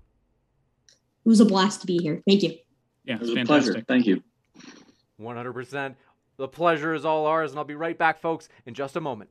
It 1.25 1.29
was 1.29 1.41
a 1.41 1.45
blast 1.45 1.81
to 1.81 1.87
be 1.87 1.99
here. 1.99 2.23
Thank 2.27 2.43
you. 2.43 2.57
Yeah, 3.05 3.17
It 3.17 3.21
was 3.21 3.31
a 3.31 3.45
pleasure. 3.45 3.81
Thank 3.87 4.07
you. 4.07 4.23
100%. 5.21 5.95
The 6.37 6.49
pleasure 6.49 6.95
is 6.95 7.05
all 7.05 7.27
ours, 7.27 7.51
and 7.51 7.59
I'll 7.59 7.65
be 7.65 7.75
right 7.75 7.99
back, 7.99 8.21
folks, 8.21 8.49
in 8.67 8.75
just 8.75 8.97
a 8.97 9.01
moment. 9.01 9.31